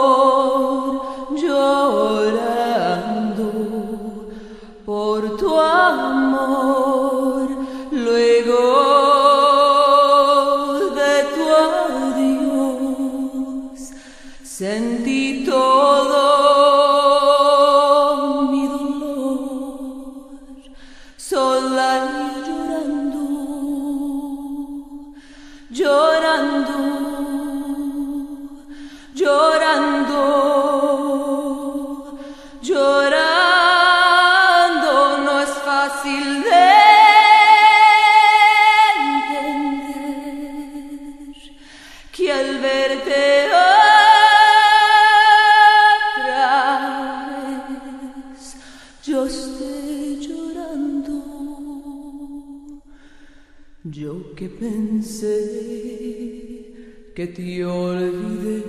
[57.20, 58.64] que te olvidé,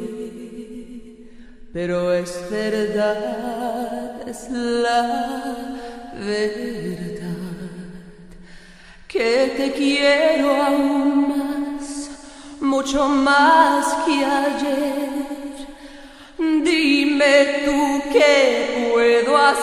[1.73, 5.69] pero es verdad, es la
[6.15, 7.29] verdad
[9.07, 12.11] que te quiero aún más,
[12.61, 15.29] mucho más que ayer.
[16.37, 19.61] Dime tú qué puedo hacer,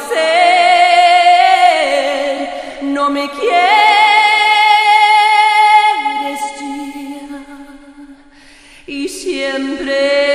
[2.84, 3.87] no me quieres
[9.88, 10.27] Today.